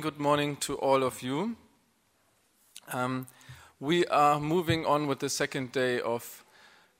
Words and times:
Good 0.00 0.18
morning 0.18 0.56
to 0.60 0.76
all 0.76 1.02
of 1.02 1.20
you. 1.20 1.54
Um, 2.94 3.26
we 3.78 4.06
are 4.06 4.40
moving 4.40 4.86
on 4.86 5.06
with 5.06 5.18
the 5.18 5.28
second 5.28 5.72
day 5.72 6.00
of 6.00 6.46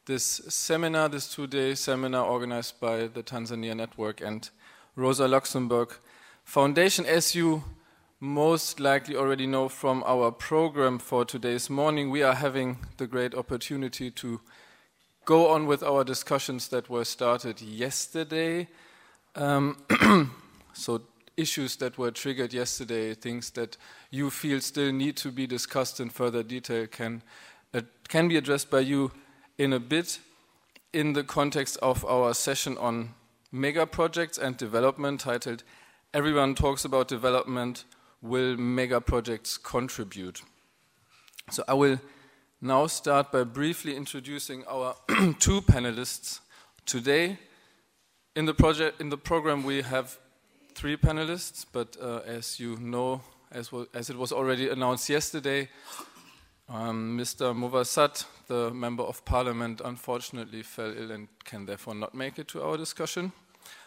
this 0.04 0.42
seminar, 0.50 1.08
this 1.08 1.34
two 1.34 1.46
day 1.46 1.74
seminar 1.74 2.26
organized 2.26 2.80
by 2.80 3.06
the 3.06 3.22
Tanzania 3.22 3.74
Network 3.74 4.20
and 4.20 4.50
Rosa 4.94 5.26
Luxemburg 5.26 5.94
Foundation. 6.44 7.06
As 7.06 7.34
you 7.34 7.64
most 8.20 8.78
likely 8.78 9.16
already 9.16 9.46
know 9.46 9.70
from 9.70 10.04
our 10.06 10.30
program 10.30 10.98
for 10.98 11.24
today's 11.24 11.70
morning, 11.70 12.10
we 12.10 12.22
are 12.22 12.34
having 12.34 12.76
the 12.98 13.06
great 13.06 13.34
opportunity 13.34 14.10
to 14.10 14.38
go 15.24 15.48
on 15.48 15.66
with 15.66 15.82
our 15.82 16.04
discussions 16.04 16.68
that 16.68 16.90
were 16.90 17.06
started 17.06 17.62
yesterday. 17.62 18.68
Um, 19.34 19.78
so 20.74 21.00
issues 21.36 21.76
that 21.76 21.98
were 21.98 22.10
triggered 22.10 22.52
yesterday, 22.52 23.14
things 23.14 23.50
that 23.50 23.76
you 24.10 24.30
feel 24.30 24.60
still 24.60 24.92
need 24.92 25.16
to 25.18 25.30
be 25.30 25.46
discussed 25.46 26.00
in 26.00 26.10
further 26.10 26.42
detail, 26.42 26.86
can, 26.86 27.22
uh, 27.74 27.80
can 28.08 28.28
be 28.28 28.36
addressed 28.36 28.70
by 28.70 28.80
you 28.80 29.12
in 29.58 29.72
a 29.72 29.80
bit 29.80 30.18
in 30.92 31.14
the 31.14 31.24
context 31.24 31.78
of 31.82 32.04
our 32.04 32.34
session 32.34 32.76
on 32.78 33.14
mega 33.50 33.86
projects 33.86 34.38
and 34.38 34.56
development 34.56 35.20
titled 35.20 35.62
Everyone 36.14 36.54
Talks 36.54 36.84
About 36.84 37.08
Development 37.08 37.84
Will 38.20 38.56
Mega 38.56 39.00
Projects 39.00 39.56
Contribute? 39.56 40.42
So 41.50 41.64
I 41.66 41.74
will 41.74 42.00
now 42.60 42.86
start 42.86 43.32
by 43.32 43.44
briefly 43.44 43.96
introducing 43.96 44.64
our 44.66 44.94
two 45.38 45.62
panelists 45.62 46.40
today. 46.86 47.38
In 48.36 48.46
the 48.46 48.54
project 48.54 49.00
in 49.00 49.08
the 49.08 49.18
program 49.18 49.64
we 49.64 49.82
have 49.82 50.18
three 50.74 50.96
panelists, 50.96 51.64
but 51.70 51.96
uh, 52.00 52.20
as 52.26 52.58
you 52.58 52.76
know, 52.76 53.20
as, 53.50 53.70
as, 53.94 54.10
it 54.10 54.16
was 54.16 54.32
already 54.32 54.68
announced 54.68 55.08
yesterday, 55.08 55.68
um, 56.68 57.18
Mr. 57.18 57.54
Movassat, 57.54 58.24
the 58.46 58.70
Member 58.70 59.02
of 59.02 59.24
Parliament, 59.24 59.80
unfortunately 59.84 60.62
fell 60.62 60.92
ill 60.96 61.10
and 61.10 61.28
can 61.44 61.66
therefore 61.66 61.94
not 61.94 62.14
make 62.14 62.38
it 62.38 62.48
to 62.48 62.62
our 62.62 62.76
discussion. 62.76 63.32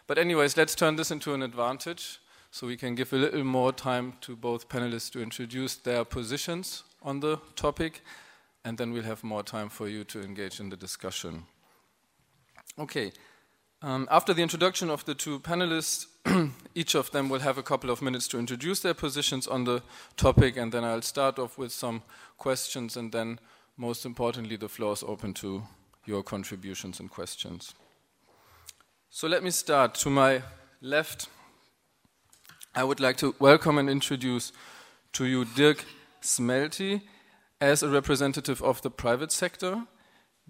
But 0.07 0.17
anyways, 0.17 0.55
let's 0.55 0.75
turn 0.75 0.95
this 0.95 1.11
into 1.11 1.33
an 1.33 1.41
advantage 1.41 2.19
so 2.51 2.67
we 2.67 2.77
can 2.77 2.95
give 2.95 3.11
a 3.11 3.17
little 3.17 3.43
more 3.43 3.73
time 3.73 4.13
to 4.21 4.35
both 4.35 4.69
panelists 4.69 5.11
to 5.11 5.21
introduce 5.21 5.75
their 5.75 6.05
positions 6.05 6.83
on 7.01 7.19
the 7.19 7.37
topic, 7.55 8.01
and 8.63 8.77
then 8.77 8.91
we'll 8.91 9.03
have 9.03 9.23
more 9.23 9.43
time 9.43 9.69
for 9.69 9.87
you 9.87 10.03
to 10.05 10.21
engage 10.21 10.59
in 10.59 10.69
the 10.69 10.77
discussion. 10.77 11.43
Okay. 12.77 13.11
Um, 13.85 14.07
after 14.09 14.33
the 14.33 14.41
introduction 14.41 14.89
of 14.89 15.05
the 15.05 15.13
two 15.13 15.39
panelists, 15.39 16.07
each 16.73 16.95
of 16.95 17.11
them 17.11 17.29
will 17.29 17.41
have 17.41 17.59
a 17.59 17.61
couple 17.61 17.91
of 17.91 18.01
minutes 18.01 18.27
to 18.29 18.39
introduce 18.39 18.79
their 18.79 18.95
positions 18.95 19.45
on 19.45 19.65
the 19.65 19.83
topic, 20.17 20.57
and 20.57 20.71
then 20.71 20.83
I'll 20.83 21.03
start 21.03 21.37
off 21.37 21.59
with 21.59 21.71
some 21.71 22.01
questions, 22.39 22.97
and 22.97 23.11
then, 23.11 23.39
most 23.77 24.03
importantly, 24.03 24.55
the 24.55 24.69
floor 24.69 24.93
is 24.93 25.03
open 25.03 25.35
to 25.35 25.61
your 26.03 26.23
contributions 26.23 26.99
and 26.99 27.11
questions. 27.11 27.75
So 29.11 29.27
let 29.27 29.43
me 29.43 29.51
start. 29.51 29.93
To 29.93 30.09
my 30.09 30.41
left, 30.81 31.29
I 32.73 32.83
would 32.83 32.99
like 32.99 33.17
to 33.17 33.35
welcome 33.37 33.77
and 33.77 33.87
introduce 33.87 34.51
to 35.13 35.25
you 35.25 35.45
Dirk 35.45 35.85
Smelty 36.21 37.03
as 37.61 37.83
a 37.83 37.89
representative 37.89 38.63
of 38.63 38.81
the 38.81 38.89
private 38.89 39.31
sector. 39.31 39.83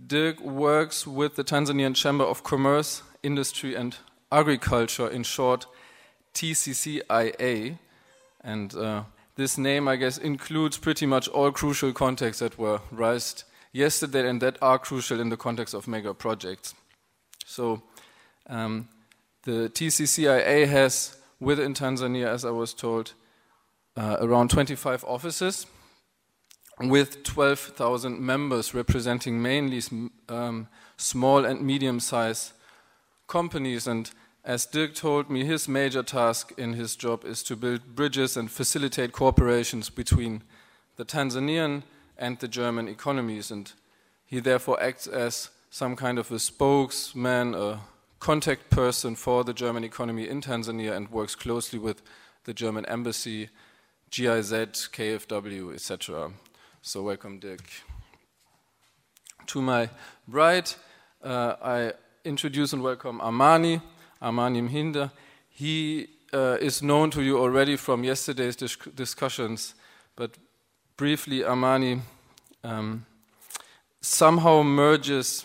Dirk 0.04 0.42
works 0.42 1.08
with 1.08 1.36
the 1.36 1.44
Tanzanian 1.44 1.96
Chamber 1.96 2.26
of 2.26 2.44
Commerce 2.44 3.02
Industry 3.24 3.76
and 3.76 3.96
Agriculture, 4.32 5.08
in 5.08 5.24
short, 5.24 5.66
TCCIA. 6.34 7.78
And 8.42 8.76
uh, 8.76 9.04
this 9.36 9.58
name, 9.58 9.88
I 9.88 9.96
guess, 9.96 10.18
includes 10.18 10.78
pretty 10.78 11.06
much 11.06 11.28
all 11.30 11.52
crucial 11.52 11.94
contexts 11.94 12.42
that 12.42 12.58
were 12.60 12.82
raised 12.92 13.46
yesterday 13.72 14.28
and 14.28 14.42
that 14.42 14.58
are 14.62 14.78
crucial 14.78 15.20
in 15.20 15.30
the 15.30 15.38
context 15.38 15.74
of 15.74 15.88
mega 15.88 16.14
projects. 16.14 16.76
So, 17.46 17.82
um, 18.48 18.90
the 19.44 19.70
TCCIA 19.70 20.68
has 20.68 21.18
within 21.40 21.74
Tanzania, 21.74 22.28
as 22.28 22.44
I 22.44 22.50
was 22.50 22.74
told, 22.74 23.14
uh, 23.96 24.18
around 24.20 24.50
25 24.50 25.06
offices 25.06 25.68
with 26.80 27.24
12,000 27.24 28.20
members 28.20 28.74
representing 28.74 29.42
mainly 29.42 29.82
um, 30.28 30.68
small 30.98 31.46
and 31.46 31.62
medium 31.62 32.00
sized 32.00 32.54
companies. 33.28 33.88
And 33.88 34.12
as 34.44 34.66
Dirk 34.66 34.94
told 34.94 35.30
me, 35.30 35.46
his 35.46 35.68
major 35.68 36.04
task 36.04 36.52
in 36.58 36.74
his 36.74 36.96
job 36.96 37.24
is 37.24 37.44
to 37.44 37.56
build 37.56 37.96
bridges 37.96 38.36
and 38.36 38.52
facilitate 38.52 39.12
cooperations 39.12 39.94
between 39.94 40.44
the 40.98 41.06
Tanzanian 41.06 41.84
and 42.18 42.40
the 42.40 42.48
German 42.48 42.88
economies. 42.88 43.52
And 43.52 43.72
he 44.26 44.40
therefore 44.40 44.82
acts 44.82 45.08
as 45.08 45.50
some 45.70 45.96
kind 45.96 46.20
of 46.20 46.32
a 46.32 46.40
spokesman, 46.40 47.54
a 47.56 47.82
contact 48.20 48.70
person 48.70 49.16
for 49.16 49.44
the 49.44 49.54
German 49.54 49.84
economy 49.84 50.28
in 50.28 50.42
Tanzania, 50.42 50.96
and 50.96 51.10
works 51.10 51.36
closely 51.36 51.80
with 51.80 52.02
the 52.46 52.54
German 52.54 52.86
embassy, 52.86 53.50
GIZ, 54.10 54.52
KfW, 54.92 55.74
etc. 55.74 56.32
So, 56.88 57.02
welcome, 57.02 57.40
Dirk. 57.40 57.64
To 59.48 59.60
my 59.60 59.90
right, 60.28 60.78
uh, 61.24 61.56
I 61.60 61.94
introduce 62.24 62.74
and 62.74 62.84
welcome 62.84 63.20
Amani, 63.22 63.82
Amani 64.22 64.62
Mhinda. 64.62 65.10
He 65.50 66.10
uh, 66.32 66.58
is 66.62 66.84
known 66.84 67.10
to 67.10 67.24
you 67.24 67.40
already 67.40 67.76
from 67.76 68.04
yesterday's 68.04 68.56
dis 68.56 68.78
discussions, 68.94 69.74
but 70.16 70.38
briefly, 70.96 71.44
Amani 71.44 72.02
um, 72.64 73.08
somehow 74.02 74.62
merges 74.62 75.44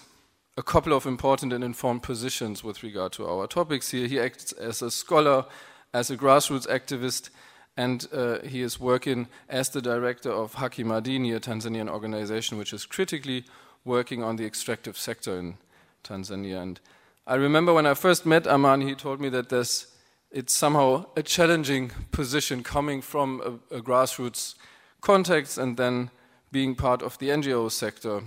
a 0.58 0.62
couple 0.62 0.92
of 0.92 1.06
important 1.06 1.54
and 1.54 1.64
informed 1.64 2.02
positions 2.02 2.62
with 2.62 2.82
regard 2.82 3.12
to 3.12 3.26
our 3.26 3.46
topics 3.46 3.92
here. 3.92 4.06
He 4.06 4.20
acts 4.20 4.52
as 4.52 4.82
a 4.82 4.90
scholar, 4.90 5.46
as 5.94 6.10
a 6.10 6.18
grassroots 6.18 6.68
activist, 6.68 7.30
and 7.80 8.06
uh, 8.12 8.40
he 8.40 8.60
is 8.60 8.78
working 8.78 9.26
as 9.48 9.70
the 9.70 9.80
director 9.80 10.30
of 10.30 10.56
HakiMadini, 10.56 11.34
a 11.34 11.40
Tanzanian 11.40 11.88
organization 11.88 12.58
which 12.58 12.74
is 12.74 12.84
critically 12.84 13.44
working 13.86 14.22
on 14.22 14.36
the 14.36 14.44
extractive 14.44 14.98
sector 14.98 15.38
in 15.38 15.56
Tanzania. 16.04 16.60
And 16.60 16.78
I 17.26 17.36
remember 17.36 17.72
when 17.72 17.86
I 17.86 17.94
first 17.94 18.26
met 18.26 18.46
Aman, 18.46 18.82
he 18.82 18.94
told 18.94 19.18
me 19.18 19.30
that 19.30 19.48
there's, 19.48 19.86
it's 20.30 20.52
somehow 20.52 21.06
a 21.16 21.22
challenging 21.22 21.90
position 22.12 22.62
coming 22.62 23.00
from 23.00 23.40
a, 23.40 23.76
a 23.78 23.80
grassroots 23.80 24.56
context 25.00 25.56
and 25.56 25.78
then 25.78 26.10
being 26.52 26.74
part 26.74 27.02
of 27.02 27.16
the 27.16 27.30
NGO 27.30 27.70
sector. 27.70 28.20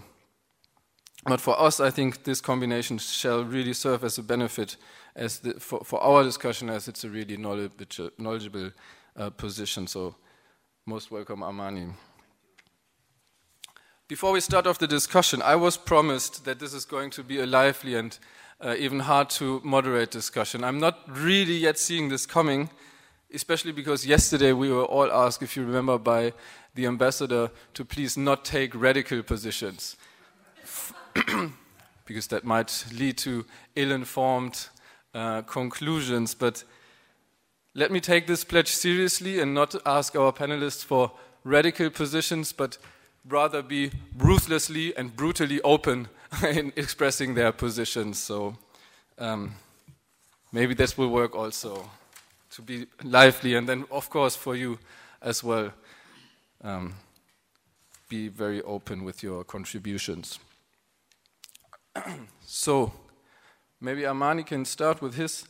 But 1.25 1.39
for 1.39 1.59
us, 1.61 1.79
I 1.79 1.91
think 1.91 2.23
this 2.23 2.41
combination 2.41 2.97
shall 2.97 3.43
really 3.43 3.73
serve 3.73 4.03
as 4.03 4.17
a 4.17 4.23
benefit 4.23 4.77
as 5.15 5.39
the, 5.39 5.53
for, 5.59 5.81
for, 5.83 6.01
our 6.01 6.23
discussion, 6.23 6.71
as 6.71 6.87
it's 6.87 7.03
a 7.03 7.09
really 7.09 7.37
knowledgeable 7.37 8.71
uh, 9.15 9.29
position. 9.29 9.87
So, 9.87 10.15
most 10.85 11.11
welcome, 11.11 11.43
Amani. 11.43 11.87
Before 14.07 14.31
we 14.31 14.41
start 14.41 14.67
off 14.67 14.79
the 14.79 14.87
discussion, 14.87 15.41
I 15.41 15.55
was 15.55 15.77
promised 15.77 16.45
that 16.45 16.59
this 16.59 16.73
is 16.73 16.85
going 16.85 17.09
to 17.11 17.23
be 17.23 17.39
a 17.39 17.45
lively 17.45 17.95
and 17.95 18.17
uh, 18.59 18.75
even 18.77 18.99
hard 18.99 19.29
to 19.29 19.61
moderate 19.63 20.11
discussion. 20.11 20.63
I'm 20.63 20.79
not 20.79 20.99
really 21.07 21.55
yet 21.55 21.79
seeing 21.79 22.09
this 22.09 22.25
coming, 22.25 22.69
especially 23.33 23.71
because 23.71 24.05
yesterday 24.05 24.53
we 24.53 24.69
were 24.69 24.85
all 24.85 25.11
asked, 25.11 25.41
if 25.41 25.57
you 25.57 25.65
remember, 25.65 25.97
by 25.97 26.33
the 26.75 26.85
ambassador 26.85 27.49
to 27.73 27.85
please 27.85 28.17
not 28.17 28.45
take 28.45 28.75
radical 28.75 29.23
positions, 29.23 29.95
because 32.05 32.27
that 32.27 32.43
might 32.43 32.85
lead 32.93 33.17
to 33.19 33.45
ill 33.75 33.91
informed 33.91 34.67
uh, 35.13 35.43
conclusions. 35.43 36.35
But 36.35 36.63
let 37.75 37.91
me 37.91 37.99
take 37.99 38.27
this 38.27 38.43
pledge 38.43 38.67
seriously 38.69 39.39
and 39.39 39.53
not 39.53 39.75
ask 39.85 40.15
our 40.15 40.31
panelists 40.31 40.83
for 40.83 41.11
radical 41.43 41.89
positions, 41.89 42.53
but 42.53 42.77
rather 43.27 43.63
be 43.63 43.91
ruthlessly 44.17 44.95
and 44.95 45.15
brutally 45.15 45.59
open 45.61 46.07
in 46.43 46.71
expressing 46.75 47.33
their 47.33 47.51
positions. 47.51 48.19
So 48.19 48.55
um, 49.17 49.55
maybe 50.51 50.75
this 50.75 50.97
will 50.97 51.09
work 51.09 51.35
also 51.35 51.89
to 52.51 52.61
be 52.61 52.85
lively, 53.03 53.55
and 53.55 53.67
then, 53.67 53.85
of 53.91 54.09
course, 54.11 54.35
for 54.35 54.55
you 54.55 54.77
as 55.23 55.43
well, 55.43 55.73
um, 56.63 56.93
be 58.07 58.27
very 58.27 58.61
open 58.61 59.03
with 59.03 59.23
your 59.23 59.43
contributions. 59.43 60.37
so 62.45 62.93
maybe 63.81 64.05
Amani 64.05 64.43
can 64.43 64.65
start 64.65 65.01
with 65.01 65.15
his 65.15 65.45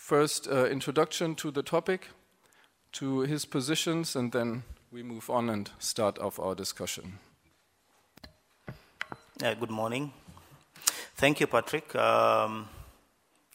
first 0.00 0.48
uh, 0.48 0.64
introduction 0.66 1.34
to 1.34 1.50
the 1.50 1.62
topic, 1.62 2.08
to 2.90 3.20
his 3.20 3.44
positions, 3.44 4.16
and 4.16 4.32
then 4.32 4.62
we 4.90 5.02
move 5.02 5.28
on 5.30 5.50
and 5.50 5.70
start 5.78 6.18
off 6.18 6.40
our 6.40 6.54
discussion. 6.54 7.18
Uh, 9.44 9.54
good 9.54 9.70
morning. 9.70 10.10
Thank 11.16 11.38
you, 11.38 11.46
Patrick, 11.46 11.94
um, 11.94 12.66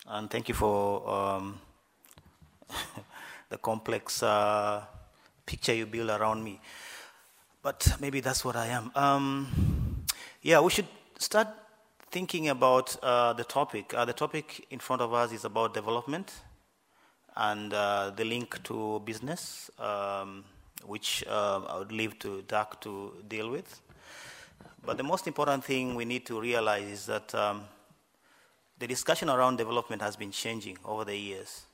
and 0.08 0.30
thank 0.30 0.48
you 0.48 0.56
for 0.56 1.10
um, 1.10 1.60
the 3.50 3.58
complex 3.58 4.22
uh, 4.22 4.84
picture 5.46 5.74
you 5.74 5.88
build 5.88 6.10
around 6.12 6.44
me. 6.44 6.62
But 7.64 7.98
maybe 8.00 8.20
that's 8.22 8.46
what 8.46 8.56
I 8.56 8.68
am. 8.68 8.92
Um, 8.96 10.06
yeah, 10.44 10.62
we 10.62 10.70
should 10.70 10.88
start 11.18 11.48
thinking 12.16 12.48
about 12.48 12.96
uh, 13.04 13.34
the 13.34 13.44
topic. 13.44 13.94
Uh, 13.94 14.06
the 14.06 14.14
topic 14.14 14.66
in 14.70 14.80
front 14.80 15.02
of 15.02 15.14
us 15.14 15.34
is 15.34 15.44
about 15.44 15.74
development 15.74 16.32
and 17.36 17.74
uh, 17.74 18.10
the 18.16 18.24
link 18.24 18.64
to 18.64 19.02
business, 19.04 19.70
um, 19.80 20.46
which 20.86 21.26
uh, 21.28 21.60
I 21.68 21.78
would 21.78 21.92
leave 21.92 22.18
to 22.20 22.42
Dirk 22.44 22.80
to 22.84 23.12
deal 23.28 23.52
with. 23.52 23.82
But 24.86 24.96
the 24.96 25.04
most 25.04 25.28
important 25.28 25.66
thing 25.66 25.94
we 25.94 26.06
need 26.06 26.26
to 26.28 26.40
realize 26.40 26.88
is 26.88 27.06
that 27.08 27.36
um, 27.36 27.66
the 28.80 28.88
discussion 28.88 29.30
around 29.30 29.58
development 29.58 30.02
has 30.02 30.16
been 30.16 30.32
changing 30.32 30.78
over 30.86 31.04
the 31.04 31.18
years. 31.18 31.66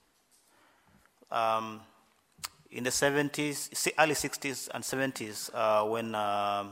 Um, 1.30 1.82
in 2.72 2.84
the 2.84 2.90
70s, 2.90 3.94
early 4.00 4.16
60s 4.16 4.70
and 4.74 4.84
70s, 4.84 5.52
uh, 5.54 5.86
when 5.88 6.16
um, 6.16 6.72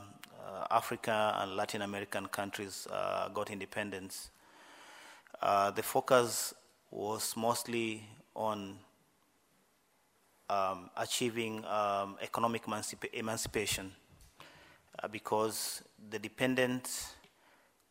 Africa 0.70 1.36
and 1.40 1.56
Latin 1.56 1.82
American 1.82 2.26
countries 2.26 2.86
uh, 2.90 3.28
got 3.28 3.50
independence, 3.50 4.30
uh, 5.42 5.70
the 5.70 5.82
focus 5.82 6.54
was 6.90 7.36
mostly 7.36 8.02
on 8.34 8.78
um, 10.48 10.90
achieving 10.96 11.64
um, 11.66 12.16
economic 12.20 12.64
emancip- 12.64 13.12
emancipation 13.12 13.92
uh, 15.02 15.08
because 15.08 15.82
the 16.10 16.18
dependent 16.18 17.14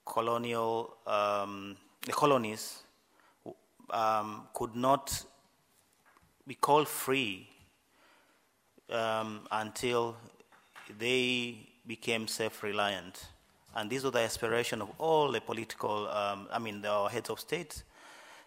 colonial 0.05 0.97
um, 1.07 1.77
the 2.05 2.11
colonies 2.11 2.83
um, 3.91 4.47
could 4.53 4.75
not 4.75 5.23
be 6.47 6.55
called 6.55 6.87
free 6.87 7.47
um, 8.89 9.47
until 9.51 10.15
they 10.97 11.68
became 11.89 12.27
self-reliant. 12.27 13.25
And 13.75 13.89
this 13.89 14.03
was 14.03 14.13
the 14.13 14.19
aspiration 14.19 14.81
of 14.81 14.89
all 14.99 15.31
the 15.31 15.41
political, 15.41 16.07
um, 16.07 16.47
I 16.51 16.59
mean, 16.59 16.81
the 16.81 17.07
heads 17.07 17.31
of 17.31 17.39
state, 17.39 17.83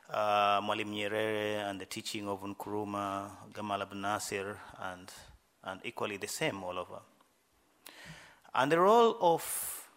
uh, 0.09 0.61
Mwalimu 0.61 0.95
Nyerere 0.95 1.69
and 1.69 1.81
the 1.81 1.87
teaching 1.87 2.29
of 2.29 2.41
Nkrumah, 2.43 3.31
Gamal 3.53 3.83
Abdel 3.83 3.99
Nasser, 3.99 4.59
and, 4.81 5.11
and 5.65 5.81
equally 5.83 6.19
the 6.19 6.29
same 6.29 6.63
all 6.63 6.79
over. 6.79 7.01
And 8.55 8.71
the 8.71 8.79
role 8.79 9.17
of 9.21 9.89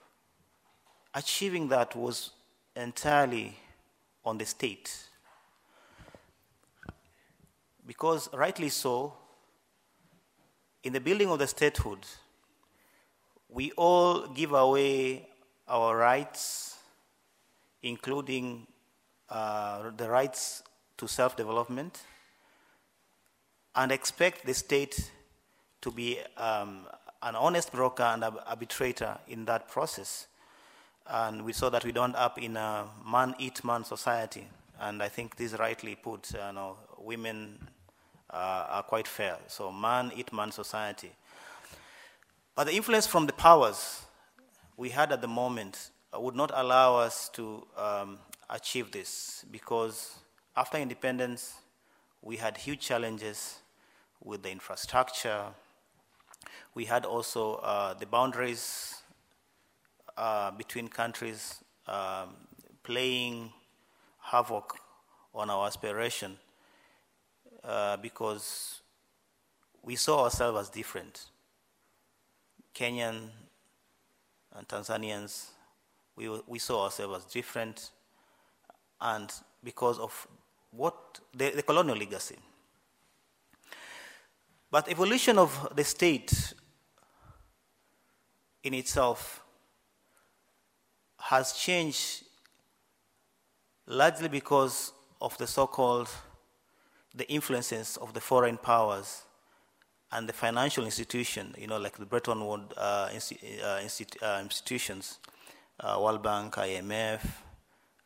achieving 1.13 1.67
that 1.69 1.95
was 1.95 2.31
entirely 2.75 3.55
on 4.23 4.39
the 4.39 4.45
state. 4.45 4.91
Because, 7.85 8.27
rightly 8.33 8.69
so, 8.69 9.13
in 10.83 10.93
the 10.93 10.99
building 10.99 11.29
of 11.29 11.37
the 11.37 11.47
statehood, 11.47 11.99
we 13.55 13.71
all 13.77 14.27
give 14.27 14.51
away 14.51 15.25
our 15.69 15.95
rights, 15.95 16.77
including 17.81 18.67
uh, 19.29 19.91
the 19.95 20.09
rights 20.09 20.61
to 20.97 21.07
self 21.07 21.37
development, 21.37 22.01
and 23.73 23.93
expect 23.93 24.45
the 24.45 24.53
state 24.53 25.09
to 25.81 25.89
be 25.89 26.19
um, 26.35 26.85
an 27.21 27.35
honest 27.35 27.71
broker 27.71 28.03
and 28.03 28.25
arbitrator 28.45 29.17
in 29.29 29.45
that 29.45 29.69
process. 29.69 30.27
And 31.07 31.45
we 31.45 31.53
saw 31.53 31.69
that 31.69 31.85
we 31.85 31.93
don't 31.93 32.15
up 32.15 32.37
in 32.37 32.57
a 32.57 32.85
man 33.09 33.35
eat 33.39 33.63
man 33.63 33.85
society. 33.85 34.47
And 34.81 35.01
I 35.01 35.07
think 35.07 35.37
this 35.37 35.53
rightly 35.53 35.95
put, 35.95 36.33
you 36.33 36.53
know, 36.53 36.75
women 36.97 37.57
uh, 38.29 38.65
are 38.69 38.83
quite 38.83 39.07
fair. 39.07 39.37
So 39.47 39.71
man 39.71 40.11
eat 40.13 40.33
man 40.33 40.51
society. 40.51 41.11
But 42.55 42.67
the 42.67 42.73
influence 42.73 43.05
from 43.05 43.25
the 43.25 43.33
powers 43.33 44.03
we 44.77 44.89
had 44.89 45.11
at 45.11 45.19
the 45.19 45.27
moment 45.27 45.91
would 46.13 46.35
not 46.35 46.51
allow 46.53 46.95
us 46.95 47.27
to 47.33 47.67
um, 47.75 48.17
achieve 48.49 48.91
this 48.91 49.43
because 49.51 50.15
after 50.55 50.77
independence, 50.77 51.55
we 52.21 52.37
had 52.37 52.55
huge 52.55 52.79
challenges 52.79 53.59
with 54.23 54.41
the 54.41 54.51
infrastructure. 54.51 55.43
We 56.73 56.85
had 56.85 57.03
also 57.03 57.55
uh, 57.55 57.93
the 57.93 58.05
boundaries 58.05 59.01
uh, 60.17 60.51
between 60.51 60.87
countries 60.87 61.61
um, 61.87 62.35
playing 62.83 63.51
havoc 64.21 64.77
on 65.33 65.49
our 65.49 65.67
aspiration 65.67 66.37
uh, 67.65 67.97
because 67.97 68.79
we 69.83 69.97
saw 69.97 70.23
ourselves 70.23 70.57
as 70.57 70.69
different. 70.69 71.25
Kenyan 72.75 73.29
and 74.53 74.67
Tanzanians, 74.67 75.47
we, 76.15 76.29
we 76.45 76.59
saw 76.59 76.83
ourselves 76.83 77.25
as 77.25 77.31
different, 77.31 77.91
and 78.99 79.31
because 79.63 79.97
of 79.97 80.27
what 80.71 81.19
the, 81.33 81.51
the 81.51 81.63
colonial 81.63 81.97
legacy. 81.97 82.37
But 84.69 84.89
evolution 84.89 85.37
of 85.37 85.69
the 85.73 85.83
state 85.83 86.53
in 88.63 88.73
itself 88.73 89.41
has 91.19 91.53
changed 91.53 92.23
largely 93.87 94.27
because 94.27 94.91
of 95.21 95.37
the 95.37 95.47
so-called 95.47 96.09
the 97.13 97.29
influences 97.31 97.97
of 97.97 98.13
the 98.13 98.19
foreign 98.19 98.57
powers 98.57 99.24
and 100.11 100.29
the 100.29 100.33
financial 100.33 100.85
institution, 100.85 101.53
you 101.57 101.67
know, 101.67 101.77
like 101.77 101.97
the 101.97 102.05
Bretton 102.05 102.45
Woods 102.45 102.73
uh, 102.77 103.09
uh, 103.63 103.79
uh, 104.21 104.39
institutions, 104.41 105.19
uh, 105.79 105.99
World 106.01 106.23
Bank, 106.23 106.55
IMF, 106.55 107.21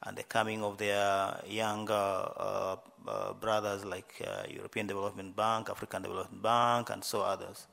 and 0.04 0.18
the 0.18 0.24
coming 0.24 0.64
of 0.64 0.78
their 0.78 1.40
younger 1.48 1.94
uh, 1.94 2.78
uh, 3.08 3.34
brothers 3.34 3.84
like 3.86 4.14
European 4.50 4.88
Development 4.88 5.36
Bank, 5.36 5.70
African 5.70 6.02
Development 6.02 6.42
Bank, 6.42 6.90
and 6.90 7.04
so 7.04 7.22
others, 7.22 7.68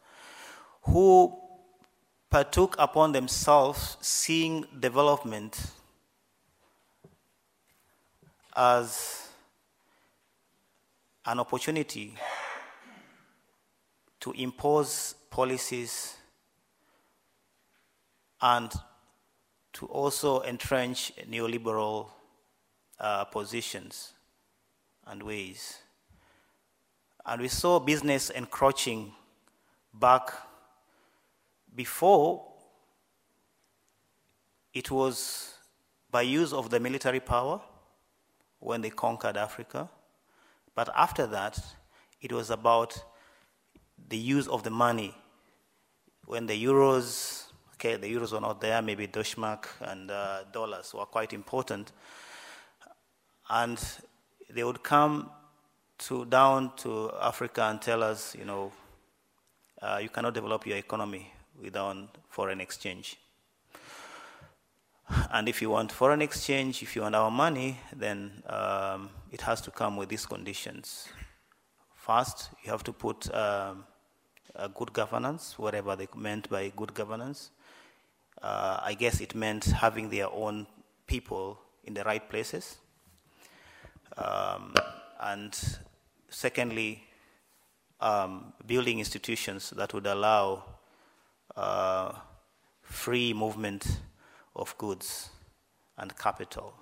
who 0.83 1.35
partook 2.29 2.75
upon 2.79 3.13
themselves 3.13 3.97
seeing 4.01 4.67
development 4.81 5.71
as 8.55 9.29
an 11.25 11.39
opportunity 11.39 12.15
to 14.27 14.33
impose 14.33 15.15
policies 15.31 16.17
and 18.43 18.73
to 19.73 19.87
also 19.87 20.41
entrench 20.41 21.13
neoliberal 21.31 22.09
uh, 22.99 23.23
positions 23.27 24.15
and 25.07 25.23
ways. 25.23 25.79
And 27.25 27.41
we 27.41 27.47
saw 27.47 27.79
business 27.79 28.31
encroaching 28.31 29.13
back 29.95 30.33
before 31.77 32.49
it 34.75 34.91
was 34.91 35.55
by 36.11 36.23
use 36.23 36.53
of 36.53 36.71
the 36.71 36.81
military 36.81 37.21
power 37.21 37.61
when 38.59 38.81
they 38.81 38.91
conquered 38.91 39.37
Africa. 39.37 39.89
But 40.75 40.89
after 40.97 41.29
that, 41.29 41.65
it 42.21 42.33
was 42.33 42.51
about 42.51 43.01
the 44.09 44.17
use 44.17 44.49
of 44.49 44.63
the 44.63 44.71
money. 44.71 45.15
When 46.27 46.47
the 46.47 46.65
euros, 46.65 47.45
okay, 47.75 47.97
the 47.97 48.13
euros 48.13 48.33
were 48.33 48.41
not 48.41 48.61
there, 48.61 48.83
maybe 48.83 49.07
Deutschmark 49.07 49.67
and 49.81 50.11
uh, 50.11 50.45
dollars 50.53 50.93
were 50.95 51.07
quite 51.07 51.33
important. 51.33 51.93
And 53.49 53.79
they 54.51 54.65
would 54.65 54.83
come 54.83 55.31
to 55.99 56.25
down 56.27 56.73
to 56.77 57.11
Africa 57.21 57.63
and 57.63 57.81
tell 57.81 58.03
us, 58.03 58.35
you 58.35 58.45
know, 58.45 58.73
uh, 59.81 59.99
you 60.03 60.09
cannot 60.09 60.35
develop 60.35 60.67
your 60.67 60.77
economy 60.77 61.33
without 61.61 61.97
foreign 62.29 62.61
exchange. 62.61 63.17
And 65.31 65.49
if 65.49 65.63
you 65.63 65.71
want 65.71 65.93
foreign 65.93 66.21
exchange, 66.21 66.83
if 66.83 66.97
you 66.97 67.03
want 67.03 67.15
our 67.15 67.31
money, 67.31 67.79
then 67.95 68.43
um, 68.47 69.11
it 69.31 69.41
has 69.43 69.61
to 69.63 69.71
come 69.71 69.97
with 69.97 70.09
these 70.09 70.27
conditions. 70.27 71.09
First, 71.95 72.51
you 72.65 72.71
have 72.71 72.83
to 72.85 72.93
put 72.93 73.33
um, 73.35 73.85
a 74.59 74.69
good 74.69 74.93
governance, 74.93 75.59
whatever 75.59 75.97
they 75.97 76.09
meant 76.17 76.49
by 76.49 76.73
good 76.77 76.95
governance. 76.95 77.51
Uh, 78.43 78.79
I 78.83 78.95
guess 78.95 79.21
it 79.21 79.35
meant 79.35 79.65
having 79.65 80.11
their 80.11 80.31
own 80.31 80.67
people 81.07 81.59
in 81.85 81.95
the 81.95 82.05
right 82.05 82.29
places. 82.29 82.79
Um, 84.17 84.75
and 85.21 85.57
secondly, 86.29 87.03
um, 88.01 88.53
building 88.67 88.99
institutions 88.99 89.71
that 89.71 89.95
would 89.95 90.07
allow 90.07 90.65
uh, 91.57 92.13
free 92.83 93.33
movement 93.33 94.01
of 94.55 94.77
goods 94.79 95.31
and 95.99 96.17
capital. 96.17 96.75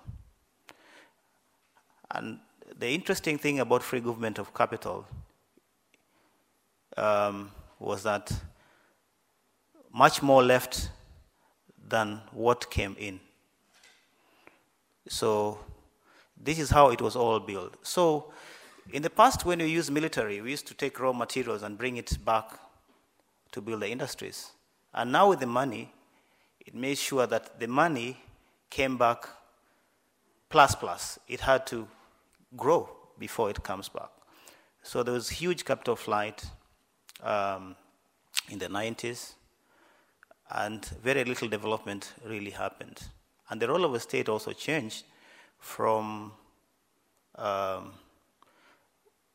And 2.11 2.39
the 2.77 2.89
interesting 2.89 3.37
thing 3.37 3.59
about 3.59 3.83
free 3.83 4.01
movement 4.01 4.39
of 4.39 4.53
capital, 4.53 5.05
um, 6.97 7.51
was 7.79 8.03
that 8.03 8.31
much 9.93 10.21
more 10.21 10.43
left 10.43 10.89
than 11.87 12.21
what 12.31 12.69
came 12.69 12.95
in. 12.99 13.19
So 15.07 15.59
this 16.41 16.59
is 16.59 16.69
how 16.69 16.89
it 16.89 17.01
was 17.01 17.15
all 17.15 17.39
built. 17.39 17.75
So 17.83 18.31
in 18.91 19.01
the 19.01 19.09
past, 19.09 19.45
when 19.45 19.59
we 19.59 19.67
used 19.67 19.91
military, 19.91 20.41
we 20.41 20.51
used 20.51 20.67
to 20.67 20.73
take 20.73 20.99
raw 20.99 21.13
materials 21.13 21.63
and 21.63 21.77
bring 21.77 21.97
it 21.97 22.17
back 22.25 22.59
to 23.51 23.61
build 23.61 23.81
the 23.81 23.89
industries. 23.89 24.51
And 24.93 25.11
now 25.11 25.29
with 25.29 25.39
the 25.39 25.47
money, 25.47 25.91
it 26.65 26.75
made 26.75 26.97
sure 26.97 27.27
that 27.27 27.59
the 27.59 27.67
money 27.67 28.17
came 28.69 28.97
back 28.97 29.27
plus 30.49 30.75
plus. 30.75 31.19
It 31.27 31.41
had 31.41 31.65
to 31.67 31.87
grow 32.57 32.89
before 33.17 33.49
it 33.49 33.63
comes 33.63 33.89
back. 33.89 34.09
So 34.83 35.03
there 35.03 35.13
was 35.13 35.29
huge 35.29 35.65
capital 35.65 35.95
flight 35.95 36.45
um, 37.23 37.75
in 38.49 38.59
the 38.59 38.67
90s, 38.67 39.33
and 40.51 40.85
very 41.03 41.23
little 41.23 41.47
development 41.47 42.13
really 42.25 42.51
happened. 42.51 43.01
And 43.49 43.61
the 43.61 43.67
role 43.67 43.85
of 43.85 43.93
the 43.93 43.99
state 43.99 44.29
also 44.29 44.51
changed 44.53 45.05
from 45.59 46.31
um, 47.35 47.93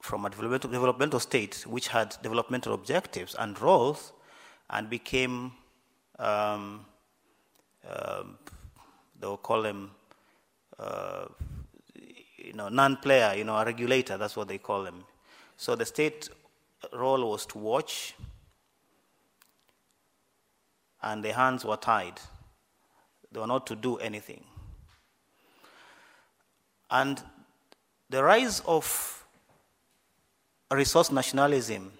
from 0.01 0.25
a 0.25 0.31
developmental, 0.31 0.71
developmental 0.71 1.21
state 1.21 1.65
which 1.67 1.89
had 1.89 2.17
developmental 2.23 2.73
objectives 2.75 3.35
and 3.39 3.61
roles 3.61 4.13
and 4.71 4.89
became, 4.89 5.53
um, 6.19 6.87
uh, 7.89 8.23
they'll 9.21 9.37
call 9.37 9.63
them, 9.63 9.91
uh, 10.79 11.27
you 12.39 12.55
know, 12.55 12.69
non-player, 12.69 13.35
you 13.37 13.45
know, 13.45 13.57
a 13.57 13.65
regulator, 13.65 14.17
that's 14.17 14.37
what 14.37 14.49
they 14.49 14.59
call 14.59 14.83
them. 14.83 15.05
So 15.57 15.77
the 15.77 15.85
state 15.85 16.31
role 16.93 17.31
was 17.31 17.47
to 17.47 17.59
watch 17.59 18.15
and 21.03 21.25
the 21.25 21.33
hands 21.33 21.65
were 21.65 21.77
tied. 21.77 22.21
They 23.33 23.41
were 23.41 23.47
not 23.47 23.67
to 23.69 23.77
do 23.77 23.97
anything. 23.99 24.45
And 26.91 27.23
the 28.09 28.23
rise 28.23 28.61
of 28.67 29.25
resource 30.71 31.11
nationalism 31.11 31.93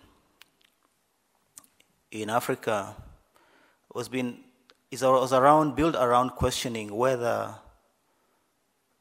in 2.11 2.31
Africa 2.31 2.97
was 3.95 4.09
been 4.09 4.39
is 4.91 5.03
was 5.03 5.33
around 5.33 5.77
built 5.77 5.95
around 5.95 6.31
questioning 6.31 6.95
whether 6.95 7.55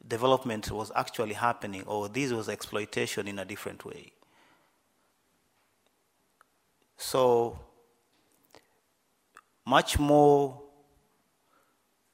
development 0.08 0.72
was 0.72 0.92
actually 0.96 1.34
happening 1.34 1.84
or 1.88 2.08
this 2.08 2.32
was 2.32 2.48
exploitation 2.48 3.28
in 3.28 3.40
a 3.40 3.46
different 3.46 3.84
way. 3.86 4.12
So 7.00 7.58
much 9.66 9.98
more 9.98 10.62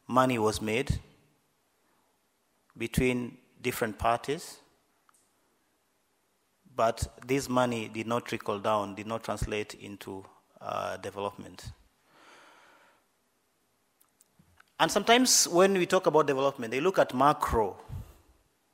money 0.08 0.38
was 0.40 0.62
made 0.62 1.00
between 2.78 3.38
different 3.62 3.98
parties 3.98 4.60
but 6.76 7.08
this 7.26 7.48
money 7.48 7.88
did 7.88 8.08
not 8.08 8.26
trickle 8.26 8.60
down, 8.60 8.96
did 8.96 9.08
not 9.08 9.24
translate 9.24 9.76
into 9.76 10.26
uh, 10.60 10.98
development. 10.98 11.72
And 14.80 14.92
sometimes 14.92 15.48
when 15.48 15.74
we 15.74 15.86
talk 15.86 16.06
about 16.06 16.28
development, 16.28 16.72
they 16.72 16.82
look 16.82 17.00
at 17.00 17.14
macro 17.14 17.78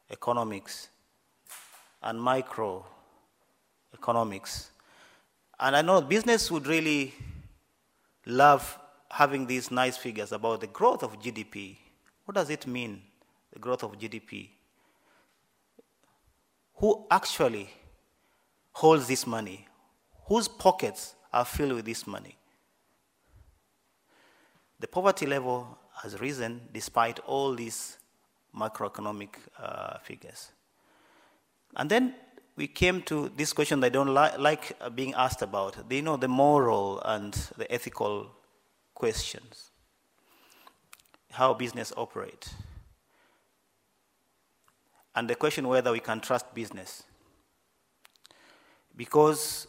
economics 0.10 0.90
and 2.02 2.20
micro 2.20 2.84
economics. 3.94 4.71
And 5.62 5.76
I 5.76 5.84
know 5.84 6.02
business 6.02 6.50
would 6.50 6.66
really 6.66 7.14
love 8.26 8.80
having 9.12 9.46
these 9.46 9.70
nice 9.70 9.96
figures 9.96 10.32
about 10.32 10.62
the 10.62 10.68
growth 10.68 11.04
of 11.04 11.20
GDP. 11.20 11.78
What 12.26 12.34
does 12.34 12.50
it 12.50 12.66
mean, 12.66 13.04
the 13.54 13.60
growth 13.60 13.84
of 13.84 13.92
GDP? 14.00 14.50
Who 16.76 17.06
actually 17.12 17.70
holds 18.72 19.08
this 19.08 19.28
money? 19.28 19.68
Whose 20.26 20.48
pockets 20.48 21.14
are 21.32 21.46
filled 21.46 21.74
with 21.74 21.86
this 21.86 22.08
money? 22.08 22.36
The 24.80 24.88
poverty 24.88 25.28
level 25.28 25.78
has 26.02 26.20
risen 26.20 26.62
despite 26.74 27.20
all 27.20 27.54
these 27.54 28.00
macroeconomic 28.58 29.36
uh, 29.62 30.00
figures. 30.00 30.52
And 31.76 31.88
then 31.88 32.16
we 32.56 32.68
came 32.68 33.02
to 33.04 33.30
this 33.36 33.54
question 33.54 33.80
that 33.80 33.88
I 33.88 33.90
don't 33.90 34.14
li- 34.14 34.38
like 34.38 34.78
uh, 34.82 34.90
being 34.90 35.14
asked 35.14 35.42
about. 35.42 35.90
They 35.90 36.02
know 36.02 36.18
the 36.18 36.28
moral 36.28 37.02
and 37.04 37.34
the 37.58 37.72
ethical 37.72 38.28
questions. 38.94 39.72
How 41.32 41.54
business 41.54 41.94
operate. 41.96 42.50
And 45.16 45.30
the 45.30 45.36
question 45.36 45.68
whether 45.68 45.92
we 45.92 46.00
can 46.00 46.20
trust 46.20 46.54
business. 46.54 47.04
Because 48.96 49.68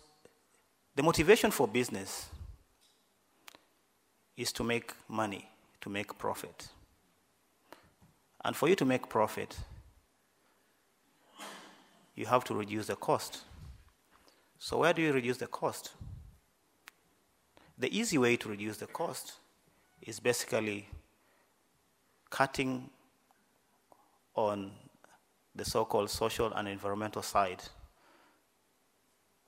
the 0.94 1.02
motivation 1.02 1.50
for 1.50 1.66
business 1.68 2.28
is 4.36 4.52
to 4.52 4.64
make 4.64 4.92
money, 5.08 5.48
to 5.80 5.88
make 5.88 6.18
profit. 6.18 6.68
And 8.44 8.56
for 8.56 8.68
you 8.68 8.74
to 8.76 8.84
make 8.84 9.08
profit, 9.08 9.56
you 12.14 12.26
have 12.26 12.44
to 12.44 12.54
reduce 12.54 12.86
the 12.86 12.96
cost. 12.96 13.42
So, 14.58 14.78
where 14.78 14.92
do 14.92 15.02
you 15.02 15.12
reduce 15.12 15.38
the 15.38 15.46
cost? 15.46 15.92
The 17.78 17.96
easy 17.96 18.18
way 18.18 18.36
to 18.36 18.48
reduce 18.48 18.76
the 18.76 18.86
cost 18.86 19.32
is 20.00 20.20
basically 20.20 20.88
cutting 22.30 22.90
on 24.34 24.70
the 25.54 25.64
so 25.64 25.84
called 25.84 26.10
social 26.10 26.52
and 26.52 26.68
environmental 26.68 27.22
side 27.22 27.62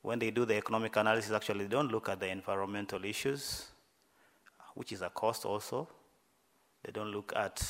when 0.04 0.18
they 0.18 0.30
do 0.30 0.44
the 0.44 0.54
economic 0.54 0.94
analysis, 0.96 1.32
actually, 1.32 1.64
they 1.64 1.70
don't 1.70 1.90
look 1.90 2.10
at 2.10 2.20
the 2.20 2.28
environmental 2.28 3.02
issues, 3.06 3.68
which 4.74 4.92
is 4.92 5.00
a 5.00 5.08
cost 5.08 5.46
also. 5.46 5.88
They 6.84 6.92
don't 6.92 7.10
look 7.10 7.32
at, 7.34 7.66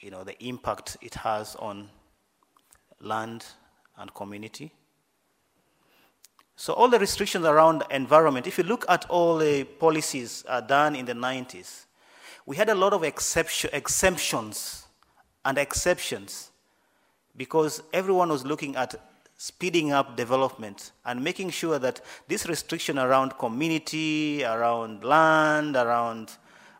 you 0.00 0.12
know, 0.12 0.22
the 0.22 0.40
impact 0.40 0.96
it 1.00 1.16
has 1.16 1.56
on 1.56 1.90
land 3.00 3.44
and 3.96 4.12
community. 4.14 4.72
So 6.56 6.72
all 6.72 6.88
the 6.88 6.98
restrictions 6.98 7.44
around 7.44 7.84
environment, 7.90 8.46
if 8.46 8.58
you 8.58 8.64
look 8.64 8.84
at 8.88 9.08
all 9.08 9.38
the 9.38 9.64
policies 9.64 10.44
uh, 10.48 10.60
done 10.60 10.96
in 10.96 11.06
the 11.06 11.12
90s, 11.12 11.84
we 12.46 12.56
had 12.56 12.68
a 12.68 12.74
lot 12.74 12.92
of 12.92 13.04
exception, 13.04 13.70
exemptions 13.72 14.86
and 15.44 15.56
exceptions 15.56 16.50
because 17.36 17.82
everyone 17.92 18.28
was 18.28 18.44
looking 18.44 18.74
at 18.74 18.94
speeding 19.36 19.92
up 19.92 20.16
development 20.16 20.90
and 21.04 21.22
making 21.22 21.50
sure 21.50 21.78
that 21.78 22.00
this 22.26 22.46
restriction 22.46 22.98
around 22.98 23.38
community, 23.38 24.42
around 24.44 25.04
land, 25.04 25.76
around, 25.76 26.32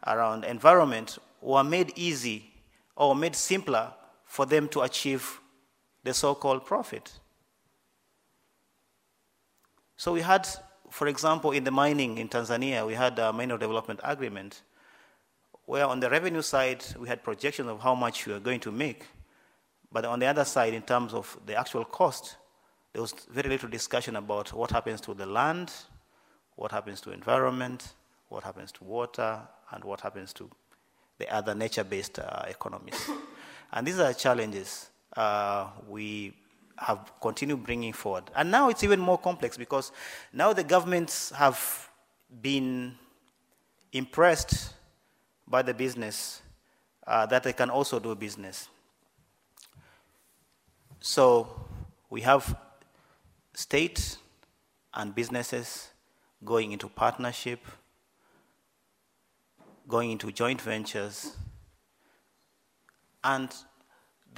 around 0.06 0.44
environment 0.44 1.18
were 1.40 1.62
made 1.62 1.92
easy 1.94 2.50
or 2.96 3.14
made 3.14 3.36
simpler 3.36 3.92
for 4.24 4.44
them 4.44 4.66
to 4.68 4.80
achieve 4.80 5.40
the 6.08 6.14
so-called 6.14 6.64
profit. 6.64 7.12
So 9.98 10.12
we 10.12 10.22
had, 10.22 10.48
for 10.90 11.06
example, 11.06 11.50
in 11.52 11.64
the 11.64 11.70
mining 11.70 12.16
in 12.16 12.28
Tanzania, 12.28 12.86
we 12.86 12.94
had 12.94 13.18
a 13.18 13.30
mineral 13.32 13.58
development 13.58 14.00
agreement 14.02 14.62
where 15.66 15.84
on 15.84 16.00
the 16.00 16.08
revenue 16.08 16.40
side, 16.40 16.82
we 16.98 17.08
had 17.08 17.22
projections 17.22 17.68
of 17.68 17.80
how 17.82 17.94
much 17.94 18.26
we 18.26 18.32
were 18.32 18.40
going 18.40 18.60
to 18.60 18.72
make. 18.72 19.04
But 19.92 20.06
on 20.06 20.18
the 20.18 20.24
other 20.24 20.46
side, 20.46 20.72
in 20.72 20.80
terms 20.80 21.12
of 21.12 21.38
the 21.44 21.54
actual 21.56 21.84
cost, 21.84 22.36
there 22.94 23.02
was 23.02 23.12
very 23.30 23.50
little 23.50 23.68
discussion 23.68 24.16
about 24.16 24.54
what 24.54 24.70
happens 24.70 25.02
to 25.02 25.12
the 25.12 25.26
land, 25.26 25.70
what 26.56 26.72
happens 26.72 27.02
to 27.02 27.12
environment, 27.12 27.92
what 28.30 28.44
happens 28.44 28.72
to 28.72 28.84
water, 28.84 29.40
and 29.72 29.84
what 29.84 30.00
happens 30.00 30.32
to 30.32 30.48
the 31.18 31.28
other 31.34 31.54
nature-based 31.54 32.18
uh, 32.18 32.44
economies. 32.48 33.10
and 33.72 33.86
these 33.86 33.98
are 33.98 34.14
challenges 34.14 34.88
uh, 35.16 35.68
we 35.88 36.34
have 36.78 37.12
continued 37.20 37.64
bringing 37.64 37.92
forward. 37.92 38.24
And 38.36 38.50
now 38.50 38.68
it's 38.68 38.84
even 38.84 39.00
more 39.00 39.18
complex 39.18 39.56
because 39.56 39.92
now 40.32 40.52
the 40.52 40.64
governments 40.64 41.30
have 41.30 41.88
been 42.40 42.94
impressed 43.92 44.74
by 45.46 45.62
the 45.62 45.74
business 45.74 46.42
uh, 47.06 47.26
that 47.26 47.42
they 47.42 47.52
can 47.52 47.70
also 47.70 47.98
do 47.98 48.14
business. 48.14 48.68
So 51.00 51.48
we 52.10 52.20
have 52.22 52.56
state 53.54 54.18
and 54.94 55.14
businesses 55.14 55.88
going 56.44 56.72
into 56.72 56.88
partnership, 56.88 57.60
going 59.88 60.10
into 60.10 60.30
joint 60.30 60.60
ventures. 60.60 61.36
And 63.24 63.50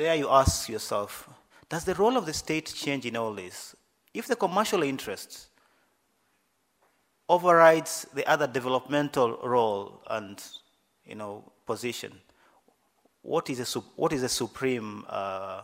there 0.01 0.15
you 0.15 0.29
ask 0.31 0.69
yourself, 0.69 1.29
does 1.69 1.85
the 1.85 1.95
role 1.95 2.17
of 2.17 2.27
the 2.27 2.33
state 2.33 2.73
change 2.75 3.07
in 3.07 3.17
all 3.17 3.35
this? 3.35 3.77
If 4.13 4.27
the 4.27 4.37
commercial 4.37 4.83
interest 4.83 5.51
overrides 7.31 8.07
the 8.13 8.27
other 8.27 8.49
developmental 8.49 9.39
role 9.45 10.03
and 10.11 10.43
you 11.07 11.15
know 11.15 11.45
position. 11.65 12.13
What 13.23 13.49
is 13.49 13.61
a 13.61 13.81
what 13.97 14.13
is 14.13 14.23
a 14.25 14.29
supreme 14.29 15.05
uh, 15.09 15.63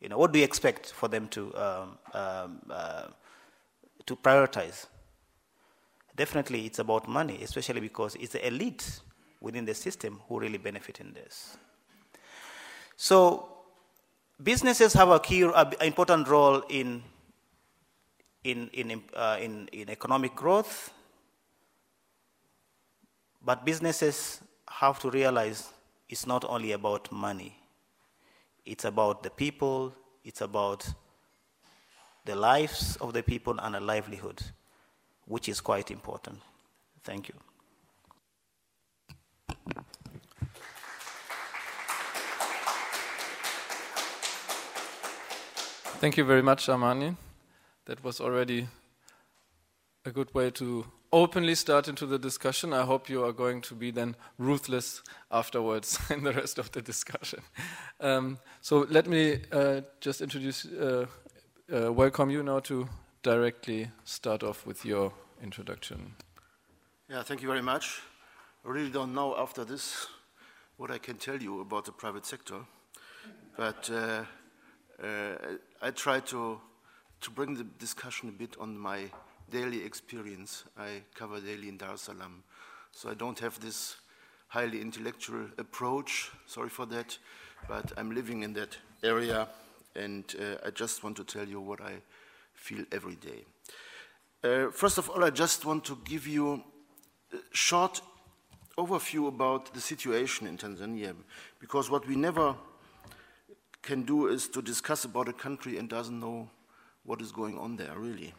you 0.00 0.08
know 0.08 0.18
what 0.18 0.32
do 0.32 0.38
you 0.38 0.44
expect 0.44 0.92
for 0.92 1.08
them 1.08 1.26
to 1.28 1.42
um, 1.56 1.98
um, 2.14 2.60
uh, 2.70 3.06
to 4.06 4.16
prioritize? 4.16 4.86
Definitely, 6.16 6.66
it's 6.66 6.78
about 6.78 7.08
money, 7.08 7.42
especially 7.42 7.80
because 7.80 8.14
it's 8.16 8.32
the 8.32 8.46
elite 8.46 9.00
within 9.40 9.64
the 9.64 9.74
system 9.74 10.20
who 10.28 10.38
really 10.38 10.58
benefit 10.58 11.00
in 11.00 11.12
this. 11.14 11.56
So, 12.96 13.49
businesses 14.42 14.92
have 14.94 15.10
a 15.10 15.20
key, 15.20 15.44
uh, 15.44 15.70
important 15.82 16.28
role 16.28 16.62
in 16.68 17.02
in 18.44 18.68
in, 18.72 19.02
uh, 19.14 19.38
in 19.40 19.68
in 19.72 19.90
economic 19.90 20.34
growth, 20.34 20.92
but 23.44 23.64
businesses 23.64 24.40
have 24.68 24.98
to 25.00 25.10
realize 25.10 25.68
it's 26.08 26.26
not 26.26 26.44
only 26.44 26.72
about 26.72 27.10
money. 27.12 27.56
It's 28.64 28.84
about 28.84 29.22
the 29.22 29.30
people. 29.30 29.94
It's 30.24 30.40
about 30.40 30.86
the 32.24 32.34
lives 32.34 32.96
of 33.00 33.12
the 33.12 33.22
people 33.22 33.58
and 33.58 33.74
a 33.76 33.80
livelihood 33.80 34.42
which 35.26 35.48
is 35.48 35.60
quite 35.60 35.90
important. 35.90 36.38
Thank 37.02 37.28
you. 37.28 37.34
Thank 46.00 46.16
you 46.16 46.24
very 46.24 46.40
much, 46.40 46.66
Amani. 46.70 47.14
That 47.84 48.02
was 48.02 48.22
already 48.22 48.66
a 50.06 50.10
good 50.10 50.32
way 50.34 50.50
to 50.52 50.86
openly 51.12 51.54
start 51.54 51.88
into 51.88 52.06
the 52.06 52.18
discussion. 52.18 52.72
I 52.72 52.86
hope 52.86 53.10
you 53.10 53.22
are 53.22 53.34
going 53.34 53.60
to 53.60 53.74
be 53.74 53.90
then 53.90 54.16
ruthless 54.38 55.02
afterwards 55.30 55.98
in 56.10 56.24
the 56.24 56.32
rest 56.32 56.58
of 56.58 56.72
the 56.72 56.80
discussion. 56.80 57.40
Um, 58.00 58.38
so 58.62 58.86
let 58.88 59.06
me 59.06 59.40
uh, 59.52 59.82
just 60.00 60.22
introduce, 60.22 60.64
uh, 60.64 61.04
uh, 61.70 61.92
welcome 61.92 62.30
you 62.30 62.42
now 62.42 62.60
to 62.60 62.88
directly 63.22 63.90
start 64.04 64.42
off 64.42 64.64
with 64.64 64.86
your 64.86 65.12
introduction. 65.42 66.14
Yeah, 67.10 67.22
thank 67.24 67.42
you 67.42 67.48
very 67.48 67.62
much. 67.62 68.00
I 68.64 68.70
really 68.70 68.90
don't 68.90 69.12
know 69.12 69.36
after 69.36 69.66
this 69.66 70.06
what 70.78 70.90
I 70.90 70.96
can 70.96 71.18
tell 71.18 71.42
you 71.42 71.60
about 71.60 71.84
the 71.84 71.92
private 71.92 72.24
sector, 72.24 72.60
but 73.58 73.90
uh, 73.90 74.22
I 75.02 75.90
try 75.94 76.20
to, 76.20 76.60
to 77.20 77.30
bring 77.30 77.54
the 77.54 77.64
discussion 77.78 78.28
a 78.28 78.32
bit 78.32 78.56
on 78.60 78.76
my 78.76 79.10
daily 79.50 79.84
experience. 79.84 80.64
I 80.78 81.02
cover 81.14 81.40
daily 81.40 81.68
in 81.68 81.78
Dar 81.78 81.94
es 81.94 82.02
Salaam, 82.02 82.42
so 82.92 83.10
I 83.10 83.14
don't 83.14 83.38
have 83.40 83.58
this 83.60 83.96
highly 84.48 84.80
intellectual 84.80 85.46
approach, 85.58 86.30
sorry 86.46 86.68
for 86.68 86.86
that, 86.86 87.16
but 87.68 87.92
I'm 87.96 88.10
living 88.10 88.42
in 88.42 88.52
that 88.54 88.76
area 89.02 89.48
and 89.94 90.24
uh, 90.38 90.66
I 90.66 90.70
just 90.70 91.02
want 91.02 91.16
to 91.16 91.24
tell 91.24 91.46
you 91.46 91.60
what 91.60 91.80
I 91.80 91.94
feel 92.54 92.84
every 92.92 93.16
day. 93.16 93.44
Uh, 94.42 94.70
first 94.70 94.98
of 94.98 95.08
all, 95.08 95.24
I 95.24 95.30
just 95.30 95.64
want 95.64 95.84
to 95.84 95.98
give 96.04 96.26
you 96.26 96.62
a 97.32 97.36
short 97.52 98.00
overview 98.76 99.28
about 99.28 99.72
the 99.74 99.80
situation 99.80 100.46
in 100.46 100.56
Tanzania, 100.56 101.14
because 101.60 101.90
what 101.90 102.06
we 102.06 102.16
never 102.16 102.54
can 103.82 104.02
do 104.02 104.28
is 104.28 104.48
to 104.48 104.62
discuss 104.62 105.04
about 105.04 105.28
a 105.28 105.32
country 105.32 105.78
and 105.78 105.88
doesn't 105.88 106.18
know 106.18 106.48
what 107.04 107.20
is 107.20 107.32
going 107.32 107.58
on 107.58 107.76
there, 107.76 107.96
really. 107.96 108.34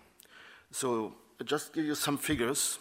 So 0.71 1.13
I 1.39 1.43
just 1.43 1.73
give 1.73 1.85
you 1.85 1.95
some 1.95 2.17
figures, 2.17 2.79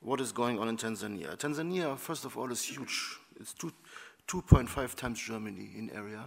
what 0.00 0.20
is 0.20 0.32
going 0.32 0.58
on 0.58 0.68
in 0.68 0.76
Tanzania. 0.76 1.36
Tanzania, 1.36 1.98
first 1.98 2.24
of 2.24 2.36
all, 2.36 2.50
is 2.52 2.62
huge. 2.62 3.18
It's 3.40 3.54
2.5 3.54 4.94
times 4.94 5.20
Germany 5.20 5.70
in 5.76 5.90
area, 5.90 6.24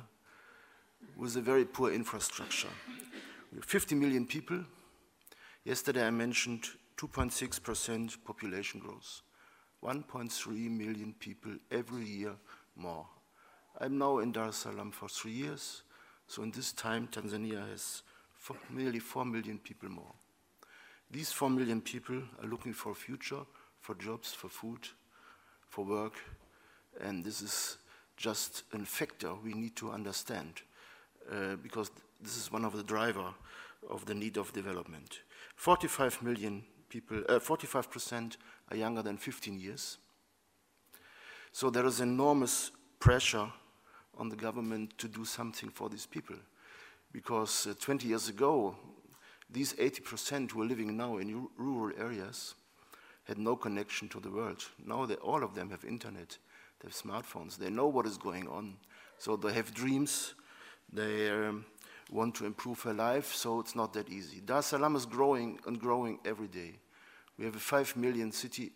with 1.15 1.35
a 1.37 1.41
very 1.41 1.65
poor 1.65 1.91
infrastructure. 1.91 2.69
50 3.61 3.95
million 3.95 4.25
people. 4.25 4.63
Yesterday 5.63 6.05
I 6.05 6.11
mentioned 6.11 6.65
2.6% 6.97 8.17
population 8.25 8.79
growth. 8.79 9.21
1.3 9.83 10.69
million 10.69 11.13
people 11.19 11.53
every 11.71 12.03
year 12.03 12.35
more. 12.75 13.07
I'm 13.81 13.97
now 13.97 14.17
in 14.19 14.33
Dar 14.33 14.49
es 14.49 14.57
Salaam 14.57 14.91
for 14.91 15.07
three 15.07 15.31
years, 15.31 15.83
so 16.27 16.43
in 16.43 16.51
this 16.51 16.73
time 16.73 17.07
Tanzania 17.07 17.65
has 17.69 18.03
four, 18.37 18.57
nearly 18.69 18.99
4 18.99 19.23
million 19.23 19.57
people 19.57 19.87
more. 19.87 20.11
These 21.09 21.31
4 21.31 21.49
million 21.49 21.79
people 21.79 22.21
are 22.41 22.47
looking 22.47 22.73
for 22.73 22.91
a 22.91 22.95
future, 22.95 23.39
for 23.79 23.95
jobs, 23.95 24.33
for 24.33 24.49
food, 24.49 24.89
for 25.69 25.85
work, 25.85 26.13
and 26.99 27.23
this 27.23 27.41
is 27.41 27.77
just 28.17 28.63
a 28.73 28.79
factor 28.79 29.33
we 29.33 29.53
need 29.53 29.77
to 29.77 29.91
understand 29.91 30.61
uh, 31.31 31.55
because 31.63 31.89
this 32.21 32.35
is 32.35 32.51
one 32.51 32.65
of 32.65 32.75
the 32.75 32.83
driver 32.83 33.33
of 33.89 34.05
the 34.05 34.13
need 34.13 34.35
of 34.35 34.51
development. 34.51 35.21
45 35.55 36.21
million 36.21 36.63
people, 36.89 37.21
45% 37.29 38.33
uh, 38.33 38.35
are 38.71 38.77
younger 38.77 39.01
than 39.01 39.15
15 39.15 39.57
years. 39.57 39.97
So 41.53 41.69
there 41.69 41.85
is 41.85 42.01
enormous 42.01 42.71
pressure 42.99 43.49
on 44.19 44.29
the 44.29 44.35
government 44.35 44.97
to 44.97 45.07
do 45.07 45.25
something 45.25 45.69
for 45.69 45.89
these 45.89 46.05
people. 46.05 46.35
Because 47.11 47.65
uh, 47.67 47.73
20 47.79 48.07
years 48.07 48.29
ago, 48.29 48.75
these 49.49 49.73
80% 49.73 50.51
who 50.51 50.61
are 50.61 50.65
living 50.65 50.95
now 50.95 51.17
in 51.17 51.47
rural 51.57 51.91
areas 51.97 52.53
had 53.23 53.37
no 53.37 53.55
connection 53.55 54.09
to 54.09 54.19
the 54.19 54.29
world. 54.29 54.63
Now 54.85 55.05
they, 55.05 55.15
all 55.15 55.43
of 55.43 55.55
them 55.55 55.69
have 55.71 55.85
internet, 55.85 56.37
they 56.79 56.87
have 56.87 56.93
smartphones, 56.93 57.57
they 57.57 57.69
know 57.69 57.87
what 57.87 58.05
is 58.05 58.17
going 58.17 58.47
on. 58.47 58.75
So 59.17 59.35
they 59.35 59.53
have 59.53 59.73
dreams, 59.73 60.35
they 60.91 61.29
um, 61.29 61.65
want 62.11 62.35
to 62.35 62.45
improve 62.45 62.81
her 62.81 62.93
life, 62.93 63.33
so 63.33 63.59
it's 63.59 63.75
not 63.75 63.93
that 63.93 64.09
easy. 64.09 64.41
Dar 64.41 64.59
es 64.59 64.67
Salaam 64.67 64.95
is 64.95 65.05
growing 65.05 65.59
and 65.65 65.79
growing 65.79 66.19
every 66.25 66.47
day. 66.47 66.73
We 67.37 67.45
have 67.45 67.55
a 67.55 67.59
5 67.59 67.95
million 67.97 68.31
city 68.31 68.71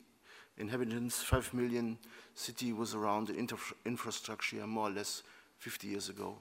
inhabitants, 0.57 1.21
5 1.23 1.53
million 1.53 1.97
city 2.35 2.73
was 2.73 2.95
around 2.95 3.27
the 3.27 3.69
infrastructure 3.85 4.65
more 4.67 4.87
or 4.87 4.91
less 4.91 5.23
50 5.59 5.87
years 5.87 6.09
ago 6.09 6.35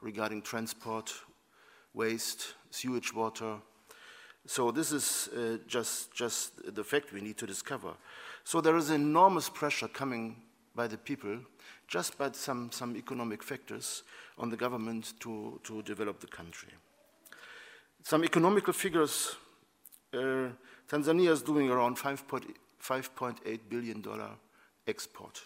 regarding 0.00 0.42
transport, 0.42 1.12
waste, 1.94 2.54
sewage 2.70 3.14
water. 3.14 3.56
So 4.46 4.70
this 4.70 4.92
is 4.92 5.28
uh, 5.36 5.58
just, 5.66 6.12
just 6.12 6.74
the 6.74 6.84
fact 6.84 7.12
we 7.12 7.20
need 7.20 7.36
to 7.38 7.46
discover. 7.46 7.92
So 8.44 8.60
there 8.60 8.76
is 8.76 8.90
enormous 8.90 9.48
pressure 9.48 9.88
coming 9.88 10.36
by 10.74 10.86
the 10.86 10.96
people 10.96 11.38
just 11.90 12.16
by 12.16 12.30
some, 12.32 12.70
some 12.70 12.96
economic 12.96 13.42
factors 13.42 14.04
on 14.38 14.48
the 14.48 14.56
government 14.56 15.14
to, 15.20 15.60
to 15.64 15.82
develop 15.82 16.20
the 16.20 16.26
country. 16.28 16.68
Some 18.04 18.24
economical 18.24 18.72
figures, 18.72 19.36
uh, 20.14 20.48
Tanzania 20.88 21.30
is 21.30 21.42
doing 21.42 21.68
around 21.68 21.98
$5.8 21.98 22.44
billion 23.68 24.04
export, 24.86 25.40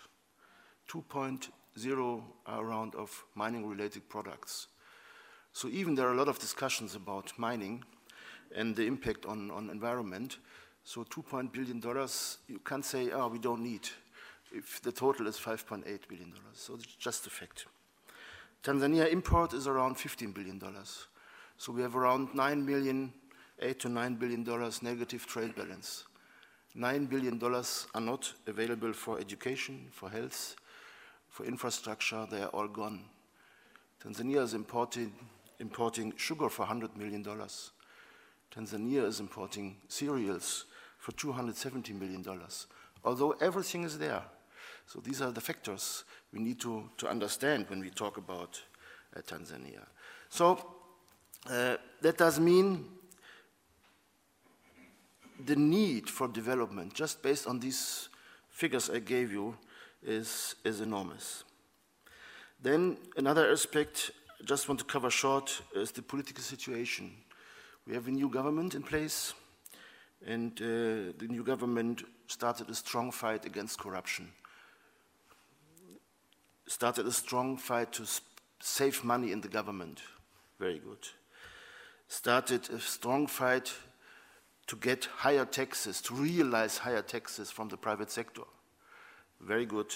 2.0 0.88 2.22
around 2.48 2.94
uh, 2.94 2.98
of 2.98 3.24
mining 3.34 3.66
related 3.66 4.08
products. 4.08 4.68
So 5.52 5.68
even 5.68 5.94
there 5.94 6.08
are 6.08 6.12
a 6.12 6.16
lot 6.16 6.28
of 6.28 6.38
discussions 6.38 6.94
about 6.94 7.32
mining 7.38 7.84
and 8.54 8.74
the 8.74 8.86
impact 8.86 9.26
on, 9.26 9.50
on 9.50 9.70
environment. 9.70 10.38
So 10.84 11.04
$2 11.04 11.52
billion, 11.52 11.80
you 12.48 12.58
can't 12.64 12.84
say, 12.84 13.10
oh, 13.10 13.28
we 13.28 13.38
don't 13.38 13.62
need 13.62 13.88
if 14.52 14.80
the 14.82 14.92
total 14.92 15.26
is 15.26 15.36
$5.8 15.36 15.84
billion. 16.08 16.32
So 16.52 16.74
it's 16.74 16.86
just 16.96 17.26
a 17.26 17.30
fact. 17.30 17.66
Tanzania 18.62 19.10
import 19.12 19.52
is 19.52 19.66
around 19.66 19.96
$15 19.96 20.32
billion. 20.32 20.60
So 21.56 21.72
we 21.72 21.82
have 21.82 21.96
around 21.96 22.34
9 22.34 22.64
million, 22.64 23.12
8 23.60 23.78
to 23.80 23.88
9 23.88 24.14
billion 24.16 24.44
dollars 24.44 24.82
negative 24.82 25.26
trade 25.26 25.54
balance. 25.54 26.04
9 26.74 27.06
billion 27.06 27.38
dollars 27.38 27.86
are 27.94 28.00
not 28.00 28.32
available 28.46 28.92
for 28.92 29.20
education, 29.20 29.86
for 29.92 30.10
health, 30.10 30.56
for 31.28 31.44
infrastructure, 31.46 32.26
they 32.30 32.42
are 32.42 32.48
all 32.48 32.68
gone. 32.68 33.00
Tanzania 34.02 34.42
is 34.42 34.54
importing, 34.54 35.12
importing 35.60 36.12
sugar 36.16 36.48
for 36.48 36.66
$100 36.66 36.96
million. 36.96 37.24
Tanzania 38.54 39.04
is 39.04 39.20
importing 39.20 39.76
cereals 39.88 40.66
for 40.98 41.12
$270 41.12 41.98
million. 41.98 42.24
Although 43.04 43.32
everything 43.40 43.84
is 43.84 43.98
there, 43.98 44.22
so 44.86 45.00
these 45.00 45.22
are 45.22 45.30
the 45.30 45.40
factors 45.40 46.04
we 46.32 46.40
need 46.40 46.60
to, 46.60 46.90
to 46.98 47.08
understand 47.08 47.66
when 47.68 47.80
we 47.80 47.90
talk 47.90 48.16
about 48.16 48.60
uh, 49.16 49.20
Tanzania. 49.20 49.84
So 50.28 50.58
uh, 51.48 51.76
that 52.00 52.18
does 52.18 52.38
mean 52.38 52.86
the 55.44 55.56
need 55.56 56.08
for 56.08 56.28
development, 56.28 56.94
just 56.94 57.22
based 57.22 57.46
on 57.46 57.60
these 57.60 58.08
figures 58.50 58.90
I 58.90 58.98
gave 59.00 59.32
you, 59.32 59.56
is, 60.02 60.54
is 60.64 60.80
enormous. 60.80 61.44
Then 62.62 62.98
another 63.16 63.50
aspect 63.50 64.10
I 64.40 64.44
just 64.44 64.68
want 64.68 64.80
to 64.80 64.86
cover 64.86 65.10
short 65.10 65.62
is 65.74 65.90
the 65.92 66.02
political 66.02 66.42
situation. 66.42 67.12
We 67.86 67.94
have 67.94 68.08
a 68.08 68.10
new 68.10 68.28
government 68.28 68.74
in 68.74 68.82
place. 68.82 69.34
and 70.26 70.52
uh, 70.60 71.12
the 71.18 71.26
new 71.28 71.44
government 71.44 72.02
started 72.26 72.70
a 72.70 72.74
strong 72.74 73.10
fight 73.10 73.44
against 73.44 73.78
corruption. 73.78 74.30
Started 76.66 77.06
a 77.06 77.12
strong 77.12 77.56
fight 77.56 77.92
to 77.92 78.04
save 78.60 79.04
money 79.04 79.32
in 79.32 79.40
the 79.40 79.48
government. 79.48 80.00
Very 80.58 80.78
good. 80.78 81.08
Started 82.08 82.70
a 82.70 82.80
strong 82.80 83.26
fight 83.26 83.72
to 84.66 84.76
get 84.76 85.04
higher 85.04 85.44
taxes, 85.44 86.00
to 86.02 86.14
realize 86.14 86.78
higher 86.78 87.02
taxes 87.02 87.50
from 87.50 87.68
the 87.68 87.76
private 87.76 88.10
sector. 88.10 88.42
Very 89.40 89.66
good 89.66 89.92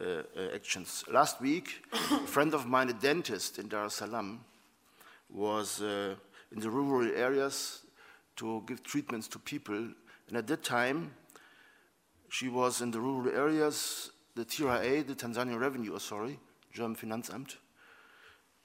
uh, 0.00 0.04
uh, 0.04 0.54
actions. 0.54 1.04
Last 1.10 1.40
week, 1.40 1.84
a 1.92 2.18
friend 2.26 2.54
of 2.54 2.66
mine, 2.66 2.88
a 2.90 2.92
dentist 2.92 3.58
in 3.58 3.68
Dar 3.68 3.86
es 3.86 3.94
Salaam, 3.94 4.44
was 5.28 5.82
uh, 5.82 6.14
in 6.52 6.60
the 6.60 6.70
rural 6.70 7.10
areas 7.14 7.82
to 8.36 8.62
give 8.66 8.82
treatments 8.82 9.28
to 9.28 9.38
people. 9.38 9.88
And 10.28 10.36
at 10.36 10.46
that 10.46 10.62
time, 10.62 11.14
she 12.28 12.48
was 12.48 12.80
in 12.80 12.90
the 12.90 13.00
rural 13.00 13.34
areas, 13.34 14.10
the 14.34 14.44
TRA, 14.44 15.02
the 15.02 15.14
Tanzanian 15.14 15.60
Revenue 15.60 15.94
Authority, 15.94 16.38
German 16.72 16.96
Finanzamt, 16.96 17.56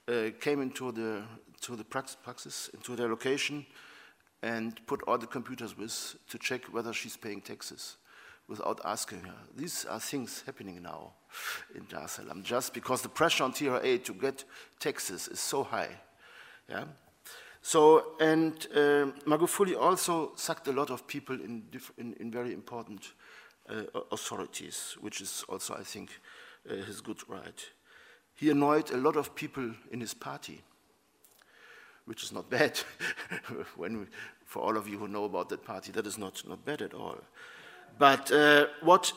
uh, 0.07 0.31
came 0.39 0.61
into 0.61 0.91
the, 0.91 1.23
to 1.61 1.75
the 1.75 1.83
praxis, 1.83 2.69
into 2.73 2.95
their 2.95 3.09
location, 3.09 3.65
and 4.43 4.79
put 4.85 5.01
all 5.03 5.17
the 5.17 5.27
computers 5.27 5.77
with 5.77 6.15
to 6.29 6.37
check 6.37 6.65
whether 6.65 6.93
she's 6.93 7.17
paying 7.17 7.41
taxes 7.41 7.97
without 8.47 8.79
asking 8.85 9.21
her. 9.21 9.35
These 9.55 9.85
are 9.85 9.99
things 9.99 10.43
happening 10.45 10.81
now 10.81 11.13
in 11.75 11.85
Dar 11.89 12.03
es 12.03 12.13
Salaam, 12.13 12.43
just 12.43 12.73
because 12.73 13.01
the 13.01 13.09
pressure 13.09 13.43
on 13.43 13.51
TRA 13.51 13.97
to 13.97 14.13
get 14.13 14.43
taxes 14.79 15.27
is 15.27 15.39
so 15.39 15.63
high. 15.63 15.89
Yeah? 16.69 16.85
So, 17.61 18.15
and 18.21 18.53
uh, 18.73 19.11
Magufuli 19.25 19.77
also 19.77 20.31
sucked 20.35 20.67
a 20.67 20.71
lot 20.71 20.89
of 20.89 21.05
people 21.07 21.35
in, 21.35 21.63
in, 21.97 22.13
in 22.13 22.31
very 22.31 22.53
important 22.53 23.11
uh, 23.69 23.83
authorities, 24.11 24.95
which 25.01 25.19
is 25.19 25.43
also, 25.49 25.75
I 25.75 25.83
think, 25.83 26.11
uh, 26.69 26.75
his 26.75 27.01
good 27.01 27.17
right. 27.27 27.61
He 28.35 28.49
annoyed 28.49 28.91
a 28.91 28.97
lot 28.97 29.17
of 29.17 29.35
people 29.35 29.71
in 29.91 29.99
his 29.99 30.13
party, 30.13 30.61
which 32.07 32.23
is 32.23 32.31
not 32.31 32.49
bad. 32.49 32.79
when 33.75 34.07
for 34.45 34.63
all 34.63 34.77
of 34.77 34.87
you 34.87 34.97
who 34.97 35.07
know 35.07 35.25
about 35.25 35.49
that 35.49 35.63
party, 35.63 35.91
that 35.91 36.07
is 36.07 36.17
not, 36.17 36.41
not 36.47 36.63
bad 36.65 36.81
at 36.81 36.93
all. 36.93 37.17
But 37.99 38.31
uh, 38.31 38.67
what, 38.81 39.11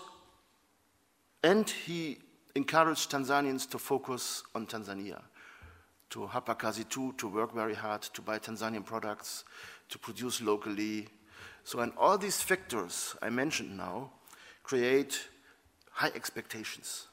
and 1.43 1.71
he 1.71 2.19
encouraged 2.57 3.11
Tanzanians 3.13 3.71
to 3.71 3.79
focus 3.79 4.43
on 4.55 4.67
Tanzania, 4.67 5.23
to 6.11 6.27
Hapa 6.27 6.59
Kazi 6.59 6.85
Tu, 6.85 7.15
to 7.17 7.29
work 7.29 7.55
very 7.55 7.75
hard, 7.75 8.03
to 8.03 8.21
buy 8.21 8.39
Tanzanian 8.39 8.85
products, 8.85 9.45
to 9.89 9.99
produce 9.99 10.43
locally. 10.43 11.07
So, 11.63 11.79
and 11.79 11.93
all 11.97 12.19
these 12.19 12.43
factors 12.43 13.15
I 13.23 13.31
mentioned 13.31 13.77
now 13.77 14.11
create 14.65 15.29
high 15.93 16.11
expectations. 16.17 17.07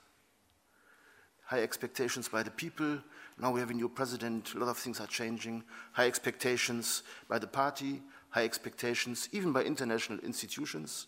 High 1.46 1.62
expectations 1.62 2.28
by 2.28 2.42
the 2.42 2.52
people. 2.52 3.00
Now 3.40 3.52
we 3.52 3.60
have 3.60 3.70
a 3.70 3.74
new 3.74 3.90
president, 3.90 4.54
a 4.56 4.60
lot 4.60 4.70
of 4.70 4.78
things 4.78 5.00
are 5.00 5.08
changing. 5.08 5.64
High 5.92 6.08
expectations 6.08 7.04
by 7.28 7.38
the 7.40 7.48
party, 7.48 8.02
high 8.30 8.44
expectations 8.44 9.30
even 9.32 9.52
by 9.52 9.64
international 9.64 10.20
institutions. 10.20 11.08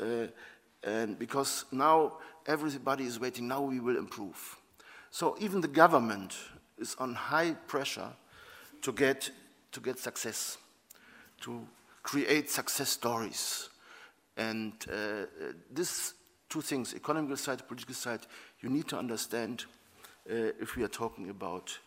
Uh, 0.00 0.26
and 0.84 1.18
because 1.18 1.64
now 1.70 2.14
everybody 2.46 3.04
is 3.04 3.20
waiting, 3.20 3.46
now 3.46 3.60
we 3.60 3.80
will 3.80 3.96
improve. 3.96 4.56
So 5.10 5.36
even 5.38 5.60
the 5.60 5.68
government 5.68 6.34
is 6.78 6.96
on 6.98 7.14
high 7.14 7.52
pressure 7.66 8.08
to 8.80 8.92
get, 8.92 9.30
to 9.72 9.80
get 9.80 9.98
success, 9.98 10.58
to 11.42 11.66
create 12.02 12.50
success 12.50 12.88
stories. 12.88 13.68
And 14.36 14.72
uh, 14.90 15.26
this 15.70 16.14
two 16.48 16.62
things, 16.62 16.94
economical 16.94 17.36
side, 17.36 17.66
political 17.68 17.94
side, 17.94 18.20
you 18.60 18.68
need 18.68 18.88
to 18.88 18.98
understand 18.98 19.64
uh, 19.64 19.81
if 20.26 20.76
we 20.76 20.84
are 20.84 20.88
talking 20.88 21.30
about 21.30 21.78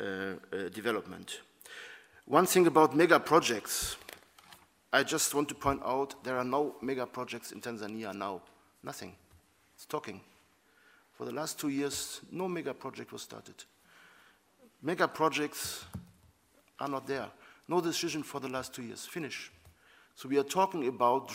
uh, 0.00 0.04
uh 0.04 0.68
development. 0.72 1.40
One 2.26 2.46
thing 2.46 2.66
about 2.66 2.94
mega 2.94 3.18
projects, 3.18 3.96
I 4.92 5.02
just 5.02 5.34
want 5.34 5.48
to 5.48 5.54
point 5.54 5.82
out 5.84 6.22
there 6.24 6.36
are 6.36 6.44
no 6.44 6.76
mega 6.82 7.06
projects 7.06 7.52
in 7.52 7.60
Tanzania 7.60 8.14
now. 8.14 8.42
Nothing. 8.82 9.14
It's 9.74 9.86
talking. 9.86 10.20
For 11.12 11.24
the 11.24 11.32
last 11.32 11.58
two 11.58 11.68
years, 11.68 12.20
no 12.30 12.48
mega 12.48 12.72
project 12.74 13.12
was 13.12 13.22
started. 13.22 13.64
Mega 14.82 15.08
projects 15.08 15.84
are 16.78 16.88
not 16.88 17.06
there. 17.06 17.26
No 17.66 17.80
decision 17.80 18.22
for 18.22 18.40
the 18.40 18.48
last 18.48 18.72
two 18.72 18.82
years. 18.82 19.04
Finish. 19.04 19.50
So 20.14 20.28
we 20.28 20.38
are 20.38 20.44
talking 20.44 20.86
about 20.86 21.32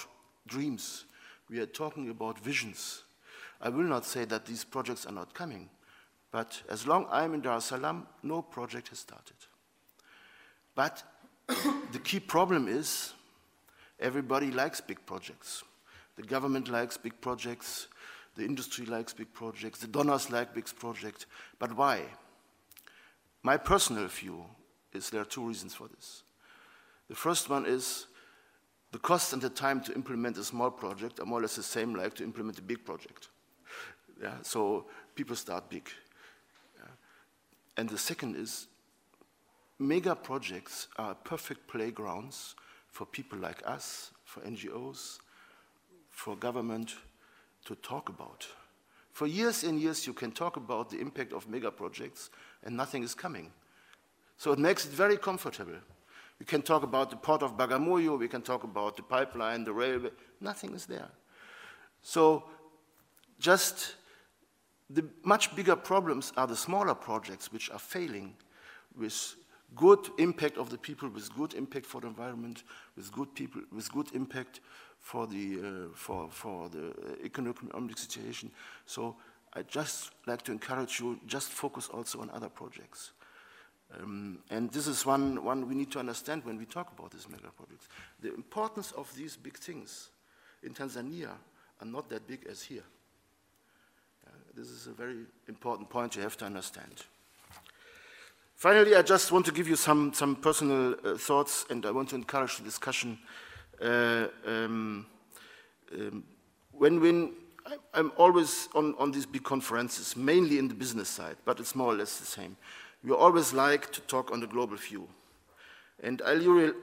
dreams. 0.47 1.05
We 1.49 1.59
are 1.59 1.65
talking 1.65 2.09
about 2.09 2.39
visions. 2.39 3.03
I 3.61 3.69
will 3.69 3.83
not 3.83 4.05
say 4.05 4.25
that 4.25 4.45
these 4.45 4.63
projects 4.63 5.05
are 5.05 5.11
not 5.11 5.33
coming, 5.33 5.69
but 6.33 6.61
as 6.69 6.85
long 6.85 7.07
I'm 7.09 7.33
in 7.33 7.39
Dar 7.39 7.57
es 7.57 7.65
Salaam, 7.65 8.05
no 8.23 8.41
project 8.41 8.89
has 8.89 8.99
started. 8.99 9.37
But 10.75 11.01
the 11.47 11.99
key 11.99 12.19
problem 12.19 12.67
is 12.67 13.13
Everybody 14.03 14.51
likes 14.51 14.81
big 14.81 15.05
projects. 15.05 15.63
The 16.17 16.23
government 16.23 16.67
likes 16.67 16.97
big 16.97 17.19
projects, 17.21 17.87
the 18.35 18.43
industry 18.43 18.85
likes 18.85 19.13
big 19.13 19.33
projects, 19.33 19.79
the 19.79 19.87
donors 19.87 20.29
like 20.29 20.53
big 20.53 20.65
projects. 20.77 21.25
But 21.57 21.75
why? 21.75 22.01
My 23.41 23.55
personal 23.55 24.07
view 24.07 24.43
is 24.91 25.09
there 25.09 25.21
are 25.21 25.25
two 25.25 25.47
reasons 25.47 25.73
for 25.73 25.87
this. 25.87 26.23
The 27.07 27.15
first 27.15 27.49
one 27.49 27.65
is 27.65 28.07
the 28.91 28.99
cost 28.99 29.31
and 29.31 29.41
the 29.41 29.49
time 29.49 29.81
to 29.81 29.95
implement 29.95 30.37
a 30.37 30.43
small 30.43 30.69
project 30.69 31.19
are 31.19 31.25
more 31.25 31.39
or 31.39 31.43
less 31.43 31.55
the 31.55 31.63
same 31.63 31.95
like 31.95 32.13
to 32.15 32.23
implement 32.23 32.59
a 32.59 32.61
big 32.61 32.85
project. 32.85 33.29
Yeah, 34.21 34.35
so 34.41 34.85
people 35.15 35.35
start 35.35 35.69
big. 35.69 35.89
And 37.77 37.89
the 37.89 37.97
second 37.97 38.35
is 38.35 38.67
mega 39.79 40.15
projects 40.15 40.87
are 40.97 41.15
perfect 41.15 41.67
playgrounds 41.67 42.55
for 42.87 43.05
people 43.05 43.39
like 43.39 43.61
us, 43.65 44.11
for 44.23 44.41
NGOs, 44.41 45.19
for 46.09 46.35
government 46.35 46.95
to 47.65 47.75
talk 47.75 48.09
about. 48.09 48.47
For 49.11 49.27
years 49.27 49.63
and 49.63 49.79
years, 49.79 50.07
you 50.07 50.13
can 50.13 50.31
talk 50.31 50.57
about 50.57 50.89
the 50.89 50.99
impact 50.99 51.33
of 51.33 51.47
mega 51.47 51.71
projects, 51.71 52.29
and 52.63 52.75
nothing 52.75 53.03
is 53.03 53.13
coming. 53.13 53.51
So 54.37 54.51
it 54.51 54.59
makes 54.59 54.85
it 54.85 54.91
very 54.91 55.17
comfortable. 55.17 55.77
We 56.39 56.45
can 56.45 56.61
talk 56.61 56.83
about 56.83 57.09
the 57.09 57.15
port 57.15 57.43
of 57.43 57.55
Bagamoyo, 57.55 58.17
we 58.17 58.27
can 58.27 58.41
talk 58.41 58.63
about 58.63 58.97
the 58.97 59.03
pipeline, 59.03 59.63
the 59.63 59.73
railway, 59.73 60.09
nothing 60.41 60.73
is 60.73 60.85
there. 60.85 61.09
So 62.01 62.43
just 63.39 63.95
the 64.89 65.05
much 65.23 65.55
bigger 65.55 65.75
problems 65.75 66.33
are 66.37 66.47
the 66.47 66.55
smaller 66.55 66.95
projects 66.95 67.51
which 67.51 67.69
are 67.71 67.79
failing 67.79 68.35
with 68.97 69.35
good 69.75 70.09
impact 70.19 70.57
of 70.57 70.69
the 70.69 70.77
people, 70.77 71.09
with 71.09 71.33
good 71.35 71.53
impact 71.53 71.85
for 71.85 72.01
the 72.01 72.07
environment, 72.07 72.63
with 72.95 73.11
good 73.11 73.33
people, 73.33 73.61
with 73.71 73.91
good 73.91 74.13
impact 74.13 74.59
for 74.99 75.27
the 75.27 75.59
uh, 75.59 75.95
for 75.95 76.29
for 76.29 76.69
the 76.69 76.93
economic 77.23 77.97
situation. 77.97 78.51
So 78.85 79.15
I 79.53 79.63
just 79.63 80.11
like 80.25 80.41
to 80.43 80.51
encourage 80.51 80.99
you 80.99 81.19
just 81.27 81.49
focus 81.49 81.89
also 81.89 82.21
on 82.21 82.29
other 82.31 82.49
projects. 82.49 83.11
Um, 83.99 84.39
and 84.49 84.71
this 84.71 84.87
is 84.87 85.05
one, 85.05 85.43
one 85.43 85.67
we 85.67 85.75
need 85.75 85.91
to 85.91 85.99
understand 85.99 86.43
when 86.45 86.57
we 86.57 86.65
talk 86.65 86.91
about 86.97 87.11
these 87.11 87.29
mega 87.29 87.51
projects. 87.55 87.87
The 88.21 88.33
importance 88.33 88.91
of 88.93 89.13
these 89.15 89.37
big 89.37 89.55
things 89.55 90.09
in 90.63 90.73
Tanzania 90.73 91.29
are 91.79 91.85
not 91.85 92.09
that 92.09 92.27
big 92.27 92.47
as 92.49 92.63
here. 92.63 92.83
This 94.55 94.69
is 94.69 94.85
a 94.85 94.91
very 94.91 95.25
important 95.47 95.89
point 95.89 96.15
you 96.15 96.21
have 96.21 96.37
to 96.37 96.45
understand. 96.45 97.05
Finally, 98.55 98.95
I 98.95 99.01
just 99.01 99.31
want 99.31 99.47
to 99.47 99.51
give 99.51 99.67
you 99.67 99.75
some, 99.75 100.13
some 100.13 100.35
personal 100.35 100.95
uh, 101.03 101.17
thoughts 101.17 101.65
and 101.71 101.83
I 101.87 101.91
want 101.91 102.09
to 102.09 102.15
encourage 102.15 102.57
the 102.57 102.63
discussion. 102.63 103.17
Uh, 103.81 104.27
um, 104.45 105.07
um, 105.91 106.23
when, 106.71 107.01
when 107.01 107.33
I'm 107.95 108.11
always 108.15 108.69
on, 108.75 108.93
on 108.99 109.11
these 109.11 109.25
big 109.25 109.43
conferences, 109.43 110.15
mainly 110.15 110.59
in 110.59 110.67
the 110.67 110.75
business 110.75 111.09
side, 111.09 111.37
but 111.45 111.59
it's 111.59 111.75
more 111.75 111.91
or 111.91 111.95
less 111.95 112.19
the 112.19 112.25
same. 112.25 112.55
We 113.03 113.11
always 113.11 113.53
like 113.53 113.91
to 113.91 114.01
talk 114.01 114.31
on 114.31 114.39
the 114.39 114.47
global 114.47 114.77
view. 114.77 115.07
And 116.03 116.21
I, 116.23 116.33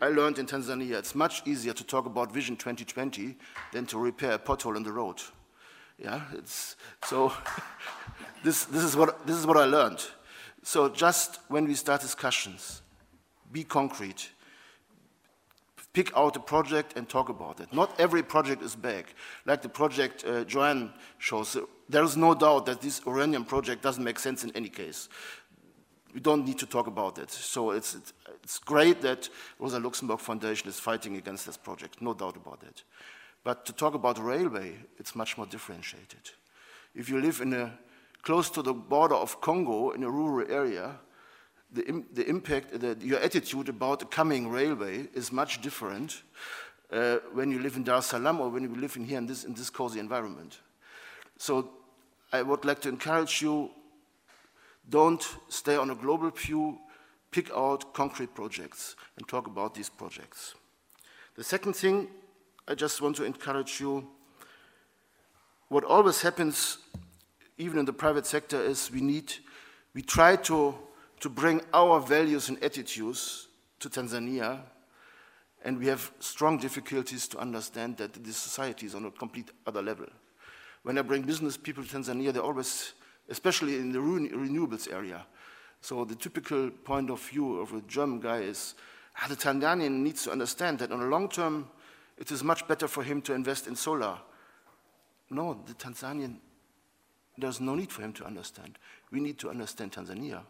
I 0.03 0.09
learned 0.09 0.41
in 0.41 0.47
Tanzania 0.47 0.99
it's 0.99 1.15
much 1.15 1.47
easier 1.47 1.73
to 1.73 1.85
talk 1.85 2.07
about 2.07 2.33
Vision 2.33 2.57
2020 2.57 3.37
than 3.73 3.87
to 3.87 3.99
repair 3.99 4.33
a 4.33 4.39
pothole 4.41 4.77
in 4.77 4.83
the 4.83 4.93
road. 4.93 5.23
Yeah, 6.01 6.23
it's, 6.33 6.77
so 7.05 7.33
this, 8.45 8.65
this, 8.65 8.83
is 8.83 8.97
what, 8.97 9.27
this 9.27 9.37
is 9.37 9.47
what 9.47 9.57
I 9.57 9.65
learned. 9.65 10.03
So 10.63 10.89
just 10.89 11.41
when 11.49 11.67
we 11.67 11.75
start 11.75 12.01
discussions, 12.01 12.83
be 13.53 13.65
concrete. 13.65 14.31
Pick 15.93 16.17
out 16.17 16.37
a 16.37 16.41
project 16.41 16.97
and 16.97 17.09
talk 17.09 17.29
about 17.29 17.59
it. 17.59 17.73
Not 17.73 17.99
every 17.99 18.23
project 18.23 18.63
is 18.63 18.77
big. 18.77 19.07
Like 19.45 19.61
the 19.61 19.69
project 19.69 20.25
uh, 20.25 20.45
Joanne 20.45 20.93
shows, 21.19 21.57
there 21.89 22.05
is 22.05 22.17
no 22.17 22.33
doubt 22.35 22.67
that 22.67 22.81
this 22.81 23.01
Uranium 23.05 23.45
project 23.45 23.83
doesn't 23.83 24.05
make 24.05 24.21
sense 24.21 24.45
in 24.45 24.55
any 24.55 24.69
case. 24.69 25.09
we 26.15 26.21
don't 26.21 26.45
need 26.45 26.59
to 26.59 26.67
talk 26.67 26.87
about 26.87 27.19
it. 27.19 27.31
So 27.31 27.71
it's, 27.71 27.95
it's, 27.95 28.59
great 28.59 29.01
that 29.03 29.29
Rosa 29.59 29.79
Luxemburg 29.79 30.21
Foundation 30.21 30.69
is 30.69 30.81
fighting 30.81 31.17
against 31.17 31.47
this 31.47 31.57
project, 31.57 32.03
no 32.03 32.15
doubt 32.15 32.37
about 32.37 32.63
it. 32.67 32.83
But 33.43 33.65
to 33.67 33.73
talk 33.73 33.95
about 33.95 34.19
railway, 34.19 34.75
it's 34.99 35.15
much 35.15 35.37
more 35.37 35.47
differentiated. 35.47 36.31
If 36.95 37.09
you 37.09 37.21
live 37.21 37.41
in 37.41 37.53
a, 37.55 37.73
close 38.23 38.51
to 38.51 38.63
the 38.63 38.75
border 38.75 39.15
of 39.15 39.41
Congo 39.41 39.91
in 39.91 40.03
a 40.03 40.11
rural 40.11 40.51
area, 40.51 40.99
the, 41.73 42.05
the 42.13 42.29
impact, 42.29 42.79
the, 42.81 42.97
your 43.01 43.21
attitude 43.21 43.69
about 43.69 44.01
the 44.01 44.07
coming 44.07 44.49
railway 44.49 45.09
is 45.15 45.33
much 45.33 45.63
different 45.63 46.23
uh, 46.93 47.19
when 47.33 47.51
you 47.51 47.61
live 47.61 47.77
in 47.77 47.85
Dar 47.85 47.99
es 47.99 48.07
Salaam 48.07 48.41
or 48.41 48.49
when 48.49 48.65
you 48.65 48.75
live 48.75 48.97
in 48.97 49.05
here 49.05 49.19
in 49.19 49.27
this, 49.27 49.45
in 49.45 49.55
this 49.55 49.71
cozy 49.71 50.01
environment. 50.01 50.59
So 51.39 51.71
I 52.33 52.43
would 52.43 52.65
like 52.65 52.81
to 52.83 52.89
encourage 52.89 53.41
you 53.41 53.71
don't 54.89 55.25
stay 55.49 55.77
on 55.77 55.91
a 55.91 55.95
global 55.95 56.31
view, 56.31 56.79
pick 57.31 57.51
out 57.53 57.95
concrete 57.95 58.35
projects 58.35 58.97
and 59.17 59.27
talk 59.29 59.47
about 59.47 59.75
these 59.75 59.89
projects. 59.89 60.55
The 61.37 61.45
second 61.45 61.77
thing, 61.77 62.09
I 62.71 62.75
just 62.75 63.03
want 63.03 63.17
to 63.17 63.25
encourage 63.25 63.81
you, 63.81 64.07
what 65.71 65.83
always 65.83 66.23
happens, 66.23 66.79
even 67.59 67.81
in 67.81 67.85
the 67.85 67.93
private 67.93 68.27
sector, 68.27 68.63
is 68.63 68.93
we 68.93 69.01
need, 69.01 69.35
we 69.93 70.03
try 70.03 70.37
to, 70.37 70.77
to 71.19 71.29
bring 71.29 71.63
our 71.75 71.99
values 71.99 72.49
and 72.49 72.63
attitudes 72.63 73.49
to 73.81 73.91
Tanzania, 73.91 74.61
and 75.65 75.81
we 75.81 75.89
have 75.89 76.13
strong 76.21 76.59
difficulties 76.59 77.27
to 77.27 77.39
understand 77.39 77.97
that 77.97 78.15
this 78.23 78.37
society 78.37 78.87
is 78.87 78.95
on 78.95 79.05
a 79.05 79.11
complete 79.11 79.51
other 79.67 79.83
level. 79.83 80.07
When 80.85 80.97
I 80.97 81.03
bring 81.03 81.23
business 81.23 81.57
people 81.57 81.83
to 81.83 81.97
Tanzania, 81.97 82.33
they 82.33 82.39
always 82.39 82.93
especially 83.29 83.79
in 83.79 83.91
the 83.91 83.99
renewables 83.99 84.93
area. 84.93 85.27
So 85.81 86.05
the 86.05 86.15
typical 86.15 86.71
point 86.71 87.11
of 87.11 87.21
view 87.21 87.59
of 87.59 87.73
a 87.73 87.81
German 87.83 88.21
guy 88.21 88.43
is, 88.43 88.77
ah, 89.21 89.27
the 89.29 89.35
Tanzanian 89.35 90.03
needs 90.03 90.23
to 90.25 90.31
understand 90.31 90.79
that 90.79 90.93
on 90.93 91.01
a 91.01 91.07
long 91.07 91.29
term, 91.29 91.69
it 92.21 92.31
is 92.31 92.45
much 92.45 92.69
better 92.69 92.87
for 92.87 93.03
him 93.03 93.21
to 93.23 93.35
invest 93.35 93.67
in 93.67 93.75
solar. 93.75 94.19
No, 95.31 95.61
the 95.67 95.75
Tanzanian, 95.75 96.37
there's 97.37 97.61
no 97.61 97.75
need 97.75 97.91
for 97.91 98.03
him 98.03 98.13
to 98.13 98.25
understand. 98.25 98.79
We 99.11 99.19
need 99.19 99.39
to 99.41 99.51
understand 99.51 99.91
Tanzania 99.91 100.43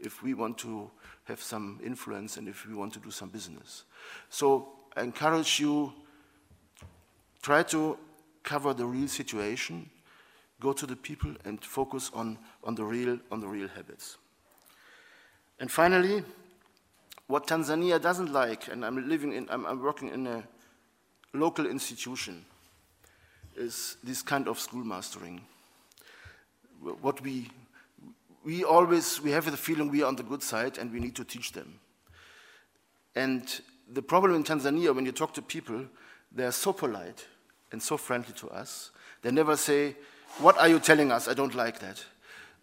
if 0.00 0.22
we 0.22 0.34
want 0.34 0.58
to 0.58 0.90
have 1.24 1.40
some 1.40 1.78
influence 1.84 2.36
and 2.36 2.48
if 2.48 2.66
we 2.66 2.74
want 2.74 2.92
to 2.94 2.98
do 2.98 3.12
some 3.12 3.28
business. 3.28 3.84
So 4.30 4.68
I 4.96 5.02
encourage 5.02 5.60
you, 5.60 5.92
try 7.42 7.62
to 7.64 7.96
cover 8.42 8.74
the 8.74 8.86
real 8.86 9.08
situation 9.08 9.90
go 10.60 10.72
to 10.72 10.86
the 10.86 10.96
people 10.96 11.34
and 11.44 11.62
focus 11.64 12.10
on, 12.14 12.38
on, 12.64 12.74
the, 12.74 12.84
real, 12.84 13.18
on 13.30 13.40
the 13.40 13.46
real 13.46 13.68
habits. 13.68 14.16
And 15.60 15.70
finally, 15.70 16.24
what 17.26 17.46
Tanzania 17.46 18.00
doesn't 18.00 18.32
like, 18.32 18.68
and 18.68 18.84
I'm 18.84 19.08
living 19.08 19.32
in, 19.32 19.48
I'm, 19.50 19.66
I'm 19.66 19.82
working 19.82 20.08
in 20.08 20.26
a 20.26 20.44
local 21.32 21.66
institution, 21.66 22.44
is 23.56 23.96
this 24.02 24.22
kind 24.22 24.48
of 24.48 24.58
schoolmastering. 24.58 25.40
What 26.80 27.20
we, 27.20 27.50
we 28.44 28.64
always, 28.64 29.20
we 29.20 29.32
have 29.32 29.50
the 29.50 29.56
feeling 29.56 29.90
we 29.90 30.02
are 30.02 30.06
on 30.06 30.16
the 30.16 30.22
good 30.22 30.42
side 30.42 30.78
and 30.78 30.92
we 30.92 31.00
need 31.00 31.16
to 31.16 31.24
teach 31.24 31.52
them. 31.52 31.80
And 33.14 33.48
the 33.92 34.02
problem 34.02 34.34
in 34.34 34.44
Tanzania, 34.44 34.94
when 34.94 35.04
you 35.04 35.12
talk 35.12 35.34
to 35.34 35.42
people, 35.42 35.84
they're 36.30 36.52
so 36.52 36.72
polite 36.72 37.26
and 37.72 37.82
so 37.82 37.96
friendly 37.96 38.32
to 38.34 38.48
us. 38.50 38.90
They 39.22 39.30
never 39.30 39.56
say, 39.56 39.96
what 40.38 40.56
are 40.58 40.68
you 40.68 40.78
telling 40.78 41.10
us? 41.10 41.26
I 41.26 41.34
don't 41.34 41.54
like 41.54 41.80
that. 41.80 42.04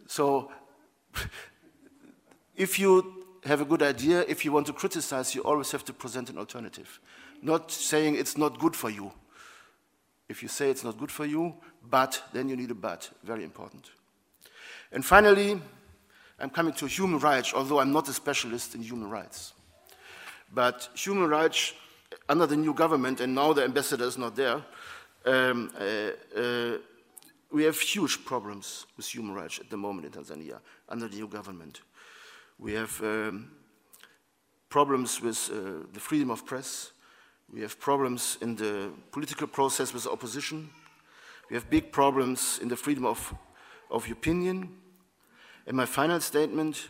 So, 0.08 0.52
if 2.56 2.80
you 2.80 3.26
have 3.44 3.62
a 3.62 3.66
good 3.66 3.82
idea, 3.82 4.24
if 4.28 4.46
you 4.46 4.52
want 4.52 4.68
to 4.68 4.74
criticize, 4.74 5.36
you 5.36 5.42
always 5.44 5.72
have 5.72 5.84
to 5.86 5.94
present 5.94 6.30
an 6.30 6.38
alternative. 6.38 7.00
Not 7.46 7.72
saying 7.72 8.16
it's 8.16 8.38
not 8.38 8.58
good 8.58 8.76
for 8.76 8.90
you. 8.90 9.12
If 10.28 10.42
you 10.42 10.50
say 10.50 10.72
it's 10.72 10.84
not 10.84 10.98
good 10.98 11.12
for 11.12 11.26
you, 11.26 11.54
but, 11.88 12.24
then 12.34 12.50
you 12.50 12.56
need 12.56 12.72
a 12.72 12.74
but. 12.74 13.08
Very 13.24 13.44
important. 13.44 13.92
And 14.92 15.06
finally, 15.06 15.62
I'm 16.40 16.50
coming 16.50 16.74
to 16.74 16.88
human 16.88 17.20
rights, 17.20 17.54
although 17.54 17.80
I'm 17.80 17.92
not 17.92 18.10
a 18.10 18.14
specialist 18.14 18.74
in 18.74 18.82
human 18.82 19.12
rights. 19.12 19.54
But 20.52 20.90
human 20.96 21.30
rights, 21.30 21.74
under 22.28 22.48
the 22.48 22.58
new 22.58 22.74
government, 22.74 23.22
and 23.22 23.36
now 23.36 23.54
the 23.54 23.64
ambassador 23.64 24.06
is 24.06 24.18
not 24.18 24.36
there, 24.36 24.64
um, 25.28 25.72
uh, 25.80 26.40
uh, 26.40 26.78
we 27.52 27.64
have 27.64 27.80
huge 27.80 28.26
problems 28.26 28.88
with 28.98 29.06
human 29.06 29.36
rights 29.36 29.60
at 29.60 29.70
the 29.70 29.78
moment 29.78 30.08
in 30.08 30.12
Tanzania 30.12 30.60
under 30.90 31.08
the 31.08 31.16
new 31.16 31.28
government. 31.28 31.82
We 32.58 32.74
have 32.74 33.00
um, 33.04 33.52
problems 34.68 35.22
with 35.22 35.52
uh, 35.54 35.86
the 35.94 36.00
freedom 36.00 36.32
of 36.32 36.44
press. 36.44 36.92
We 37.52 37.62
have 37.62 37.80
problems 37.80 38.38
in 38.42 38.56
the 38.56 38.92
political 39.12 39.48
process 39.48 39.94
with 39.94 40.08
opposition. 40.08 40.70
We 41.50 41.56
have 41.56 41.70
big 41.70 41.92
problems 41.92 42.60
in 42.62 42.68
the 42.68 42.76
freedom 42.76 43.06
of, 43.06 43.34
of 43.90 44.10
opinion. 44.10 44.78
And 45.68 45.78
my 45.78 45.86
final 45.86 46.20
statement 46.20 46.90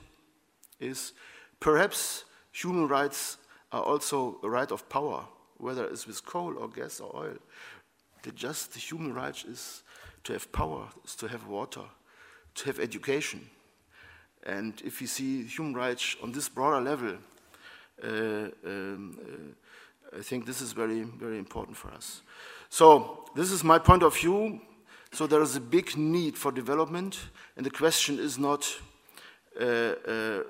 is 0.80 1.14
perhaps 1.60 2.26
human 2.52 2.88
rights 2.88 3.38
are 3.72 3.84
also 3.84 4.38
a 4.44 4.50
right 4.50 4.72
of 4.72 4.88
power, 4.90 5.26
whether 5.58 5.86
it's 5.86 6.08
with 6.08 6.26
coal 6.26 6.58
or 6.58 6.70
gas 6.70 7.00
or 7.00 7.16
oil. 7.16 7.38
The 8.24 8.32
just 8.32 8.74
the 8.74 8.80
human 8.80 9.14
right 9.14 9.36
is 9.46 9.84
to 10.24 10.34
have 10.34 10.52
power 10.52 10.88
is 11.04 11.16
to 11.16 11.28
have 11.28 11.48
water, 11.48 11.84
to 12.56 12.66
have 12.66 12.80
education. 12.80 13.50
And 14.44 14.82
if 14.84 15.02
we 15.02 15.08
see 15.08 15.44
human 15.44 15.74
rights 15.74 16.16
on 16.22 16.32
this 16.32 16.50
broader 16.50 16.82
level, 16.82 17.18
uh, 18.04 18.50
um, 18.66 19.18
uh, 19.22 19.65
I 20.18 20.22
think 20.22 20.46
this 20.46 20.62
is 20.62 20.74
very, 20.74 21.04
very 21.04 21.38
important 21.38 21.78
for 21.78 21.92
us. 21.92 22.22
So 22.70 23.26
this 23.36 23.52
is 23.52 23.64
my 23.64 23.80
point 23.80 24.04
of 24.04 24.16
view. 24.16 24.62
So 25.12 25.28
there 25.28 25.42
is 25.42 25.56
a 25.56 25.62
big 25.62 25.96
need 25.98 26.38
for 26.38 26.52
development, 26.52 27.20
and 27.56 27.66
the 27.66 27.72
question 27.72 28.20
is 28.20 28.38
not 28.38 28.68
uh, 29.60 29.64
uh 29.66 30.44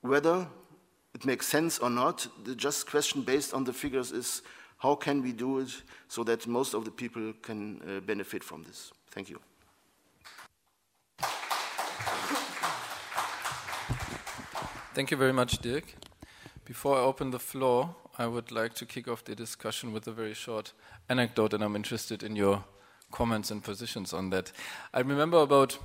whether 0.00 0.46
it 1.14 1.24
makes 1.24 1.46
sense 1.46 1.78
or 1.78 1.90
not. 1.90 2.26
The 2.44 2.54
just 2.54 2.90
question 2.90 3.22
based 3.22 3.54
on 3.54 3.64
the 3.64 3.72
figures 3.72 4.12
is 4.12 4.42
how 4.78 4.96
can 4.96 5.22
we 5.22 5.32
do 5.32 5.60
it 5.60 5.82
so 6.08 6.24
that 6.24 6.46
most 6.46 6.74
of 6.74 6.84
the 6.84 6.90
people 6.90 7.32
can 7.42 7.80
uh, 7.80 8.00
benefit 8.00 8.44
from 8.44 8.64
this? 8.64 8.92
Thank 9.10 9.30
you. 9.30 9.40
Thank 14.94 15.10
you 15.10 15.16
very 15.16 15.32
much, 15.32 15.58
Dirk. 15.58 15.84
Before 16.64 16.96
I 16.96 17.00
open 17.00 17.30
the 17.30 17.38
floor, 17.38 17.94
I 18.16 18.26
would 18.26 18.50
like 18.50 18.72
to 18.74 18.86
kick 18.86 19.06
off 19.06 19.22
the 19.22 19.34
discussion 19.34 19.92
with 19.92 20.06
a 20.06 20.12
very 20.12 20.32
short 20.32 20.72
anecdote, 21.10 21.52
and 21.52 21.62
I'm 21.62 21.76
interested 21.76 22.22
in 22.22 22.36
your 22.36 22.64
comments 23.12 23.50
and 23.50 23.62
positions 23.62 24.14
on 24.14 24.30
that. 24.30 24.50
I 24.94 25.00
remember 25.00 25.36
about, 25.36 25.78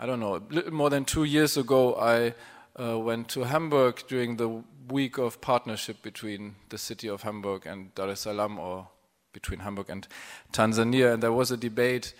I 0.00 0.06
don't 0.06 0.18
know, 0.18 0.36
a 0.36 0.42
little 0.50 0.72
more 0.72 0.90
than 0.90 1.04
two 1.04 1.22
years 1.22 1.56
ago, 1.56 1.94
I 1.94 2.34
uh, 2.82 2.98
went 2.98 3.28
to 3.28 3.44
Hamburg 3.44 4.02
during 4.08 4.38
the 4.38 4.64
week 4.90 5.18
of 5.18 5.40
partnership 5.40 6.02
between 6.02 6.56
the 6.70 6.78
city 6.78 7.08
of 7.08 7.22
Hamburg 7.22 7.64
and 7.64 7.94
Dar 7.94 8.10
es 8.10 8.22
Salaam, 8.22 8.58
or 8.58 8.88
between 9.32 9.60
Hamburg 9.60 9.88
and 9.88 10.08
Tanzania, 10.52 11.14
and 11.14 11.22
there 11.22 11.32
was 11.32 11.52
a 11.52 11.56
debate 11.56 12.12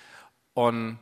on 0.55 1.01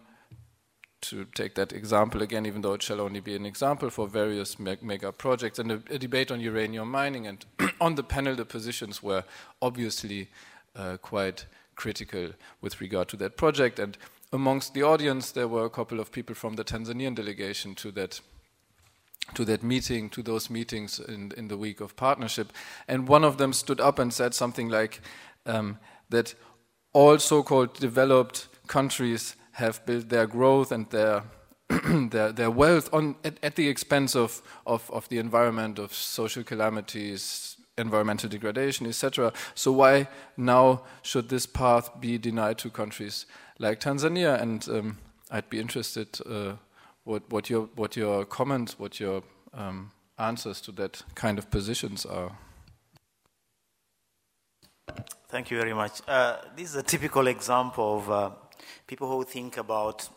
to 1.03 1.25
take 1.35 1.55
that 1.55 1.73
example 1.73 2.23
again, 2.23 2.47
even 2.47 2.63
though 2.63 2.75
it 2.75 2.83
shall 2.83 3.01
only 3.01 3.21
be 3.21 3.35
an 3.35 3.47
example 3.47 3.91
for 3.91 4.07
various 4.07 4.59
mega 4.59 5.13
projects, 5.13 5.59
and 5.59 5.73
a, 5.73 5.83
a 5.91 5.99
debate 5.99 6.31
on 6.31 6.41
uranium 6.41 6.91
mining. 6.91 7.27
And 7.27 7.45
on 7.81 7.95
the 7.95 8.03
panel, 8.03 8.35
the 8.35 8.45
positions 8.45 9.03
were 9.03 9.25
obviously 9.63 10.29
uh, 10.77 10.99
quite 10.99 11.47
critical 11.75 12.31
with 12.61 12.81
regard 12.81 13.09
to 13.09 13.17
that 13.17 13.37
project. 13.37 13.79
And 13.79 13.97
amongst 14.33 14.75
the 14.75 14.83
audience, 14.83 15.33
there 15.33 15.49
were 15.49 15.65
a 15.65 15.71
couple 15.71 16.01
of 16.01 16.13
people 16.13 16.35
from 16.35 16.57
the 16.57 16.65
Tanzanian 16.65 17.15
delegation 17.15 17.75
to 17.77 17.91
that 17.93 18.21
to 19.35 19.45
that 19.45 19.63
meeting, 19.63 20.11
to 20.11 20.23
those 20.23 20.51
meetings 20.51 20.99
in, 20.99 21.31
in 21.37 21.47
the 21.47 21.57
week 21.57 21.81
of 21.81 21.95
partnership. 21.95 22.53
And 22.89 23.07
one 23.07 23.23
of 23.23 23.37
them 23.37 23.53
stood 23.53 23.81
up 23.81 24.01
and 24.01 24.13
said 24.13 24.35
something 24.35 24.69
like 24.69 25.01
um, 25.47 25.79
that 26.09 26.35
all 26.93 27.19
so 27.19 27.43
called 27.45 27.75
developed 27.75 28.49
countries 28.67 29.37
have 29.61 29.85
built 29.87 30.09
their 30.09 30.27
growth 30.27 30.73
and 30.73 30.91
their 30.91 31.23
their, 32.11 32.33
their 32.33 32.51
wealth 32.51 32.93
on 32.93 33.15
at, 33.23 33.35
at 33.43 33.55
the 33.55 33.69
expense 33.69 34.17
of, 34.17 34.43
of, 34.67 34.91
of 34.91 35.09
the 35.09 35.19
environment, 35.19 35.79
of 35.79 35.95
social 35.95 36.43
calamities, 36.43 37.57
environmental 37.79 38.29
degradation, 38.29 38.87
etc. 38.87 39.33
So 39.55 39.73
why 39.73 40.09
now 40.37 40.83
should 41.03 41.29
this 41.29 41.47
path 41.47 42.01
be 42.01 42.19
denied 42.19 42.59
to 42.59 42.71
countries 42.71 43.27
like 43.59 43.79
Tanzania? 43.81 44.41
And 44.41 44.69
um, 44.69 44.99
I'd 45.31 45.49
be 45.49 45.61
interested 45.61 46.19
uh, 46.27 46.55
what, 47.05 47.23
what, 47.31 47.49
your, 47.49 47.69
what 47.77 47.97
your 47.97 48.25
comments, 48.25 48.79
what 48.79 48.99
your 48.99 49.23
um, 49.55 49.93
answers 50.19 50.61
to 50.63 50.73
that 50.73 51.03
kind 51.15 51.39
of 51.39 51.51
positions 51.51 52.05
are. 52.05 52.37
Thank 55.29 55.53
you 55.53 55.57
very 55.57 55.75
much. 55.75 56.01
Uh, 56.09 56.39
this 56.57 56.71
is 56.71 56.77
a 56.77 56.83
typical 56.83 57.29
example 57.29 57.99
of 57.99 58.11
uh, 58.11 58.31
people 58.87 59.09
who 59.09 59.25
think 59.25 59.57
about 59.57 60.09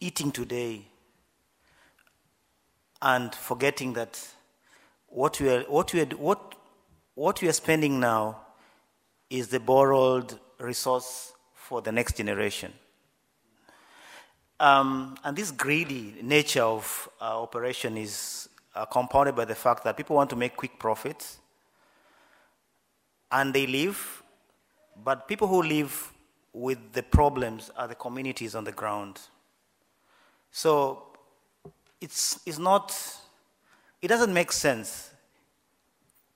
eating 0.00 0.30
today, 0.30 0.82
and 3.00 3.34
forgetting 3.34 3.92
that 3.94 4.20
what 5.08 5.40
we 5.40 5.48
are, 5.50 5.60
what 5.62 5.92
we 5.92 6.00
are, 6.00 6.06
what, 6.16 6.54
what 7.14 7.40
we 7.42 7.48
are 7.48 7.52
spending 7.52 8.00
now 8.00 8.40
is 9.30 9.48
the 9.48 9.60
borrowed 9.60 10.38
resource 10.58 11.32
for 11.54 11.82
the 11.82 11.92
next 11.92 12.16
generation. 12.16 12.72
Um, 14.58 15.16
and 15.24 15.36
this 15.36 15.50
greedy 15.50 16.14
nature 16.22 16.62
of 16.62 17.08
uh, 17.20 17.42
operation 17.42 17.98
is 17.98 18.48
uh, 18.74 18.86
compounded 18.86 19.36
by 19.36 19.44
the 19.44 19.54
fact 19.54 19.84
that 19.84 19.96
people 19.96 20.16
want 20.16 20.30
to 20.30 20.36
make 20.36 20.56
quick 20.56 20.78
profits 20.78 21.38
and 23.30 23.52
they 23.52 23.66
live, 23.66 24.22
but 25.04 25.28
people 25.28 25.48
who 25.48 25.62
live 25.62 26.12
with 26.56 26.94
the 26.94 27.02
problems 27.02 27.70
are 27.76 27.86
the 27.86 27.94
communities 27.94 28.54
on 28.54 28.64
the 28.64 28.72
ground. 28.72 29.20
So 30.50 31.02
it's, 32.00 32.40
it's 32.46 32.58
not, 32.58 32.98
it 34.00 34.08
doesn't 34.08 34.32
make 34.32 34.50
sense 34.50 35.10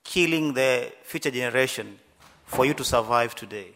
killing 0.03 0.53
the 0.53 0.91
future 1.01 1.31
generation 1.31 1.97
for 2.45 2.67
you 2.67 2.75
to 2.75 2.83
survive 2.83 3.33
today. 3.33 3.69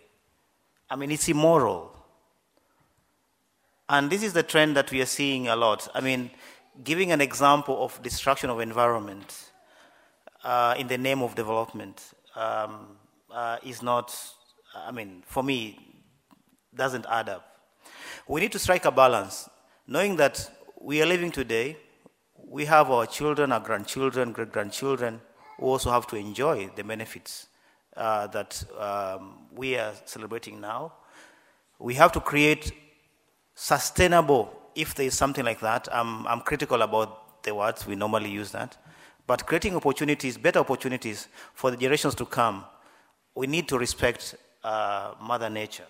I 0.87 0.95
mean, 0.95 1.09
it's 1.09 1.27
immoral. 1.27 1.95
And 3.89 4.11
this 4.11 4.21
is 4.21 4.33
the 4.33 4.43
trend 4.43 4.77
that 4.77 4.91
we 4.91 5.01
are 5.01 5.07
seeing 5.07 5.47
a 5.47 5.55
lot. 5.55 5.87
I 5.95 5.99
mean, 5.99 6.29
giving 6.83 7.11
an 7.11 7.21
example 7.21 7.83
of 7.83 7.99
destruction 8.03 8.51
of 8.51 8.59
environment 8.59 9.49
uh, 10.43 10.75
in 10.77 10.85
the 10.85 10.97
name 10.99 11.23
of 11.23 11.33
development 11.33 12.03
um, 12.35 12.97
uh, 13.31 13.57
is 13.63 13.81
not, 13.81 14.15
I 14.75 14.91
mean, 14.91 15.23
for 15.25 15.41
me, 15.41 15.94
doesn't 16.75 17.05
add 17.09 17.29
up. 17.29 17.45
We 18.27 18.41
need 18.41 18.51
to 18.53 18.59
strike 18.59 18.85
a 18.85 18.91
balance, 18.91 19.49
knowing 19.87 20.15
that 20.17 20.49
we 20.79 21.01
are 21.01 21.05
living 21.05 21.31
today, 21.31 21.77
we 22.47 22.65
have 22.65 22.89
our 22.91 23.05
children, 23.05 23.51
our 23.51 23.59
grandchildren, 23.59 24.31
great 24.31 24.51
grandchildren, 24.51 25.21
who 25.59 25.65
also 25.67 25.91
have 25.91 26.07
to 26.07 26.15
enjoy 26.15 26.69
the 26.75 26.83
benefits 26.83 27.47
uh, 27.95 28.27
that 28.27 28.63
um, 28.79 29.47
we 29.53 29.75
are 29.75 29.93
celebrating 30.05 30.59
now. 30.61 30.93
We 31.79 31.95
have 31.95 32.11
to 32.13 32.19
create 32.19 32.71
sustainable, 33.55 34.51
if 34.75 34.95
there 34.95 35.05
is 35.05 35.15
something 35.15 35.45
like 35.45 35.59
that. 35.61 35.87
I'm, 35.91 36.27
I'm 36.27 36.41
critical 36.41 36.81
about 36.81 37.43
the 37.43 37.55
words, 37.55 37.87
we 37.87 37.95
normally 37.95 38.29
use 38.29 38.51
that. 38.51 38.77
But 39.27 39.45
creating 39.45 39.75
opportunities, 39.75 40.37
better 40.37 40.59
opportunities 40.59 41.27
for 41.53 41.71
the 41.71 41.77
generations 41.77 42.15
to 42.15 42.25
come, 42.25 42.65
we 43.33 43.47
need 43.47 43.67
to 43.69 43.77
respect 43.77 44.35
uh, 44.63 45.13
Mother 45.21 45.49
Nature. 45.49 45.85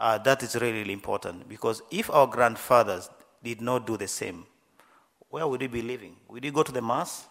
Uh, 0.00 0.16
that 0.16 0.42
is 0.42 0.54
really, 0.54 0.78
really 0.78 0.94
important 0.94 1.46
because 1.46 1.82
if 1.90 2.08
our 2.10 2.26
grandfathers 2.26 3.10
did 3.44 3.60
not 3.60 3.86
do 3.86 3.98
the 3.98 4.08
same, 4.08 4.46
where 5.28 5.46
would 5.46 5.60
we 5.60 5.66
be 5.66 5.82
living? 5.82 6.16
Would 6.28 6.42
we 6.42 6.50
go 6.50 6.62
to 6.62 6.72
the 6.72 6.80
Mars? 6.80 7.26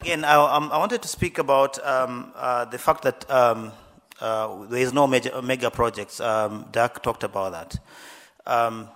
Again, 0.00 0.24
I, 0.24 0.34
um, 0.34 0.70
I, 0.72 0.78
wanted 0.78 1.02
to 1.02 1.08
speak 1.08 1.38
about 1.38 1.84
um, 1.84 2.32
uh, 2.36 2.64
the 2.66 2.78
fact 2.78 3.02
that 3.02 3.28
um, 3.28 3.72
uh, 4.20 4.64
there 4.66 4.80
is 4.80 4.92
no 4.92 5.08
major, 5.08 5.42
mega 5.42 5.68
projects. 5.68 6.20
Um, 6.20 6.66
Dirk 6.70 7.02
talked 7.02 7.24
about 7.24 7.50
that. 7.50 7.78
Um, 8.46 8.88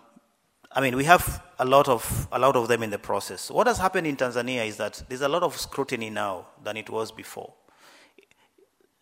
I 0.70 0.80
mean, 0.80 0.96
we 0.96 1.02
have 1.04 1.42
a 1.58 1.64
lot 1.64 1.88
of 1.88 2.28
a 2.30 2.38
lot 2.38 2.54
of 2.54 2.68
them 2.68 2.84
in 2.84 2.90
the 2.90 2.98
process. 2.98 3.50
What 3.50 3.66
has 3.66 3.78
happened 3.78 4.06
in 4.06 4.16
Tanzania 4.16 4.64
is 4.68 4.76
that 4.76 5.02
there's 5.08 5.22
a 5.22 5.28
lot 5.28 5.42
of 5.42 5.56
scrutiny 5.58 6.10
now 6.10 6.46
than 6.62 6.76
it 6.76 6.88
was 6.88 7.10
before. 7.10 7.54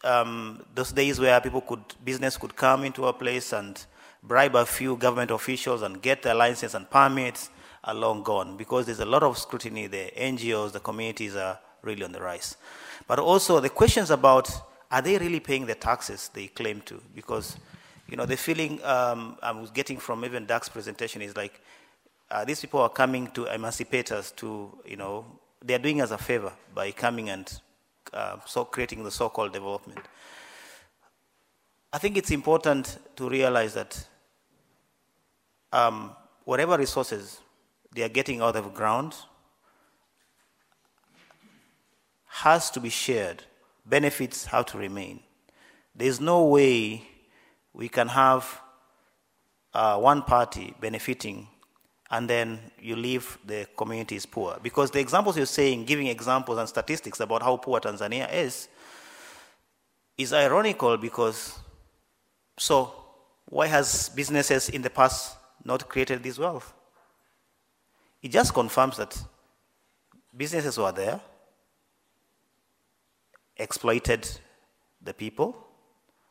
Um, 0.05 0.63
those 0.75 0.93
days 0.93 1.19
where 1.19 1.41
people 1.41 1.61
could 1.61 1.83
business 2.05 2.37
could 2.37 2.55
come 2.55 2.85
into 2.85 3.07
a 3.07 3.13
place 3.13 3.53
and 3.53 3.85
bribe 4.23 4.55
a 4.55 4.65
few 4.65 4.97
government 4.97 5.31
officials 5.31 5.83
and 5.83 6.01
get 6.01 6.23
their 6.23 6.35
licenses 6.35 6.75
and 6.75 6.89
permits 6.89 7.51
are 7.85 7.95
long 7.95 8.23
gone 8.23 8.57
because 8.57 8.87
there's 8.87 9.01
a 9.01 9.05
lot 9.05 9.23
of 9.23 9.39
scrutiny. 9.39 9.87
The 9.87 10.13
NGOs, 10.17 10.73
the 10.73 10.81
communities 10.81 11.37
are 11.37 11.59
really 11.83 12.05
on 12.05 12.13
the 12.13 12.21
rise. 12.21 12.57
But 13.07 13.19
also 13.19 13.61
the 13.61 13.71
questions 13.71 14.11
about 14.11 14.51
are 14.91 15.03
they 15.03 15.19
really 15.19 15.41
paying 15.41 15.67
the 15.67 15.75
taxes 15.75 16.31
they 16.33 16.47
claim 16.49 16.81
to? 16.83 17.01
Because 17.15 17.57
you 18.09 18.17
know 18.17 18.25
the 18.25 18.37
feeling 18.37 18.83
um, 18.85 19.37
I 19.43 19.53
was 19.53 19.71
getting 19.71 19.99
from 19.99 20.25
even 20.25 20.47
Dirk's 20.47 20.69
presentation 20.69 21.23
is 21.23 21.37
like 21.37 21.61
uh, 22.31 22.45
these 22.45 22.61
people 22.61 22.81
are 22.81 22.89
coming 22.89 23.29
to 23.33 23.47
emancipate 23.47 24.13
us 24.13 24.31
to 24.33 24.79
you 24.87 24.97
know 24.97 25.25
they 25.65 25.75
are 25.75 25.79
doing 25.79 26.01
us 26.01 26.11
a 26.11 26.19
favor 26.19 26.53
by 26.75 26.91
coming 26.91 27.31
and 27.31 27.61
uh, 28.13 28.37
so 28.47 28.65
creating 28.65 29.05
the 29.05 29.11
so-called 29.11 29.53
development. 29.53 30.01
I 31.93 31.99
think 31.99 32.17
it's 32.17 32.31
important 32.31 32.99
to 33.17 33.29
realize 33.29 33.75
that 33.75 34.07
um, 35.73 36.15
whatever 36.45 36.77
resources 36.77 37.41
they 37.93 38.03
are 38.03 38.09
getting 38.09 38.41
out 38.41 38.57
of 38.57 38.75
ground 38.75 39.15
has 42.27 42.71
to 42.71 42.81
be 42.81 42.91
shared. 42.91 43.43
Benefits 43.87 44.47
have 44.47 44.67
to 44.67 44.79
remain. 44.79 45.21
There's 45.95 46.21
no 46.21 46.45
way 46.45 47.03
we 47.73 47.89
can 47.89 48.09
have 48.09 48.61
uh, 49.75 49.99
one 49.99 50.23
party 50.23 50.75
benefiting 50.81 51.49
and 52.11 52.29
then 52.29 52.59
you 52.81 52.97
leave 52.97 53.39
the 53.45 53.67
communities 53.77 54.25
poor. 54.25 54.59
Because 54.63 54.91
the 54.91 55.01
examples 55.01 55.37
you're 55.37 55.47
saying, 55.47 55.85
giving 55.85 56.07
examples 56.07 56.59
and 56.59 56.69
statistics 56.69 57.21
about 57.21 57.43
how 57.43 57.57
poor 57.57 57.81
Tanzania 57.81 58.33
is, 58.33 58.69
is 60.17 60.33
ironical 60.33 60.97
because 60.97 61.59
so 62.59 62.93
why 63.47 63.67
has 63.67 64.09
businesses 64.11 64.69
in 64.69 64.83
the 64.83 64.91
past 64.91 65.37
not 65.65 65.89
created 65.89 66.23
this 66.23 66.39
wealth? 66.39 66.73
It 68.23 68.31
just 68.31 68.53
confirms 68.53 68.97
that 68.97 69.23
businesses 70.37 70.77
were 70.77 70.93
there, 70.93 71.21
exploited 73.57 74.29
the 75.03 75.15
people, 75.15 75.57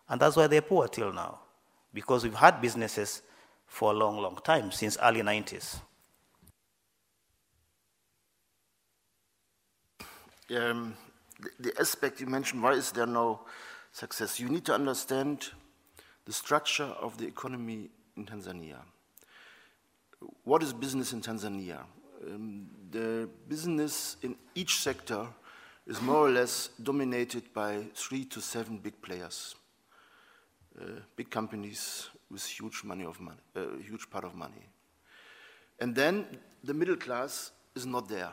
and 0.10 0.20
that's 0.20 0.36
why 0.36 0.48
they're 0.48 0.62
poor 0.62 0.88
till 0.88 1.14
now. 1.14 1.40
Because 1.94 2.24
we've 2.24 2.36
had 2.36 2.62
businesses 2.62 3.22
for 3.68 3.92
a 3.92 3.94
long, 3.94 4.18
long 4.18 4.38
time, 4.44 4.72
since 4.72 4.98
early 5.04 5.22
90s. 5.22 5.80
Um, 10.56 10.96
the, 11.40 11.50
the 11.60 11.80
aspect 11.80 12.22
you 12.22 12.28
mentioned, 12.28 12.64
why 12.64 12.72
is 12.72 12.92
there 12.92 13.06
no 13.06 13.42
success? 13.92 14.40
You 14.40 14.48
need 14.48 14.66
to 14.66 14.74
understand 14.74 15.50
the 16.26 16.34
structure 16.34 16.86
of 17.02 17.18
the 17.18 17.28
economy 17.28 17.90
in 18.16 18.26
Tanzania. 18.26 18.78
What 20.44 20.64
is 20.64 20.74
business 20.74 21.14
in 21.14 21.22
Tanzania? 21.22 21.82
Um, 22.26 22.68
the 22.90 23.30
business 23.48 24.18
in 24.24 24.36
each 24.56 24.80
sector 24.80 25.28
is 25.86 26.02
more 26.02 26.28
or 26.28 26.30
less 26.30 26.70
dominated 26.82 27.54
by 27.54 27.84
three 27.94 28.26
to 28.26 28.42
seven 28.42 28.78
big 28.78 29.02
players, 29.02 29.56
uh, 30.82 31.02
big 31.16 31.30
companies 31.30 32.10
with 32.30 32.46
huge 32.46 32.84
money 32.84 33.06
of 33.06 33.20
money, 33.20 33.40
a 33.56 33.62
uh, 33.62 33.78
huge 33.78 34.10
part 34.10 34.24
of 34.24 34.36
money. 34.36 34.70
And 35.80 35.96
then 35.96 36.26
the 36.64 36.74
middle 36.74 36.96
class 36.96 37.52
is 37.76 37.86
not 37.86 38.10
there. 38.10 38.32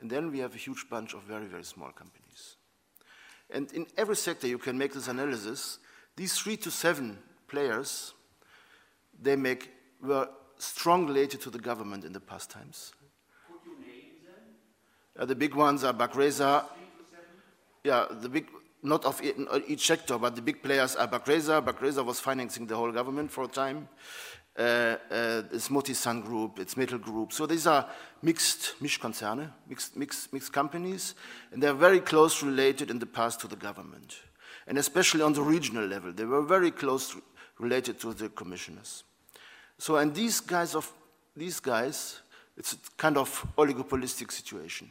And 0.00 0.10
then 0.10 0.30
we 0.30 0.38
have 0.38 0.54
a 0.54 0.58
huge 0.58 0.88
bunch 0.88 1.14
of 1.14 1.22
very, 1.22 1.46
very 1.46 1.64
small 1.64 1.90
companies. 1.90 2.56
And 3.50 3.70
in 3.72 3.86
every 3.96 4.16
sector 4.16 4.46
you 4.46 4.58
can 4.58 4.78
make 4.78 4.94
this 4.94 5.08
analysis. 5.08 5.78
These 6.16 6.38
three 6.38 6.56
to 6.58 6.70
seven 6.70 7.18
players, 7.48 8.14
they 9.20 9.36
make, 9.36 9.70
were 10.02 10.28
strong 10.58 11.06
related 11.06 11.40
to 11.42 11.50
the 11.50 11.58
government 11.58 12.04
in 12.04 12.12
the 12.12 12.20
past 12.20 12.50
times. 12.50 12.92
Uh, 15.18 15.24
the 15.24 15.34
big 15.34 15.54
ones 15.54 15.84
are 15.84 15.92
Bakhresa. 15.92 16.64
Yeah, 17.84 18.06
the 18.10 18.28
big, 18.28 18.46
not 18.82 19.04
of 19.04 19.20
each 19.66 19.86
sector, 19.86 20.18
but 20.18 20.34
the 20.34 20.42
big 20.42 20.62
players 20.62 20.96
are 20.96 21.08
Bakhresa. 21.08 21.62
Bakhresa 21.62 22.04
was 22.04 22.20
financing 22.20 22.66
the 22.66 22.76
whole 22.76 22.92
government 22.92 23.30
for 23.30 23.44
a 23.44 23.48
time. 23.48 23.88
Uh, 24.58 24.96
uh, 25.10 25.42
it's 25.52 25.68
Motisun 25.68 26.24
Group, 26.24 26.58
it's 26.58 26.74
MeTL 26.74 27.00
Group. 27.00 27.32
So 27.32 27.46
these 27.46 27.66
are 27.66 27.88
mixed 28.20 28.74
Mischkonzerne, 28.82 29.50
mixed, 29.68 29.96
mixed, 29.96 30.32
mixed 30.32 30.52
companies, 30.52 31.14
and 31.52 31.62
they're 31.62 31.72
very 31.72 32.00
close 32.00 32.42
related 32.42 32.90
in 32.90 32.98
the 32.98 33.06
past 33.06 33.40
to 33.40 33.48
the 33.48 33.56
government. 33.56 34.16
And 34.66 34.76
especially 34.76 35.22
on 35.22 35.32
the 35.32 35.42
regional 35.42 35.86
level, 35.86 36.12
they 36.12 36.24
were 36.24 36.42
very 36.42 36.70
close 36.70 37.16
related 37.58 38.00
to 38.00 38.12
the 38.12 38.28
commissioners. 38.28 39.04
So, 39.78 39.96
and 39.96 40.14
these 40.14 40.40
guys 40.40 40.74
of 40.74 40.92
these 41.36 41.60
guys, 41.60 42.20
it's 42.56 42.74
a 42.74 42.76
kind 42.98 43.16
of 43.16 43.46
oligopolistic 43.56 44.32
situation. 44.32 44.90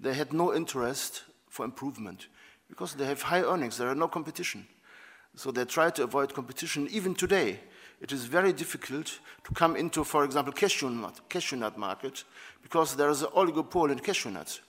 They 0.00 0.14
had 0.14 0.32
no 0.32 0.54
interest 0.54 1.22
for 1.48 1.64
improvement 1.64 2.26
because 2.68 2.94
they 2.94 3.06
have 3.06 3.22
high 3.22 3.42
earnings, 3.42 3.78
there 3.78 3.88
are 3.88 3.94
no 3.94 4.08
competition. 4.08 4.66
So 5.36 5.50
they 5.50 5.64
try 5.64 5.90
to 5.90 6.04
avoid 6.04 6.34
competition. 6.34 6.88
Even 6.90 7.14
today, 7.14 7.60
it 8.00 8.12
is 8.12 8.24
very 8.24 8.52
difficult 8.52 9.20
to 9.44 9.54
come 9.54 9.76
into, 9.76 10.04
for 10.04 10.24
example, 10.24 10.52
cashew 10.52 10.90
nut, 10.90 11.20
cashew 11.28 11.56
nut 11.56 11.78
market 11.78 12.24
because 12.62 12.96
there 12.96 13.10
is 13.10 13.22
an 13.22 13.28
oligopoly 13.28 13.92
in 13.92 13.98
cashew 13.98 14.30
nuts. 14.30 14.60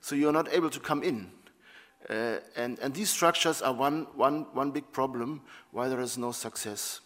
So 0.00 0.14
you're 0.14 0.32
not 0.32 0.52
able 0.52 0.70
to 0.70 0.80
come 0.80 1.02
in. 1.02 1.30
Uh, 2.08 2.38
and, 2.56 2.78
and 2.78 2.94
these 2.94 3.10
structures 3.10 3.62
are 3.62 3.72
one, 3.72 4.06
one, 4.14 4.46
one 4.52 4.70
big 4.70 4.90
problem 4.92 5.40
why 5.72 5.88
there 5.88 6.00
is 6.00 6.16
no 6.16 6.32
success 6.32 7.00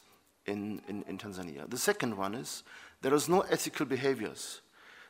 in, 0.46 0.82
in, 0.88 1.04
in 1.08 1.18
Tanzania. 1.18 1.68
The 1.68 1.78
second 1.78 2.16
one 2.16 2.34
is 2.34 2.62
there 3.00 3.14
is 3.14 3.28
no 3.28 3.40
ethical 3.42 3.86
behaviors. 3.86 4.60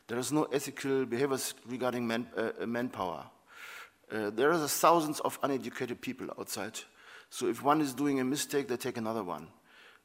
There 0.06 0.18
is 0.18 0.32
no 0.32 0.44
ethical 0.44 1.06
behaviors 1.06 1.54
regarding 1.66 2.06
man, 2.06 2.26
uh, 2.36 2.66
manpower. 2.66 3.24
Uh, 4.12 4.30
there 4.30 4.50
are 4.50 4.68
thousands 4.68 5.20
of 5.20 5.38
uneducated 5.42 6.00
people 6.00 6.28
outside. 6.38 6.78
So 7.30 7.46
if 7.46 7.62
one 7.62 7.80
is 7.80 7.94
doing 7.94 8.18
a 8.18 8.24
mistake, 8.24 8.68
they 8.68 8.76
take 8.76 8.96
another 8.96 9.22
one. 9.22 9.48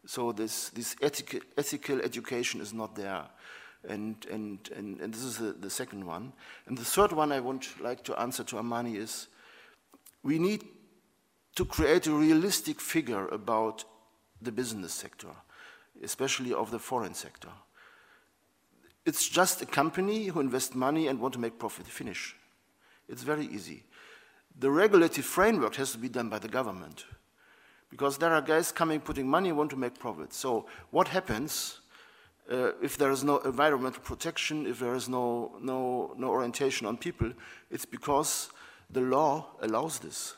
So 0.05 0.31
this, 0.31 0.69
this 0.69 0.95
ethical, 1.01 1.39
ethical 1.57 2.01
education 2.01 2.61
is 2.61 2.73
not 2.73 2.95
there. 2.95 3.23
And, 3.89 4.15
and, 4.31 4.59
and, 4.75 4.99
and 4.99 5.13
this 5.13 5.23
is 5.23 5.37
the, 5.37 5.53
the 5.53 5.69
second 5.69 6.05
one. 6.05 6.33
And 6.67 6.77
the 6.77 6.85
third 6.85 7.11
one 7.11 7.31
I 7.31 7.39
would 7.39 7.65
like 7.81 8.03
to 8.03 8.19
answer 8.19 8.43
to 8.43 8.59
Amani 8.59 8.95
is 8.97 9.27
we 10.23 10.37
need 10.37 10.63
to 11.55 11.65
create 11.65 12.05
a 12.07 12.11
realistic 12.11 12.79
figure 12.79 13.27
about 13.29 13.85
the 14.41 14.51
business 14.51 14.93
sector, 14.93 15.29
especially 16.03 16.53
of 16.53 16.69
the 16.69 16.79
foreign 16.79 17.13
sector. 17.13 17.49
It's 19.05 19.27
just 19.27 19.61
a 19.61 19.65
company 19.65 20.25
who 20.25 20.39
invests 20.39 20.75
money 20.75 21.07
and 21.07 21.19
want 21.19 21.33
to 21.35 21.39
make 21.39 21.57
profit. 21.59 21.87
Finish. 21.87 22.35
It's 23.07 23.23
very 23.23 23.45
easy. 23.45 23.83
The 24.57 24.71
regulatory 24.71 25.21
framework 25.21 25.75
has 25.75 25.91
to 25.91 25.97
be 25.97 26.09
done 26.09 26.29
by 26.29 26.39
the 26.39 26.47
government 26.47 27.05
because 27.89 28.17
there 28.17 28.31
are 28.31 28.41
guys 28.41 28.71
coming, 28.71 28.99
putting 28.99 29.27
money, 29.27 29.51
want 29.51 29.69
to 29.71 29.75
make 29.75 29.99
profit. 29.99 30.33
So 30.33 30.65
what 30.91 31.09
happens 31.09 31.81
uh, 32.49 32.71
if 32.81 32.97
there 32.97 33.11
is 33.11 33.23
no 33.23 33.39
environmental 33.39 34.01
protection, 34.01 34.65
if 34.65 34.79
there 34.79 34.95
is 34.95 35.09
no, 35.09 35.55
no, 35.61 36.13
no 36.17 36.27
orientation 36.29 36.87
on 36.87 36.97
people? 36.97 37.31
It's 37.69 37.85
because 37.85 38.49
the 38.89 39.01
law 39.01 39.47
allows 39.61 39.99
this. 39.99 40.35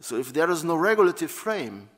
So 0.00 0.16
if 0.16 0.32
there 0.32 0.50
is 0.50 0.64
no 0.64 0.76
regulative 0.76 1.30
frame, 1.30 1.88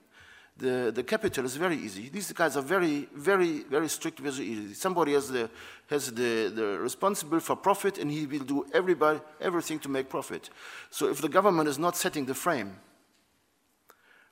the, 0.58 0.92
the 0.94 1.04
capital 1.04 1.44
is 1.44 1.56
very 1.56 1.76
easy. 1.76 2.08
These 2.08 2.32
guys 2.32 2.56
are 2.56 2.62
very, 2.62 3.08
very, 3.14 3.60
very 3.60 3.88
strict, 3.88 4.18
very 4.18 4.44
easy. 4.44 4.74
Somebody 4.74 5.12
has 5.12 5.28
the, 5.30 5.48
has 5.88 6.12
the, 6.12 6.52
the 6.54 6.78
responsible 6.78 7.40
for 7.40 7.56
profit 7.56 7.98
and 7.98 8.10
he 8.10 8.26
will 8.26 8.44
do 8.44 8.66
everybody, 8.72 9.20
everything 9.40 9.78
to 9.80 9.88
make 9.88 10.08
profit. 10.08 10.50
So 10.90 11.08
if 11.08 11.20
the 11.20 11.28
government 11.28 11.68
is 11.68 11.78
not 11.78 11.96
setting 11.96 12.26
the 12.26 12.34
frame, 12.34 12.76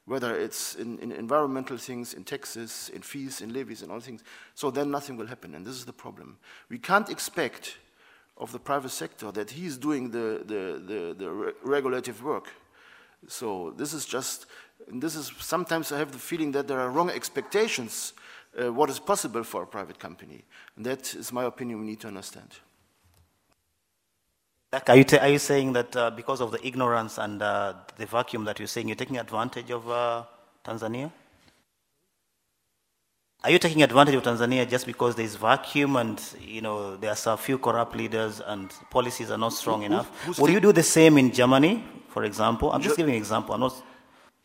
whether 0.07 0.37
it's 0.37 0.77
in, 0.77 0.99
in, 1.01 1.13
environmental 1.13 1.77
things, 1.77 2.15
in 2.15 2.25
taxes, 2.25 2.91
in 2.95 3.03
fees, 3.03 3.41
in 3.41 3.53
levies, 3.53 3.83
and 3.83 3.91
all 3.91 4.01
things. 4.01 4.23
So 4.55 4.71
then 4.71 4.91
nothing 4.91 5.17
will 5.17 5.27
happen, 5.27 5.55
and 5.55 5.67
this 5.67 5.75
is 5.75 5.85
the 5.85 5.93
problem. 5.93 6.39
We 6.69 6.79
can't 6.79 7.11
expect 7.11 7.77
of 8.39 8.53
the 8.53 8.59
private 8.59 8.91
sector 8.91 9.33
that 9.33 9.51
he's 9.51 9.77
doing 9.77 10.11
the, 10.11 10.43
the, 10.45 10.83
the, 10.87 11.15
the 11.19 11.31
re 11.31 11.53
regulative 11.63 12.23
work. 12.23 12.49
So 13.29 13.73
this 13.77 13.93
is 13.93 14.05
just, 14.05 14.47
this 14.89 15.17
is 15.17 15.33
sometimes 15.39 15.93
I 15.93 15.99
have 15.99 16.13
the 16.13 16.19
feeling 16.19 16.53
that 16.53 16.69
there 16.69 16.81
are 16.81 16.91
wrong 16.91 17.11
expectations 17.11 18.13
uh, 18.59 18.73
what 18.73 18.91
is 18.91 18.99
possible 18.99 19.43
for 19.43 19.63
a 19.63 19.67
private 19.67 19.99
company. 19.99 20.45
And 20.77 20.87
that 20.87 21.15
is 21.15 21.33
my 21.33 21.45
opinion 21.45 21.81
we 21.81 21.87
need 21.87 22.01
to 22.01 22.09
understand. 22.09 22.49
Are 24.89 24.97
you, 24.97 25.05
are 25.21 25.29
you 25.29 25.39
saying 25.39 25.73
that 25.73 25.97
uh, 25.97 26.11
because 26.11 26.41
of 26.41 26.51
the 26.51 26.67
ignorance 26.67 27.19
and 27.19 27.41
uh, 27.41 27.75
the 27.97 28.07
vacuum 28.07 28.45
that 28.45 28.59
you're 28.59 28.69
saying, 28.69 28.89
you're 28.89 28.97
taking 28.97 29.17
advantage 29.17 29.71
of 29.71 29.89
uh, 29.89 30.25
Tanzania? 30.65 31.11
Are 33.45 33.51
you 33.51 33.59
taking 33.59 33.83
advantage 33.83 34.15
of 34.17 34.23
Tanzania 34.23 34.69
just 34.69 34.87
because 34.87 35.15
there's 35.15 35.37
vacuum 35.37 35.97
and 35.97 36.21
you 36.41 36.61
know 36.61 36.97
there's 36.97 37.27
a 37.27 37.37
few 37.37 37.59
corrupt 37.59 37.95
leaders 37.95 38.41
and 38.45 38.73
policies 38.91 39.31
are 39.31 39.39
not 39.39 39.53
strong 39.53 39.81
Who, 39.81 39.87
enough? 39.87 40.39
Would 40.39 40.51
you 40.51 40.61
do 40.61 40.73
the 40.73 40.83
same 40.83 41.17
in 41.17 41.31
Germany, 41.31 41.85
for 42.09 42.25
example? 42.25 42.73
I'm 42.73 42.83
just 42.83 42.97
giving 42.97 43.15
an 43.15 43.19
example. 43.19 43.55
I'm 43.55 43.61
not. 43.61 43.81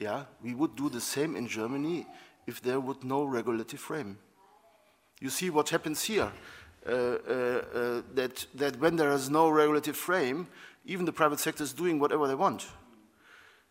Yeah, 0.02 0.24
we 0.42 0.56
would 0.56 0.76
do 0.76 0.90
the 0.90 1.00
same 1.00 1.36
in 1.36 1.48
Germany 1.48 2.08
if 2.48 2.60
there 2.60 2.80
would 2.80 3.04
no 3.04 3.24
regulatory 3.24 3.78
frame. 3.78 4.18
You 5.20 5.30
see 5.30 5.52
what 5.52 5.70
happens 5.70 6.02
here. 6.04 6.32
Uh, 6.84 6.92
uh, 6.92 6.94
uh, 6.94 8.02
that, 8.16 8.48
that 8.56 8.80
when 8.80 8.96
there 8.96 9.12
is 9.12 9.30
no 9.30 9.50
regulatory 9.50 9.94
frame, 9.94 10.48
even 10.86 11.06
the 11.06 11.12
private 11.12 11.40
sector 11.40 11.64
is 11.64 11.72
doing 11.72 12.00
whatever 12.00 12.28
they 12.28 12.34
want. 12.34 12.66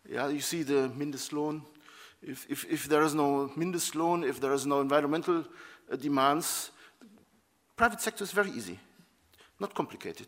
Yeah, 0.09 0.29
you 0.29 0.39
see 0.39 0.63
the 0.63 0.89
Mindestlohn. 0.97 1.63
If, 2.21 2.49
if, 2.49 2.63
if 2.71 2.87
there 2.87 3.03
is 3.03 3.13
no 3.13 3.51
Mindestlohn, 3.57 4.25
if 4.25 4.39
there 4.39 4.53
is 4.53 4.65
no 4.65 4.79
environmental 4.79 5.43
demands, 5.99 6.71
private 7.75 7.99
sector 7.99 8.23
is 8.23 8.31
very 8.31 8.51
easy, 8.51 8.79
not 9.59 9.73
complicated. 9.73 10.27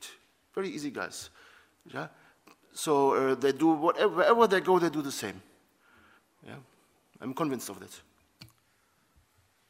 Very 0.53 0.67
easy, 0.67 0.91
guys. 0.91 1.29
Yeah? 1.93 2.07
So 2.73 3.13
uh, 3.13 3.35
they 3.35 3.53
do 3.53 3.69
whatever, 3.69 4.15
wherever 4.15 4.47
they 4.47 4.59
go, 4.59 4.79
they 4.79 4.89
do 4.89 5.01
the 5.01 5.09
same. 5.09 5.41
Yeah? 6.45 6.55
I'm 7.21 7.33
convinced 7.33 7.69
of 7.69 7.79
that. 7.79 7.99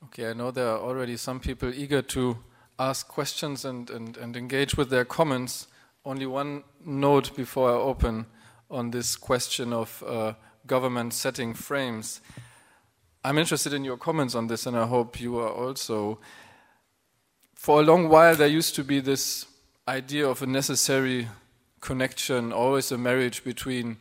Okay, 0.05 0.29
I 0.29 0.33
know 0.33 0.51
there 0.51 0.67
are 0.67 0.79
already 0.79 1.17
some 1.17 1.39
people 1.39 1.73
eager 1.73 2.01
to 2.01 2.37
ask 2.77 3.07
questions 3.07 3.63
and, 3.63 3.89
and, 3.89 4.17
and 4.17 4.35
engage 4.35 4.75
with 4.75 4.89
their 4.89 5.05
comments. 5.05 5.67
Only 6.05 6.25
one 6.25 6.63
note 6.83 7.35
before 7.35 7.71
I 7.71 7.75
open 7.75 8.25
on 8.69 8.91
this 8.91 9.15
question 9.15 9.71
of 9.71 10.03
uh, 10.05 10.33
government 10.67 11.13
setting 11.13 11.53
frames. 11.53 12.21
I'm 13.23 13.37
interested 13.37 13.71
in 13.71 13.85
your 13.85 13.97
comments 13.97 14.35
on 14.35 14.47
this, 14.47 14.65
and 14.65 14.75
I 14.75 14.85
hope 14.85 15.21
you 15.21 15.37
are 15.37 15.49
also. 15.49 16.19
For 17.53 17.79
a 17.79 17.83
long 17.83 18.09
while, 18.09 18.35
there 18.35 18.47
used 18.47 18.75
to 18.75 18.83
be 18.83 18.99
this 18.99 19.45
idea 19.87 20.27
of 20.27 20.41
a 20.41 20.45
necessary 20.45 21.29
connection, 21.79 22.51
always 22.51 22.91
a 22.91 22.97
marriage 22.97 23.43
between 23.43 23.97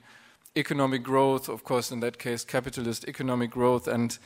economic 0.57 1.03
growth, 1.03 1.49
of 1.49 1.65
course, 1.65 1.91
in 1.91 2.01
that 2.01 2.19
case, 2.19 2.45
capitalist 2.45 3.07
economic 3.09 3.51
growth, 3.51 3.89
and 3.89 4.19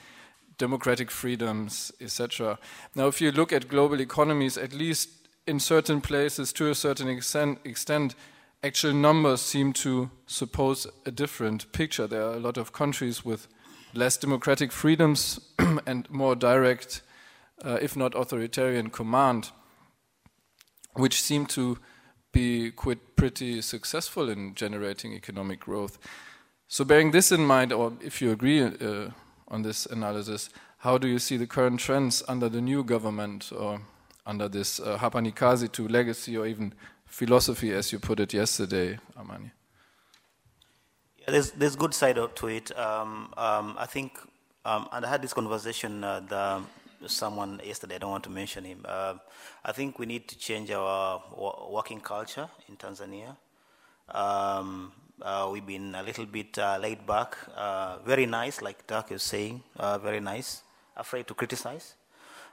democratic 0.59 1.11
freedoms, 1.11 1.93
etc. 2.01 2.59
Now, 2.95 3.07
if 3.07 3.21
you 3.21 3.31
look 3.31 3.53
at 3.53 3.69
global 3.69 4.01
economies, 4.01 4.57
at 4.57 4.73
least 4.73 5.11
in 5.47 5.61
certain 5.61 6.01
places, 6.01 6.53
to 6.55 6.71
a 6.71 6.75
certain 6.75 7.09
extent, 7.09 7.59
extent, 7.65 8.15
actual 8.63 8.93
numbers 8.93 9.41
seem 9.41 9.73
to 9.73 10.11
suppose 10.27 10.87
a 11.05 11.11
different 11.11 11.71
picture. 11.73 12.07
There 12.07 12.23
are 12.23 12.35
a 12.35 12.41
lot 12.41 12.57
of 12.57 12.73
countries 12.73 13.25
with 13.25 13.47
less 13.95 14.17
democratic 14.17 14.73
freedoms 14.73 15.41
and 15.87 16.11
more 16.11 16.35
direct, 16.35 17.03
uh, 17.65 17.79
if 17.81 17.97
not 17.97 18.15
authoritarian, 18.15 18.91
command, 18.91 19.51
which 20.95 21.21
seem 21.21 21.47
to 21.47 21.79
be 22.37 22.71
quite 22.71 23.17
pretty 23.17 23.63
successful 23.63 24.29
in 24.29 24.55
generating 24.55 25.13
economic 25.13 25.61
growth. 25.61 25.99
So, 26.69 26.85
bearing 26.85 27.13
this 27.13 27.33
in 27.33 27.47
mind, 27.47 27.73
or 27.73 27.93
if 28.01 28.21
you 28.21 28.33
agree, 28.33 28.63
uh, 28.63 29.11
on 29.49 29.63
this 29.63 29.87
analysis. 29.87 30.51
How 30.79 30.99
do 30.99 31.09
you 31.09 31.19
see 31.19 31.37
the 31.37 31.47
current 31.47 31.81
trends 31.81 32.23
under 32.29 32.49
the 32.49 32.61
new 32.61 32.85
government 32.85 33.53
or 33.53 33.81
under 34.27 34.49
this 34.49 34.81
uh, 34.81 34.99
Hapa 34.99 35.23
ni 35.23 35.31
Kazi 35.31 35.69
Tu 35.69 35.89
legacy 35.89 36.37
or 36.37 36.47
even 36.47 36.75
philosophy, 37.07 37.73
as 37.73 37.93
you 37.93 37.99
put 37.99 38.21
it 38.21 38.35
yesterday, 38.35 38.99
Amani? 39.17 39.53
Yeah, 41.19 41.31
there's, 41.31 41.51
there's 41.53 41.77
good 41.77 41.95
side 41.95 42.17
to 42.17 42.47
it. 42.49 42.77
Um, 42.77 43.33
um, 43.37 43.77
I 43.79 43.87
think, 43.87 44.19
um, 44.65 44.89
and 44.93 45.07
I 45.07 45.09
had 45.09 45.23
this 45.23 45.33
conversation 45.33 46.03
uh, 46.03 46.21
the, 46.21 46.63
someone 47.09 47.61
yesterday, 47.65 47.97
I 47.97 47.99
don't 47.99 48.11
want 48.11 48.25
to 48.25 48.31
mention 48.31 48.65
him. 48.65 48.85
Uh, 48.85 49.15
I 49.65 49.73
think 49.73 49.99
we 49.99 50.07
need 50.07 50.29
to 50.29 50.39
change 50.39 50.71
our 50.71 51.23
working 51.71 52.01
culture 52.01 52.49
in 52.69 52.77
Tanzania. 52.77 53.37
Um, 54.09 54.93
uh, 55.23 55.49
we've 55.53 55.67
been 55.67 55.95
a 55.95 56.03
little 56.03 56.27
bit 56.27 56.59
uh, 56.59 56.79
laid 56.81 57.07
back, 57.07 57.37
uh, 57.57 57.99
very 58.05 58.27
nice, 58.27 58.61
like 58.61 58.87
Dirk 58.87 59.13
is 59.13 59.23
saying, 59.23 59.63
uh, 59.77 59.99
very 59.99 60.21
nice, 60.21 60.63
afraid 60.97 61.27
to 61.27 61.35
criticize. 61.35 61.95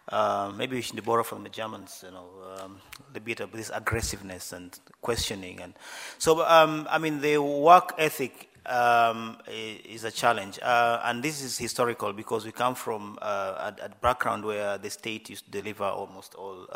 Uh, 0.10 0.52
maybe 0.56 0.76
we 0.76 0.82
should 0.82 1.04
borrow 1.04 1.24
from 1.24 1.44
the 1.44 1.50
Germans, 1.50 2.04
you 2.06 2.12
know, 2.12 2.28
um, 2.58 2.78
a 3.16 3.20
bit 3.20 3.40
of 3.40 3.52
this 3.52 3.72
aggressiveness 3.74 4.52
and 4.52 4.78
questioning. 5.02 5.62
And 5.62 5.74
so, 6.18 6.46
um, 6.46 6.88
I 6.90 6.98
mean, 6.98 7.22
the 7.22 7.38
work 7.38 7.94
ethic 7.98 8.50
um, 8.66 9.38
is 9.48 10.04
a 10.04 10.12
challenge. 10.12 10.60
Uh, 10.62 11.02
and 11.04 11.24
this 11.24 11.42
is 11.42 11.58
historical 11.58 12.14
because 12.14 12.46
we 12.46 12.52
come 12.52 12.76
from 12.76 13.18
a, 13.22 13.74
a, 13.82 13.90
background 14.02 14.46
where 14.46 14.78
the 14.78 14.90
state 14.90 15.30
used 15.30 15.46
to 15.46 15.52
deliver 15.52 15.84
almost 15.84 16.36
all, 16.36 16.68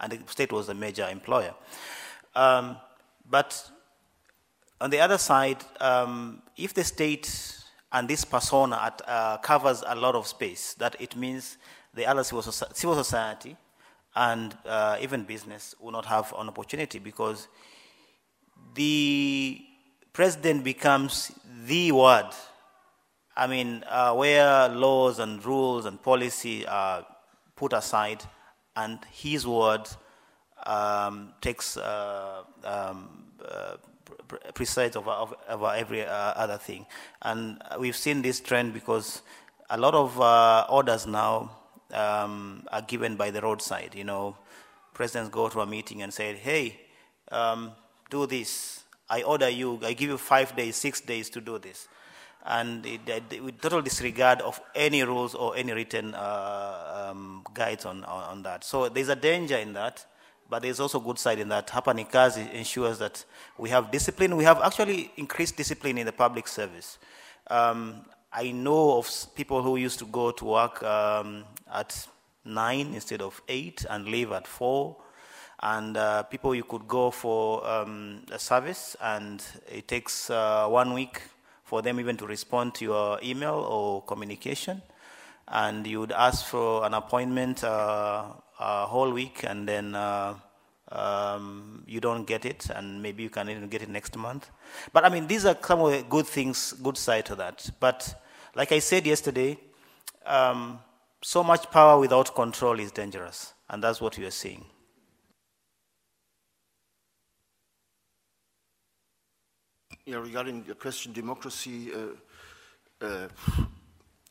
and 0.00 0.12
the 0.12 0.20
state 0.30 0.52
was 0.52 0.68
a 0.68 0.74
major 0.74 1.08
employer. 1.08 1.54
Um, 2.34 2.76
but 3.28 3.70
on 4.80 4.90
the 4.90 5.00
other 5.00 5.18
side, 5.18 5.64
um, 5.80 6.42
if 6.56 6.74
the 6.74 6.84
state 6.84 7.58
and 7.92 8.08
this 8.08 8.24
persona 8.24 8.78
at, 8.82 9.02
uh, 9.06 9.38
covers 9.38 9.82
a 9.86 9.94
lot 9.94 10.14
of 10.14 10.26
space, 10.26 10.74
that 10.74 10.96
it 11.00 11.16
means 11.16 11.58
the 11.94 12.06
other 12.06 12.22
civil, 12.22 12.42
society 12.42 13.56
and 14.14 14.56
uh, 14.66 14.96
even 15.00 15.24
business 15.24 15.74
will 15.80 15.92
not 15.92 16.04
have 16.04 16.32
an 16.38 16.48
opportunity 16.48 16.98
because 16.98 17.48
the 18.74 19.60
president 20.12 20.64
becomes 20.64 21.32
the 21.66 21.92
word. 21.92 22.30
I 23.36 23.46
mean, 23.46 23.84
uh, 23.88 24.14
where 24.14 24.68
laws 24.68 25.18
and 25.18 25.44
rules 25.44 25.86
and 25.86 26.02
policy 26.02 26.66
are 26.66 27.06
put 27.54 27.72
aside, 27.72 28.24
and 28.74 28.98
his 29.12 29.46
word 29.46 29.88
um, 30.66 31.32
takes 31.40 31.76
uh, 31.76 32.42
um, 32.64 33.24
uh, 33.44 33.76
over, 34.96 35.34
over 35.48 35.72
every 35.74 36.04
uh, 36.04 36.12
other 36.12 36.58
thing. 36.58 36.86
And 37.22 37.62
we've 37.78 37.96
seen 37.96 38.22
this 38.22 38.40
trend 38.40 38.74
because 38.74 39.22
a 39.70 39.76
lot 39.78 39.94
of 39.94 40.20
uh, 40.20 40.66
orders 40.68 41.06
now 41.06 41.50
um, 41.92 42.66
are 42.72 42.82
given 42.82 43.16
by 43.16 43.30
the 43.30 43.40
roadside. 43.40 43.94
You 43.94 44.04
know, 44.04 44.36
presidents 44.94 45.30
go 45.30 45.48
to 45.48 45.60
a 45.60 45.66
meeting 45.66 46.02
and 46.02 46.12
say, 46.12 46.34
"Hey, 46.34 46.80
um, 47.30 47.72
do 48.10 48.26
this. 48.26 48.84
I 49.10 49.22
order 49.22 49.48
you. 49.48 49.80
I 49.82 49.92
give 49.92 50.10
you 50.10 50.18
five 50.18 50.54
days, 50.56 50.76
six 50.76 51.00
days 51.00 51.30
to 51.30 51.40
do 51.40 51.58
this." 51.58 51.88
And 52.44 52.86
it, 52.86 53.00
it, 53.06 53.44
with 53.44 53.60
total 53.60 53.82
disregard 53.82 54.40
of 54.40 54.60
any 54.74 55.02
rules 55.02 55.34
or 55.34 55.56
any 55.56 55.72
written 55.72 56.14
uh, 56.14 57.10
um, 57.10 57.44
guides 57.52 57.84
on, 57.84 58.04
on, 58.04 58.24
on 58.24 58.42
that. 58.44 58.64
So 58.64 58.88
there's 58.88 59.08
a 59.08 59.16
danger 59.16 59.56
in 59.56 59.72
that. 59.74 60.06
But 60.50 60.62
there's 60.62 60.80
also 60.80 60.98
good 60.98 61.18
side 61.18 61.40
in 61.40 61.48
that 61.50 61.68
Hapa 61.68 61.94
ni 61.94 62.06
ensures 62.58 62.98
that 62.98 63.22
we 63.58 63.68
have 63.68 63.90
discipline. 63.90 64.34
We 64.34 64.44
have 64.44 64.62
actually 64.62 65.10
increased 65.16 65.58
discipline 65.58 65.98
in 65.98 66.06
the 66.06 66.12
public 66.12 66.48
service. 66.48 66.98
Um, 67.50 68.06
I 68.32 68.50
know 68.52 68.98
of 68.98 69.10
people 69.34 69.62
who 69.62 69.76
used 69.76 69.98
to 69.98 70.06
go 70.06 70.30
to 70.30 70.44
work 70.44 70.82
um, 70.82 71.44
at 71.70 72.06
nine 72.44 72.94
instead 72.94 73.20
of 73.20 73.42
eight 73.48 73.84
and 73.90 74.06
leave 74.06 74.32
at 74.32 74.46
four. 74.46 74.96
And 75.60 75.96
uh, 75.96 76.22
people 76.24 76.54
you 76.54 76.64
could 76.64 76.86
go 76.86 77.10
for 77.10 77.66
um, 77.66 78.22
a 78.30 78.38
service, 78.38 78.96
and 79.00 79.44
it 79.70 79.88
takes 79.88 80.30
uh, 80.30 80.68
one 80.68 80.94
week 80.94 81.20
for 81.64 81.82
them 81.82 81.98
even 81.98 82.16
to 82.16 82.26
respond 82.26 82.74
to 82.76 82.84
your 82.84 83.18
email 83.22 83.54
or 83.54 84.02
communication. 84.02 84.82
And 85.48 85.86
you 85.86 86.00
would 86.00 86.12
ask 86.12 86.46
for 86.46 86.84
an 86.86 86.94
appointment 86.94 87.64
uh, 87.64 88.24
a 88.60 88.86
whole 88.86 89.10
week, 89.10 89.44
and 89.44 89.68
then 89.68 89.94
uh, 89.94 90.34
um, 90.92 91.82
you 91.86 92.00
don't 92.00 92.24
get 92.24 92.44
it, 92.44 92.70
and 92.70 93.02
maybe 93.02 93.24
you 93.24 93.30
can 93.30 93.50
even 93.50 93.68
get 93.68 93.82
it 93.82 93.88
next 93.88 94.16
month. 94.16 94.50
But 94.92 95.04
I 95.04 95.08
mean, 95.08 95.26
these 95.26 95.44
are 95.44 95.56
some 95.60 95.80
of 95.80 95.90
the 95.90 96.04
good 96.08 96.26
things, 96.26 96.72
good 96.82 96.96
side 96.96 97.26
to 97.26 97.34
that. 97.36 97.68
But 97.80 98.14
like 98.54 98.72
I 98.72 98.78
said 98.78 99.06
yesterday, 99.06 99.58
um, 100.24 100.78
so 101.20 101.42
much 101.42 101.70
power 101.70 101.98
without 101.98 102.34
control 102.34 102.78
is 102.78 102.92
dangerous, 102.92 103.54
and 103.68 103.82
that's 103.82 104.00
what 104.00 104.16
we 104.16 104.24
are 104.24 104.30
seeing. 104.30 104.64
Yeah, 110.08 110.20
regarding 110.20 110.62
the 110.62 110.74
question, 110.74 111.12
democracy, 111.12 111.90
uh, 111.92 113.04
uh, 113.04 113.28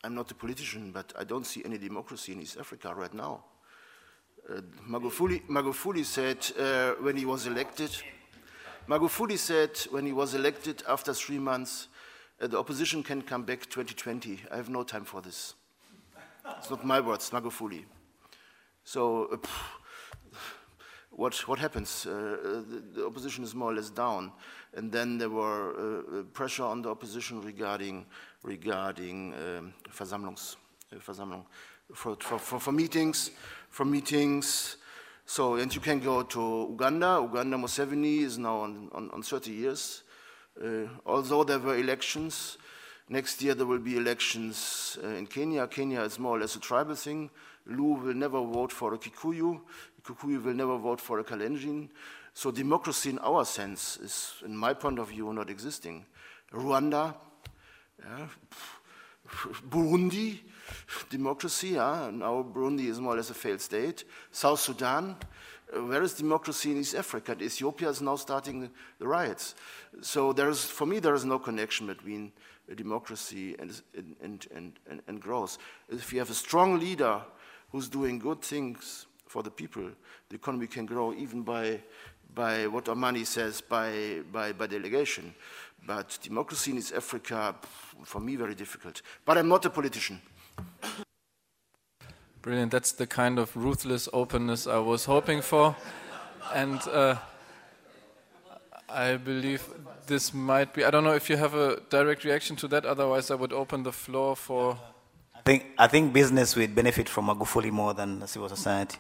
I'm 0.04 0.16
not 0.16 0.32
a 0.32 0.34
politician, 0.34 0.90
but 0.92 1.14
I 1.16 1.24
don't 1.24 1.46
see 1.46 1.64
any 1.64 1.78
democracy 1.78 2.32
in 2.32 2.42
East 2.42 2.58
Africa 2.60 2.96
right 2.96 3.14
now. 3.14 3.44
Uh, 4.50 4.62
Magufuli, 4.90 6.04
said 6.04 6.40
uh, 6.60 6.94
when 7.04 7.16
he 7.16 7.26
was 7.26 7.46
elected, 7.46 7.92
Magufuli 8.90 9.38
said 9.38 9.78
when 9.92 10.08
he 10.08 10.14
was 10.14 10.34
elected 10.34 10.82
after 10.90 11.14
three 11.14 11.38
months, 11.38 11.90
uh, 12.42 12.48
the 12.48 12.58
opposition 12.58 13.04
can 13.04 13.22
come 13.22 13.44
back 13.44 13.70
2020. 13.70 14.40
I 14.52 14.56
have 14.56 14.70
no 14.70 14.82
time 14.82 15.06
for 15.06 15.22
this. 15.22 15.54
It's 16.58 16.72
not 16.72 16.84
my 16.86 17.02
words, 17.02 17.30
Magufuli. 17.30 17.86
So, 18.84 19.26
uh, 19.26 19.48
what, 21.18 21.36
what 21.48 21.60
happens? 21.60 22.06
Uh, 22.06 22.64
the, 22.70 22.84
the, 22.94 23.06
opposition 23.06 23.44
is 23.44 23.54
more 23.54 23.72
or 23.72 23.76
less 23.76 23.90
down. 23.90 24.32
And 24.76 24.92
then 24.92 25.18
there 25.18 25.32
were 25.32 25.72
uh, 26.20 26.24
pressure 26.32 26.64
on 26.64 26.84
the 26.84 26.90
opposition 26.90 27.42
regarding, 27.42 28.06
regarding 28.44 29.34
um, 29.34 29.74
Versammlungs, 29.92 30.56
Versammlung, 30.96 31.44
for, 31.94 32.16
for, 32.20 32.38
for, 32.38 32.60
for 32.60 32.72
meetings 32.72 33.32
from 33.70 33.92
meetings. 33.92 34.78
So, 35.26 35.56
and 35.56 35.74
you 35.74 35.82
can 35.82 36.00
go 36.00 36.24
to 36.24 36.68
Uganda. 36.72 37.20
Uganda 37.22 37.58
Museveni 37.58 38.22
is 38.22 38.38
now 38.38 38.58
on, 38.60 38.90
on, 38.94 39.10
on 39.12 39.22
30 39.22 39.52
years. 39.52 40.04
Uh, 40.60 40.88
although 41.06 41.44
there 41.44 41.60
were 41.60 41.78
elections, 41.78 42.58
next 43.10 43.42
year 43.42 43.54
there 43.54 43.66
will 43.66 43.80
be 43.80 43.98
elections 43.98 44.98
uh, 45.04 45.08
in 45.10 45.28
Kenya. 45.28 45.68
Kenya 45.68 46.02
is 46.02 46.18
more 46.18 46.38
or 46.38 46.40
less 46.40 46.56
a 46.56 46.60
tribal 46.60 46.96
thing. 46.96 47.30
Luo 47.70 48.02
will 48.02 48.14
never 48.14 48.40
vote 48.42 48.72
for 48.72 48.94
a 48.94 48.98
Kikuyu. 48.98 49.60
Kikuyu 50.08 50.44
will 50.44 50.54
never 50.54 50.78
vote 50.78 51.02
for 51.02 51.20
a 51.20 51.24
Kalenjin. 51.24 51.90
So 52.34 52.52
democracy 52.52 53.10
in 53.10 53.20
our 53.20 53.44
sense 53.44 53.98
is, 53.98 54.34
in 54.46 54.56
my 54.56 54.74
point 54.74 55.00
of 55.00 55.10
view, 55.10 55.34
not 55.34 55.50
existing. 55.50 56.06
Rwanda, 56.54 57.14
yeah, 58.00 58.28
Burundi, 59.70 60.40
democracy. 61.10 61.70
Yeah? 61.70 62.10
Now 62.14 62.44
Burundi 62.44 62.86
is 62.88 63.02
more 63.02 63.14
or 63.14 63.18
less 63.18 63.30
a 63.30 63.34
failed 63.34 63.60
state. 63.60 64.06
South 64.32 64.60
Sudan, 64.60 65.18
uh, 65.76 65.84
where 65.84 66.02
is 66.04 66.14
democracy 66.14 66.72
in 66.72 66.78
East 66.78 66.96
Africa? 66.96 67.36
Ethiopia 67.42 67.90
is 67.90 68.02
now 68.02 68.16
starting 68.16 68.70
the 69.00 69.08
riots. 69.08 69.56
So 70.02 70.32
there 70.32 70.50
is, 70.50 70.64
for 70.64 70.86
me, 70.86 71.00
there 71.00 71.16
is 71.16 71.26
no 71.26 71.40
connection 71.40 71.88
between 71.88 72.32
democracy 72.76 73.56
and, 73.60 73.82
and, 74.22 74.48
and, 74.54 74.80
and, 74.90 75.02
and 75.08 75.22
growth. 75.22 75.58
If 75.90 76.14
you 76.14 76.20
have 76.20 76.30
a 76.30 76.36
strong 76.36 76.80
leader 76.80 77.22
who's 77.72 77.90
doing 77.90 78.20
good 78.20 78.42
things 78.42 79.08
for 79.38 79.44
the 79.44 79.52
people, 79.52 79.88
the 80.30 80.36
economy 80.36 80.66
can 80.66 80.88
grow 80.88 81.14
even 81.14 81.44
by, 81.44 81.80
by 82.34 82.66
what 82.66 82.90
Amani 82.90 83.24
says, 83.24 83.62
by, 83.62 84.22
by, 84.32 84.52
by 84.52 84.66
delegation. 84.66 85.32
But 85.86 86.18
democracy 86.24 86.72
in 86.72 86.78
East 86.80 86.96
Africa, 86.96 87.54
for 88.04 88.20
me, 88.20 88.36
very 88.36 88.56
difficult. 88.56 89.04
But 89.26 89.38
I'm 89.38 89.48
not 89.48 89.64
a 89.66 89.70
politician. 89.70 90.20
Brilliant. 92.42 92.72
That's 92.72 92.94
the 92.94 93.06
kind 93.06 93.38
of 93.38 93.56
ruthless 93.56 94.10
openness 94.12 94.66
I 94.66 94.80
was 94.80 95.06
hoping 95.06 95.44
for. 95.44 95.76
And 96.56 96.80
uh, 96.88 97.18
I 98.90 99.18
believe 99.18 99.62
this 100.08 100.34
might 100.34 100.74
be. 100.74 100.84
I 100.84 100.90
don't 100.90 101.04
know 101.04 101.14
if 101.14 101.30
you 101.30 101.38
have 101.38 101.54
a 101.54 101.80
direct 101.92 102.24
reaction 102.24 102.56
to 102.56 102.68
that. 102.70 102.88
Otherwise, 102.88 103.30
I 103.30 103.36
would 103.36 103.54
open 103.54 103.84
the 103.84 103.92
floor 103.92 104.36
for. 104.36 104.80
I 105.36 105.42
think 105.42 105.66
I 105.78 105.88
think 105.88 106.12
business 106.12 106.56
would 106.56 106.74
benefit 106.74 107.08
from 107.08 107.28
Magufuli 107.28 107.70
more 107.72 107.94
than 107.94 108.26
civil 108.26 108.50
society. 108.50 108.98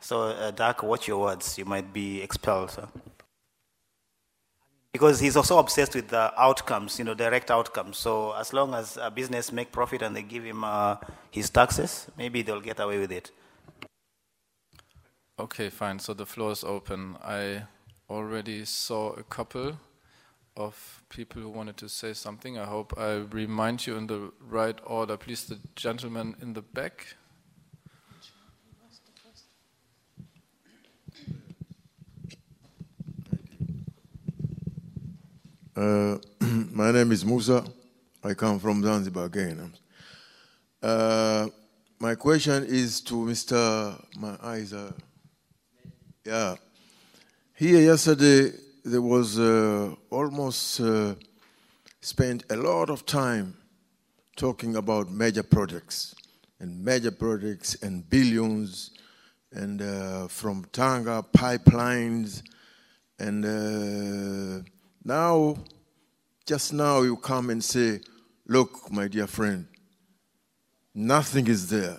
So, 0.00 0.22
uh, 0.22 0.50
Dirk, 0.50 0.82
watch 0.82 1.08
your 1.08 1.20
words. 1.20 1.58
You 1.58 1.64
might 1.64 1.92
be 1.92 2.22
expelled. 2.22 2.76
Because 4.92 5.20
he's 5.20 5.36
also 5.36 5.58
obsessed 5.58 5.94
with 5.94 6.08
the 6.08 6.32
outcomes, 6.40 6.98
you 6.98 7.04
know, 7.04 7.14
direct 7.14 7.50
outcomes. 7.50 7.98
So 7.98 8.32
as 8.32 8.52
long 8.52 8.72
as 8.72 8.96
a 8.96 9.10
business 9.10 9.52
make 9.52 9.70
profit 9.70 10.00
and 10.00 10.16
they 10.16 10.22
give 10.22 10.42
him 10.42 10.64
uh, 10.64 10.96
his 11.30 11.50
taxes, 11.50 12.06
maybe 12.16 12.40
they'll 12.40 12.62
get 12.62 12.80
away 12.80 12.98
with 12.98 13.12
it. 13.12 13.30
Okay, 15.38 15.68
fine. 15.68 15.98
So 15.98 16.14
the 16.14 16.24
floor 16.24 16.52
is 16.52 16.64
open. 16.64 17.16
I 17.22 17.64
already 18.08 18.64
saw 18.64 19.10
a 19.10 19.22
couple 19.22 19.76
of 20.56 21.02
people 21.10 21.42
who 21.42 21.50
wanted 21.50 21.76
to 21.76 21.88
say 21.88 22.14
something. 22.14 22.58
I 22.58 22.64
hope 22.64 22.94
I 22.96 23.16
remind 23.16 23.86
you 23.86 23.96
in 23.96 24.06
the 24.06 24.32
right 24.40 24.78
order. 24.86 25.18
Please, 25.18 25.44
the 25.44 25.58
gentleman 25.74 26.36
in 26.40 26.54
the 26.54 26.62
back. 26.62 27.16
Uh, 35.76 36.16
my 36.72 36.90
name 36.90 37.12
is 37.12 37.22
Musa. 37.22 37.62
I 38.24 38.32
come 38.32 38.58
from 38.58 38.82
Zanzibar 38.82 39.26
again. 39.26 39.74
Uh, 40.82 41.48
my 41.98 42.14
question 42.14 42.64
is 42.64 43.02
to 43.02 43.14
Mr. 43.16 44.02
My 44.18 44.38
eyes 44.42 44.72
are. 44.72 44.94
Yeah. 46.24 46.54
Here 47.52 47.80
yesterday, 47.82 48.52
there 48.86 49.02
was 49.02 49.38
uh, 49.38 49.94
almost 50.08 50.80
uh, 50.80 51.14
spent 52.00 52.44
a 52.48 52.56
lot 52.56 52.88
of 52.88 53.04
time 53.04 53.54
talking 54.34 54.76
about 54.76 55.10
major 55.10 55.42
projects 55.42 56.14
and 56.58 56.82
major 56.82 57.10
projects 57.10 57.74
and 57.82 58.08
billions 58.08 58.92
and 59.52 59.82
uh, 59.82 60.26
from 60.28 60.64
Tanga 60.72 61.22
pipelines 61.34 62.42
and 63.18 63.44
uh, 63.44 64.62
now, 65.06 65.56
just 66.44 66.72
now, 66.72 67.02
you 67.02 67.16
come 67.16 67.50
and 67.50 67.62
say, 67.62 68.00
Look, 68.44 68.90
my 68.90 69.06
dear 69.08 69.26
friend, 69.26 69.66
nothing 70.94 71.46
is 71.46 71.68
there. 71.68 71.98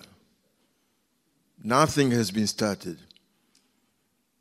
Nothing 1.62 2.10
has 2.10 2.30
been 2.30 2.46
started. 2.46 2.98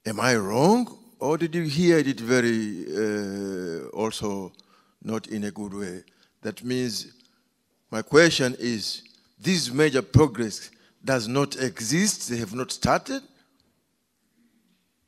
Am 0.06 0.20
I 0.20 0.36
wrong? 0.36 0.98
Or 1.20 1.38
did 1.38 1.56
you 1.56 1.64
hear 1.64 1.98
it 1.98 2.20
very 2.20 2.86
uh, 2.96 3.88
also 3.88 4.52
not 5.02 5.28
in 5.28 5.46
a 5.46 5.52
good 5.52 5.74
way? 5.74 6.04
That 6.42 6.64
means 6.64 7.14
my 7.90 8.02
question 8.02 8.56
is 8.60 9.02
this 9.40 9.72
major 9.72 10.02
progress 10.02 10.72
does 11.04 11.28
not 11.28 11.56
exist, 11.56 12.30
they 12.30 12.38
have 12.38 12.54
not 12.54 12.72
started? 12.72 13.22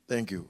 Thank 0.08 0.32
you. 0.32 0.48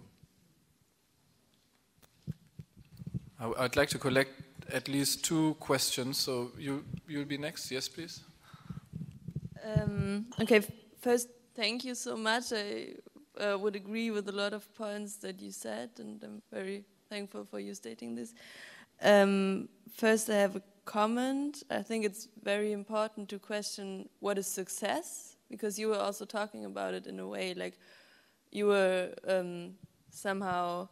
I'd 3.39 3.77
like 3.77 3.89
to 3.89 3.97
collect 3.97 4.31
at 4.71 4.87
least 4.89 5.23
two 5.23 5.55
questions. 5.59 6.17
So 6.17 6.51
you 6.57 6.83
you'll 7.07 7.25
be 7.25 7.37
next. 7.37 7.71
Yes, 7.71 7.87
please. 7.87 8.21
Um, 9.63 10.25
okay. 10.41 10.61
First, 10.99 11.29
thank 11.55 11.85
you 11.85 11.95
so 11.95 12.17
much. 12.17 12.51
I 12.51 12.95
uh, 13.39 13.57
would 13.57 13.75
agree 13.75 14.11
with 14.11 14.27
a 14.27 14.33
lot 14.33 14.53
of 14.53 14.73
points 14.75 15.15
that 15.17 15.41
you 15.41 15.51
said, 15.51 15.89
and 15.99 16.21
I'm 16.23 16.41
very 16.51 16.83
thankful 17.09 17.45
for 17.45 17.59
you 17.59 17.73
stating 17.73 18.15
this. 18.15 18.33
Um, 19.01 19.69
first, 19.95 20.29
I 20.29 20.35
have 20.35 20.57
a 20.57 20.61
comment. 20.83 21.63
I 21.69 21.81
think 21.81 22.03
it's 22.03 22.27
very 22.43 22.73
important 22.73 23.29
to 23.29 23.39
question 23.39 24.09
what 24.19 24.37
is 24.37 24.47
success 24.47 25.37
because 25.49 25.79
you 25.79 25.87
were 25.87 25.99
also 25.99 26.25
talking 26.25 26.65
about 26.65 26.93
it 26.93 27.07
in 27.07 27.19
a 27.19 27.27
way 27.27 27.53
like 27.53 27.79
you 28.51 28.67
were 28.67 29.13
um, 29.27 29.75
somehow 30.09 30.87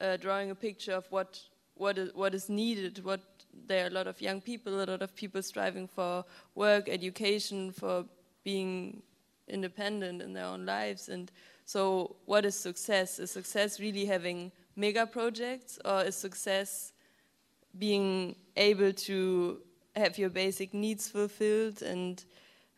uh, 0.00 0.16
drawing 0.16 0.50
a 0.50 0.54
picture 0.54 0.92
of 0.92 1.06
what 1.10 1.40
what 1.76 1.98
is, 1.98 2.14
what 2.14 2.34
is 2.34 2.48
needed. 2.48 3.04
What 3.04 3.20
there 3.66 3.84
are 3.84 3.88
a 3.88 3.90
lot 3.90 4.06
of 4.06 4.20
young 4.20 4.40
people, 4.40 4.82
a 4.82 4.84
lot 4.84 5.02
of 5.02 5.14
people 5.14 5.42
striving 5.42 5.88
for 5.88 6.24
work, 6.54 6.88
education, 6.88 7.72
for 7.72 8.04
being 8.44 9.02
independent 9.48 10.22
in 10.22 10.32
their 10.32 10.44
own 10.44 10.66
lives, 10.66 11.08
and 11.08 11.30
so 11.64 12.16
what 12.26 12.44
is 12.44 12.54
success? 12.54 13.18
Is 13.18 13.30
success 13.30 13.80
really 13.80 14.04
having 14.04 14.52
mega 14.76 15.06
projects, 15.06 15.78
or 15.84 16.02
is 16.02 16.14
success 16.14 16.92
being 17.78 18.36
able 18.56 18.92
to 18.92 19.60
have 19.96 20.18
your 20.18 20.30
basic 20.30 20.74
needs 20.74 21.08
fulfilled 21.08 21.82
and 21.82 22.24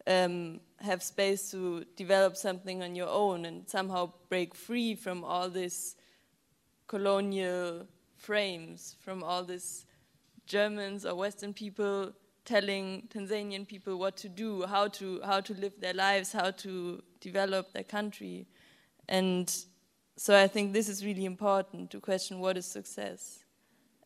um, 0.06 0.60
have 0.80 1.02
space 1.02 1.50
to 1.50 1.84
develop 1.96 2.36
something 2.36 2.82
on 2.82 2.94
your 2.94 3.08
own 3.08 3.44
and 3.44 3.68
somehow 3.68 4.10
break 4.28 4.54
free 4.54 4.94
from 4.94 5.24
all 5.24 5.48
this 5.48 5.96
colonial 6.86 7.86
frames, 8.18 8.96
from 9.00 9.22
all 9.22 9.44
these 9.44 9.86
Germans 10.46 11.06
or 11.06 11.14
Western 11.14 11.52
people 11.52 12.12
telling 12.44 13.08
Tanzanian 13.14 13.66
people 13.66 13.98
what 13.98 14.16
to 14.18 14.28
do, 14.28 14.64
how 14.66 14.88
to 14.88 15.20
how 15.24 15.40
to 15.40 15.54
live 15.54 15.72
their 15.80 15.94
lives, 15.94 16.32
how 16.32 16.50
to 16.50 17.02
develop 17.20 17.72
their 17.72 17.84
country, 17.84 18.46
and 19.08 19.64
so 20.16 20.36
I 20.36 20.48
think 20.48 20.72
this 20.72 20.88
is 20.88 21.04
really 21.04 21.24
important 21.24 21.90
to 21.92 22.00
question 22.00 22.40
what 22.40 22.56
is 22.56 22.66
success, 22.66 23.44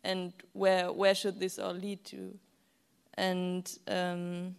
and 0.04 0.32
where 0.52 0.92
where 0.92 1.14
should 1.14 1.40
this 1.40 1.58
all 1.58 1.74
lead 1.74 2.04
to, 2.06 2.38
and. 3.14 3.78
Um, 3.88 4.56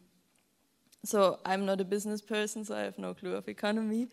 so 1.05 1.39
I'm 1.45 1.65
not 1.65 1.81
a 1.81 1.83
business 1.83 2.21
person, 2.21 2.63
so 2.63 2.75
I 2.75 2.81
have 2.81 2.97
no 2.97 3.13
clue 3.13 3.35
of 3.35 3.49
economy. 3.49 4.07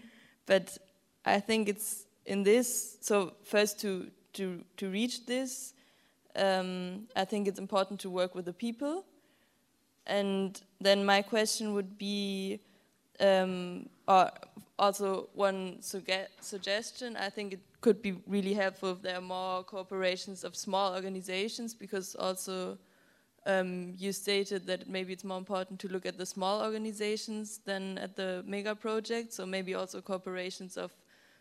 But 0.47 0.77
I 1.25 1.39
think 1.39 1.69
it's 1.69 2.07
in 2.27 2.43
this. 2.43 2.99
So 3.01 3.35
first, 3.45 3.81
to 3.81 4.11
to 4.33 4.65
to 4.77 4.91
reach 4.91 5.27
this, 5.27 5.75
um, 6.37 7.09
I 7.17 7.25
think 7.25 7.49
it's 7.49 7.59
important 7.59 8.01
to 8.01 8.11
work 8.11 8.35
with 8.35 8.45
the 8.45 8.53
people. 8.53 9.05
And 10.07 10.61
then 10.81 11.05
my 11.05 11.23
question 11.23 11.73
would 11.75 11.99
be, 11.99 12.61
um, 13.21 13.89
also 14.79 15.29
one 15.35 15.79
suge 15.81 16.27
suggestion. 16.41 17.17
I 17.17 17.31
think 17.31 17.53
it 17.53 17.61
could 17.81 18.01
be 18.03 18.13
really 18.27 18.55
helpful 18.55 18.93
if 18.93 19.03
there 19.03 19.17
are 19.17 19.21
more 19.21 19.63
cooperations 19.65 20.43
of 20.45 20.57
small 20.57 20.95
organizations, 20.95 21.75
because 21.75 22.15
also 22.15 22.79
um, 23.47 23.95
you 23.99 24.13
stated 24.13 24.67
that 24.67 24.89
maybe 24.89 25.13
it's 25.13 25.25
more 25.25 25.39
important 25.39 25.79
to 25.81 25.89
look 25.89 26.07
at 26.07 26.17
the 26.19 26.27
small 26.27 26.63
organizations 26.63 27.61
than 27.65 27.99
at 27.99 28.17
the 28.17 28.43
mega 28.47 28.75
projects, 28.75 29.37
so 29.37 29.47
maybe 29.47 29.75
also 29.75 30.01
corporations 30.01 30.77
of 30.77 30.91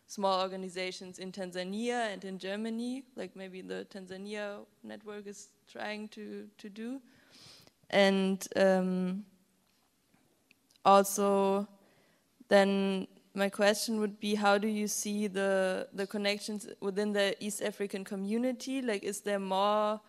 small 0.09 0.41
organizations 0.41 1.19
in 1.19 1.31
Tanzania 1.31 2.11
and 2.11 2.25
in 2.25 2.39
Germany, 2.39 3.03
like 3.15 3.35
maybe 3.35 3.61
the 3.61 3.85
Tanzania 3.93 4.65
network 4.83 5.27
is 5.27 5.49
trying 5.71 6.07
to, 6.07 6.47
to 6.57 6.67
do. 6.67 6.99
And 7.91 8.45
um, 8.55 9.23
also, 10.83 11.67
then 12.47 13.07
my 13.35 13.49
question 13.49 13.99
would 13.99 14.19
be 14.19 14.33
how 14.33 14.57
do 14.57 14.67
you 14.67 14.87
see 14.87 15.27
the, 15.27 15.87
the 15.93 16.07
connections 16.07 16.67
within 16.81 17.13
the 17.13 17.35
East 17.39 17.61
African 17.61 18.03
community? 18.03 18.81
Like, 18.81 19.03
is 19.03 19.21
there 19.21 19.39
more 19.39 20.01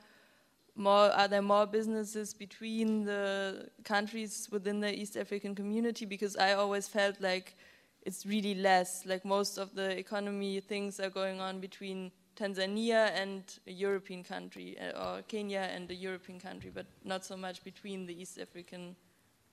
more 0.77 1.11
are 1.11 1.29
there 1.29 1.43
more 1.43 1.67
businesses 1.67 2.33
between 2.33 3.05
the 3.05 3.69
countries 3.85 4.49
within 4.51 4.81
the 4.81 4.99
East 4.99 5.19
African 5.19 5.55
community? 5.55 6.07
Because 6.07 6.37
I 6.37 6.55
always 6.55 6.89
felt 6.89 7.21
like 7.21 7.55
it's 8.03 8.27
really 8.27 8.55
less. 8.55 9.05
Like 9.07 9.25
most 9.25 9.59
of 9.59 9.75
the 9.75 9.97
economy 9.99 10.61
things 10.61 11.01
are 11.01 11.11
going 11.11 11.41
on 11.41 11.61
between 11.61 12.13
Tanzania 12.37 13.11
and 13.15 13.43
a 13.67 13.73
European 13.73 14.25
country, 14.25 14.77
uh, 14.79 15.17
or 15.17 15.23
Kenya 15.23 15.69
and 15.75 15.91
a 15.91 15.95
European 15.95 16.41
country, 16.41 16.71
but 16.73 16.87
not 17.05 17.25
so 17.25 17.37
much 17.37 17.63
between 17.65 18.07
the 18.07 18.21
East 18.21 18.39
African 18.39 18.97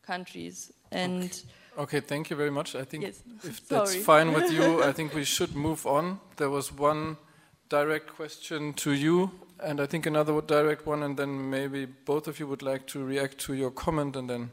countries. 0.01 0.71
And 0.91 1.23
okay, 1.77 1.97
okay 1.97 1.99
thank 1.99 2.29
you 2.29 2.35
very 2.35 2.51
much. 2.51 2.75
I 2.75 2.83
think 2.83 3.03
yes. 3.03 3.23
if 3.43 3.67
that's 3.69 3.95
fine 3.95 4.33
with 4.33 4.51
you, 4.51 4.83
I 4.89 4.93
think 4.93 5.13
we 5.13 5.25
should 5.25 5.55
move 5.55 5.85
on. 5.85 6.19
There 6.37 6.49
was 6.49 6.71
one 6.71 7.17
direct 7.69 8.15
question 8.15 8.73
to 8.73 8.91
you 8.91 9.31
and 9.59 9.81
I 9.81 9.85
think 9.85 10.05
another 10.05 10.39
direct 10.41 10.85
one, 10.85 11.03
and 11.03 11.17
then 11.17 11.49
maybe 11.49 11.85
both 11.85 12.27
of 12.27 12.39
you 12.39 12.47
would 12.47 12.61
like 12.61 12.85
to 12.87 13.03
react 13.03 13.37
to 13.39 13.53
your 13.53 13.71
comment, 13.71 14.15
and 14.15 14.29
then 14.29 14.51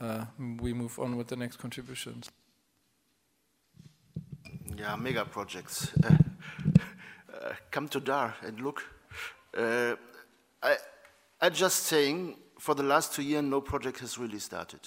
uh, 0.00 0.26
we 0.60 0.72
move 0.72 0.98
on 0.98 1.16
with 1.16 1.28
the 1.28 1.36
next 1.36 1.56
contributions. 1.56 2.30
Yeah, 4.76 4.96
mega 4.96 5.24
projects. 5.24 5.92
Uh, 6.02 6.08
uh, 7.34 7.52
come 7.70 7.86
to 7.88 8.00
Dar 8.00 8.34
and 8.44 8.60
look. 8.60 8.82
Uh, 9.56 9.94
I, 10.62 10.76
I'm 11.40 11.52
just 11.52 11.84
saying, 11.84 12.36
for 12.58 12.74
the 12.74 12.82
last 12.82 13.14
two 13.14 13.22
years, 13.22 13.44
no 13.44 13.60
project 13.60 14.00
has 14.00 14.18
really 14.18 14.40
started. 14.40 14.80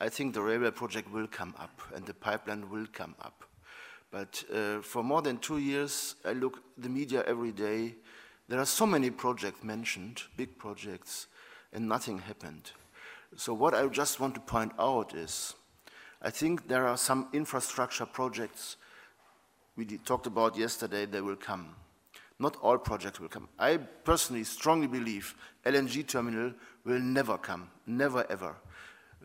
I 0.00 0.08
think 0.08 0.34
the 0.34 0.42
railway 0.42 0.70
project 0.70 1.12
will 1.12 1.26
come 1.26 1.54
up, 1.58 1.80
and 1.94 2.06
the 2.06 2.14
pipeline 2.14 2.70
will 2.70 2.86
come 2.92 3.16
up. 3.20 3.44
But 4.12 4.44
uh, 4.54 4.82
for 4.82 5.02
more 5.02 5.22
than 5.22 5.38
two 5.38 5.58
years, 5.58 6.14
I 6.24 6.32
look 6.32 6.60
the 6.78 6.88
media 6.88 7.24
every 7.26 7.52
day 7.52 7.96
there 8.48 8.60
are 8.60 8.66
so 8.66 8.86
many 8.86 9.10
projects 9.10 9.64
mentioned, 9.64 10.22
big 10.36 10.58
projects, 10.58 11.26
and 11.72 11.88
nothing 11.88 12.18
happened. 12.18 12.70
So 13.36 13.54
what 13.54 13.74
I 13.74 13.86
just 13.88 14.20
want 14.20 14.34
to 14.34 14.40
point 14.40 14.72
out 14.78 15.14
is, 15.14 15.54
I 16.20 16.30
think 16.30 16.68
there 16.68 16.86
are 16.86 16.96
some 16.96 17.28
infrastructure 17.32 18.06
projects 18.06 18.76
we 19.76 19.84
talked 19.98 20.26
about 20.26 20.56
yesterday, 20.56 21.06
they 21.06 21.20
will 21.20 21.36
come. 21.36 21.74
Not 22.38 22.56
all 22.62 22.78
projects 22.78 23.20
will 23.20 23.28
come. 23.28 23.48
I 23.58 23.76
personally 23.76 24.44
strongly 24.44 24.86
believe 24.86 25.34
LNG 25.64 26.06
terminal 26.06 26.52
will 26.84 27.00
never 27.00 27.38
come, 27.38 27.70
never 27.86 28.26
ever. 28.30 28.56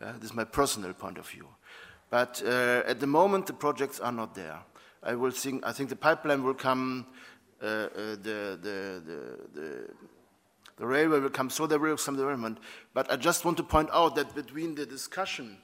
Uh, 0.00 0.12
this 0.12 0.30
is 0.30 0.34
my 0.34 0.44
personal 0.44 0.92
point 0.92 1.18
of 1.18 1.28
view. 1.28 1.46
But 2.10 2.42
uh, 2.44 2.82
at 2.86 3.00
the 3.00 3.06
moment, 3.06 3.46
the 3.46 3.52
projects 3.52 4.00
are 4.00 4.12
not 4.12 4.34
there. 4.34 4.58
I 5.02 5.14
will 5.14 5.30
think, 5.30 5.66
I 5.66 5.72
think 5.72 5.90
the 5.90 5.96
pipeline 5.96 6.42
will 6.42 6.54
come 6.54 7.06
uh, 7.60 7.66
uh, 7.66 7.88
the, 8.22 8.58
the, 8.62 9.02
the, 9.04 9.88
the, 10.78 10.86
railway 10.86 11.18
will 11.18 11.28
come, 11.28 11.50
so 11.50 11.66
there 11.66 11.80
will 11.80 11.96
be 11.96 12.00
some 12.00 12.14
development. 12.16 12.58
But 12.94 13.10
I 13.10 13.16
just 13.16 13.44
want 13.44 13.56
to 13.56 13.64
point 13.64 13.88
out 13.92 14.14
that 14.14 14.32
between 14.32 14.76
the 14.76 14.86
discussion 14.86 15.58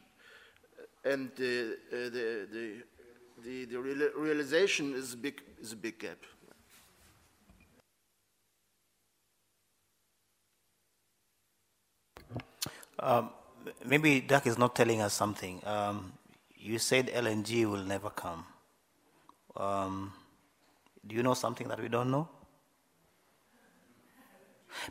and 1.05 1.31
the, 1.37 1.77
uh, 1.93 1.97
the, 2.11 2.49
the, 2.51 2.83
the, 3.45 3.67
the 3.67 3.79
realization 4.17 4.95
is 4.95 5.13
a 5.13 5.17
big, 5.17 5.43
is 5.61 5.73
a 5.73 5.77
big 5.77 5.99
gap. 5.99 6.19
Um, 12.99 13.31
maybe 13.85 14.21
Dirk 14.21 14.47
is 14.47 14.57
not 14.57 14.75
telling 14.75 15.01
us 15.01 15.13
something. 15.13 15.61
Um, 15.67 16.13
you 16.57 16.79
said 16.79 17.09
LNG 17.09 17.71
will 17.71 17.85
never 17.85 18.09
come. 18.09 18.47
Um, 19.57 20.13
do 21.07 21.15
you 21.15 21.23
know 21.23 21.35
something 21.35 21.69
that 21.69 21.81
we 21.81 21.89
don't 21.89 22.11
know? 22.11 22.29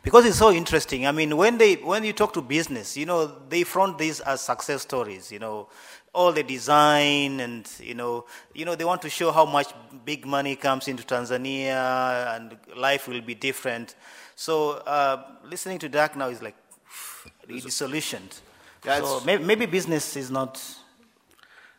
Because 0.02 0.24
it's 0.24 0.38
so 0.38 0.50
interesting. 0.50 1.06
I 1.06 1.12
mean, 1.12 1.36
when 1.36 1.58
they 1.58 1.74
when 1.74 2.04
you 2.04 2.12
talk 2.12 2.32
to 2.34 2.42
business, 2.42 2.96
you 2.96 3.04
know, 3.04 3.26
they 3.48 3.64
front 3.64 3.98
these 3.98 4.20
as 4.20 4.40
success 4.40 4.82
stories. 4.82 5.30
You 5.30 5.40
know, 5.40 5.68
all 6.14 6.32
the 6.32 6.42
design 6.42 7.40
and 7.40 7.70
you 7.80 7.94
know, 7.94 8.24
you 8.54 8.64
know, 8.64 8.74
they 8.74 8.84
want 8.84 9.02
to 9.02 9.10
show 9.10 9.32
how 9.32 9.44
much 9.44 9.74
big 10.04 10.24
money 10.24 10.56
comes 10.56 10.88
into 10.88 11.02
Tanzania 11.02 12.36
and 12.36 12.56
life 12.76 13.08
will 13.08 13.20
be 13.20 13.34
different. 13.34 13.96
So 14.36 14.72
uh, 14.86 15.22
listening 15.44 15.78
to 15.80 15.88
Dirk 15.88 16.16
now 16.16 16.28
is 16.28 16.40
like 16.40 16.56
disillusioned. 17.48 18.40
Yeah, 18.84 19.00
so 19.00 19.22
maybe, 19.24 19.44
maybe 19.44 19.66
business 19.66 20.16
is 20.16 20.30
not 20.30 20.56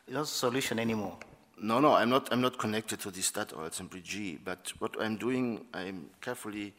is 0.07 0.13
not 0.13 0.23
a 0.23 0.27
solution 0.27 0.79
anymore. 0.79 1.17
No, 1.61 1.79
no, 1.79 1.93
I'm 1.93 2.09
not, 2.09 2.27
I'm 2.33 2.41
not 2.41 2.57
connected 2.57 2.99
to 3.01 3.11
this 3.11 3.31
the 3.31 3.45
Statoils 3.45 3.79
in 3.79 3.87
BG, 3.87 4.39
but 4.43 4.73
what 4.79 4.95
I'm 4.99 5.15
doing, 5.15 5.65
I'm 5.73 6.09
carefully 6.19 6.73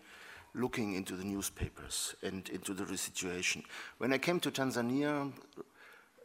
looking 0.54 0.94
into 0.94 1.16
the 1.16 1.24
newspapers 1.24 2.14
and 2.22 2.48
into 2.50 2.74
the 2.74 2.96
situation. 2.96 3.62
When 3.98 4.12
I 4.12 4.18
came 4.18 4.38
to 4.40 4.50
Tanzania, 4.50 5.32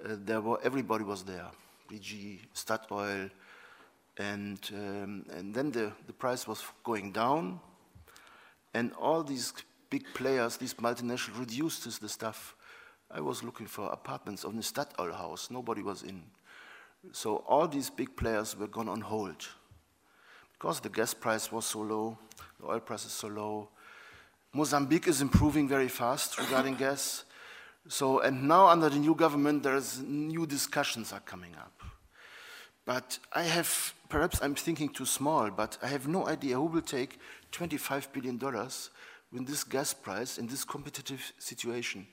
there 0.04 0.41
were, 0.41 0.60
everybody 0.64 1.04
was 1.04 1.24
there, 1.24 1.47
BG, 1.89 2.39
Statoil, 2.54 3.30
and, 4.18 4.60
um, 4.74 5.26
and 5.34 5.54
then 5.54 5.72
the, 5.72 5.91
the 6.08 6.14
price 6.14 6.47
was 6.47 6.64
going 6.84 7.12
down, 7.12 7.60
and 8.74 8.93
all 8.93 9.24
these 9.24 9.54
big 9.89 10.06
players, 10.14 10.58
these 10.58 10.74
multinationals, 10.76 11.39
reduced 11.39 12.02
the 12.02 12.10
stuff. 12.10 12.56
I 13.10 13.20
was 13.20 13.43
looking 13.43 13.68
for 13.68 13.91
apartments 13.91 14.45
on 14.45 14.56
the 14.56 14.62
Statoil 14.64 15.14
house, 15.16 15.49
nobody 15.52 15.82
was 15.82 16.04
in. 16.04 16.24
So 17.12 17.38
all 17.47 17.68
these 17.68 17.89
big 17.89 18.16
players 18.16 18.58
were 18.58 18.68
gone 18.68 18.88
on 18.88 19.02
hold 19.02 19.47
because 20.54 20.80
the 20.80 20.89
gas 20.89 21.14
price 21.14 21.52
was 21.52 21.66
so 21.66 21.80
low, 21.80 22.18
the 22.60 22.68
oil 22.68 22.80
price 22.80 23.06
is 23.06 23.12
so 23.12 23.28
low. 23.28 23.70
Mozambique 24.54 25.08
is 25.08 25.22
improving 25.22 25.68
very 25.68 25.88
fast 25.88 26.38
regarding 26.38 26.76
gas. 26.86 27.26
So, 27.88 28.19
and 28.19 28.47
now 28.47 28.67
under 28.67 28.89
the 28.89 28.99
new 28.99 29.15
government, 29.15 29.63
there's 29.63 29.99
new 29.99 30.45
discussions 30.45 31.11
are 31.11 31.19
coming 31.21 31.55
up. 31.55 31.73
But 32.86 33.19
I 33.34 33.43
have, 33.43 33.93
perhaps 34.09 34.39
I'm 34.41 34.55
thinking 34.55 34.89
too 34.89 35.05
small, 35.05 35.49
but 35.49 35.77
I 35.82 35.88
have 35.88 36.07
no 36.07 36.27
idea 36.27 36.55
who 36.55 36.65
will 36.65 36.82
take 36.82 37.19
$25 37.51 38.11
billion 38.11 38.39
when 39.32 39.45
this 39.45 39.63
gas 39.63 39.93
price 39.93 40.38
in 40.38 40.47
this 40.47 40.63
competitive 40.63 41.32
situation, 41.38 42.07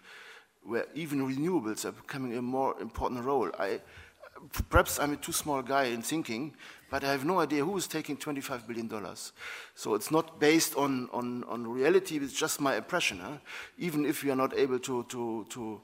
where 0.63 0.87
even 0.95 1.27
renewables 1.27 1.85
are 1.85 1.93
becoming 1.93 2.37
a 2.37 2.43
more 2.43 2.81
important 2.81 3.25
role. 3.25 3.51
I, 3.59 3.81
perhaps 4.69 4.99
I'm 4.99 5.13
a 5.13 5.17
too 5.17 5.33
small 5.33 5.63
guy 5.63 5.85
in 5.85 6.03
thinking, 6.03 6.55
but 6.91 7.05
I 7.05 7.13
have 7.13 7.25
no 7.25 7.41
idea 7.41 7.65
who 7.65 7.77
is 7.77 7.87
taking 7.87 8.17
$25 8.17 8.67
billion. 8.67 8.91
So 9.75 9.95
it's 9.95 10.11
not 10.11 10.41
based 10.41 10.75
on, 10.77 11.09
on, 11.13 11.45
on 11.45 11.67
reality, 11.67 12.17
it's 12.17 12.33
just 12.33 12.61
my 12.61 12.77
impression, 12.77 13.19
huh? 13.19 13.39
even 13.77 14.07
if 14.07 14.25
we 14.25 14.31
are 14.31 14.37
not 14.37 14.57
able 14.57 14.79
to, 14.81 15.05
to, 15.05 15.47
to, 15.51 15.81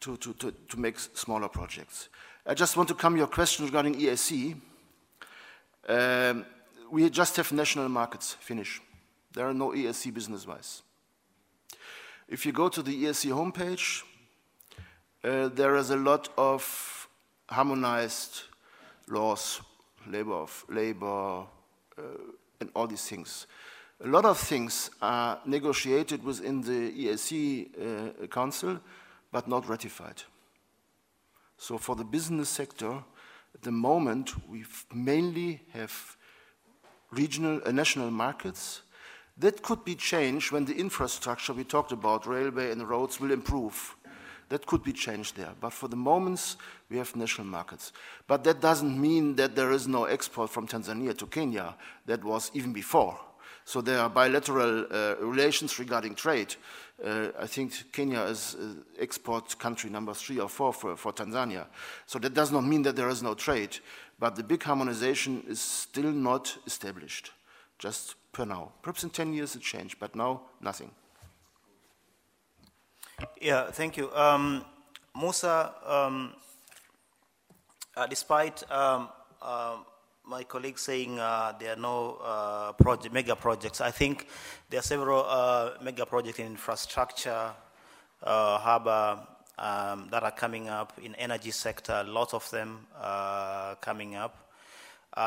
to, 0.00 0.16
to, 0.16 0.32
to, 0.34 0.54
to 0.68 0.78
make 0.78 0.98
smaller 0.98 1.48
projects. 1.48 2.08
I 2.46 2.54
just 2.54 2.76
want 2.76 2.88
to 2.88 2.94
come 2.94 3.14
to 3.14 3.18
your 3.18 3.28
question 3.28 3.66
regarding 3.66 3.94
EAC. 3.94 4.56
Um, 5.88 6.44
we 6.90 7.08
just 7.10 7.36
have 7.36 7.52
national 7.52 7.88
markets, 7.88 8.34
finish. 8.34 8.80
There 9.32 9.46
are 9.46 9.54
no 9.54 9.70
EAC 9.70 10.12
business-wise. 10.12 10.82
If 12.28 12.44
you 12.44 12.52
go 12.52 12.68
to 12.68 12.82
the 12.82 13.04
EAC 13.04 13.30
homepage, 13.30 14.02
uh, 15.22 15.48
there 15.48 15.76
is 15.76 15.90
a 15.90 15.96
lot 15.96 16.28
of 16.36 17.08
harmonized 17.48 18.42
laws, 19.08 19.60
labor 20.08 20.34
of 20.34 20.64
labor, 20.68 21.44
uh, 21.98 22.02
and 22.60 22.70
all 22.74 22.86
these 22.86 23.06
things. 23.08 23.46
A 24.04 24.06
lot 24.06 24.24
of 24.24 24.38
things 24.38 24.90
are 25.02 25.40
negotiated 25.44 26.22
within 26.22 26.60
the 26.60 26.92
EAC 26.92 28.22
uh, 28.22 28.26
Council, 28.28 28.78
but 29.32 29.48
not 29.48 29.68
ratified. 29.68 30.22
So 31.56 31.78
for 31.78 31.96
the 31.96 32.04
business 32.04 32.48
sector, 32.48 33.02
at 33.54 33.62
the 33.62 33.72
moment, 33.72 34.34
we 34.48 34.64
mainly 34.94 35.60
have 35.70 36.16
regional, 37.10 37.60
uh, 37.66 37.72
national 37.72 38.10
markets. 38.10 38.82
That 39.36 39.62
could 39.62 39.84
be 39.84 39.96
changed 39.96 40.52
when 40.52 40.64
the 40.64 40.76
infrastructure 40.76 41.52
we 41.52 41.64
talked 41.64 41.92
about, 41.92 42.26
railway 42.26 42.70
and 42.70 42.88
roads, 42.88 43.20
will 43.20 43.32
improve. 43.32 43.96
That 44.48 44.66
could 44.66 44.82
be 44.82 44.92
changed 44.92 45.36
there. 45.36 45.52
But 45.60 45.72
for 45.72 45.88
the 45.88 45.96
moments, 45.96 46.56
we 46.88 46.96
have 46.96 47.14
national 47.14 47.46
markets. 47.46 47.92
But 48.26 48.44
that 48.44 48.60
doesn't 48.60 48.98
mean 49.00 49.36
that 49.36 49.54
there 49.54 49.72
is 49.72 49.86
no 49.86 50.04
export 50.04 50.50
from 50.50 50.66
Tanzania 50.66 51.16
to 51.18 51.26
Kenya. 51.26 51.74
That 52.06 52.24
was 52.24 52.50
even 52.54 52.72
before. 52.72 53.18
So 53.64 53.82
there 53.82 54.00
are 54.00 54.08
bilateral 54.08 54.86
uh, 54.90 55.16
relations 55.20 55.78
regarding 55.78 56.14
trade. 56.14 56.56
Uh, 57.04 57.28
I 57.38 57.46
think 57.46 57.92
Kenya 57.92 58.22
is 58.22 58.54
uh, 58.54 58.74
export 58.98 59.58
country 59.58 59.90
number 59.90 60.14
three 60.14 60.40
or 60.40 60.48
four 60.48 60.72
for, 60.72 60.96
for 60.96 61.12
Tanzania. 61.12 61.66
So 62.06 62.18
that 62.18 62.32
does 62.32 62.50
not 62.50 62.64
mean 62.64 62.82
that 62.84 62.96
there 62.96 63.10
is 63.10 63.22
no 63.22 63.34
trade. 63.34 63.78
But 64.18 64.36
the 64.36 64.42
big 64.42 64.62
harmonization 64.62 65.44
is 65.46 65.60
still 65.60 66.10
not 66.10 66.56
established, 66.66 67.32
just 67.78 68.14
per 68.32 68.46
now. 68.46 68.72
Perhaps 68.80 69.04
in 69.04 69.10
10 69.10 69.34
years 69.34 69.54
it 69.54 69.60
changed, 69.60 69.98
but 70.00 70.16
now 70.16 70.40
nothing. 70.62 70.90
Yeah, 73.40 73.70
thank 73.72 73.96
you. 73.96 74.12
Um, 74.14 74.64
Musa, 75.16 75.74
um, 75.84 76.34
uh, 77.96 78.06
despite 78.06 78.62
um, 78.70 79.08
uh, 79.42 79.78
my 80.24 80.44
colleague 80.44 80.78
saying 80.78 81.18
uh, 81.18 81.52
there 81.58 81.72
are 81.72 81.80
no 81.80 82.18
uh, 82.22 82.72
project, 82.74 83.12
mega 83.12 83.34
projects, 83.34 83.80
I 83.80 83.90
think 83.90 84.28
there 84.70 84.78
are 84.78 84.84
several 84.84 85.24
uh, 85.26 85.70
mega 85.82 86.06
projects 86.06 86.38
in 86.38 86.46
infrastructure, 86.46 87.50
uh, 88.22 88.58
harbor, 88.58 89.18
um, 89.58 90.06
that 90.12 90.22
are 90.22 90.30
coming 90.30 90.68
up 90.68 90.92
in 91.02 91.16
energy 91.16 91.50
sector, 91.50 92.04
lots 92.06 92.34
of 92.34 92.48
them 92.50 92.86
coming 93.80 94.14
up. 94.14 94.52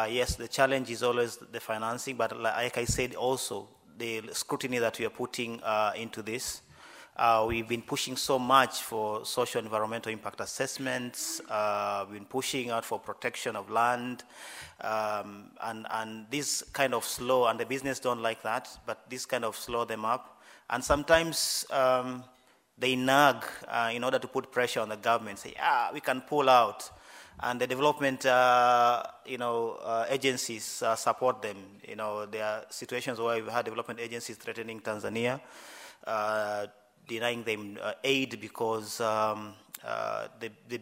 yes, 0.10 0.36
the 0.36 0.48
challenge 0.48 0.89
is 0.89 1.04
always 1.04 1.36
the 1.52 1.60
financing, 1.60 2.16
but 2.16 2.39
like 2.39 2.78
I 2.78 2.86
said 2.86 3.16
also, 3.16 3.68
the 3.98 4.22
scrutiny 4.32 4.78
that 4.78 4.98
we 4.98 5.06
are 5.06 5.10
putting 5.10 5.60
into 5.98 6.22
this. 6.22 6.62
Uh, 7.22 7.45
we've 7.47 7.67
been 7.67 7.84
pushing 7.84 8.15
so 8.15 8.39
much 8.39 8.82
for 8.82 9.24
social 9.24 9.61
environmental 9.61 10.11
impact 10.11 10.41
assessments. 10.41 11.39
Uh, 11.47 12.03
we've 12.09 12.17
been 12.17 12.26
pushing 12.26 12.72
out 12.72 12.84
for 12.84 12.97
protection 12.97 13.55
of 13.55 13.69
land. 13.69 14.24
Um, 14.82 15.51
and, 15.61 15.86
and 15.91 16.26
this 16.32 16.63
kind 16.74 16.95
of 16.95 17.05
slow, 17.05 17.45
and 17.45 17.59
the 17.59 17.65
business 17.67 17.99
don't 17.99 18.24
like 18.24 18.41
that, 18.41 18.76
but 18.88 19.07
this 19.07 19.28
kind 19.28 19.45
of 19.45 19.55
slow 19.55 19.86
them 19.86 20.03
up. 20.03 20.41
And 20.72 20.84
sometimes 20.84 21.63
um, 21.69 22.24
they 22.76 22.95
nag 22.95 23.45
uh, 23.67 23.91
in 23.93 24.03
order 24.03 24.17
to 24.17 24.28
put 24.28 24.51
pressure 24.51 24.80
on 24.80 24.89
the 24.89 24.97
government, 24.97 25.38
say, 25.38 25.53
ah, 25.61 25.91
we 25.93 25.99
can 25.99 26.22
pull 26.22 26.49
out. 26.49 26.89
And 27.39 27.61
the 27.61 27.67
development, 27.67 28.26
uh, 28.26 29.03
you 29.28 29.38
know, 29.38 29.78
uh, 29.84 30.07
agencies 30.09 30.82
uh, 30.82 30.95
support 30.95 31.43
them. 31.43 31.57
You 31.88 31.97
know, 31.97 32.26
there 32.26 32.43
are 32.43 32.65
situations 32.72 33.19
where 33.19 33.36
we've 33.36 33.47
had 33.47 33.65
development 33.65 33.99
agencies 33.99 34.38
threatening 34.38 34.80
Tanzania 34.80 35.39
denying 37.08 37.43
them 37.43 37.78
uh, 37.82 37.93
aid 38.04 38.39
because 38.39 39.02
um, 39.02 39.54
uh, 39.84 40.28
the, 40.39 40.52
the, 40.70 40.80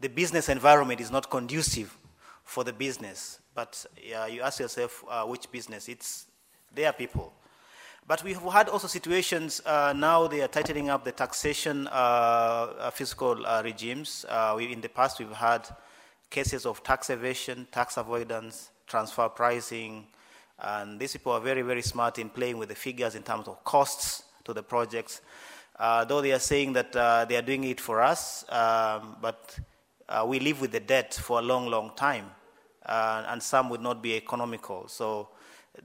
the 0.00 0.08
business 0.08 0.48
environment 0.48 1.00
is 1.00 1.10
not 1.10 1.30
conducive 1.30 1.96
for 2.44 2.64
the 2.64 2.72
business. 2.72 3.38
But 3.54 3.84
you 4.02 4.40
ask 4.42 4.60
yourself, 4.60 5.04
uh, 5.08 5.24
which 5.24 5.50
business? 5.50 5.88
It's 5.88 6.26
their 6.74 6.92
people. 6.92 7.32
But 8.06 8.24
we 8.24 8.32
have 8.32 8.42
had 8.52 8.68
also 8.68 8.88
situations 8.88 9.62
uh, 9.64 9.92
now 9.96 10.26
they 10.26 10.40
are 10.40 10.48
tightening 10.48 10.90
up 10.90 11.04
the 11.04 11.12
taxation 11.12 11.88
uh, 11.92 12.90
fiscal 12.90 13.46
uh, 13.46 13.62
regimes. 13.62 14.26
We, 14.56 14.72
in 14.72 14.80
the 14.80 14.88
past, 14.88 15.18
we've 15.20 15.30
had 15.30 15.68
cases 16.28 16.66
of 16.66 16.82
tax 16.82 17.10
evasion, 17.10 17.68
tax 17.70 17.96
avoidance, 17.96 18.70
transfer 18.86 19.28
pricing, 19.28 20.06
and 20.58 20.98
these 20.98 21.12
people 21.12 21.32
are 21.32 21.40
very, 21.40 21.62
very 21.62 21.82
smart 21.82 22.18
in 22.18 22.28
playing 22.28 22.58
with 22.58 22.70
the 22.70 22.74
figures 22.74 23.14
in 23.14 23.22
terms 23.22 23.46
of 23.48 23.62
costs 23.64 24.24
to 24.44 24.52
the 24.52 24.62
projects. 24.62 25.20
Uh, 25.78 26.04
though 26.04 26.20
they 26.20 26.32
are 26.32 26.38
saying 26.38 26.72
that 26.72 26.94
uh, 26.94 27.24
they 27.24 27.36
are 27.36 27.42
doing 27.42 27.64
it 27.64 27.80
for 27.80 28.02
us, 28.02 28.44
um, 28.50 29.16
but 29.20 29.58
uh, 30.08 30.24
we 30.26 30.38
live 30.38 30.60
with 30.60 30.70
the 30.70 30.80
debt 30.80 31.14
for 31.14 31.38
a 31.38 31.42
long, 31.42 31.66
long 31.66 31.90
time, 31.96 32.26
uh, 32.86 33.24
and 33.28 33.42
some 33.42 33.70
would 33.70 33.80
not 33.80 34.02
be 34.02 34.14
economical. 34.14 34.86
So 34.88 35.28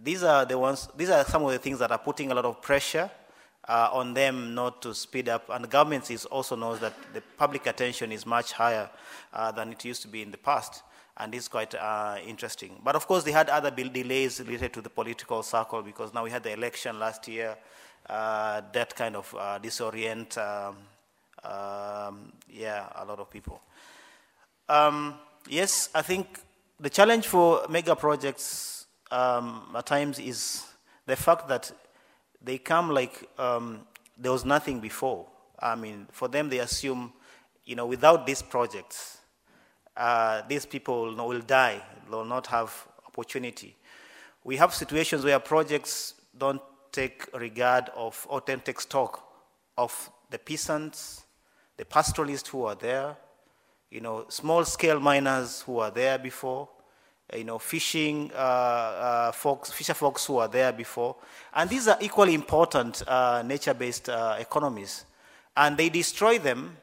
these 0.03 0.23
are 0.23 0.45
the 0.45 0.57
ones. 0.57 0.89
These 0.97 1.09
are 1.09 1.23
some 1.23 1.43
of 1.43 1.51
the 1.51 1.59
things 1.59 1.79
that 1.79 1.91
are 1.91 1.97
putting 1.97 2.31
a 2.31 2.35
lot 2.35 2.45
of 2.45 2.61
pressure 2.61 3.09
uh, 3.67 3.89
on 3.91 4.13
them 4.13 4.53
not 4.53 4.81
to 4.81 4.93
speed 4.93 5.29
up. 5.29 5.49
And 5.49 5.63
the 5.63 5.69
government 5.69 6.11
is 6.11 6.25
also 6.25 6.55
knows 6.55 6.79
that 6.81 6.93
the 7.13 7.21
public 7.37 7.65
attention 7.67 8.11
is 8.11 8.25
much 8.25 8.51
higher 8.51 8.89
uh, 9.33 9.51
than 9.51 9.71
it 9.71 9.83
used 9.85 10.01
to 10.01 10.07
be 10.07 10.21
in 10.21 10.31
the 10.31 10.37
past 10.37 10.83
and 11.17 11.33
it's 11.33 11.47
quite 11.47 11.73
uh, 11.75 12.17
interesting. 12.25 12.79
But 12.83 12.95
of 12.95 13.07
course, 13.07 13.23
they 13.23 13.31
had 13.31 13.49
other 13.49 13.71
delays 13.71 14.39
related 14.39 14.73
to 14.73 14.81
the 14.81 14.89
political 14.89 15.41
circle 15.43 15.81
because 15.81 16.13
now 16.13 16.23
we 16.23 16.29
had 16.29 16.43
the 16.43 16.53
election 16.53 16.99
last 16.99 17.27
year 17.27 17.57
that 18.07 18.95
kind 18.95 19.15
of 19.15 19.33
uh, 19.37 19.59
disorient, 19.59 20.37
um, 20.37 20.77
um, 21.43 22.31
yeah, 22.49 22.87
a 22.95 23.05
lot 23.05 23.19
of 23.19 23.29
people. 23.29 23.61
Um, 24.69 25.15
yes, 25.49 25.89
I 25.93 26.01
think 26.01 26.39
the 26.79 26.89
challenge 26.89 27.27
for 27.27 27.65
mega 27.69 27.95
projects 27.95 28.85
um, 29.11 29.63
at 29.75 29.85
times 29.85 30.19
is 30.19 30.65
the 31.05 31.15
fact 31.15 31.47
that 31.47 31.71
they 32.41 32.57
come 32.57 32.91
like 32.91 33.29
um, 33.37 33.81
there 34.17 34.31
was 34.31 34.45
nothing 34.45 34.79
before. 34.79 35.25
I 35.59 35.75
mean, 35.75 36.07
for 36.11 36.27
them, 36.27 36.49
they 36.49 36.59
assume, 36.59 37.13
you 37.65 37.75
know, 37.75 37.85
without 37.85 38.25
these 38.27 38.41
projects, 38.41 39.17
uh, 39.95 40.43
these 40.47 40.65
people 40.65 41.15
will 41.15 41.41
die. 41.41 41.81
They 42.09 42.15
will 42.15 42.25
not 42.25 42.47
have 42.47 42.71
opportunity. 43.07 43.75
We 44.43 44.55
have 44.57 44.73
situations 44.73 45.23
where 45.25 45.39
projects 45.39 46.13
don't 46.37 46.61
take 46.97 47.29
regard 47.33 47.91
of 47.95 48.25
authentic 48.31 48.81
stock 48.81 49.23
of 49.77 50.09
the 50.31 50.39
peasants, 50.39 51.25
the 51.77 51.85
pastoralists 51.85 52.49
who 52.49 52.65
are 52.65 52.73
there, 52.73 53.15
you 53.91 54.01
know, 54.01 54.25
small 54.29 54.65
scale 54.65 54.99
miners 54.99 55.61
who 55.61 55.77
are 55.77 55.91
there 55.91 56.17
before, 56.17 56.67
you 57.35 57.43
know, 57.43 57.59
fishing 57.59 58.31
uh, 58.33 58.37
uh, 58.37 59.31
folks, 59.31 59.71
fisher 59.71 59.93
folks 59.93 60.25
who 60.25 60.37
are 60.37 60.47
there 60.47 60.71
before. 60.71 61.15
And 61.53 61.69
these 61.69 61.87
are 61.87 61.97
equally 62.01 62.33
important 62.33 63.03
uh, 63.07 63.43
nature 63.45 63.75
based 63.75 64.09
uh, 64.09 64.35
economies. 64.39 65.05
And 65.55 65.77
they 65.77 65.89
destroy 65.89 66.39
them. 66.39 66.77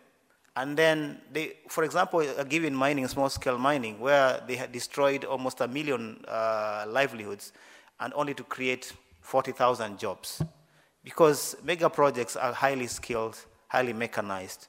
And 0.57 0.77
then, 0.77 1.21
they, 1.33 1.55
for 1.69 1.83
example, 1.83 2.25
given 2.49 2.73
mining, 2.73 3.09
small 3.09 3.29
scale 3.29 3.59
mining, 3.59 3.99
where 3.99 4.41
they 4.47 4.55
had 4.55 4.71
destroyed 4.71 5.25
almost 5.25 5.61
a 5.61 5.67
million 5.67 6.25
uh, 6.29 6.85
livelihoods 6.87 7.53
and 7.99 8.13
only 8.15 8.35
to 8.35 8.45
create 8.45 8.93
40,000 9.25 9.99
jobs 9.99 10.43
because 11.03 11.57
mega 11.65 11.91
projects 11.91 12.37
are 12.37 12.53
highly 12.53 12.87
skilled, 12.87 13.37
highly 13.69 13.93
mechanized, 13.93 14.69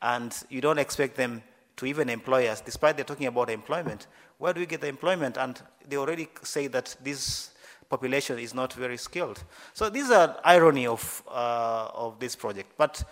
and 0.00 0.32
you 0.48 0.60
don't 0.60 0.78
expect 0.78 1.16
them 1.16 1.42
to 1.76 1.86
even 1.86 2.08
employ 2.08 2.46
us, 2.46 2.60
despite 2.60 2.96
they're 2.96 3.04
talking 3.04 3.26
about 3.26 3.50
employment. 3.50 4.06
Where 4.38 4.52
do 4.52 4.60
we 4.60 4.66
get 4.66 4.80
the 4.80 4.88
employment? 4.88 5.36
And 5.36 5.60
they 5.88 5.96
already 5.96 6.28
say 6.42 6.68
that 6.68 6.96
this 7.02 7.50
population 7.90 8.38
is 8.38 8.54
not 8.54 8.72
very 8.72 8.96
skilled. 8.96 9.42
So 9.74 9.90
these 9.90 10.10
are 10.10 10.36
irony 10.44 10.86
of, 10.86 11.22
uh, 11.28 11.88
of 11.92 12.20
this 12.20 12.36
project. 12.36 12.72
But 12.78 13.04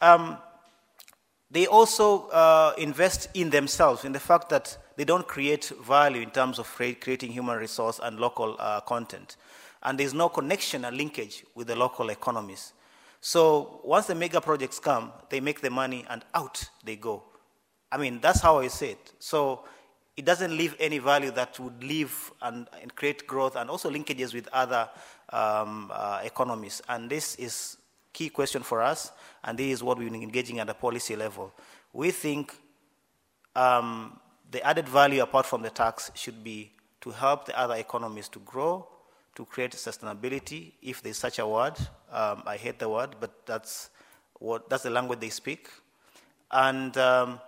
Um, 0.00 0.38
they 1.50 1.66
also 1.66 2.28
uh, 2.28 2.72
invest 2.78 3.28
in 3.34 3.50
themselves, 3.50 4.04
in 4.04 4.12
the 4.12 4.20
fact 4.20 4.48
that 4.50 4.78
they 4.96 5.04
don't 5.04 5.26
create 5.26 5.72
value 5.84 6.22
in 6.22 6.30
terms 6.30 6.58
of 6.58 6.72
creating 6.76 7.32
human 7.32 7.58
resource 7.58 8.00
and 8.02 8.20
local 8.20 8.56
uh, 8.58 8.80
content. 8.80 9.36
And 9.82 9.98
there's 9.98 10.14
no 10.14 10.28
connection 10.28 10.84
and 10.84 10.96
linkage 10.96 11.44
with 11.54 11.68
the 11.68 11.76
local 11.76 12.10
economies. 12.10 12.72
So 13.20 13.80
once 13.84 14.06
the 14.06 14.14
mega 14.14 14.40
projects 14.40 14.78
come, 14.78 15.12
they 15.28 15.40
make 15.40 15.60
the 15.60 15.70
money 15.70 16.04
and 16.08 16.24
out 16.34 16.68
they 16.84 16.96
go. 16.96 17.22
I 17.92 17.98
mean, 17.98 18.20
that's 18.20 18.40
how 18.40 18.58
I 18.58 18.68
see 18.68 18.86
it. 18.86 19.12
So 19.18 19.64
it 20.16 20.24
doesn't 20.24 20.56
leave 20.56 20.76
any 20.78 20.98
value 20.98 21.30
that 21.32 21.58
would 21.58 21.82
leave 21.82 22.30
and, 22.42 22.66
and 22.80 22.94
create 22.94 23.26
growth 23.26 23.56
and 23.56 23.70
also 23.70 23.90
linkages 23.90 24.34
with 24.34 24.48
other 24.52 24.88
um, 25.30 25.90
uh, 25.92 26.20
economies. 26.24 26.82
And 26.88 27.08
this 27.08 27.36
is 27.36 27.76
key 28.12 28.28
question 28.28 28.62
for 28.62 28.82
us, 28.82 29.12
and 29.44 29.58
this 29.58 29.72
is 29.72 29.82
what 29.82 29.98
we've 29.98 30.10
been 30.10 30.22
engaging 30.22 30.58
at 30.58 30.66
the 30.66 30.74
policy 30.74 31.16
level. 31.16 31.52
We 31.92 32.10
think 32.10 32.54
um, 33.54 34.18
the 34.50 34.62
added 34.62 34.88
value 34.88 35.22
apart 35.22 35.46
from 35.46 35.62
the 35.62 35.70
tax 35.70 36.10
should 36.14 36.42
be 36.42 36.72
to 37.00 37.10
help 37.10 37.46
the 37.46 37.58
other 37.58 37.74
economies 37.74 38.28
to 38.28 38.40
grow, 38.40 38.86
to 39.40 39.46
create 39.46 39.72
sustainability, 39.72 40.72
if 40.82 41.00
there's 41.02 41.16
such 41.16 41.38
a 41.38 41.46
word. 41.46 41.72
Um, 42.12 42.42
I 42.44 42.58
hate 42.58 42.78
the 42.78 42.90
word, 42.90 43.16
but 43.18 43.46
that's, 43.46 43.88
what, 44.38 44.68
that's 44.68 44.82
the 44.82 44.90
language 44.90 45.18
they 45.18 45.30
speak. 45.30 45.70
And 46.50 46.94
um, 46.98 47.40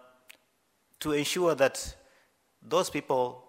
to 1.01 1.13
ensure 1.13 1.55
that 1.55 1.95
those 2.67 2.89
people 2.89 3.45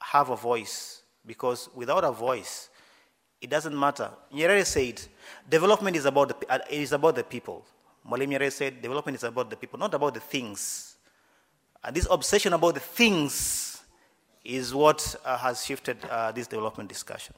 have 0.00 0.30
a 0.30 0.36
voice, 0.36 1.02
because 1.26 1.68
without 1.74 2.02
a 2.02 2.10
voice, 2.10 2.70
it 3.42 3.50
doesn't 3.50 3.78
matter. 3.78 4.08
Nyerere 4.32 4.64
said, 4.64 5.02
development 5.46 5.96
is 5.96 6.06
about 6.06 6.40
the, 6.40 6.50
uh, 6.50 6.60
is 6.70 6.92
about 6.92 7.14
the 7.14 7.24
people. 7.24 7.66
Mwalimu 8.08 8.38
Nyerere 8.38 8.52
said, 8.52 8.80
development 8.80 9.16
is 9.16 9.24
about 9.24 9.50
the 9.50 9.56
people, 9.56 9.78
not 9.78 9.92
about 9.92 10.14
the 10.14 10.20
things. 10.20 10.96
And 11.84 11.94
this 11.94 12.08
obsession 12.10 12.54
about 12.54 12.72
the 12.72 12.80
things 12.80 13.82
is 14.46 14.72
what 14.72 15.14
uh, 15.26 15.36
has 15.36 15.66
shifted 15.66 15.98
uh, 16.06 16.32
this 16.32 16.46
development 16.46 16.88
discussion. 16.88 17.34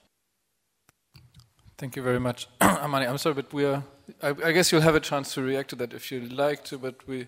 Thank 1.82 1.96
you 1.96 2.02
very 2.02 2.20
much, 2.20 2.46
Amani. 2.60 3.08
I'm 3.08 3.18
sorry, 3.18 3.34
but 3.34 3.52
we 3.52 3.64
are. 3.64 3.82
I, 4.22 4.28
I, 4.28 4.52
guess 4.52 4.70
you'll 4.70 4.82
have 4.82 4.94
a 4.94 5.00
chance 5.00 5.34
to 5.34 5.42
react 5.42 5.70
to 5.70 5.76
that 5.76 5.92
if 5.92 6.12
you'd 6.12 6.32
like 6.32 6.62
to. 6.66 6.78
But 6.78 6.94
we. 7.08 7.26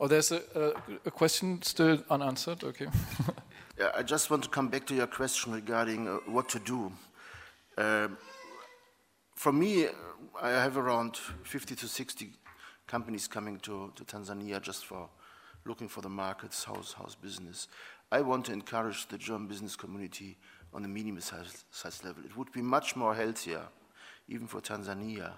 Oh, 0.00 0.08
there's 0.08 0.32
a, 0.32 0.42
a, 0.56 0.72
a 1.06 1.10
question 1.12 1.62
still 1.62 2.02
unanswered. 2.10 2.64
Okay. 2.64 2.88
yeah, 3.78 3.92
I 3.94 4.02
just 4.02 4.28
want 4.28 4.42
to 4.42 4.48
come 4.48 4.66
back 4.66 4.88
to 4.88 4.94
your 4.96 5.06
question 5.06 5.52
regarding 5.52 6.08
uh, 6.08 6.16
what 6.26 6.48
to 6.48 6.58
do. 6.58 6.92
Uh, 7.78 8.08
for 9.36 9.52
me, 9.52 9.86
I 10.42 10.50
have 10.50 10.76
around 10.76 11.18
50 11.44 11.76
to 11.76 11.86
60 11.86 12.32
companies 12.88 13.28
coming 13.28 13.60
to, 13.60 13.92
to 13.94 14.04
Tanzania 14.04 14.60
just 14.60 14.84
for 14.84 15.10
looking 15.64 15.86
for 15.86 16.00
the 16.00 16.08
markets, 16.08 16.64
house, 16.64 16.92
house 16.92 17.14
business. 17.14 17.68
I 18.10 18.22
want 18.22 18.46
to 18.46 18.52
encourage 18.52 19.06
the 19.06 19.16
German 19.16 19.46
business 19.46 19.76
community 19.76 20.38
on 20.74 20.84
a 20.84 20.88
medium 20.88 21.20
size, 21.20 21.64
size 21.70 22.02
level. 22.02 22.24
It 22.24 22.36
would 22.36 22.50
be 22.50 22.62
much 22.62 22.96
more 22.96 23.14
healthier, 23.14 23.62
even 24.28 24.46
for 24.46 24.60
Tanzania, 24.60 25.32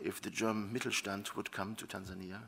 if 0.00 0.20
the 0.22 0.30
German 0.30 0.70
Mittelstand 0.72 1.34
would 1.36 1.50
come 1.50 1.74
to 1.76 1.86
Tanzania 1.86 2.40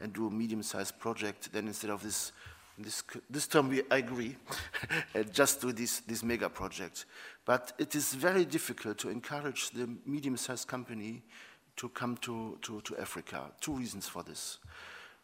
and 0.00 0.12
do 0.12 0.26
a 0.26 0.30
medium-sized 0.30 0.98
project, 0.98 1.52
then 1.52 1.66
instead 1.66 1.90
of 1.90 2.02
this, 2.02 2.32
this, 2.78 3.02
this 3.30 3.46
term 3.46 3.68
we, 3.68 3.82
I 3.90 3.98
agree, 3.98 4.36
just 5.32 5.60
do 5.60 5.72
this, 5.72 6.00
this 6.00 6.22
mega 6.22 6.48
project. 6.48 7.06
But 7.44 7.72
it 7.78 7.94
is 7.94 8.14
very 8.14 8.44
difficult 8.44 8.98
to 8.98 9.10
encourage 9.10 9.70
the 9.70 9.88
medium-sized 10.06 10.68
company 10.68 11.22
to 11.76 11.88
come 11.88 12.16
to, 12.18 12.58
to, 12.62 12.80
to 12.82 12.96
Africa. 12.98 13.50
Two 13.60 13.74
reasons 13.74 14.08
for 14.08 14.22
this. 14.22 14.58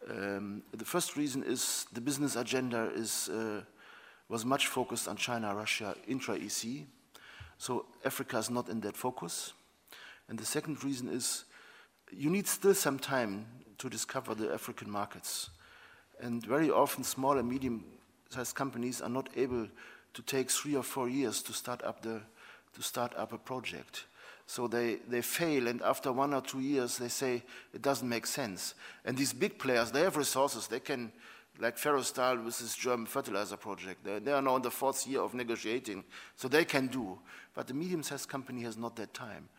Um, 0.09 0.63
the 0.71 0.85
first 0.85 1.15
reason 1.15 1.43
is 1.43 1.85
the 1.93 2.01
business 2.01 2.35
agenda 2.35 2.91
is, 2.95 3.29
uh, 3.29 3.61
was 4.29 4.45
much 4.45 4.67
focused 4.67 5.07
on 5.07 5.15
China, 5.15 5.55
Russia, 5.55 5.95
intra-EC. 6.07 6.87
So 7.57 7.85
Africa 8.03 8.37
is 8.37 8.49
not 8.49 8.69
in 8.69 8.81
that 8.81 8.97
focus. 8.97 9.53
And 10.31 10.39
the 10.39 10.45
second 10.45 10.81
reason 10.81 11.09
is 11.09 11.43
you 12.09 12.29
need 12.29 12.47
still 12.47 12.73
some 12.73 12.97
time 12.97 13.45
to 13.79 13.89
discover 13.89 14.33
the 14.33 14.53
African 14.53 14.89
markets. 14.89 15.49
And 16.21 16.41
very 16.45 16.71
often 16.71 17.03
small 17.03 17.37
and 17.37 17.49
medium-sized 17.49 18.55
companies 18.55 19.01
are 19.01 19.09
not 19.09 19.27
able 19.35 19.67
to 20.13 20.21
take 20.21 20.49
three 20.49 20.77
or 20.77 20.83
four 20.83 21.09
years 21.09 21.43
to 21.43 21.51
start 21.51 21.83
up, 21.83 22.01
the, 22.01 22.21
to 22.75 22.81
start 22.81 23.13
up 23.17 23.33
a 23.33 23.37
project. 23.37 24.05
So 24.47 24.69
they, 24.69 24.99
they 25.05 25.21
fail, 25.21 25.67
and 25.67 25.81
after 25.81 26.13
one 26.13 26.33
or 26.33 26.41
two 26.41 26.61
years, 26.61 26.97
they 26.97 27.09
say 27.09 27.43
it 27.73 27.81
doesn't 27.81 28.07
make 28.07 28.25
sense. 28.25 28.73
And 29.03 29.17
these 29.17 29.33
big 29.33 29.59
players, 29.59 29.91
they 29.91 30.03
have 30.03 30.15
resources. 30.15 30.65
They 30.65 30.79
can, 30.79 31.11
like 31.59 31.75
Ferrostaal 31.75 32.41
with 32.45 32.57
this 32.57 32.77
German 32.77 33.05
fertilizer 33.05 33.57
project, 33.57 34.05
they, 34.05 34.19
they 34.19 34.31
are 34.31 34.41
now 34.41 34.55
in 34.55 34.61
the 34.61 34.71
fourth 34.71 35.05
year 35.05 35.19
of 35.19 35.33
negotiating, 35.33 36.05
so 36.37 36.47
they 36.47 36.63
can 36.63 36.87
do. 36.87 37.19
But 37.53 37.67
the 37.67 37.73
medium-sized 37.73 38.29
company 38.29 38.61
has 38.61 38.77
not 38.77 38.95
that 38.95 39.13
time. 39.13 39.49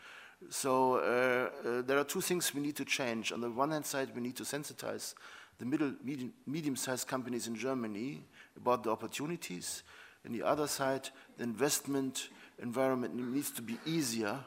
So 0.50 0.96
uh, 0.96 1.68
uh, 1.68 1.82
there 1.82 1.98
are 1.98 2.04
two 2.04 2.20
things 2.20 2.54
we 2.54 2.60
need 2.60 2.76
to 2.76 2.84
change. 2.84 3.32
On 3.32 3.40
the 3.40 3.50
one 3.50 3.70
hand 3.70 3.86
side, 3.86 4.10
we 4.14 4.20
need 4.20 4.36
to 4.36 4.44
sensitize 4.44 5.14
the 5.58 5.64
middle, 5.64 5.92
medium, 6.02 6.32
medium-sized 6.46 7.06
companies 7.06 7.46
in 7.46 7.54
Germany 7.54 8.22
about 8.56 8.82
the 8.82 8.90
opportunities. 8.90 9.82
On 10.26 10.32
the 10.32 10.42
other 10.42 10.66
side, 10.66 11.08
the 11.36 11.44
investment 11.44 12.28
environment 12.60 13.14
needs 13.14 13.50
to 13.52 13.62
be 13.62 13.78
easier, 13.86 14.38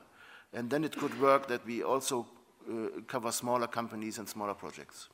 and 0.54 0.70
then 0.70 0.84
it 0.84 0.96
could 0.96 1.20
work 1.22 1.48
that 1.48 1.66
we 1.66 1.84
also 1.84 2.26
uh, 2.70 3.02
cover 3.08 3.32
smaller 3.32 3.68
companies 3.68 4.18
and 4.18 4.28
smaller 4.28 4.54
projects. 4.54 5.10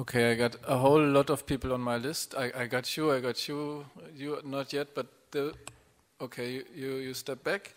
Okay, 0.00 0.30
I 0.30 0.34
got 0.36 0.54
a 0.66 0.76
whole 0.76 1.04
lot 1.04 1.30
of 1.30 1.44
people 1.44 1.72
on 1.72 1.80
my 1.80 1.96
list. 1.96 2.34
I, 2.36 2.52
I 2.56 2.66
got 2.66 2.96
you, 2.96 3.10
I 3.12 3.20
got 3.20 3.48
you, 3.48 3.84
you 4.14 4.40
not 4.44 4.72
yet, 4.72 4.94
but 4.94 5.08
the, 5.32 5.52
okay, 6.20 6.62
you, 6.74 6.96
you 6.96 7.14
step 7.14 7.42
back. 7.42 7.74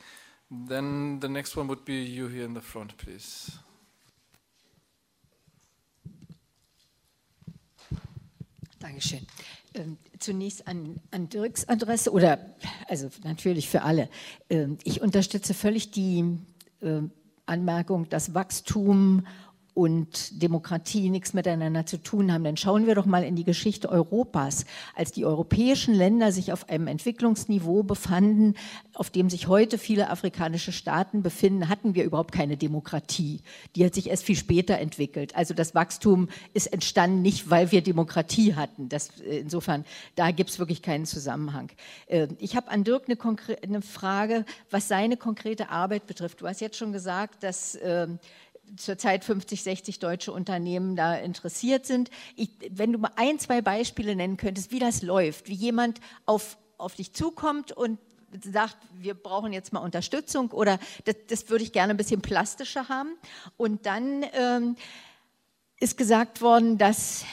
Then 0.51 1.19
the 1.21 1.29
next 1.29 1.55
one 1.55 1.69
would 1.69 1.85
be 1.85 2.03
you 2.03 2.27
here 2.27 2.43
in 2.43 2.53
the 2.53 2.61
front, 2.61 2.97
please. 2.97 3.57
Dankeschön. 8.79 9.25
Ähm, 9.73 9.97
zunächst 10.19 10.67
an, 10.67 10.99
an, 11.11 11.29
Dirks 11.29 11.65
Adresse 11.69 12.11
oder 12.11 12.53
also 12.89 13.09
natürlich 13.23 13.69
für 13.69 13.83
alle. 13.83 14.09
Ähm, 14.49 14.77
ich 14.83 14.99
unterstütze 14.99 15.53
völlig 15.53 15.91
die 15.91 16.37
äh, 16.81 17.01
Anmerkung, 17.45 18.09
dass 18.09 18.33
Wachstum 18.33 19.25
und 19.74 20.41
Demokratie 20.41 21.09
nichts 21.09 21.34
miteinander 21.34 21.86
zu 21.86 21.97
tun 21.97 22.34
haben. 22.34 22.43
Dann 22.43 22.57
schauen 22.57 22.88
wir 22.88 22.95
doch 22.95 23.05
mal 23.05 23.24
in 23.24 23.36
die 23.36 23.45
Geschichte 23.45 23.89
Europas. 23.89 24.65
Als 24.95 25.13
die 25.13 25.26
europäischen 25.26 25.93
Länder 25.93 26.32
sich 26.34 26.51
auf 26.51 26.69
einem 26.69 26.88
Entwicklungsniveau 26.88 27.84
befanden, 27.84 28.55
auf 28.93 29.09
dem 29.09 29.30
sich 29.30 29.47
heute 29.47 29.78
viele 29.78 30.09
afrikanische 30.09 30.74
Staaten 30.74 31.24
befinden, 31.24 31.69
hatten 31.69 31.95
wir 31.95 32.03
überhaupt 32.03 32.34
keine 32.34 32.57
Demokratie. 32.57 33.41
Die 33.76 33.86
hat 33.86 33.95
sich 33.95 34.09
erst 34.09 34.26
viel 34.26 34.36
später 34.36 34.78
entwickelt. 34.78 35.36
Also 35.38 35.53
das 35.53 35.74
Wachstum 35.74 36.28
ist 36.53 36.67
entstanden 36.67 37.22
nicht, 37.22 37.49
weil 37.49 37.72
wir 37.72 37.82
Demokratie 37.82 38.55
hatten. 38.55 38.89
Das, 38.89 39.22
äh, 39.22 39.39
insofern, 39.39 39.86
da 40.15 40.32
gibt 40.32 40.49
es 40.49 40.59
wirklich 40.59 40.82
keinen 40.82 41.05
Zusammenhang. 41.05 41.72
Äh, 42.07 42.28
ich 42.39 42.57
habe 42.57 42.69
an 42.69 42.84
Dirk 42.84 43.05
eine, 43.07 43.17
eine, 43.63 43.82
Frage, 43.82 44.45
was 44.69 44.89
seine 44.89 45.15
konkrete 45.15 45.69
Arbeit 45.69 46.07
betrifft. 46.07 46.41
Du 46.41 46.47
hast 46.47 46.59
jetzt 46.59 46.78
schon 46.78 46.91
gesagt, 46.91 47.43
dass 47.43 47.78
ähm, 47.82 48.19
zurzeit 48.78 49.24
50, 49.24 49.63
60 49.63 49.99
deutsche 49.99 50.32
Unternehmen 50.32 50.95
da 50.95 51.15
interessiert 51.15 51.86
sind. 51.86 52.09
Ich, 52.36 52.49
wenn 52.69 52.93
du 52.93 52.99
mal 52.99 53.11
ein, 53.15 53.39
zwei 53.39 53.61
Beispiele 53.61 54.15
nennen 54.15 54.38
könntest, 54.38 54.72
wie 54.72 54.80
das 54.80 55.01
läuft, 55.01 55.47
wie 55.47 55.53
jemand 55.53 55.99
auf, 56.26 56.57
auf 56.78 56.95
dich 56.95 57.13
zukommt 57.13 57.72
und 57.72 57.99
sagt, 58.39 58.78
wir 58.93 59.13
brauchen 59.13 59.51
jetzt 59.51 59.74
mal 59.74 59.80
Unterstützung 59.80 60.51
oder 60.51 60.80
das, 61.05 61.15
das 61.28 61.49
würde 61.49 61.63
ich 61.63 61.74
gerne 61.74 61.93
ein 61.93 61.97
bisschen 61.97 62.22
plastischer 62.22 62.88
haben. 62.88 63.15
Und 63.57 63.86
dann 63.86 64.26
ähm, 64.34 64.76
ist 65.80 65.97
gesagt 65.97 66.41
worden, 66.41 66.78
dass 66.78 67.26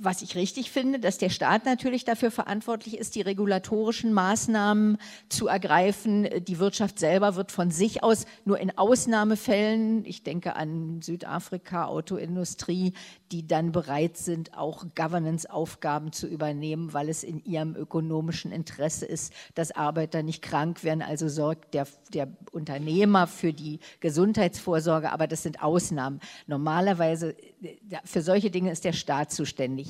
was 0.00 0.22
ich 0.22 0.36
richtig 0.36 0.70
finde, 0.70 1.00
dass 1.00 1.18
der 1.18 1.28
Staat 1.28 1.64
natürlich 1.64 2.04
dafür 2.04 2.30
verantwortlich 2.30 2.98
ist, 2.98 3.16
die 3.16 3.20
regulatorischen 3.20 4.12
Maßnahmen 4.12 4.98
zu 5.28 5.48
ergreifen. 5.48 6.28
Die 6.46 6.60
Wirtschaft 6.60 7.00
selber 7.00 7.34
wird 7.34 7.50
von 7.50 7.72
sich 7.72 8.04
aus 8.04 8.24
nur 8.44 8.60
in 8.60 8.76
Ausnahmefällen, 8.78 10.04
ich 10.04 10.22
denke 10.22 10.54
an 10.54 11.02
Südafrika, 11.02 11.86
Autoindustrie, 11.86 12.92
die 13.32 13.46
dann 13.46 13.72
bereit 13.72 14.16
sind, 14.16 14.56
auch 14.56 14.84
Governance-Aufgaben 14.94 16.12
zu 16.12 16.28
übernehmen, 16.28 16.92
weil 16.92 17.08
es 17.08 17.24
in 17.24 17.44
ihrem 17.44 17.74
ökonomischen 17.74 18.52
Interesse 18.52 19.04
ist, 19.04 19.32
dass 19.54 19.72
Arbeiter 19.72 20.22
nicht 20.22 20.42
krank 20.42 20.84
werden. 20.84 21.02
Also 21.02 21.28
sorgt 21.28 21.74
der, 21.74 21.88
der 22.14 22.28
Unternehmer 22.52 23.26
für 23.26 23.52
die 23.52 23.80
Gesundheitsvorsorge, 23.98 25.10
aber 25.10 25.26
das 25.26 25.42
sind 25.42 25.62
Ausnahmen. 25.62 26.20
Normalerweise, 26.46 27.34
äh, 27.62 27.76
für 28.04 28.22
solche 28.22 28.50
Dinge 28.50 28.70
ist 28.70 28.84
der 28.84 28.92
Staat 28.92 29.32
zuständig. 29.32 29.87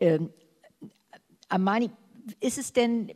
Ähm, 0.00 0.30
Amani, 1.48 1.90
ist 2.40 2.58
es 2.58 2.72
denn 2.72 3.12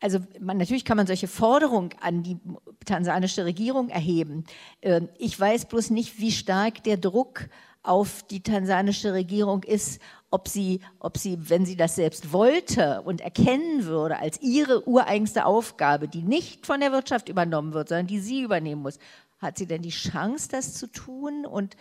also 0.00 0.18
man, 0.40 0.56
natürlich 0.56 0.84
kann 0.84 0.96
man 0.96 1.06
solche 1.06 1.28
Forderungen 1.28 1.90
an 2.00 2.22
die 2.22 2.38
tansanische 2.86 3.44
Regierung 3.44 3.90
erheben. 3.90 4.44
Ähm, 4.82 5.08
ich 5.18 5.38
weiß 5.38 5.66
bloß 5.66 5.90
nicht, 5.90 6.18
wie 6.18 6.32
stark 6.32 6.82
der 6.84 6.96
Druck 6.96 7.48
auf 7.82 8.22
die 8.24 8.42
tansanische 8.42 9.12
Regierung 9.12 9.62
ist, 9.62 10.00
ob 10.30 10.48
sie, 10.48 10.80
ob 10.98 11.18
sie, 11.18 11.48
wenn 11.48 11.64
sie 11.64 11.76
das 11.76 11.96
selbst 11.96 12.32
wollte 12.32 13.02
und 13.02 13.20
erkennen 13.20 13.84
würde 13.84 14.18
als 14.18 14.40
ihre 14.40 14.86
ureigenste 14.86 15.44
Aufgabe, 15.44 16.08
die 16.08 16.22
nicht 16.22 16.66
von 16.66 16.80
der 16.80 16.92
Wirtschaft 16.92 17.28
übernommen 17.28 17.72
wird, 17.72 17.88
sondern 17.88 18.06
die 18.06 18.20
sie 18.20 18.42
übernehmen 18.42 18.82
muss, 18.82 18.98
hat 19.38 19.56
sie 19.58 19.66
denn 19.66 19.82
die 19.82 19.90
Chance, 19.90 20.48
das 20.50 20.74
zu 20.74 20.86
tun? 20.88 21.46
Und 21.46 21.76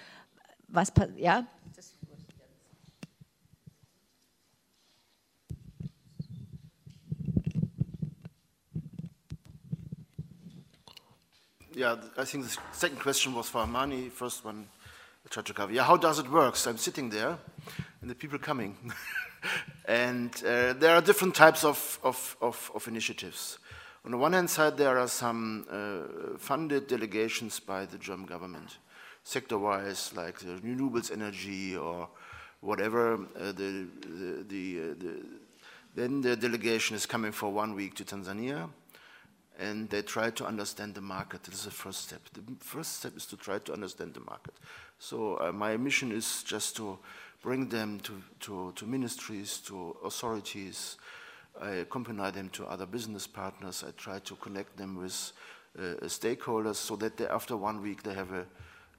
was, 0.67 0.93
ja? 1.17 1.45
Yeah, 11.80 11.95
I 12.17 12.25
think 12.25 12.43
the 12.43 12.57
second 12.73 12.99
question 12.99 13.34
was 13.34 13.47
for 13.47 13.59
Amani. 13.59 14.09
First 14.09 14.43
one, 14.43 14.67
Chachokavi. 15.30 15.75
Yeah, 15.75 15.84
how 15.84 15.95
does 15.95 16.19
it 16.19 16.30
work? 16.30 16.57
So 16.57 16.71
I'm 16.71 16.77
sitting 16.77 17.09
there, 17.09 17.38
and 18.01 18.09
the 18.09 18.15
people 18.15 18.38
coming. 18.38 18.75
and 19.86 20.30
uh, 20.45 20.73
there 20.73 20.93
are 20.93 20.99
different 20.99 21.36
types 21.36 21.63
of, 21.63 21.97
of, 22.03 22.36
of, 22.41 22.69
of, 22.75 22.86
initiatives. 22.89 23.59
On 24.03 24.11
the 24.11 24.17
one 24.17 24.34
hand 24.34 24.49
side, 24.49 24.75
there 24.75 24.99
are 24.99 25.07
some 25.07 25.67
uh, 25.71 26.38
funded 26.38 26.88
delegations 26.88 27.61
by 27.61 27.86
the 27.86 27.97
German 27.97 28.25
government, 28.25 28.80
sector-wise, 29.23 30.11
like 30.17 30.38
the 30.39 30.59
renewables 30.59 31.13
energy 31.13 31.77
or 31.77 32.09
whatever. 32.59 33.13
Uh, 33.13 33.53
the, 33.53 33.88
the, 34.01 34.45
the, 34.49 34.80
uh, 34.82 34.93
the, 34.99 35.25
then 35.95 36.19
the 36.19 36.36
delegation 36.36 36.97
is 36.97 37.05
coming 37.05 37.32
for 37.32 37.49
one 37.49 37.73
week 37.73 37.95
to 37.95 38.03
Tanzania 38.03 38.67
and 39.60 39.89
they 39.89 40.01
try 40.01 40.30
to 40.30 40.45
understand 40.45 40.95
the 40.95 41.01
market. 41.01 41.43
This 41.43 41.60
is 41.60 41.66
the 41.66 41.72
first 41.72 42.05
step. 42.05 42.22
The 42.34 42.41
first 42.60 42.99
step 42.99 43.18
is 43.18 43.26
to 43.28 43.38
try 43.38 43.60
to 43.60 43.74
understand 43.74 44.14
the 44.14 44.22
market. 44.22 44.53
So 44.99 45.36
uh, 45.36 45.51
my 45.51 45.76
mission 45.76 46.12
is 46.12 46.43
just 46.43 46.78
to 46.78 46.97
bring 47.43 47.68
them 47.68 47.99
to, 48.01 48.22
to, 48.41 48.72
to, 48.76 48.86
ministries, 48.86 49.60
to 49.68 49.97
authorities. 50.05 50.97
I 51.62 51.72
accompany 51.72 52.32
them 52.32 52.49
to 52.49 52.66
other 52.68 52.86
business 52.86 53.28
partners. 53.28 53.84
I 53.86 53.91
try 53.91 54.20
to 54.20 54.36
connect 54.36 54.78
them 54.78 54.95
with 54.97 55.34
uh, 55.78 55.95
stakeholders 56.05 56.76
so 56.76 56.95
that 56.95 57.18
they, 57.18 57.28
after 57.28 57.57
one 57.57 57.82
week 57.82 58.03
they 58.03 58.14
have 58.14 58.32
an 58.32 58.45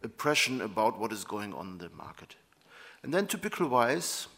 impression 0.04 0.60
about 0.60 0.98
what 0.98 1.10
is 1.12 1.24
going 1.24 1.54
on 1.54 1.68
in 1.68 1.78
the 1.78 1.90
market. 1.96 2.36
And 3.02 3.14
then 3.14 3.26
typical 3.26 3.66
wise, 3.68 4.28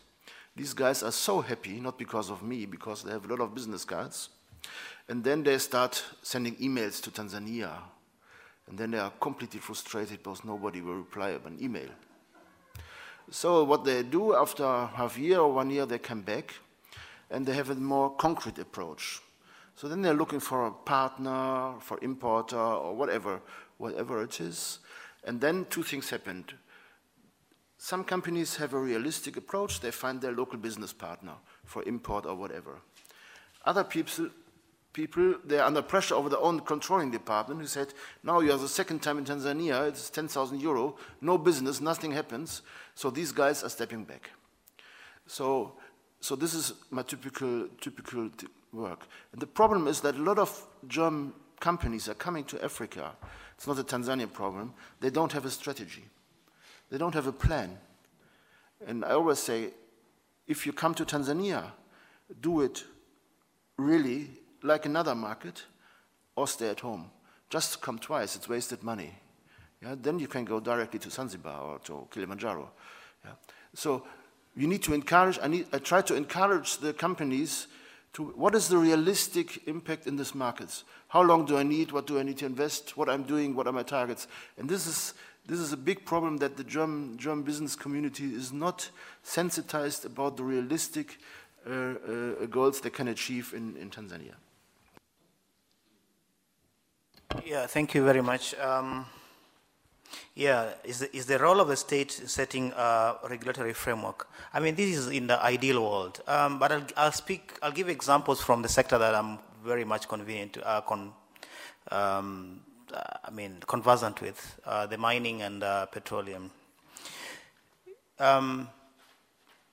these 0.54 0.72
guys 0.72 1.02
are 1.02 1.12
so 1.12 1.40
happy, 1.40 1.80
not 1.80 1.98
because 1.98 2.30
of 2.30 2.42
me, 2.42 2.64
because 2.64 3.02
they 3.02 3.10
have 3.10 3.24
a 3.24 3.28
lot 3.28 3.40
of 3.40 3.54
business 3.54 3.84
cards, 3.84 4.28
and 5.12 5.22
then 5.22 5.42
they 5.42 5.58
start 5.58 6.02
sending 6.22 6.56
emails 6.56 6.98
to 7.02 7.10
Tanzania. 7.10 7.70
And 8.66 8.78
then 8.78 8.92
they 8.92 8.98
are 8.98 9.12
completely 9.20 9.60
frustrated 9.60 10.22
because 10.22 10.42
nobody 10.42 10.80
will 10.80 10.94
reply 10.94 11.38
an 11.44 11.58
email. 11.60 11.90
So 13.30 13.62
what 13.62 13.84
they 13.84 14.04
do 14.04 14.34
after 14.34 14.64
half 14.64 15.18
year 15.18 15.40
or 15.40 15.52
one 15.52 15.68
year, 15.68 15.84
they 15.84 15.98
come 15.98 16.22
back 16.22 16.54
and 17.30 17.44
they 17.44 17.52
have 17.52 17.68
a 17.68 17.74
more 17.74 18.08
concrete 18.16 18.58
approach. 18.58 19.20
So 19.76 19.86
then 19.86 20.00
they're 20.00 20.14
looking 20.14 20.40
for 20.40 20.66
a 20.66 20.70
partner, 20.70 21.74
for 21.80 21.98
importer, 22.00 22.56
or 22.56 22.96
whatever, 22.96 23.42
whatever 23.76 24.22
it 24.22 24.40
is. 24.40 24.78
And 25.24 25.42
then 25.42 25.66
two 25.68 25.82
things 25.82 26.08
happened. 26.08 26.54
Some 27.76 28.02
companies 28.02 28.56
have 28.56 28.72
a 28.72 28.80
realistic 28.80 29.36
approach. 29.36 29.80
They 29.80 29.90
find 29.90 30.22
their 30.22 30.32
local 30.32 30.58
business 30.58 30.94
partner 30.94 31.34
for 31.66 31.82
import 31.82 32.24
or 32.24 32.34
whatever. 32.34 32.80
Other 33.66 33.84
people 33.84 34.30
people, 34.92 35.34
they're 35.44 35.64
under 35.64 35.82
pressure 35.82 36.14
over 36.14 36.28
their 36.28 36.40
own 36.40 36.60
controlling 36.60 37.10
department 37.10 37.60
who 37.60 37.66
said, 37.66 37.94
now 38.22 38.40
you 38.40 38.52
are 38.52 38.58
the 38.58 38.68
second 38.68 39.00
time 39.00 39.18
in 39.18 39.24
Tanzania, 39.24 39.88
it's 39.88 40.10
10,000 40.10 40.60
euro, 40.60 40.96
no 41.20 41.38
business, 41.38 41.80
nothing 41.80 42.12
happens. 42.12 42.62
So 42.94 43.10
these 43.10 43.32
guys 43.32 43.62
are 43.62 43.68
stepping 43.68 44.04
back. 44.04 44.30
So, 45.26 45.74
so 46.20 46.36
this 46.36 46.54
is 46.54 46.74
my 46.90 47.02
typical, 47.02 47.68
typical 47.80 48.30
work. 48.72 49.06
And 49.32 49.40
the 49.40 49.46
problem 49.46 49.86
is 49.86 50.00
that 50.00 50.16
a 50.16 50.22
lot 50.22 50.38
of 50.38 50.66
German 50.86 51.32
companies 51.60 52.08
are 52.08 52.14
coming 52.14 52.44
to 52.44 52.62
Africa. 52.62 53.12
It's 53.54 53.66
not 53.66 53.78
a 53.78 53.84
Tanzanian 53.84 54.32
problem. 54.32 54.74
They 55.00 55.10
don't 55.10 55.32
have 55.32 55.44
a 55.44 55.50
strategy. 55.50 56.04
They 56.90 56.98
don't 56.98 57.14
have 57.14 57.26
a 57.26 57.32
plan. 57.32 57.78
And 58.86 59.04
I 59.04 59.10
always 59.10 59.38
say, 59.38 59.70
if 60.46 60.66
you 60.66 60.72
come 60.72 60.94
to 60.94 61.04
Tanzania, 61.04 61.70
do 62.40 62.62
it 62.62 62.84
really 63.76 64.28
like 64.62 64.86
another 64.86 65.14
market 65.14 65.64
or 66.36 66.46
stay 66.46 66.68
at 66.68 66.80
home. 66.80 67.10
Just 67.50 67.80
come 67.80 67.98
twice, 67.98 68.36
it's 68.36 68.48
wasted 68.48 68.82
money. 68.82 69.12
Yeah? 69.82 69.94
Then 70.00 70.18
you 70.18 70.28
can 70.28 70.44
go 70.44 70.60
directly 70.60 70.98
to 71.00 71.10
Zanzibar 71.10 71.60
or 71.60 71.78
to 71.80 72.06
Kilimanjaro. 72.10 72.70
Yeah? 73.24 73.32
So 73.74 74.06
you 74.56 74.66
need 74.66 74.82
to 74.84 74.94
encourage, 74.94 75.38
I, 75.42 75.48
need, 75.48 75.66
I 75.72 75.78
try 75.78 76.02
to 76.02 76.14
encourage 76.14 76.78
the 76.78 76.92
companies 76.92 77.66
to 78.14 78.24
what 78.24 78.54
is 78.54 78.68
the 78.68 78.76
realistic 78.76 79.66
impact 79.66 80.06
in 80.06 80.16
these 80.16 80.34
markets? 80.34 80.84
How 81.08 81.22
long 81.22 81.46
do 81.46 81.56
I 81.56 81.62
need? 81.62 81.92
What 81.92 82.06
do 82.06 82.18
I 82.18 82.22
need 82.22 82.38
to 82.38 82.46
invest? 82.46 82.96
What 82.96 83.08
I'm 83.08 83.22
doing? 83.22 83.54
What 83.54 83.66
are 83.66 83.72
my 83.72 83.82
targets? 83.82 84.28
And 84.58 84.68
this 84.68 84.86
is, 84.86 85.14
this 85.46 85.58
is 85.58 85.72
a 85.72 85.78
big 85.78 86.04
problem 86.04 86.36
that 86.38 86.56
the 86.56 86.64
German, 86.64 87.16
German 87.16 87.42
business 87.42 87.74
community 87.74 88.34
is 88.34 88.52
not 88.52 88.90
sensitized 89.22 90.04
about 90.04 90.36
the 90.36 90.42
realistic 90.42 91.18
uh, 91.66 91.70
uh, 91.70 92.46
goals 92.50 92.80
they 92.80 92.90
can 92.90 93.08
achieve 93.08 93.54
in, 93.56 93.76
in 93.76 93.88
Tanzania. 93.88 94.34
Yeah, 97.40 97.66
thank 97.66 97.94
you 97.94 98.04
very 98.04 98.20
much. 98.20 98.54
Um, 98.58 99.06
yeah, 100.34 100.72
is 100.84 100.98
the, 101.00 101.16
is 101.16 101.24
the 101.26 101.38
role 101.38 101.60
of 101.60 101.68
the 101.68 101.76
state 101.76 102.10
setting 102.10 102.72
a 102.72 103.16
regulatory 103.28 103.72
framework? 103.72 104.28
I 104.52 104.60
mean, 104.60 104.74
this 104.74 104.96
is 104.96 105.08
in 105.08 105.26
the 105.26 105.42
ideal 105.42 105.82
world, 105.82 106.20
um, 106.26 106.58
but 106.58 106.72
I'll, 106.72 106.84
I'll, 106.96 107.12
speak. 107.12 107.54
I'll 107.62 107.72
give 107.72 107.88
examples 107.88 108.42
from 108.42 108.60
the 108.62 108.68
sector 108.68 108.98
that 108.98 109.14
I'm 109.14 109.38
very 109.64 109.84
much 109.84 110.08
convenient, 110.08 110.58
uh, 110.62 110.82
con, 110.82 111.12
um, 111.90 112.60
I 112.94 113.30
mean, 113.30 113.58
conversant 113.66 114.20
with 114.20 114.60
uh, 114.66 114.86
the 114.86 114.98
mining 114.98 115.40
and 115.42 115.62
uh, 115.62 115.86
petroleum. 115.86 116.50
Um, 118.18 118.68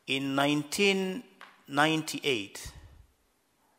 in 0.07 0.36
1998, 0.36 2.72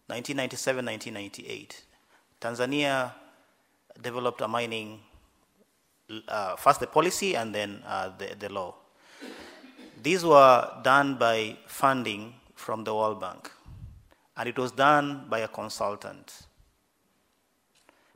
1997, 0.06 0.84
1998, 0.84 1.84
Tanzania 2.40 3.12
developed 4.02 4.40
a 4.40 4.48
mining, 4.48 5.00
uh, 6.28 6.56
first 6.56 6.80
the 6.80 6.86
policy 6.86 7.34
and 7.34 7.54
then 7.54 7.82
uh, 7.86 8.10
the, 8.18 8.34
the 8.38 8.48
law. 8.48 8.74
These 10.02 10.24
were 10.24 10.68
done 10.82 11.16
by 11.16 11.56
funding 11.66 12.34
from 12.54 12.84
the 12.84 12.94
World 12.94 13.20
Bank, 13.20 13.50
and 14.36 14.48
it 14.48 14.58
was 14.58 14.72
done 14.72 15.26
by 15.28 15.40
a 15.40 15.48
consultant 15.48 16.46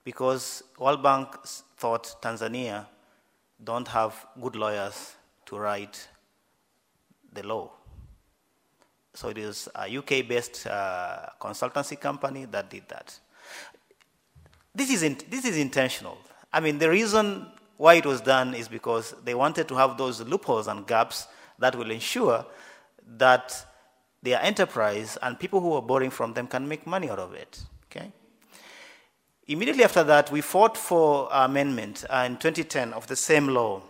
because 0.04 0.62
World 0.78 1.02
Bank 1.02 1.28
thought 1.76 2.16
Tanzania 2.22 2.86
don't 3.62 3.88
have 3.88 4.26
good 4.40 4.56
lawyers 4.56 5.16
to 5.46 5.58
write 5.58 6.08
the 7.32 7.42
law. 7.42 7.70
So 9.14 9.28
it 9.28 9.38
is 9.38 9.68
a 9.74 9.96
UK-based 9.96 10.66
uh, 10.66 11.26
consultancy 11.40 11.98
company 11.98 12.46
that 12.46 12.68
did 12.68 12.88
that. 12.88 13.18
This 14.74 14.90
is, 14.90 15.16
this 15.30 15.44
is 15.44 15.56
intentional. 15.56 16.18
I 16.52 16.60
mean, 16.60 16.78
the 16.78 16.90
reason 16.90 17.46
why 17.76 17.94
it 17.94 18.06
was 18.06 18.20
done 18.20 18.54
is 18.54 18.68
because 18.68 19.14
they 19.24 19.34
wanted 19.34 19.68
to 19.68 19.74
have 19.76 19.96
those 19.96 20.20
loopholes 20.20 20.66
and 20.66 20.86
gaps 20.86 21.28
that 21.58 21.76
will 21.76 21.90
ensure 21.90 22.44
that 23.16 23.64
their 24.22 24.40
enterprise 24.42 25.18
and 25.22 25.38
people 25.38 25.60
who 25.60 25.72
are 25.74 25.82
borrowing 25.82 26.10
from 26.10 26.32
them 26.32 26.46
can 26.46 26.66
make 26.66 26.86
money 26.86 27.10
out 27.10 27.18
of 27.18 27.34
it. 27.34 27.60
Okay? 27.86 28.10
Immediately 29.46 29.84
after 29.84 30.02
that, 30.04 30.32
we 30.32 30.40
fought 30.40 30.76
for 30.76 31.28
amendment 31.30 32.04
uh, 32.08 32.24
in 32.26 32.36
2010 32.38 32.94
of 32.94 33.06
the 33.06 33.16
same 33.16 33.48
law. 33.48 33.82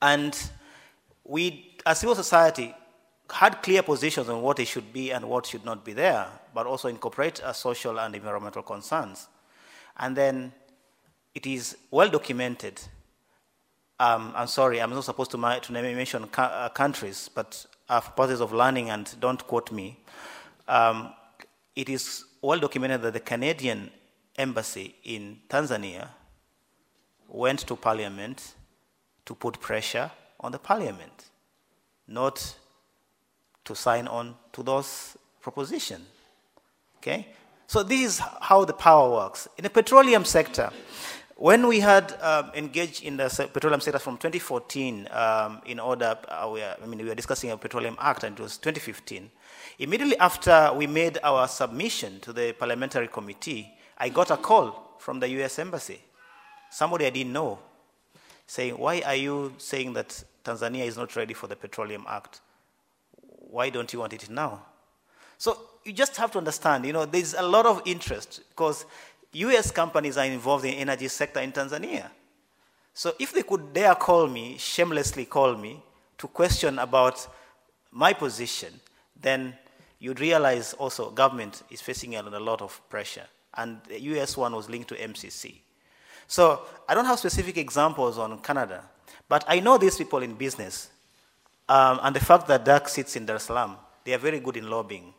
And 0.00 0.38
we, 1.24 1.76
as 1.86 2.00
civil 2.00 2.14
society, 2.14 2.74
had 3.30 3.62
clear 3.62 3.82
positions 3.82 4.28
on 4.28 4.42
what 4.42 4.58
it 4.58 4.66
should 4.66 4.92
be 4.92 5.10
and 5.10 5.24
what 5.24 5.46
should 5.46 5.64
not 5.64 5.84
be 5.84 5.94
there, 5.94 6.26
but 6.52 6.66
also 6.66 6.88
incorporate 6.88 7.42
uh, 7.42 7.52
social 7.52 7.98
and 7.98 8.14
environmental 8.14 8.62
concerns. 8.62 9.28
And 9.96 10.16
then 10.16 10.52
it 11.34 11.46
is 11.46 11.76
well 11.90 12.08
documented. 12.08 12.80
Um, 13.98 14.32
I'm 14.34 14.46
sorry, 14.46 14.80
I'm 14.80 14.90
not 14.90 15.04
supposed 15.04 15.30
to, 15.32 15.38
my, 15.38 15.58
to 15.60 15.72
mention 15.72 16.28
uh, 16.36 16.68
countries, 16.70 17.30
but 17.34 17.64
uh, 17.88 18.00
for 18.00 18.10
purposes 18.12 18.40
of 18.40 18.52
learning 18.52 18.90
and 18.90 19.14
don't 19.20 19.46
quote 19.46 19.70
me, 19.70 19.98
um, 20.68 21.12
it 21.76 21.88
is 21.88 22.24
well 22.40 22.58
documented 22.58 23.02
that 23.02 23.12
the 23.12 23.20
Canadian 23.20 23.90
embassy 24.36 24.94
in 25.04 25.38
Tanzania 25.48 26.08
went 27.28 27.60
to 27.60 27.76
parliament 27.76 28.54
to 29.24 29.34
put 29.34 29.60
pressure 29.60 30.10
on 30.40 30.52
the 30.52 30.58
parliament, 30.58 31.30
not 32.08 32.56
to 33.64 33.74
sign 33.74 34.08
on 34.08 34.34
to 34.52 34.62
those 34.62 35.16
propositions. 35.40 36.06
Okay? 36.98 37.28
So 37.72 37.82
this 37.82 38.00
is 38.02 38.18
how 38.18 38.66
the 38.66 38.74
power 38.74 39.10
works. 39.10 39.48
In 39.56 39.62
the 39.62 39.70
petroleum 39.70 40.26
sector, 40.26 40.68
when 41.36 41.66
we 41.66 41.80
had 41.80 42.12
um, 42.20 42.50
engaged 42.54 43.02
in 43.02 43.16
the 43.16 43.30
petroleum 43.50 43.80
sector 43.80 43.98
from 43.98 44.18
2014, 44.18 45.08
um, 45.10 45.62
in 45.64 45.80
order, 45.80 46.18
uh, 46.28 46.50
we 46.52 46.62
I 46.62 46.76
mean, 46.86 46.98
we 46.98 47.08
were 47.08 47.14
discussing 47.14 47.50
a 47.50 47.56
petroleum 47.56 47.96
act, 47.98 48.24
and 48.24 48.38
it 48.38 48.42
was 48.42 48.58
2015. 48.58 49.30
Immediately 49.78 50.18
after 50.18 50.70
we 50.76 50.86
made 50.86 51.16
our 51.22 51.48
submission 51.48 52.20
to 52.20 52.34
the 52.34 52.52
parliamentary 52.52 53.08
committee, 53.08 53.72
I 53.96 54.10
got 54.10 54.30
a 54.30 54.36
call 54.36 54.96
from 54.98 55.20
the 55.20 55.28
U.S. 55.40 55.58
embassy, 55.58 56.02
somebody 56.70 57.06
I 57.06 57.10
didn't 57.10 57.32
know, 57.32 57.58
saying, 58.46 58.76
"Why 58.76 59.00
are 59.06 59.16
you 59.16 59.54
saying 59.56 59.94
that 59.94 60.22
Tanzania 60.44 60.84
is 60.84 60.98
not 60.98 61.16
ready 61.16 61.32
for 61.32 61.46
the 61.46 61.56
petroleum 61.56 62.04
act? 62.06 62.42
Why 63.22 63.70
don't 63.70 63.90
you 63.94 64.00
want 64.00 64.12
it 64.12 64.28
now?" 64.28 64.60
So 65.42 65.58
you 65.82 65.92
just 65.92 66.16
have 66.18 66.30
to 66.30 66.38
understand, 66.38 66.86
you 66.86 66.92
know, 66.92 67.04
there's 67.04 67.34
a 67.34 67.42
lot 67.42 67.66
of 67.66 67.82
interest 67.84 68.42
because 68.50 68.86
US 69.32 69.72
companies 69.72 70.16
are 70.16 70.24
involved 70.24 70.64
in 70.64 70.74
energy 70.74 71.08
sector 71.08 71.40
in 71.40 71.50
Tanzania. 71.50 72.10
So 72.94 73.12
if 73.18 73.32
they 73.32 73.42
could 73.42 73.72
dare 73.72 73.96
call 73.96 74.28
me, 74.28 74.56
shamelessly 74.56 75.24
call 75.24 75.56
me, 75.56 75.82
to 76.18 76.28
question 76.28 76.78
about 76.78 77.26
my 77.90 78.12
position, 78.12 78.72
then 79.20 79.54
you'd 79.98 80.20
realize 80.20 80.74
also 80.74 81.10
government 81.10 81.64
is 81.70 81.80
facing 81.80 82.14
a 82.14 82.22
lot 82.22 82.62
of 82.62 82.80
pressure. 82.88 83.26
And 83.54 83.80
the 83.88 84.00
US 84.12 84.36
one 84.36 84.54
was 84.54 84.70
linked 84.70 84.90
to 84.90 84.94
MCC. 84.94 85.56
So 86.28 86.60
I 86.88 86.94
don't 86.94 87.06
have 87.06 87.18
specific 87.18 87.56
examples 87.58 88.16
on 88.16 88.38
Canada, 88.38 88.84
but 89.28 89.44
I 89.48 89.58
know 89.58 89.76
these 89.76 89.96
people 89.96 90.22
in 90.22 90.34
business. 90.34 90.88
Um, 91.68 91.98
and 92.00 92.14
the 92.14 92.24
fact 92.24 92.46
that 92.46 92.64
DAC 92.64 92.88
sits 92.88 93.16
in 93.16 93.26
Dar 93.26 93.34
es 93.34 93.42
Salaam, 93.42 93.76
they 94.04 94.14
are 94.14 94.18
very 94.18 94.38
good 94.38 94.56
in 94.56 94.70
lobbying. 94.70 95.12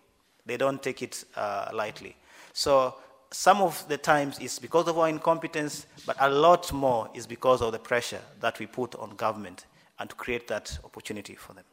They 0.45 0.57
don't 0.57 0.81
take 0.81 1.01
it 1.01 1.23
uh, 1.35 1.69
lightly. 1.73 2.15
So 2.53 2.95
some 3.31 3.61
of 3.61 3.87
the 3.87 3.97
times 3.97 4.37
it's 4.39 4.59
because 4.59 4.87
of 4.87 4.97
our 4.99 5.09
incompetence, 5.09 5.87
but 6.05 6.15
a 6.19 6.29
lot 6.29 6.71
more 6.71 7.09
is 7.13 7.25
because 7.25 7.61
of 7.61 7.71
the 7.71 7.79
pressure 7.79 8.21
that 8.41 8.59
we 8.59 8.67
put 8.67 8.95
on 8.95 9.15
government 9.15 9.65
and 9.99 10.09
to 10.09 10.15
create 10.15 10.47
that 10.47 10.77
opportunity 10.83 11.35
for 11.35 11.53
them. 11.53 11.63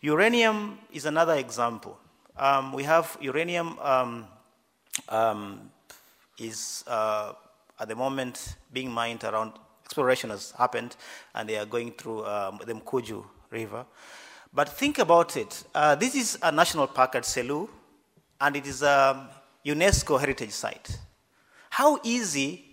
Uranium 0.00 0.78
is 0.92 1.06
another 1.06 1.34
example. 1.34 1.98
Um, 2.36 2.72
we 2.72 2.84
have 2.84 3.16
uranium 3.20 3.78
um, 3.80 4.26
um, 5.08 5.70
is 6.38 6.84
uh, 6.86 7.32
at 7.80 7.88
the 7.88 7.96
moment 7.96 8.56
being 8.72 8.90
mined 8.90 9.24
around, 9.24 9.52
exploration 9.84 10.30
has 10.30 10.52
happened, 10.52 10.96
and 11.34 11.48
they 11.48 11.58
are 11.58 11.66
going 11.66 11.92
through 11.92 12.24
um, 12.26 12.60
the 12.64 12.72
Mkuju 12.74 13.24
River. 13.50 13.84
But 14.54 14.68
think 14.68 14.98
about 14.98 15.36
it. 15.36 15.64
Uh, 15.74 15.94
this 15.94 16.14
is 16.14 16.38
a 16.42 16.52
national 16.52 16.86
park 16.86 17.14
at 17.14 17.22
Selous, 17.22 17.68
and 18.40 18.54
it 18.54 18.66
is 18.66 18.82
a 18.82 19.30
UNESCO 19.64 20.20
heritage 20.20 20.50
site. 20.50 20.98
How 21.70 21.98
easy 22.02 22.64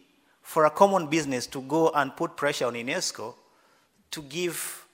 for 0.41 0.65
a 0.65 0.69
common 0.69 1.07
business 1.07 1.47
to 1.47 1.61
go 1.61 1.89
and 1.91 2.15
put 2.15 2.35
pressure 2.35 2.65
on 2.65 2.73
UNESCO 2.73 3.35
to 4.11 4.21
give, 4.23 4.85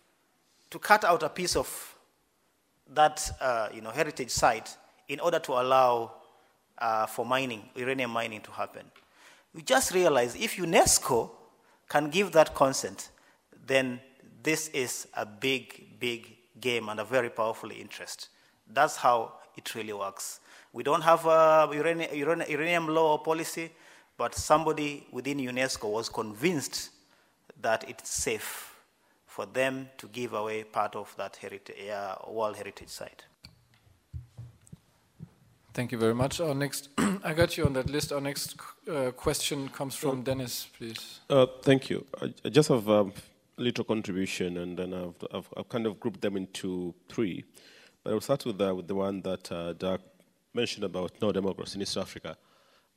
to 0.70 0.78
cut 0.78 1.04
out 1.04 1.24
a 1.24 1.30
piece 1.30 1.56
of 1.56 1.96
that 2.94 3.32
uh, 3.42 3.70
you 3.74 3.82
know, 3.82 3.90
heritage 3.90 4.30
site 4.30 4.78
in 5.08 5.20
order 5.20 5.40
to 5.40 5.54
allow 5.54 6.12
uh, 6.78 7.06
for 7.08 7.26
mining, 7.26 7.64
uranium 7.76 8.12
mining 8.12 8.42
to 8.42 8.52
happen. 8.52 8.84
We 9.54 9.62
just 9.64 9.94
realize 9.94 10.36
if 10.36 10.58
UNESCO 10.58 11.32
can 11.90 12.10
give 12.10 12.32
that 12.34 12.54
consent, 12.54 13.10
then 13.66 14.02
this 14.44 14.68
is 14.68 15.08
a 15.16 15.26
big, 15.26 16.00
big 16.00 16.35
game 16.60 16.90
and 16.90 17.00
a 17.00 17.04
very 17.06 17.30
powerful 17.30 17.72
interest. 17.72 18.30
That's 18.72 18.96
how 18.96 19.34
it 19.56 19.76
really 19.76 19.94
works. 19.94 20.40
We 20.74 20.84
don't 20.84 21.02
have 21.02 21.26
a 21.26 21.70
uranium, 21.74 22.12
uranium 22.14 22.88
law 22.88 23.14
or 23.14 23.20
policy, 23.20 23.72
but 24.18 24.36
somebody 24.36 25.08
within 25.12 25.38
UNESCO 25.40 25.92
was 25.92 26.10
convinced 26.10 26.90
that 27.62 27.90
it's 27.90 28.10
safe 28.10 28.76
for 29.26 29.46
them 29.46 29.90
to 29.98 30.08
give 30.08 30.34
away 30.34 30.64
part 30.64 30.96
of 30.96 31.14
that 31.18 31.36
heritage, 31.36 31.90
uh, 31.90 32.16
World 32.30 32.56
Heritage 32.56 32.90
Site. 32.90 33.26
Thank 35.74 35.92
you 35.92 35.98
very 35.98 36.16
much. 36.16 36.40
Our 36.40 36.56
next, 36.56 36.90
I 37.24 37.34
got 37.34 37.58
you 37.58 37.66
on 37.66 37.74
that 37.74 37.90
list. 37.90 38.14
Our 38.14 38.22
next 38.22 38.56
uh, 38.90 39.12
question 39.12 39.68
comes 39.70 39.94
from 39.94 40.24
Dennis, 40.24 40.68
please. 40.78 41.20
Uh, 41.30 41.48
thank 41.64 41.90
you. 41.90 42.06
I, 42.22 42.34
I 42.46 42.50
just 42.50 42.70
have 42.70 42.90
um, 42.90 43.12
little 43.58 43.84
contribution, 43.84 44.58
and 44.58 44.78
then 44.78 44.94
I've, 44.94 45.28
I've, 45.34 45.50
I've, 45.58 45.70
kind 45.70 45.86
of 45.86 46.00
grouped 46.00 46.22
them 46.22 46.38
into 46.38 46.94
three. 47.08 47.44
But 48.04 48.14
I'll 48.14 48.22
start 48.22 48.46
with 48.46 48.58
the, 48.58 48.76
with 48.76 48.88
the 48.88 48.96
one 48.96 49.22
that 49.22 49.52
uh, 49.52 49.74
Dirk 49.74 50.02
mentioned 50.54 50.84
about 50.84 51.12
no 51.22 51.32
democracy 51.32 51.78
in 51.78 51.82
East 51.82 51.98
Africa. 51.98 52.38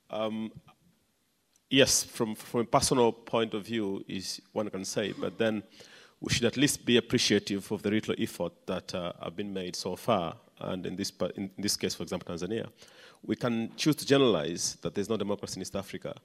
Um, 0.09 0.51
yes, 1.69 2.03
from, 2.03 2.35
from 2.35 2.61
a 2.61 2.65
personal 2.65 3.11
point 3.11 3.53
of 3.53 3.65
view, 3.65 4.03
is 4.07 4.41
one 4.51 4.69
can 4.69 4.85
say, 4.85 5.13
but 5.13 5.37
then 5.37 5.63
we 6.19 6.33
should 6.33 6.45
at 6.45 6.57
least 6.57 6.85
be 6.85 6.97
appreciative 6.97 7.71
of 7.71 7.81
the 7.81 7.89
little 7.89 8.15
effort 8.17 8.53
that 8.65 8.93
uh, 8.93 9.13
have 9.23 9.35
been 9.35 9.53
made 9.53 9.75
so 9.75 9.95
far, 9.95 10.35
and 10.59 10.85
in 10.85 10.95
this, 10.95 11.11
in 11.35 11.49
this 11.57 11.77
case, 11.77 11.95
for 11.95 12.03
example, 12.03 12.33
Tanzania. 12.33 12.67
We 13.25 13.35
can 13.35 13.71
choose 13.75 13.95
to 13.97 14.05
generalize 14.05 14.77
that 14.81 14.95
there's 14.95 15.09
no 15.09 15.17
democracy 15.17 15.57
in 15.57 15.61
East 15.61 15.75
Africa, 15.75 16.15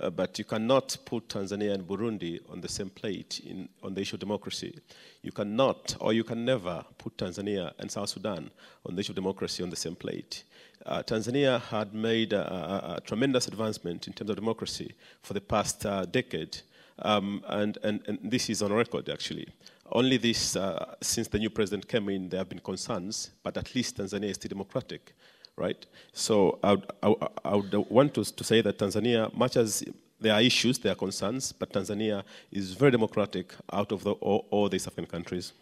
uh, 0.00 0.10
but 0.10 0.38
you 0.38 0.44
cannot 0.44 0.96
put 1.04 1.28
Tanzania 1.28 1.72
and 1.74 1.86
Burundi 1.86 2.40
on 2.50 2.60
the 2.60 2.68
same 2.68 2.90
plate 2.90 3.40
in, 3.44 3.68
on 3.82 3.94
the 3.94 4.00
issue 4.00 4.16
of 4.16 4.20
democracy. 4.20 4.78
You 5.22 5.32
cannot, 5.32 5.96
or 6.00 6.12
you 6.12 6.24
can 6.24 6.44
never, 6.44 6.84
put 6.98 7.16
Tanzania 7.16 7.72
and 7.78 7.90
South 7.90 8.08
Sudan 8.08 8.50
on 8.84 8.94
the 8.94 9.00
issue 9.00 9.12
of 9.12 9.16
democracy 9.16 9.62
on 9.62 9.70
the 9.70 9.76
same 9.76 9.96
plate. 9.96 10.44
Uh, 10.84 11.02
Tanzania 11.02 11.60
had 11.60 11.94
made 11.94 12.32
a, 12.32 12.52
a, 12.52 12.94
a, 12.96 13.00
tremendous 13.00 13.48
advancement 13.48 14.06
in 14.06 14.12
terms 14.12 14.30
of 14.30 14.36
democracy 14.36 14.94
for 15.22 15.34
the 15.34 15.40
past 15.40 15.84
uh, 15.86 16.04
decade, 16.04 16.58
um, 17.00 17.42
and, 17.48 17.78
and, 17.82 18.02
and, 18.06 18.18
this 18.22 18.48
is 18.50 18.62
on 18.62 18.72
record 18.72 19.08
actually. 19.08 19.48
Only 19.90 20.16
this, 20.16 20.56
uh, 20.56 20.94
since 21.00 21.28
the 21.28 21.38
new 21.38 21.50
president 21.50 21.88
came 21.88 22.08
in, 22.08 22.28
there 22.28 22.38
have 22.38 22.48
been 22.48 22.60
concerns, 22.60 23.30
but 23.42 23.56
at 23.56 23.74
least 23.74 23.96
Tanzania 23.98 24.30
is 24.30 24.36
still 24.36 24.50
democratic 24.50 25.14
right? 25.56 25.86
So 26.12 26.58
I 26.62 26.72
would, 26.72 26.90
I, 27.02 27.14
I 27.44 27.56
would 27.56 27.74
want 27.90 28.14
to, 28.14 28.24
to 28.24 28.44
say 28.44 28.60
that 28.60 28.78
Tanzania, 28.78 29.34
much 29.34 29.56
as 29.56 29.84
there 30.20 30.34
are 30.34 30.40
issues, 30.40 30.78
there 30.78 30.92
are 30.92 30.96
concerns, 30.96 31.52
but 31.52 31.72
Tanzania 31.72 32.22
is 32.50 32.72
very 32.72 32.90
democratic 32.90 33.52
out 33.72 33.92
of 33.92 34.04
the, 34.04 34.12
all, 34.12 34.46
all 34.50 34.68
the 34.68 34.76
African 34.76 35.06
countries. 35.06 35.52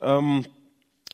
Um, 0.00 0.44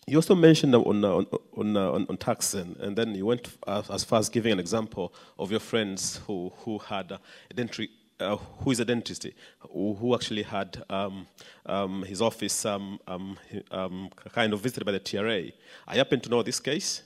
you 0.07 0.17
also 0.17 0.35
mentioned 0.35 0.75
on, 0.75 1.05
on, 1.05 1.27
on, 1.57 1.77
on, 1.77 2.07
on 2.09 2.17
tax, 2.17 2.55
and, 2.55 2.77
and, 2.79 2.97
then 2.97 3.15
you 3.15 3.27
went 3.27 3.49
as 3.67 4.05
far 4.05 4.19
as 4.19 4.31
giving 4.31 4.53
an 4.53 4.59
example 4.59 5.13
of 5.39 5.51
your 5.51 5.61
friends 5.61 6.21
who, 6.27 6.51
who 6.61 6.79
had 6.79 7.13
a 7.13 7.21
dentistry, 7.55 7.91
uh, 8.19 8.37
who 8.37 8.71
is 8.71 8.81
a 8.81 8.87
dentist, 8.87 9.27
who, 9.59 9.93
who 9.95 10.15
actually 10.15 10.43
had 10.43 10.83
um, 10.89 11.27
um, 11.67 12.03
his 12.05 12.23
office 12.23 12.65
um, 12.65 12.99
um, 13.07 13.37
um 13.71 14.09
kind 14.33 14.55
of 14.55 14.61
visited 14.61 14.87
by 14.87 14.93
the 14.93 14.99
TRA. 14.99 15.53
I 15.87 15.97
happen 15.97 16.21
to 16.21 16.31
know 16.31 16.43
this 16.43 16.59
case. 16.59 17.03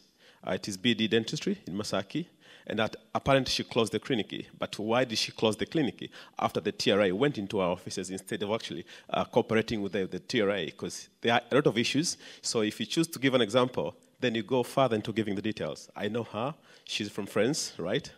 Uh, 0.47 0.53
it 0.53 0.69
is 0.69 0.77
BD 0.77 1.09
Dentistry 1.09 1.59
in 1.67 1.75
Masaki. 1.75 2.27
And 2.67 2.79
that 2.79 2.95
apparently 3.15 3.51
she 3.51 3.65
closed 3.65 3.93
the 3.93 3.99
clinic. 3.99 4.47
But 4.57 4.79
why 4.79 5.05
did 5.05 5.19
she 5.19 5.33
close 5.33 5.57
the 5.57 5.67
clinic? 5.67 6.11
After 6.39 6.61
the 6.61 6.71
TRA 6.71 7.13
went 7.15 7.37
into 7.37 7.59
our 7.59 7.71
offices 7.73 8.11
instead 8.11 8.43
of 8.43 8.53
actually 8.53 8.87
uh, 9.11 9.25
cooperating 9.25 9.83
with 9.83 9.93
the, 9.93 10.07
the 10.07 10.21
TRA, 10.21 10.67
because 10.67 11.09
there 11.21 11.35
are 11.35 11.43
a 11.51 11.55
lot 11.57 11.67
of 11.67 11.77
issues. 11.77 12.17
So 12.41 12.61
if 12.61 12.79
you 12.79 12.87
choose 12.87 13.09
to 13.09 13.19
give 13.19 13.35
an 13.35 13.41
example, 13.41 13.97
then 14.21 14.37
you 14.37 14.45
go 14.45 14.63
further 14.63 14.95
into 14.95 15.13
giving 15.13 15.35
the 15.35 15.43
details. 15.43 15.91
I 15.97 16.07
know 16.07 16.23
her. 16.23 16.55
She's 16.85 17.11
from 17.11 17.27
France, 17.27 17.73
right? 17.79 18.09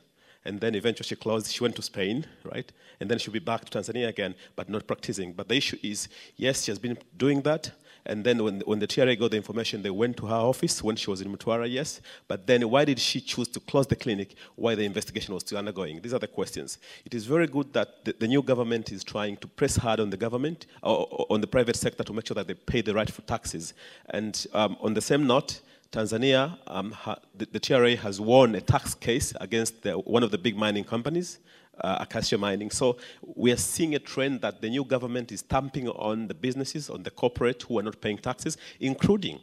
and 0.45 0.61
then 0.61 0.75
eventually 0.75 1.07
she 1.07 1.17
closed. 1.17 1.51
She 1.51 1.63
went 1.63 1.77
to 1.77 1.83
Spain, 1.83 2.27
right? 2.45 2.71
And 3.01 3.11
then 3.11 3.19
she'll 3.19 3.33
be 3.33 3.39
back 3.39 3.65
to 3.65 3.79
Tanzania 3.79 4.09
again, 4.09 4.35
but 4.57 4.69
not 4.69 4.87
practicing. 4.87 5.33
But 5.33 5.49
the 5.49 5.57
issue 5.57 5.79
is, 5.83 6.09
yes, 6.37 6.65
she 6.65 6.71
has 6.71 6.79
been 6.79 6.99
doing 7.17 7.41
that, 7.43 7.71
and 8.07 8.23
then 8.25 8.43
when, 8.43 8.61
when 8.61 8.79
the 8.79 8.87
TRA 8.87 9.17
got 9.17 9.31
the 9.31 9.37
information, 9.37 9.83
they 9.83 9.91
went 9.91 10.17
to 10.19 10.27
her 10.27 10.35
office 10.35 10.83
when 10.83 10.97
she 10.97 11.09
was 11.09 11.21
in 11.23 11.35
Mtwara, 11.35 11.71
yes. 11.71 12.01
But 12.29 12.47
then 12.47 12.69
why 12.69 12.85
did 12.85 12.99
she 12.99 13.21
choose 13.21 13.49
to 13.49 13.61
close 13.61 13.87
the 13.87 13.97
clinic 13.97 14.35
while 14.57 14.77
the 14.77 14.85
investigation 14.85 15.33
was 15.33 15.43
still 15.43 15.59
undergoing? 15.59 16.01
These 16.03 16.13
are 16.13 16.19
the 16.19 16.29
questions. 16.29 16.79
It 17.07 17.15
is 17.15 17.25
very 17.25 17.47
good 17.47 17.73
that 17.73 18.05
the, 18.05 18.15
the 18.19 18.29
new 18.29 18.43
government 18.43 18.93
is 18.93 19.05
trying 19.05 19.39
to 19.39 19.47
press 19.47 19.77
hard 19.77 20.01
on 20.01 20.11
the 20.11 20.19
government, 20.19 20.67
or, 20.83 21.09
or, 21.11 21.27
on 21.31 21.41
the 21.41 21.47
private 21.47 21.77
sector 21.77 22.05
to 22.05 22.13
make 22.13 22.27
sure 22.27 22.35
that 22.35 22.47
they 22.47 22.55
pay 22.55 22.83
the 22.83 22.93
rightful 22.93 23.25
taxes. 23.27 23.73
And 24.11 24.47
um, 24.53 24.77
on 24.81 24.93
the 24.93 25.01
same 25.01 25.27
note, 25.27 25.61
Tanzania, 25.91 26.59
um, 26.67 26.91
ha, 26.91 27.17
the, 27.37 27.47
the, 27.47 27.61
TRA 27.61 27.97
has 27.97 28.21
won 28.21 28.55
a 28.57 28.61
tax 28.61 28.95
case 28.95 29.33
against 29.41 29.83
the, 29.83 29.93
one 29.93 30.25
of 30.25 30.31
the 30.31 30.39
big 30.39 30.57
mining 30.57 30.85
companies, 30.85 31.39
uh, 31.81 31.99
Acacia 32.01 32.39
Mining. 32.39 32.71
So 32.71 32.97
we 33.35 33.53
are 33.53 33.57
seeing 33.57 33.95
a 33.95 33.99
trend 33.99 34.41
that 34.43 34.61
the 34.61 34.69
new 34.69 34.85
government 34.85 35.33
is 35.33 35.41
stamping 35.41 35.89
on 35.89 36.29
the 36.29 36.35
businesses, 36.35 36.91
on 36.91 37.03
the 37.03 37.11
corporate 37.11 37.63
who 37.63 37.79
are 37.79 37.83
not 37.83 38.01
paying 38.01 38.19
taxes, 38.19 38.57
including 38.81 39.41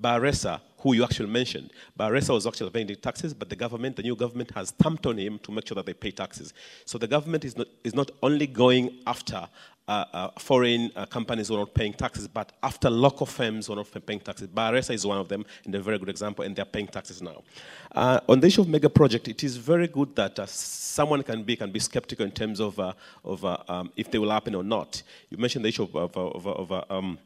Bakhresa, 0.00 0.60
who 0.78 0.94
you 0.94 1.04
actually 1.04 1.28
mentioned. 1.28 1.70
Bakhresa 1.98 2.30
was 2.30 2.46
actually 2.46 2.70
paying 2.70 2.88
taxes, 2.96 3.32
but 3.32 3.48
the 3.48 3.56
government, 3.56 3.96
the 3.96 4.02
new 4.02 4.16
government, 4.16 4.50
has 4.52 4.68
stamped 4.70 5.06
on 5.06 5.16
him 5.16 5.38
to 5.40 5.52
make 5.52 5.66
sure 5.68 5.76
that 5.76 5.86
they 5.86 5.94
pay 5.94 6.10
taxes. 6.10 6.52
So 6.84 6.98
the 6.98 7.06
government 7.06 7.44
is 7.44 7.56
not, 7.56 7.68
is 7.84 7.94
not 7.94 8.10
only 8.22 8.46
going 8.46 8.98
after 9.06 9.48
uh, 9.88 10.04
uh, 10.12 10.30
foreign 10.38 10.90
uh, 10.94 11.04
companies 11.06 11.50
were 11.50 11.58
not 11.58 11.74
paying 11.74 11.92
taxes, 11.92 12.28
but 12.28 12.52
after 12.62 12.88
local 12.88 13.26
firms 13.26 13.68
were 13.68 13.76
not 13.76 13.88
paying 14.06 14.20
taxes. 14.20 14.46
Bakhresa 14.48 14.94
is 14.94 15.04
one 15.04 15.18
of 15.18 15.28
them, 15.28 15.44
and 15.64 15.74
a 15.74 15.80
very 15.80 15.98
good 15.98 16.08
example, 16.08 16.44
and 16.44 16.54
they're 16.54 16.64
paying 16.64 16.86
taxes 16.86 17.20
now. 17.20 17.42
Uh, 17.90 18.20
on 18.28 18.38
the 18.38 18.46
issue 18.46 18.60
of 18.60 18.68
mega 18.68 18.88
project, 18.88 19.26
it 19.26 19.42
is 19.42 19.56
very 19.56 19.88
good 19.88 20.14
that 20.14 20.38
uh, 20.38 20.46
someone 20.46 21.22
can 21.22 21.42
be 21.42 21.56
can 21.56 21.72
be 21.72 21.80
skeptical 21.80 22.24
in 22.24 22.30
terms 22.30 22.60
of 22.60 22.78
of 22.78 23.44
um, 23.44 23.90
if 23.96 24.10
they 24.10 24.18
will 24.18 24.30
happen 24.30 24.54
or 24.54 24.62
not. 24.62 25.02
You 25.30 25.38
mentioned 25.38 25.64
the 25.64 25.70
issue 25.70 25.82
of, 25.82 25.96
of, 25.96 26.16
of, 26.16 26.46
of 26.46 26.84
um, 26.90 27.18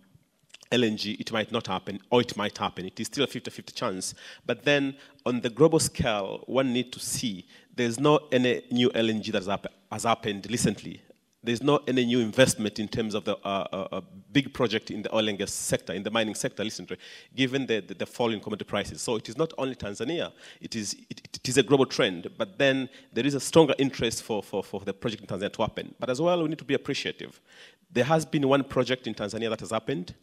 LNG, 0.72 1.20
it 1.20 1.30
might 1.32 1.52
not 1.52 1.66
happen, 1.66 2.00
or 2.10 2.20
it 2.22 2.36
might 2.36 2.56
happen. 2.56 2.86
It 2.86 2.98
is 2.98 3.06
still 3.06 3.24
a 3.24 3.26
50 3.26 3.50
50 3.50 3.72
chance. 3.72 4.14
But 4.44 4.64
then, 4.64 4.96
on 5.24 5.40
the 5.40 5.50
global 5.50 5.78
scale, 5.78 6.42
one 6.46 6.72
need 6.72 6.92
to 6.92 7.00
see 7.00 7.46
there's 7.74 8.00
no 8.00 8.20
any 8.32 8.62
new 8.70 8.90
LNG 8.90 9.30
that 9.32 9.70
has 9.92 10.04
happened 10.04 10.46
recently 10.50 11.02
there's 11.46 11.62
not 11.62 11.88
any 11.88 12.04
new 12.04 12.20
investment 12.20 12.78
in 12.78 12.88
terms 12.88 13.14
of 13.14 13.24
the 13.24 13.36
uh, 13.44 13.66
uh, 13.72 13.88
uh, 13.92 14.00
big 14.32 14.52
project 14.52 14.90
in 14.90 15.02
the 15.02 15.14
oil 15.14 15.28
and 15.28 15.38
gas 15.38 15.52
sector, 15.52 15.92
in 15.92 16.02
the 16.02 16.10
mining 16.10 16.34
sector, 16.34 16.64
listen 16.64 16.86
to 16.86 16.94
it, 16.94 17.00
given 17.34 17.66
the, 17.66 17.80
the, 17.80 17.94
the, 17.94 18.06
fall 18.06 18.32
in 18.32 18.40
commodity 18.40 18.68
prices. 18.68 19.00
So 19.00 19.16
it 19.16 19.28
is 19.28 19.36
not 19.36 19.52
only 19.56 19.74
Tanzania, 19.74 20.32
it 20.60 20.74
is, 20.74 20.94
it, 21.08 21.20
it 21.34 21.48
is 21.48 21.56
a 21.56 21.62
global 21.62 21.86
trend, 21.86 22.28
but 22.36 22.58
then 22.58 22.88
there 23.12 23.24
is 23.24 23.34
a 23.34 23.40
stronger 23.40 23.74
interest 23.78 24.22
for, 24.22 24.42
for, 24.42 24.62
for 24.62 24.80
the 24.80 24.92
project 24.92 25.22
in 25.22 25.28
Tanzania 25.28 25.52
to 25.52 25.62
happen. 25.62 25.94
But 25.98 26.10
as 26.10 26.20
well, 26.20 26.42
we 26.42 26.48
need 26.48 26.58
to 26.58 26.64
be 26.64 26.74
appreciative. 26.74 27.40
There 27.90 28.04
has 28.04 28.26
been 28.26 28.46
one 28.48 28.64
project 28.64 29.06
in 29.06 29.14
Tanzania 29.14 29.48
that 29.50 29.60
has 29.60 29.70
happened, 29.70 30.14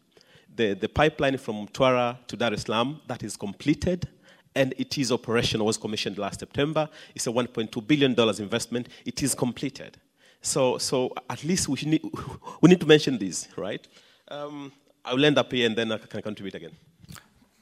the, 0.55 0.73
the 0.73 0.89
pipeline 0.89 1.37
from 1.37 1.67
Mtwara 1.67 2.17
to 2.27 2.35
Dar 2.35 2.53
es 2.53 2.63
Salaam, 2.63 3.01
that 3.07 3.23
is 3.23 3.35
completed 3.35 4.07
and 4.55 4.73
it 4.77 4.97
is 4.97 5.11
operational, 5.11 5.65
was 5.65 5.77
commissioned 5.77 6.17
last 6.17 6.39
September. 6.39 6.87
It's 7.15 7.27
a 7.27 7.31
$1.2 7.31 7.87
billion 7.87 8.13
investment. 8.39 8.89
It 9.05 9.23
is 9.23 9.33
completed. 9.33 9.97
So, 10.43 10.77
so 10.77 11.13
at 11.29 11.43
least 11.43 11.69
we 11.69 11.79
need, 11.85 12.03
we 12.61 12.69
need 12.69 12.81
to 12.81 12.85
mention 12.85 13.17
this, 13.17 13.47
right? 13.55 13.87
Um, 14.27 14.73
I'll 15.05 15.23
end 15.23 15.37
up 15.37 15.51
here 15.51 15.65
and 15.65 15.75
then 15.75 15.91
I 15.91 15.97
can 15.97 16.21
contribute 16.21 16.53
again. 16.53 16.73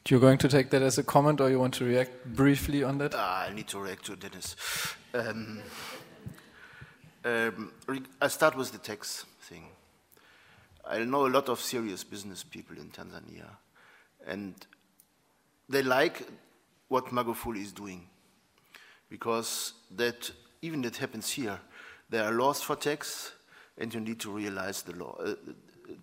You're 0.10 0.20
going 0.20 0.40
to 0.40 0.50
take 0.50 0.72
that 0.72 0.82
as 0.82 0.98
a 0.98 1.04
comment 1.04 1.40
or 1.40 1.50
you 1.50 1.60
want 1.60 1.76
to 1.76 1.86
react 1.86 2.26
briefly 2.26 2.84
on 2.84 2.98
that? 2.98 3.14
Uh, 3.14 3.46
I 3.48 3.54
need 3.54 3.68
to 3.68 3.80
react 3.80 4.06
to 4.06 4.16
Dennis. 4.16 4.56
Um, 5.14 5.62
um, 7.24 7.72
I 8.20 8.28
start 8.28 8.58
with 8.58 8.72
the 8.72 8.80
tax 8.80 9.26
thing. 9.44 9.66
I 10.84 11.00
know 11.04 11.28
a 11.28 11.30
lot 11.30 11.50
of 11.50 11.62
serious 11.62 12.04
business 12.04 12.44
people 12.44 12.76
in 12.78 12.90
Tanzania, 12.90 13.46
and 14.26 14.56
they 15.70 15.84
like 15.84 16.28
what 16.88 17.06
Magufuli 17.08 17.62
is 17.62 17.72
doing 17.72 18.08
because 19.08 19.74
that 19.96 20.32
even 20.64 20.82
that 20.82 20.98
happens 20.98 21.30
here 21.30 21.60
there 22.12 22.26
are 22.26 22.34
laws 22.34 22.62
for 22.62 22.76
tax, 22.76 23.32
and 23.78 23.92
you 23.94 24.02
need 24.02 24.20
to 24.20 24.30
realize 24.30 24.84
the 24.84 24.94
law, 24.96 25.16
uh, 25.26 25.34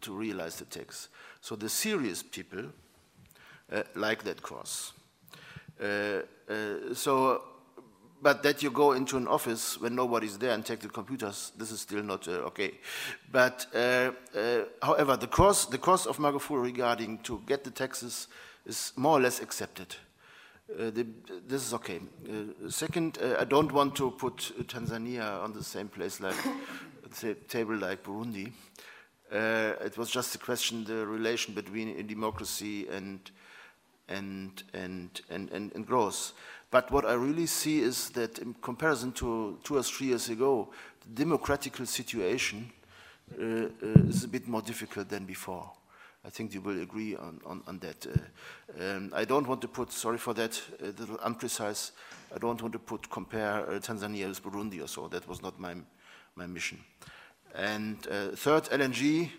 to 0.01 0.13
realize 0.13 0.57
the 0.57 0.65
tax. 0.65 1.09
So 1.41 1.55
the 1.55 1.69
serious 1.69 2.23
people 2.23 2.65
uh, 3.71 3.83
like 3.95 4.25
that 4.25 4.43
course. 4.43 4.93
Uh, 5.81 6.23
uh, 6.51 6.95
so, 6.95 7.43
but 8.23 8.43
that 8.43 8.63
you 8.63 8.71
go 8.71 8.93
into 8.93 9.19
an 9.19 9.29
office 9.29 9.79
when 9.79 9.95
nobody's 9.95 10.39
there 10.39 10.53
and 10.53 10.65
take 10.65 10.81
the 10.81 10.89
computers, 10.89 11.53
this 11.57 11.71
is 11.71 11.81
still 11.81 12.03
not 12.03 12.27
uh, 12.27 12.49
okay. 12.49 12.73
But 13.31 13.67
however, 14.83 15.17
the 15.17 15.29
course, 15.29 15.67
the 15.67 15.79
course 15.79 16.07
of 16.07 16.17
Magufuli 16.17 16.63
regarding 16.63 17.19
to 17.19 17.43
get 17.47 17.63
the 17.63 17.71
taxes 17.71 18.29
is 18.67 18.93
more 18.97 19.19
or 19.19 19.21
less 19.21 19.41
accepted. 19.41 19.95
Uh, 20.71 20.91
the, 20.91 21.07
this 21.47 21.67
is 21.67 21.73
okay. 21.73 21.99
Uh, 22.29 22.69
second, 22.69 23.19
uh, 23.23 23.37
I 23.41 23.45
don't 23.45 23.73
want 23.73 23.97
to 23.97 24.11
put 24.11 24.53
Tanzania 24.67 25.43
on 25.43 25.55
the 25.55 25.65
same 25.65 25.89
place 25.89 26.21
like 26.21 26.37
table 27.49 27.77
like 27.77 28.03
Burundi. 28.03 28.53
Uh, 29.33 29.73
it 29.83 29.97
was 29.97 30.11
just 30.11 30.35
a 30.35 30.39
question 30.39 30.85
the 30.85 31.07
relation 31.07 31.55
between 31.55 32.07
democracy 32.07 32.87
and 32.89 33.31
and 34.09 34.63
and 34.75 35.23
and 35.31 35.51
and, 35.53 35.73
and 35.75 35.87
growth. 35.87 36.35
But 36.71 36.91
what 36.91 37.07
I 37.07 37.15
really 37.15 37.47
see 37.47 37.81
is 37.81 38.11
that 38.11 38.39
in 38.39 38.55
comparison 38.61 39.13
to 39.13 39.59
two 39.65 39.79
or 39.79 39.83
three 39.83 40.09
years 40.09 40.29
ago, 40.29 40.69
the 41.01 41.25
democratic 41.25 41.77
situation 41.87 42.71
uh, 43.41 43.69
is 44.07 44.25
a 44.25 44.29
bit 44.29 44.47
more 44.47 44.61
difficult 44.61 45.09
than 45.09 45.25
before. 45.25 45.71
I 46.29 46.31
think 46.31 46.53
you 46.53 46.61
will 46.61 46.83
agree 46.83 47.17
on, 47.17 47.41
on, 47.47 47.63
on 47.67 47.79
that. 47.79 48.07
Uh, 48.07 48.85
um, 48.85 49.11
I 49.15 49.25
don't 49.25 49.49
want 49.49 49.63
to 49.63 49.69
put, 49.69 49.91
sorry 49.91 50.19
for 50.19 50.35
that, 50.35 50.61
a 50.83 50.89
little 50.89 51.19
unprecise, 51.23 51.93
I 52.35 52.39
don't 52.39 52.61
want 52.61 52.75
to 52.75 52.79
put, 52.79 53.09
compare 53.09 53.67
uh, 53.67 53.81
Tanzania 53.81 54.29
with 54.29 54.43
Burundi 54.43 54.85
or 54.85 54.89
so. 54.89 55.09
That 55.09 55.27
was 55.27 55.41
not 55.41 55.59
my, 55.59 55.75
my 56.37 56.47
mission. 56.47 56.81
And 57.55 58.07
uh, 58.11 58.37
third, 58.37 58.65
LNG, 58.65 59.31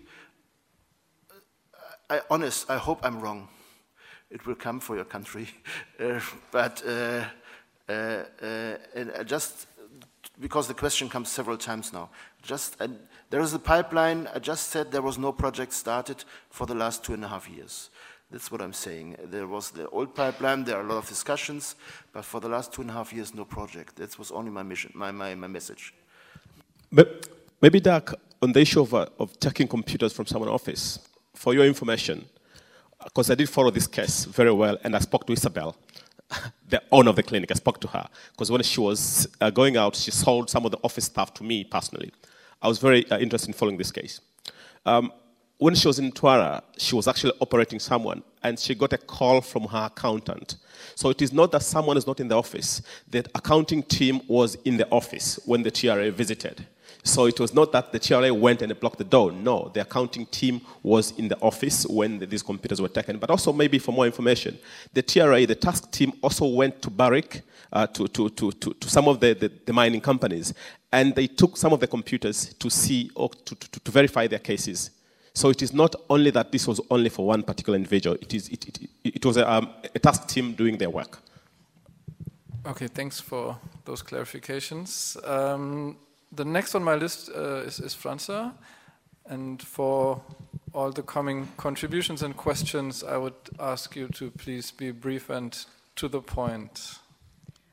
I, 2.09 2.21
honest, 2.31 2.67
I 2.71 2.77
hope 2.77 3.01
I'm 3.03 3.19
wrong. 3.19 3.49
It 4.31 4.47
will 4.47 4.55
come 4.55 4.79
for 4.79 4.95
your 4.95 5.05
country. 5.05 5.47
Uh, 5.99 6.19
but 6.49 6.81
uh, 6.87 7.25
uh, 7.87 9.23
just 9.25 9.67
because 10.39 10.67
the 10.67 10.73
question 10.73 11.09
comes 11.09 11.29
several 11.29 11.57
times 11.57 11.91
now, 11.91 12.09
just 12.41 12.77
there 13.29 13.41
is 13.41 13.53
a 13.53 13.59
pipeline. 13.59 14.27
I 14.33 14.39
just 14.39 14.69
said 14.69 14.91
there 14.91 15.01
was 15.01 15.17
no 15.17 15.31
project 15.31 15.73
started 15.73 16.23
for 16.49 16.65
the 16.65 16.75
last 16.75 17.03
two 17.03 17.13
and 17.13 17.23
a 17.23 17.27
half 17.27 17.49
years. 17.49 17.89
That's 18.31 18.51
what 18.51 18.61
I'm 18.61 18.73
saying. 18.73 19.17
There 19.25 19.47
was 19.47 19.71
the 19.71 19.89
old 19.89 20.13
pipeline, 20.13 20.63
there 20.63 20.77
are 20.77 20.81
a 20.81 20.87
lot 20.87 20.97
of 20.97 21.07
discussions, 21.07 21.75
but 22.13 22.23
for 22.23 22.39
the 22.39 22.47
last 22.47 22.71
two 22.71 22.81
and 22.81 22.91
a 22.91 22.93
half 22.93 23.11
years, 23.11 23.33
no 23.33 23.43
project. 23.43 23.95
That 23.95 24.17
was 24.19 24.31
only 24.31 24.51
my 24.51 24.61
mission, 24.61 24.91
my, 24.93 25.11
my, 25.11 25.33
my 25.33 25.47
message. 25.47 25.93
But 26.91 27.27
maybe, 27.59 27.79
Dirk, 27.79 28.19
on 28.41 28.51
the 28.51 28.59
issue 28.59 28.81
of, 28.81 28.93
uh, 28.93 29.07
of 29.19 29.39
taking 29.39 29.67
computers 29.67 30.13
from 30.13 30.27
someone's 30.27 30.51
office, 30.51 30.99
for 31.33 31.53
your 31.53 31.65
information, 31.65 32.25
because 33.03 33.31
I 33.31 33.35
did 33.35 33.49
follow 33.49 33.71
this 33.71 33.87
case 33.87 34.25
very 34.25 34.51
well, 34.51 34.77
and 34.83 34.95
I 34.95 34.99
spoke 34.99 35.25
to 35.25 35.33
Isabel, 35.33 35.75
the 36.69 36.83
owner 36.91 37.09
of 37.09 37.15
the 37.15 37.23
clinic. 37.23 37.49
I 37.49 37.55
spoke 37.55 37.79
to 37.81 37.87
her, 37.87 38.07
because 38.31 38.51
when 38.51 38.61
she 38.61 38.79
was 38.79 39.27
uh, 39.41 39.49
going 39.49 39.75
out, 39.75 39.95
she 39.95 40.11
sold 40.11 40.51
some 40.51 40.65
of 40.65 40.71
the 40.71 40.79
office 40.83 41.05
stuff 41.05 41.33
to 41.35 41.43
me 41.43 41.63
personally. 41.63 42.11
I 42.61 42.67
was 42.67 42.79
very 42.79 43.09
uh, 43.09 43.19
interested 43.19 43.49
in 43.49 43.53
following 43.53 43.77
this 43.77 43.91
case. 43.91 44.19
Um, 44.85 45.11
when 45.57 45.75
she 45.75 45.87
was 45.87 45.99
in 45.99 46.11
Mtwara, 46.11 46.63
she 46.77 46.95
was 46.95 47.07
actually 47.07 47.33
operating 47.41 47.79
someone, 47.79 48.23
and 48.43 48.57
she 48.57 48.73
got 48.75 48.93
a 48.93 48.97
call 48.97 49.41
from 49.41 49.63
her 49.65 49.89
accountant. 49.91 50.55
So 50.95 51.09
it 51.09 51.21
is 51.21 51.33
not 51.33 51.51
that 51.51 51.63
someone 51.63 51.97
is 51.97 52.07
not 52.07 52.19
in 52.19 52.29
the 52.29 52.37
office. 52.37 52.81
The 53.09 53.25
accounting 53.35 53.83
team 53.83 54.21
was 54.27 54.55
in 54.63 54.77
the 54.77 54.89
office 54.89 55.39
when 55.45 55.63
the 55.63 55.71
TRA 55.71 56.11
visited. 56.11 56.65
So 57.03 57.25
it 57.25 57.39
was 57.39 57.53
not 57.53 57.71
that 57.71 57.91
the 57.91 57.99
TRA 57.99 58.33
went 58.33 58.61
and 58.61 58.77
blocked 58.79 58.97
the 58.97 59.03
door. 59.03 59.31
No, 59.31 59.69
the 59.73 59.81
accounting 59.81 60.25
team 60.27 60.61
was 60.83 61.11
in 61.17 61.27
the 61.27 61.37
office 61.39 61.85
when 61.87 62.19
these 62.19 62.43
computers 62.43 62.81
were 62.81 62.89
taken. 62.89 63.17
But 63.17 63.29
also, 63.29 63.53
maybe 63.53 63.79
for 63.79 63.91
more 63.91 64.05
information, 64.05 64.57
the 64.93 65.01
TRA, 65.01 65.45
the 65.45 65.55
task 65.55 65.91
team, 65.91 66.13
also 66.21 66.45
went 66.45 66.81
to 66.81 66.89
Barrick, 66.89 67.41
uh, 67.71 67.87
to, 67.87 68.07
to, 68.07 68.29
to, 68.29 68.51
to, 68.51 68.73
to, 68.73 68.89
some 68.89 69.07
of 69.07 69.19
the, 69.19 69.33
the, 69.33 69.51
the, 69.65 69.73
mining 69.73 70.01
companies, 70.01 70.53
and 70.91 71.15
they 71.15 71.27
took 71.27 71.57
some 71.57 71.73
of 71.73 71.79
the 71.79 71.87
computers 71.87 72.53
to 72.55 72.69
see 72.69 73.11
or 73.15 73.29
to, 73.29 73.55
to, 73.55 73.79
to 73.79 73.91
verify 73.91 74.27
their 74.27 74.39
cases. 74.39 74.91
So 75.33 75.49
it 75.49 75.61
is 75.61 75.73
not 75.73 75.95
only 76.09 76.31
that 76.31 76.51
this 76.51 76.67
was 76.67 76.81
only 76.89 77.09
for 77.09 77.25
one 77.25 77.43
particular 77.43 77.77
individual, 77.77 78.17
it, 78.21 78.33
is, 78.33 78.49
it, 78.49 78.67
it, 78.67 78.89
it 79.03 79.25
was 79.25 79.37
a, 79.37 79.49
um, 79.49 79.69
a 79.95 79.99
task 79.99 80.27
team 80.27 80.53
doing 80.53 80.77
their 80.77 80.89
work. 80.89 81.19
Okay, 82.65 82.87
thanks 82.87 83.19
for 83.19 83.57
those 83.85 84.03
clarifications. 84.03 85.15
Um, 85.27 85.97
the 86.31 86.45
next 86.45 86.75
on 86.75 86.83
my 86.83 86.95
list 86.95 87.29
uh, 87.35 87.63
is, 87.65 87.79
is 87.79 87.95
Franza. 87.95 88.53
And 89.25 89.61
for 89.61 90.21
all 90.73 90.91
the 90.91 91.03
coming 91.03 91.47
contributions 91.57 92.23
and 92.23 92.35
questions, 92.35 93.03
I 93.03 93.17
would 93.17 93.35
ask 93.59 93.95
you 93.95 94.07
to 94.09 94.31
please 94.31 94.71
be 94.71 94.91
brief 94.91 95.29
and 95.29 95.55
to 95.95 96.07
the 96.07 96.21
point. 96.21 96.97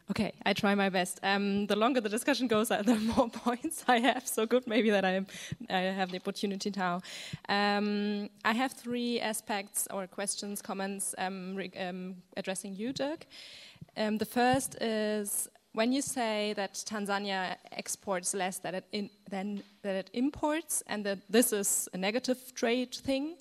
Okay, 0.08 0.32
I 0.44 0.52
try 0.52 0.76
my 0.76 0.88
best. 0.88 1.18
Um, 1.24 1.66
the 1.66 1.74
longer 1.74 2.00
the 2.00 2.08
discussion 2.08 2.46
goes, 2.46 2.70
uh, 2.70 2.82
the 2.86 2.94
more 2.94 3.28
points 3.28 3.84
I 3.88 3.98
have. 3.98 4.26
So 4.26 4.46
good, 4.46 4.66
maybe 4.66 4.90
that 4.90 5.04
I, 5.04 5.26
I 5.68 5.80
have 5.80 6.12
the 6.12 6.18
opportunity 6.18 6.72
now. 6.76 7.00
Um, 7.48 8.30
I 8.44 8.52
have 8.52 8.72
three 8.72 9.20
aspects 9.20 9.88
or 9.92 10.06
questions, 10.06 10.62
comments 10.62 11.14
um, 11.18 11.58
um 11.80 12.16
addressing 12.36 12.76
you, 12.76 12.92
Dirk. 12.92 13.26
Um, 13.96 14.18
the 14.18 14.26
first 14.26 14.76
is 14.80 15.48
when 15.72 15.92
you 15.92 16.02
say 16.02 16.54
that 16.54 16.74
Tanzania 16.74 17.56
exports 17.72 18.32
less 18.32 18.58
than 18.58 18.76
it, 18.76 18.84
in, 18.92 19.10
than, 19.28 19.62
it 19.82 20.10
imports, 20.12 20.84
and 20.86 21.04
that 21.04 21.18
this 21.28 21.52
is 21.52 21.88
a 21.92 21.98
negative 21.98 22.54
trade 22.54 22.94
thing. 22.94 23.36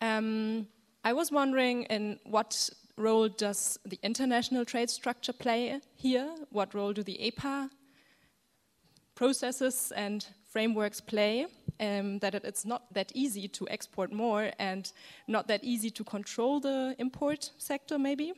Um, 0.00 0.66
I 1.04 1.12
was 1.12 1.30
wondering 1.30 1.84
in 1.84 2.18
what 2.24 2.68
role 3.00 3.28
does 3.28 3.78
the 3.84 3.98
international 4.02 4.64
trade 4.64 4.90
structure 4.90 5.32
play 5.32 5.80
here? 5.96 6.28
What 6.50 6.74
role 6.74 6.92
do 6.92 7.02
the 7.02 7.18
EPA 7.18 7.70
processes 9.14 9.92
and 9.96 10.26
frameworks 10.48 11.00
play? 11.00 11.46
Um, 11.80 12.18
that 12.18 12.34
it, 12.34 12.44
it's 12.44 12.66
not 12.66 12.92
that 12.92 13.10
easy 13.14 13.48
to 13.48 13.66
export 13.68 14.12
more 14.12 14.50
and 14.58 14.92
not 15.26 15.48
that 15.48 15.64
easy 15.64 15.90
to 15.90 16.04
control 16.04 16.60
the 16.60 16.94
import 16.98 17.50
sector, 17.56 17.98
maybe? 17.98 18.34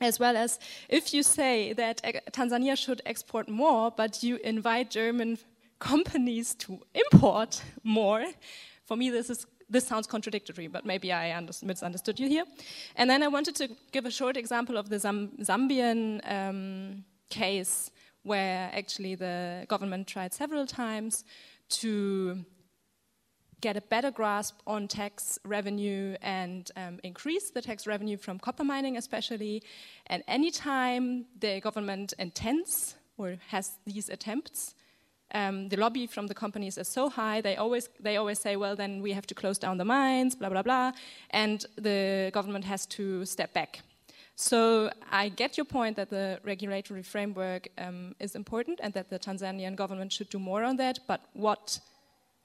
As 0.00 0.18
well 0.18 0.36
as 0.36 0.58
if 0.88 1.12
you 1.12 1.22
say 1.22 1.74
that 1.74 2.00
uh, 2.02 2.12
Tanzania 2.30 2.76
should 2.76 3.02
export 3.04 3.48
more, 3.48 3.90
but 3.90 4.22
you 4.22 4.36
invite 4.42 4.90
German 4.90 5.38
companies 5.78 6.54
to 6.54 6.80
import 6.94 7.62
more. 7.82 8.24
For 8.84 8.96
me, 8.96 9.10
this 9.10 9.28
is 9.28 9.46
this 9.72 9.86
sounds 9.86 10.06
contradictory, 10.06 10.68
but 10.68 10.84
maybe 10.84 11.12
I 11.12 11.40
misunderstood 11.62 12.20
you 12.20 12.28
here. 12.28 12.44
And 12.96 13.08
then 13.10 13.22
I 13.22 13.28
wanted 13.28 13.56
to 13.56 13.68
give 13.90 14.04
a 14.06 14.10
short 14.10 14.36
example 14.36 14.76
of 14.76 14.88
the 14.88 14.98
Zam 14.98 15.30
Zambian 15.40 16.20
um, 16.30 17.04
case, 17.30 17.90
where 18.22 18.70
actually 18.72 19.14
the 19.16 19.64
government 19.68 20.06
tried 20.06 20.32
several 20.34 20.66
times 20.66 21.24
to 21.80 22.44
get 23.62 23.76
a 23.76 23.80
better 23.80 24.10
grasp 24.10 24.56
on 24.66 24.88
tax 24.88 25.38
revenue 25.44 26.16
and 26.20 26.70
um, 26.76 26.98
increase 27.04 27.50
the 27.50 27.62
tax 27.62 27.86
revenue 27.86 28.16
from 28.16 28.38
copper 28.38 28.64
mining, 28.64 28.96
especially. 28.96 29.62
And 30.08 30.22
anytime 30.28 31.26
the 31.38 31.60
government 31.60 32.12
intends 32.18 32.96
or 33.16 33.36
has 33.48 33.78
these 33.86 34.08
attempts, 34.08 34.74
um, 35.34 35.68
the 35.68 35.76
lobby 35.76 36.06
from 36.06 36.26
the 36.26 36.34
companies 36.34 36.78
is 36.78 36.88
so 36.88 37.08
high. 37.08 37.40
They 37.40 37.56
always 37.56 37.88
they 38.00 38.16
always 38.16 38.38
say, 38.38 38.56
well, 38.56 38.76
then 38.76 39.02
we 39.02 39.12
have 39.12 39.26
to 39.26 39.34
close 39.34 39.58
down 39.58 39.78
the 39.78 39.84
mines, 39.84 40.34
blah 40.34 40.48
blah 40.48 40.62
blah, 40.62 40.92
and 41.30 41.64
the 41.76 42.30
government 42.32 42.64
has 42.64 42.86
to 42.86 43.24
step 43.24 43.52
back. 43.52 43.80
So 44.34 44.90
I 45.10 45.28
get 45.28 45.56
your 45.56 45.66
point 45.66 45.96
that 45.96 46.10
the 46.10 46.40
regulatory 46.44 47.02
framework 47.02 47.68
um, 47.78 48.14
is 48.18 48.34
important 48.34 48.80
and 48.82 48.92
that 48.94 49.10
the 49.10 49.18
Tanzanian 49.18 49.76
government 49.76 50.12
should 50.12 50.30
do 50.30 50.38
more 50.38 50.64
on 50.64 50.76
that. 50.76 51.00
But 51.06 51.20
what 51.34 51.78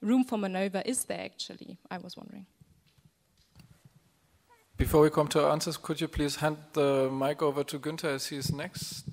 room 0.02 0.24
for 0.24 0.38
maneuver 0.38 0.82
is 0.84 1.04
there 1.04 1.20
actually? 1.20 1.78
I 1.90 1.98
was 1.98 2.16
wondering. 2.16 2.46
Before 4.76 5.02
we 5.02 5.10
come 5.10 5.26
to 5.28 5.44
our 5.44 5.50
answers, 5.50 5.76
could 5.76 6.00
you 6.00 6.06
please 6.06 6.36
hand 6.36 6.56
the 6.72 7.10
mic 7.10 7.42
over 7.42 7.64
to 7.64 7.80
Günther 7.80 8.14
as 8.14 8.26
he 8.26 8.36
is 8.36 8.52
next? 8.52 9.08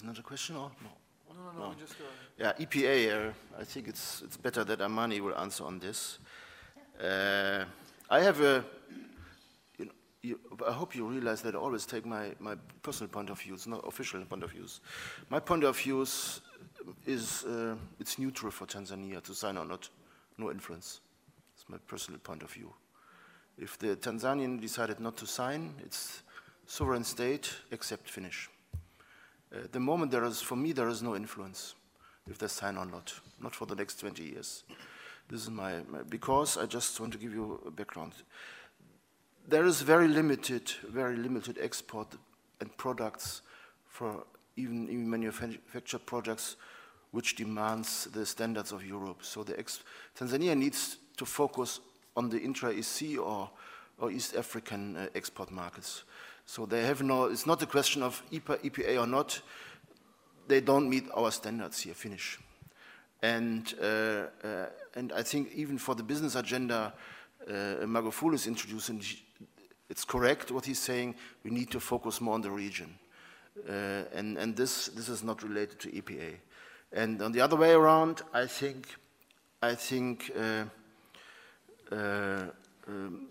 Is 0.00 0.04
another 0.04 0.22
question 0.22 0.56
or 0.56 0.70
no? 0.82 0.88
No, 1.28 1.52
no, 1.52 1.68
no, 1.68 1.74
just 1.78 1.98
go 1.98 2.06
Yeah, 2.38 2.52
EPA, 2.58 3.28
uh, 3.28 3.32
I 3.60 3.64
think 3.64 3.86
it's, 3.86 4.22
it's 4.22 4.38
better 4.38 4.64
that 4.64 4.80
Amani 4.80 5.20
will 5.20 5.36
answer 5.36 5.62
on 5.62 5.78
this. 5.78 6.18
Uh, 6.98 7.66
I 8.08 8.20
have 8.20 8.40
a, 8.40 8.64
you 9.76 9.84
know, 9.84 9.92
you, 10.22 10.40
I 10.66 10.72
hope 10.72 10.94
you 10.96 11.06
realize 11.06 11.42
that 11.42 11.54
I 11.54 11.58
always 11.58 11.84
take 11.84 12.06
my, 12.06 12.30
my 12.40 12.54
personal 12.82 13.10
point 13.10 13.28
of 13.28 13.42
view, 13.42 13.52
it's 13.52 13.66
not 13.66 13.86
official 13.86 14.24
point 14.24 14.42
of 14.42 14.52
views. 14.52 14.80
My 15.28 15.38
point 15.38 15.64
of 15.64 15.76
view 15.76 16.00
is, 16.00 17.44
uh, 17.44 17.74
it's 17.98 18.18
neutral 18.18 18.50
for 18.50 18.64
Tanzania 18.64 19.22
to 19.24 19.34
sign 19.34 19.58
or 19.58 19.66
not, 19.66 19.90
no 20.38 20.50
influence. 20.50 21.00
It's 21.54 21.68
my 21.68 21.76
personal 21.86 22.20
point 22.20 22.42
of 22.42 22.50
view. 22.50 22.72
If 23.58 23.76
the 23.78 23.96
Tanzanian 23.96 24.62
decided 24.62 24.98
not 24.98 25.18
to 25.18 25.26
sign, 25.26 25.74
it's 25.84 26.22
sovereign 26.64 27.04
state, 27.04 27.52
except 27.70 28.08
finish. 28.08 28.48
Uh, 29.52 29.58
the 29.72 29.80
moment 29.80 30.12
there 30.12 30.24
is, 30.24 30.40
for 30.40 30.56
me, 30.56 30.72
there 30.72 30.88
is 30.88 31.02
no 31.02 31.16
influence 31.16 31.74
if 32.28 32.38
they 32.38 32.46
sign 32.46 32.76
or 32.76 32.86
not, 32.86 33.12
not 33.42 33.54
for 33.54 33.66
the 33.66 33.74
next 33.74 34.00
20 34.00 34.22
years. 34.22 34.62
This 35.28 35.42
is 35.42 35.50
my, 35.50 35.80
my, 35.88 36.02
because 36.08 36.56
I 36.56 36.66
just 36.66 36.98
want 37.00 37.12
to 37.12 37.18
give 37.18 37.32
you 37.32 37.60
a 37.66 37.70
background. 37.70 38.12
There 39.48 39.64
is 39.64 39.82
very 39.82 40.08
limited, 40.08 40.70
very 40.88 41.16
limited 41.16 41.58
export 41.60 42.08
and 42.60 42.76
products 42.76 43.42
for 43.88 44.24
even, 44.56 44.84
even 44.84 45.10
manufactured 45.10 46.06
products 46.06 46.56
which 47.10 47.34
demands 47.34 48.04
the 48.12 48.24
standards 48.24 48.70
of 48.70 48.84
Europe. 48.84 49.18
So 49.22 49.42
the 49.42 49.54
Tanzania 50.18 50.56
needs 50.56 50.98
to 51.16 51.26
focus 51.26 51.80
on 52.16 52.28
the 52.28 52.38
intra-EAC 52.38 53.18
or, 53.18 53.50
or 53.98 54.10
East 54.10 54.36
African 54.36 54.96
uh, 54.96 55.06
export 55.14 55.50
markets. 55.50 56.04
So 56.50 56.66
they 56.66 56.82
have 56.82 57.00
no, 57.00 57.26
it's 57.26 57.46
not 57.46 57.62
a 57.62 57.66
question 57.66 58.02
of 58.02 58.20
EPA, 58.32 58.58
EPA 58.64 59.00
or 59.00 59.06
not. 59.06 59.40
They 60.48 60.60
don't 60.60 60.90
meet 60.90 61.04
our 61.14 61.30
standards 61.30 61.78
here, 61.78 61.94
Finnish. 61.94 62.40
And, 63.22 63.72
uh, 63.80 63.84
uh, 64.42 64.66
and 64.96 65.12
I 65.12 65.22
think 65.22 65.52
even 65.54 65.78
for 65.78 65.94
the 65.94 66.02
business 66.02 66.34
agenda 66.34 66.92
uh, 67.46 67.52
Magufuli 67.86 68.34
is 68.34 68.48
introducing, 68.48 69.00
it's 69.88 70.04
correct 70.04 70.50
what 70.50 70.66
he's 70.66 70.80
saying. 70.80 71.14
We 71.44 71.52
need 71.52 71.70
to 71.70 71.78
focus 71.78 72.20
more 72.20 72.34
on 72.34 72.40
the 72.40 72.50
region. 72.50 72.98
Uh, 73.68 74.02
and 74.12 74.36
and 74.36 74.56
this, 74.56 74.88
this 74.88 75.08
is 75.08 75.22
not 75.22 75.44
related 75.44 75.78
to 75.78 75.88
EPA. 75.92 76.34
And 76.92 77.22
on 77.22 77.30
the 77.30 77.42
other 77.42 77.54
way 77.54 77.70
around, 77.70 78.22
I 78.34 78.46
think, 78.46 78.88
I 79.62 79.76
think 79.76 80.32
uh, 80.36 80.64
uh, 81.94 82.46
um, 82.88 83.28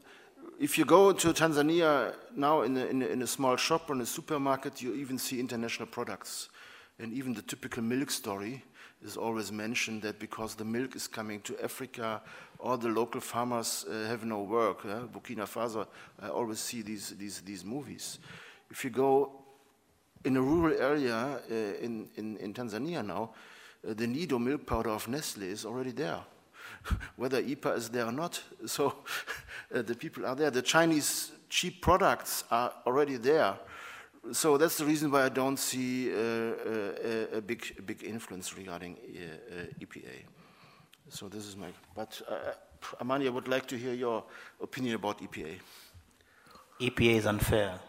if 0.60 0.78
you 0.78 0.84
go 0.84 1.14
to 1.14 1.30
Tanzania 1.30 2.14
now 2.36 2.64
in 2.64 2.76
a, 2.76 2.86
in, 2.86 3.02
a, 3.02 3.06
in 3.06 3.22
a, 3.22 3.28
small 3.28 3.56
shop 3.56 3.90
or 3.90 3.94
in 3.94 4.02
a 4.02 4.06
supermarket, 4.06 4.82
you 4.82 4.94
even 4.94 5.18
see 5.18 5.40
international 5.40 5.88
products. 5.88 6.50
And 7.00 7.14
even 7.14 7.34
the 7.34 7.42
typical 7.42 7.82
milk 7.82 8.12
story 8.12 8.62
is 9.02 9.16
always 9.16 9.54
mentioned 9.54 10.02
that 10.02 10.20
because 10.20 10.56
the 10.56 10.66
milk 10.66 10.98
is 10.98 11.08
coming 11.08 11.40
to 11.42 11.64
Africa, 11.64 12.22
all 12.60 12.78
the 12.78 12.90
local 12.90 13.22
farmers 13.22 13.86
uh, 13.90 14.06
have 14.10 14.26
no 14.26 14.42
work. 14.42 14.84
Burkina 14.84 15.48
Faso, 15.48 15.88
I 16.22 16.28
always 16.28 16.60
see 16.60 16.82
these, 16.82 17.12
these, 17.12 17.40
these 17.40 17.64
movies. 17.64 18.20
If 18.70 18.84
you 18.84 18.90
go 18.90 19.32
in 20.26 20.36
a 20.36 20.42
rural 20.42 20.78
area 20.78 21.40
uh, 21.50 21.54
in, 21.82 22.10
in, 22.18 22.36
in, 22.36 22.54
Tanzania 22.54 23.06
now, 23.06 23.32
uh, 23.90 23.94
the 23.94 24.06
Nido 24.06 24.38
milk 24.38 24.66
powder 24.66 24.90
of 24.90 25.08
Nestle 25.08 25.44
is 25.44 25.66
already 25.66 25.92
there. 25.92 26.20
Whether 27.16 27.42
EPA 27.42 27.78
is 27.78 27.90
there 27.90 28.06
or 28.06 28.12
not. 28.12 28.42
So 28.66 28.96
uh, 29.76 29.82
the 29.82 29.96
people 29.96 30.26
are 30.26 30.36
there. 30.36 30.52
The 30.52 30.62
Chinese 30.62 31.32
cheap 31.50 31.82
products 31.82 32.44
are 32.52 32.74
already 32.86 33.18
there. 33.18 33.56
So 34.32 34.58
that's 34.58 34.78
the 34.78 34.86
reason 34.86 35.12
why 35.12 35.26
I 35.26 35.30
don't 35.30 35.58
see 35.58 36.12
uh, 36.14 36.18
uh, 36.18 37.38
a, 37.38 37.42
big, 37.42 37.76
a 37.80 37.82
big 37.82 38.04
influence 38.04 38.56
regarding 38.58 38.98
uh, 38.98 39.62
uh, 39.62 39.86
EPA. 39.86 40.26
So 41.10 41.28
this 41.28 41.46
is 41.46 41.56
my. 41.56 41.68
But 41.96 42.22
uh, 42.28 42.52
Amani, 43.02 43.28
I 43.28 43.30
would 43.30 43.48
like 43.48 43.66
to 43.68 43.78
hear 43.78 43.94
your 43.94 44.24
opinion 44.62 44.96
about 44.96 45.20
EPA. 45.20 45.56
EPA 46.80 47.16
is 47.16 47.26
unfair. 47.26 47.80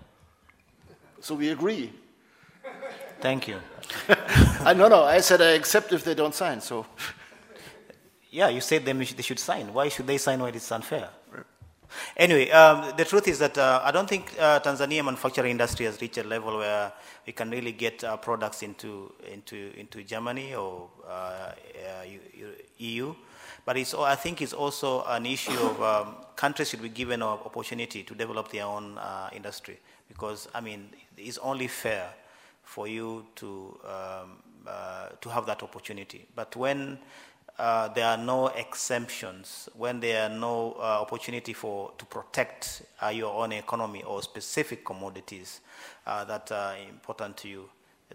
So 1.20 1.34
we 1.34 1.50
agree. 1.50 1.92
Thank 3.20 3.48
you. 3.48 3.58
I, 4.60 4.72
no, 4.72 4.88
no. 4.88 5.04
I 5.04 5.20
said 5.20 5.42
I 5.42 5.50
accept 5.50 5.92
if 5.92 6.04
they 6.04 6.14
don't 6.14 6.34
sign. 6.34 6.60
So. 6.60 6.86
Yeah, 8.30 8.48
you 8.48 8.60
said 8.60 8.84
they 8.84 9.22
should 9.22 9.38
sign. 9.38 9.72
Why 9.72 9.88
should 9.88 10.06
they 10.06 10.18
sign 10.18 10.40
when 10.40 10.54
it's 10.54 10.70
unfair? 10.70 11.08
Anyway, 12.16 12.48
um, 12.50 12.92
the 12.96 13.04
truth 13.04 13.26
is 13.26 13.40
that 13.40 13.58
uh, 13.58 13.82
I 13.82 13.90
don't 13.90 14.08
think 14.08 14.32
uh, 14.38 14.60
Tanzania 14.60 15.04
manufacturing 15.04 15.50
industry 15.50 15.86
has 15.86 16.00
reached 16.00 16.18
a 16.18 16.22
level 16.22 16.58
where 16.58 16.92
we 17.26 17.32
can 17.32 17.50
really 17.50 17.72
get 17.72 18.04
uh, 18.04 18.16
products 18.16 18.62
into 18.62 19.12
into 19.32 19.72
into 19.76 20.04
Germany 20.04 20.54
or 20.54 20.88
EU. 22.78 23.10
Uh, 23.10 23.14
but 23.66 23.76
it's, 23.76 23.92
I 23.94 24.14
think 24.14 24.40
it's 24.40 24.52
also 24.52 25.04
an 25.04 25.26
issue 25.26 25.52
of 25.52 25.82
um, 25.82 26.14
countries 26.36 26.70
should 26.70 26.82
be 26.82 26.88
given 26.88 27.22
an 27.22 27.28
opportunity 27.28 28.04
to 28.04 28.14
develop 28.14 28.50
their 28.50 28.64
own 28.64 28.96
uh, 28.96 29.28
industry 29.32 29.78
because 30.08 30.48
I 30.54 30.60
mean 30.60 30.90
it's 31.16 31.38
only 31.38 31.66
fair 31.66 32.08
for 32.62 32.86
you 32.86 33.26
to 33.36 33.78
um, 33.84 34.42
uh, 34.66 35.08
to 35.20 35.28
have 35.28 35.46
that 35.46 35.62
opportunity. 35.62 36.26
But 36.34 36.54
when 36.54 36.98
uh, 37.60 37.88
there 37.88 38.06
are 38.06 38.16
no 38.16 38.46
exemptions, 38.48 39.68
when 39.76 40.00
there 40.00 40.24
are 40.24 40.34
no 40.34 40.72
uh, 40.78 41.02
opportunity 41.02 41.52
for 41.52 41.92
to 41.98 42.06
protect 42.06 42.82
uh, 43.02 43.08
your 43.08 43.34
own 43.34 43.52
economy 43.52 44.02
or 44.02 44.22
specific 44.22 44.82
commodities 44.82 45.60
uh, 46.06 46.24
that 46.24 46.50
are 46.50 46.74
important 46.88 47.36
to 47.36 47.48
you, 47.48 47.68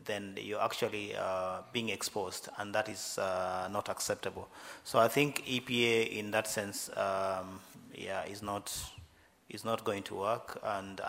then 0.03 0.35
you're 0.41 0.61
actually 0.61 1.15
uh, 1.15 1.59
being 1.71 1.89
exposed, 1.89 2.49
and 2.57 2.73
that 2.73 2.89
is 2.89 3.19
uh, 3.19 3.69
not 3.71 3.87
acceptable. 3.87 4.47
So 4.83 4.97
I 4.97 5.07
think 5.07 5.45
EPA, 5.45 6.17
in 6.17 6.31
that 6.31 6.47
sense, 6.47 6.89
um, 6.97 7.59
yeah, 7.93 8.25
is 8.25 8.41
not 8.41 8.75
is 9.49 9.63
not 9.63 9.83
going 9.83 10.01
to 10.01 10.15
work, 10.15 10.59
and 10.63 10.99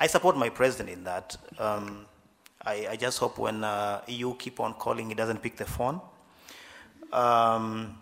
I 0.00 0.06
support 0.06 0.38
my 0.38 0.48
president 0.48 0.88
in 0.88 1.04
that. 1.04 1.36
Um, 1.58 2.06
I, 2.64 2.86
I, 2.92 2.96
just 2.96 3.18
hope 3.18 3.36
when 3.36 3.62
EU 4.06 4.34
keep 4.36 4.58
on 4.58 4.72
calling, 4.72 5.10
he 5.10 5.14
doesn't 5.14 5.42
pick 5.42 5.56
the 5.56 5.66
phone. 5.66 6.00
Um, 7.14 7.96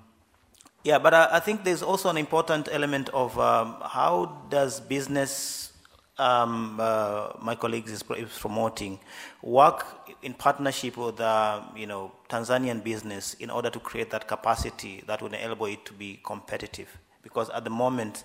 yeah, 0.84 0.98
but 0.98 1.12
I, 1.12 1.36
I, 1.36 1.40
think 1.40 1.64
there's 1.64 1.82
also 1.82 2.08
an 2.08 2.16
important 2.16 2.68
element 2.72 3.10
of 3.10 3.38
um, 3.38 3.76
how 3.82 4.42
does 4.48 4.80
business, 4.80 5.72
um, 6.18 6.78
uh, 6.80 7.32
my 7.40 7.54
colleagues 7.54 7.92
is, 7.92 8.02
promoting, 8.02 8.98
work 9.42 9.86
in 10.22 10.32
partnership 10.32 10.96
with 10.96 11.20
uh, 11.20 11.60
you 11.76 11.86
know 11.86 12.10
Tanzanian 12.30 12.82
business 12.82 13.34
in 13.34 13.50
order 13.50 13.68
to 13.68 13.78
create 13.78 14.10
that 14.10 14.26
capacity 14.26 15.04
that 15.06 15.20
would 15.20 15.34
enable 15.34 15.66
it 15.66 15.84
to 15.84 15.92
be 15.92 16.18
competitive. 16.24 16.88
Because 17.22 17.50
at 17.50 17.64
the 17.64 17.70
moment, 17.70 18.24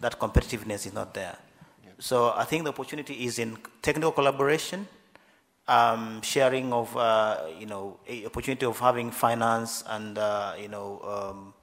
that 0.00 0.20
competitiveness 0.20 0.86
is 0.86 0.92
not 0.92 1.14
there. 1.14 1.36
Yeah. 1.82 1.90
So 1.98 2.34
I 2.36 2.44
think 2.44 2.64
the 2.64 2.70
opportunity 2.70 3.24
is 3.24 3.38
in 3.38 3.56
technical 3.80 4.12
collaboration 4.12 4.86
um, 5.68 6.22
sharing 6.22 6.72
of 6.72 6.96
uh, 6.96 7.42
you 7.58 7.66
know 7.66 7.98
opportunity 8.24 8.66
of 8.66 8.78
having 8.78 9.10
finance 9.10 9.82
and 9.88 10.18
uh, 10.18 10.54
you 10.60 10.68
know 10.68 11.00
um, 11.02 11.54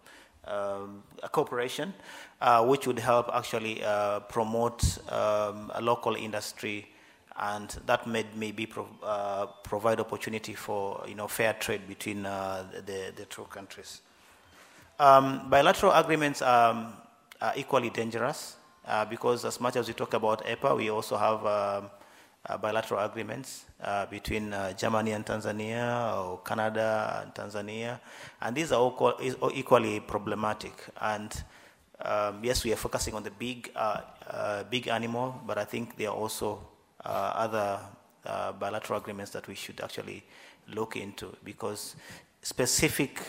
um, 0.46 1.04
a 1.22 1.30
cooperation, 1.30 1.94
uh, 2.42 2.66
which 2.66 2.86
would 2.86 3.00
help 3.00 3.30
actually 3.34 3.84
uh, 3.84 4.20
promote 4.22 4.84
um, 5.12 5.72
a 5.76 5.82
local 5.82 6.16
industry, 6.16 6.88
and 7.38 7.78
that 7.86 8.06
may 8.06 8.26
maybe 8.36 8.66
pro 8.66 8.88
uh, 9.02 9.46
provide 9.64 10.00
opportunity 10.00 10.54
for 10.54 11.04
you 11.08 11.16
know 11.16 11.28
fair 11.28 11.54
trade 11.54 11.88
between 11.88 12.26
uh, 12.26 12.66
the 12.86 13.14
the 13.16 13.26
two 13.26 13.44
countries. 13.46 14.02
Um, 15.00 15.50
bilateral 15.50 15.92
agreements 15.94 16.42
um, 16.42 16.94
are 17.42 17.54
equally 17.56 17.90
dangerous 17.90 18.58
because 19.10 19.44
as 19.44 19.60
much 19.60 19.76
as 19.76 19.88
we 19.88 19.94
talk 19.94 20.14
about 20.14 20.46
EPA, 20.46 20.78
we 20.78 20.90
also 20.90 21.18
have 21.18 21.90
bilateral 22.62 23.00
agreements 23.04 23.66
uh, 23.84 24.06
between 24.06 24.54
uh, 24.54 24.72
Germany 24.74 25.12
and 25.12 25.26
Tanzania 25.26 26.16
or 26.18 26.40
Canada 26.40 27.22
and 27.22 27.34
Tanzania, 27.36 28.00
and 28.42 28.56
these 28.56 28.72
are 28.72 28.80
all 28.80 29.52
equally 29.54 30.00
problematic. 30.00 30.86
And 31.02 31.32
um, 32.02 32.40
yes, 32.44 32.64
we 32.64 32.72
are 32.72 32.78
focusing 32.78 33.14
on 33.14 33.24
the 33.24 33.32
big, 33.32 33.72
uh, 33.76 34.02
uh, 34.30 34.64
big 34.64 34.88
animal, 34.88 35.42
but 35.46 35.58
I 35.58 35.66
think 35.66 35.98
there 35.98 36.10
are 36.10 36.16
also 36.16 36.60
uh, 37.04 37.34
other 37.36 37.80
bilateral 38.58 39.00
agreements 39.00 39.32
that 39.32 39.48
we 39.50 39.56
should 39.56 39.82
actually 39.82 40.24
look 40.70 40.96
into 40.96 41.36
because 41.44 41.98
specific 42.42 43.20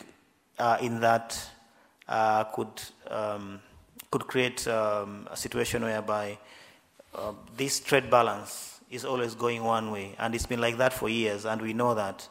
in 0.80 1.00
that 1.00 1.36
could 2.54 2.80
um, 3.08 3.60
could 4.12 4.28
create 4.28 4.68
um, 4.68 5.26
a 5.32 5.36
situation 5.36 5.82
whereby 5.82 6.38
this 7.56 7.80
trade 7.80 8.08
balance 8.08 8.73
is 8.94 9.04
always 9.04 9.34
going 9.34 9.62
one 9.64 9.90
way. 9.90 10.14
And 10.18 10.34
it's 10.34 10.46
been 10.46 10.60
like 10.60 10.76
that 10.78 10.92
for 10.92 11.08
years, 11.08 11.44
and 11.44 11.60
we 11.60 11.72
know 11.72 11.94
that. 11.94 12.28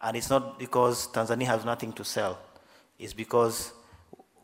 And 0.00 0.16
it's 0.16 0.30
not 0.30 0.58
because 0.58 1.08
Tanzania 1.08 1.46
has 1.46 1.64
nothing 1.64 1.92
to 1.94 2.04
sell, 2.04 2.38
it's 2.98 3.12
because 3.12 3.72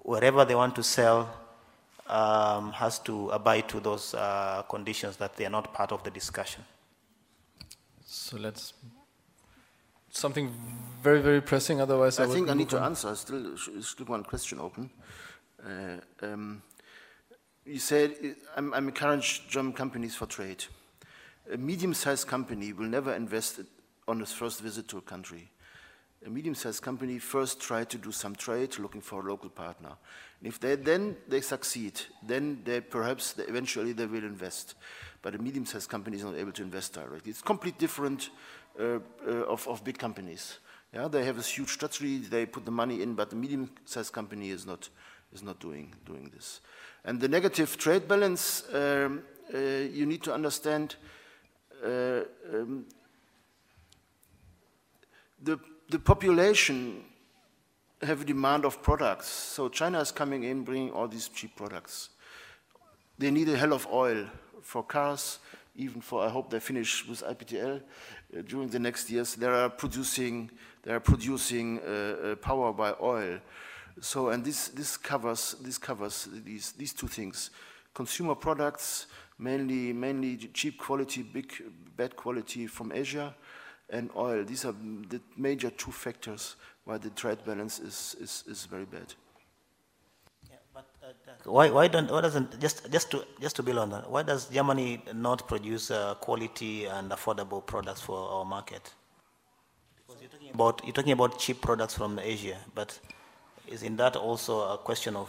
wherever 0.01 0.45
they 0.45 0.55
want 0.55 0.75
to 0.75 0.83
sell 0.83 1.31
um, 2.09 2.73
has 2.73 2.99
to 3.01 3.31
abide 3.31 3.69
to 3.69 3.81
those 3.81 4.15
uh, 4.15 4.63
conditions 4.69 5.17
that 5.19 5.37
they 5.37 5.47
are 5.47 5.51
not 5.51 5.73
part 5.73 5.93
of 5.93 6.03
the 6.03 6.11
discussion. 6.11 6.65
So 8.05 8.37
let's. 8.37 8.75
Something 10.11 10.53
very, 11.03 11.23
very 11.23 11.41
pressing, 11.41 11.81
otherwise, 11.81 12.21
I, 12.21 12.25
I 12.25 12.27
think 12.27 12.51
I 12.51 12.55
need 12.55 12.75
on. 12.75 12.81
to 12.81 12.85
answer. 12.85 13.15
Still, 13.15 13.57
still 13.57 14.07
one 14.07 14.25
question 14.25 14.59
open. 14.61 14.91
Uh, 15.65 16.27
um, 16.27 16.63
you 17.65 17.79
said, 17.79 18.15
I'm, 18.57 18.75
I'm 18.75 18.89
encouraging 18.89 19.47
German 19.49 19.73
companies 19.73 20.15
for 20.15 20.27
trade. 20.27 20.65
A 21.51 21.57
medium-sized 21.57 22.27
company 22.27 22.73
will 22.73 22.87
never 22.87 23.15
invest 23.15 23.61
on 24.07 24.21
its 24.21 24.33
first 24.33 24.61
visit 24.61 24.89
to 24.89 24.99
a 24.99 25.03
country. 25.03 25.51
A 26.25 26.31
medium-sized 26.31 26.83
company 26.83 27.19
first 27.19 27.61
try 27.61 27.83
to 27.83 27.99
do 27.99 28.13
some 28.13 28.37
trade, 28.37 28.79
looking 28.79 29.01
for 29.01 29.27
a 29.27 29.31
local 29.31 29.51
partner. 29.51 29.91
And 30.39 30.47
if 30.47 30.61
they 30.61 30.77
then 30.77 31.17
they 31.27 31.41
succeed, 31.41 32.01
then 32.23 32.63
they 32.65 32.81
perhaps 32.81 33.33
they, 33.33 33.43
eventually 33.45 33.93
they 33.93 34.07
will 34.07 34.25
invest. 34.25 34.75
But 35.21 35.35
a 35.35 35.39
medium-sized 35.39 35.89
company 35.89 36.19
is 36.19 36.25
not 36.25 36.37
able 36.37 36.53
to 36.53 36.63
invest 36.63 36.93
directly. 36.93 37.31
It's 37.31 37.43
completely 37.43 37.79
different 37.79 38.31
uh, 38.79 39.01
uh, 39.27 39.31
of, 39.49 39.67
of 39.67 39.83
big 39.83 39.99
companies. 39.99 40.59
Yeah, 40.95 41.09
they 41.09 41.25
have 41.25 41.37
this 41.37 41.49
huge 41.49 41.71
strategy, 41.71 42.19
they 42.19 42.47
put 42.47 42.65
the 42.65 42.71
money 42.71 43.03
in, 43.03 43.15
but 43.15 43.31
the 43.31 43.37
medium-sized 43.37 44.13
company 44.13 44.51
is 44.51 44.65
not 44.65 44.89
is 45.33 45.43
not 45.43 45.59
doing 45.59 45.93
doing 46.07 46.31
this. 46.33 46.61
And 47.05 47.21
the 47.21 47.29
negative 47.29 47.77
trade 47.79 48.07
balance, 48.07 48.63
um, 48.73 49.25
uh, 49.53 49.59
you 49.59 50.07
need 50.07 50.23
to 50.23 50.33
understand 50.33 50.95
um, 51.85 52.87
the, 55.43 55.59
the 55.89 55.99
population 55.99 57.05
have 58.03 58.23
a 58.23 58.25
demand 58.25 58.65
of 58.65 58.83
products. 58.83 59.29
So 59.29 59.69
China 59.69 60.01
is 60.01 60.11
coming 60.11 60.45
in, 60.45 60.65
bringing 60.65 60.91
all 60.91 61.09
these 61.09 61.29
cheap 61.29 61.57
products. 61.57 62.11
They 63.19 63.31
need 63.31 63.49
a 63.49 63.57
hell 63.57 63.73
of 63.73 63.87
oil 63.93 64.27
for 64.63 64.83
cars, 64.83 65.39
even 65.77 66.01
for, 66.01 66.25
I 66.25 66.29
hope 66.29 66.51
they 66.51 66.61
finish 66.61 67.07
with 67.07 67.23
IPTL 67.23 67.81
uh, 67.81 68.43
during 68.43 68.69
the 68.69 68.79
next 68.79 69.11
years. 69.11 69.35
They 69.35 69.47
are 69.47 69.71
producing, 69.71 70.51
they 70.83 70.93
are 70.93 71.01
producing 71.01 71.81
uh, 71.81 71.91
uh, 72.33 72.35
power 72.37 72.73
by 72.73 72.95
oil. 73.01 73.39
So, 74.01 74.31
and 74.31 74.45
this, 74.45 74.69
this 74.69 74.97
covers, 74.97 75.57
this 75.61 75.79
covers 75.79 76.29
these, 76.45 76.73
these 76.73 76.93
two 76.93 77.09
things. 77.09 77.51
Consumer 77.95 78.35
products, 78.35 79.07
mainly, 79.43 79.93
mainly 79.93 80.37
cheap 80.53 80.79
quality, 80.79 81.23
big, 81.23 81.53
bad 81.97 82.17
quality 82.17 82.67
from 82.67 82.93
Asia, 82.93 83.35
and 83.91 84.11
oil. 84.17 84.45
These 84.45 84.65
are 84.65 84.75
the 85.09 85.21
major 85.37 85.71
two 85.71 85.91
factors 85.91 86.57
why 86.85 86.99
the 86.99 87.11
trade 87.11 87.39
balance 87.45 87.79
is, 87.79 88.17
is, 88.21 88.45
is 88.49 88.67
very 88.67 88.85
bad. 88.85 89.15
Yeah, 90.51 90.57
but, 90.75 90.87
uh, 91.03 91.51
why, 91.51 91.71
why, 91.71 91.89
don't, 91.89 92.11
why 92.11 92.21
doesn't, 92.21 92.59
just, 92.61 92.91
just, 92.91 93.11
to, 93.11 93.25
just 93.41 93.57
to 93.57 93.63
build 93.63 93.79
on 93.79 93.91
that, 93.91 94.11
why 94.11 94.23
does 94.23 94.49
Germany 94.49 95.03
not 95.15 95.47
produce 95.47 95.91
uh, 95.91 96.15
quality 96.15 96.87
and 96.87 97.11
affordable 97.11 97.65
products 97.65 98.01
for 98.01 98.17
our 98.17 98.45
market? 98.45 98.91
Because 99.97 100.23
you're 100.23 100.31
talking 100.31 100.51
about, 100.55 100.81
you're 100.85 100.95
talking 100.95 101.13
about 101.13 101.39
cheap 101.39 101.61
products 101.61 101.95
from 101.95 102.19
Asia, 102.19 102.57
but 102.75 102.99
isn't 103.69 103.97
that 103.97 104.17
also 104.17 104.73
a 104.73 104.79
question 104.79 105.15
of 105.15 105.29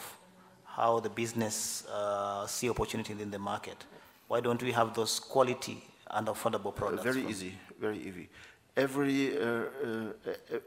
how 0.65 0.99
the 0.99 1.10
business 1.10 1.85
uh, 1.88 2.48
see 2.48 2.69
opportunities 2.69 3.19
in 3.19 3.30
the 3.30 3.40
market? 3.40 3.85
Why 4.34 4.41
don't 4.41 4.64
we 4.64 4.72
have 4.72 4.95
those 4.95 5.19
quality 5.19 5.77
and 6.10 6.26
affordable 6.26 6.73
products? 6.73 7.01
Uh, 7.01 7.11
very 7.11 7.27
easy, 7.27 7.53
very 7.80 7.99
easy. 7.99 8.30
Every, 8.76 9.38
uh, 9.38 9.45
uh, 9.45 10.14
uh 10.51 10.60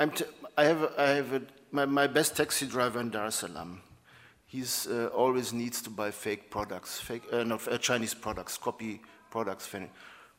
I'm 0.00 0.10
t- 0.10 0.24
I 0.58 0.64
have, 0.64 0.92
I 0.98 1.08
have 1.20 1.32
a, 1.32 1.42
my, 1.70 1.84
my 1.84 2.08
best 2.08 2.36
taxi 2.36 2.66
driver 2.66 2.98
in 2.98 3.10
Dar 3.10 3.26
es 3.26 3.36
Salaam. 3.36 3.80
He 4.44 4.64
uh, 4.64 5.06
always 5.22 5.52
needs 5.52 5.80
to 5.82 5.90
buy 5.90 6.10
fake 6.10 6.50
products, 6.50 6.98
fake, 6.98 7.22
uh, 7.32 7.44
not 7.44 7.60
Chinese 7.80 8.12
products, 8.12 8.58
copy 8.58 9.00
products 9.30 9.68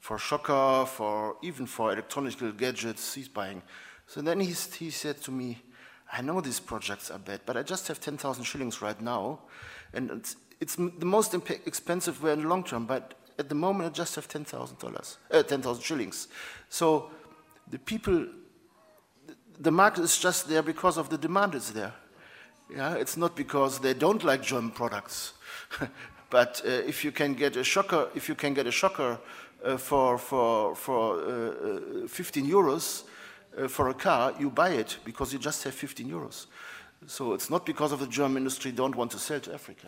for 0.02 0.18
shocker, 0.18 0.86
for 0.86 1.38
even 1.42 1.68
for 1.68 1.94
electronic 1.94 2.36
gadgets. 2.58 3.14
He's 3.14 3.30
buying. 3.30 3.62
So 4.08 4.22
then 4.22 4.42
he 4.42 4.52
said 4.52 5.22
to 5.22 5.32
me, 5.32 5.58
"I 6.12 6.22
know 6.22 6.42
these 6.42 6.60
projects 6.60 7.10
are 7.12 7.20
bad, 7.20 7.40
but 7.46 7.56
I 7.56 7.64
just 7.64 7.88
have 7.88 8.02
10,000 8.02 8.44
shillings 8.44 8.82
right 8.82 9.00
now, 9.00 9.40
and 9.94 10.12
it's, 10.62 10.76
the 10.76 11.06
most 11.06 11.34
expensive 11.34 12.22
way 12.24 12.34
in 12.34 12.44
the 12.44 12.48
long 12.48 12.64
term, 12.64 12.86
but 12.86 13.16
at 13.40 13.50
the 13.50 13.56
moment 13.56 13.90
I 13.90 13.94
just 13.94 14.16
have 14.16 14.30
$10,000, 14.30 15.18
uh, 15.32 15.44
10,000 15.44 15.84
shillings. 15.84 16.28
So 16.70 17.10
the 17.68 17.80
people, 17.80 18.28
the 19.60 19.72
market 19.72 20.04
is 20.04 20.18
just 20.18 20.48
there 20.48 20.62
because 20.62 20.98
of 20.98 21.10
the 21.10 21.18
demand 21.18 21.56
is 21.56 21.74
there. 21.74 21.94
Yeah, 22.74 22.94
it's 22.94 23.18
not 23.18 23.36
because 23.36 23.80
they 23.80 23.96
don't 23.96 24.24
like 24.24 24.44
German 24.44 24.72
products. 24.72 25.34
but 26.30 26.62
uh, 26.64 26.70
if 26.70 27.04
you 27.04 27.12
can 27.12 27.34
get 27.34 27.58
a 27.58 27.64
shocker, 27.64 28.10
if 28.16 28.30
you 28.30 28.36
can 28.36 28.54
get 28.54 28.68
a 28.68 28.72
shocker 28.72 29.20
uh, 29.66 29.78
for, 29.78 30.18
for, 30.18 30.76
for 30.76 31.20
uh, 31.20 32.04
uh 32.06 32.08
15 32.08 32.46
euros 32.46 33.04
uh, 33.58 33.68
for 33.68 33.90
a 33.90 33.94
car, 33.94 34.34
you 34.40 34.50
buy 34.50 34.70
it 34.70 34.98
because 35.04 35.34
you 35.34 35.40
just 35.40 35.64
have 35.64 35.74
15 35.74 36.08
euros. 36.08 36.46
So 37.08 37.34
it's 37.34 37.50
not 37.50 37.66
because 37.66 37.92
of 37.92 38.00
the 38.00 38.08
German 38.08 38.38
industry 38.38 38.72
don't 38.72 38.96
want 38.96 39.12
to 39.12 39.20
sell 39.20 39.40
to 39.40 39.54
Africa. 39.54 39.88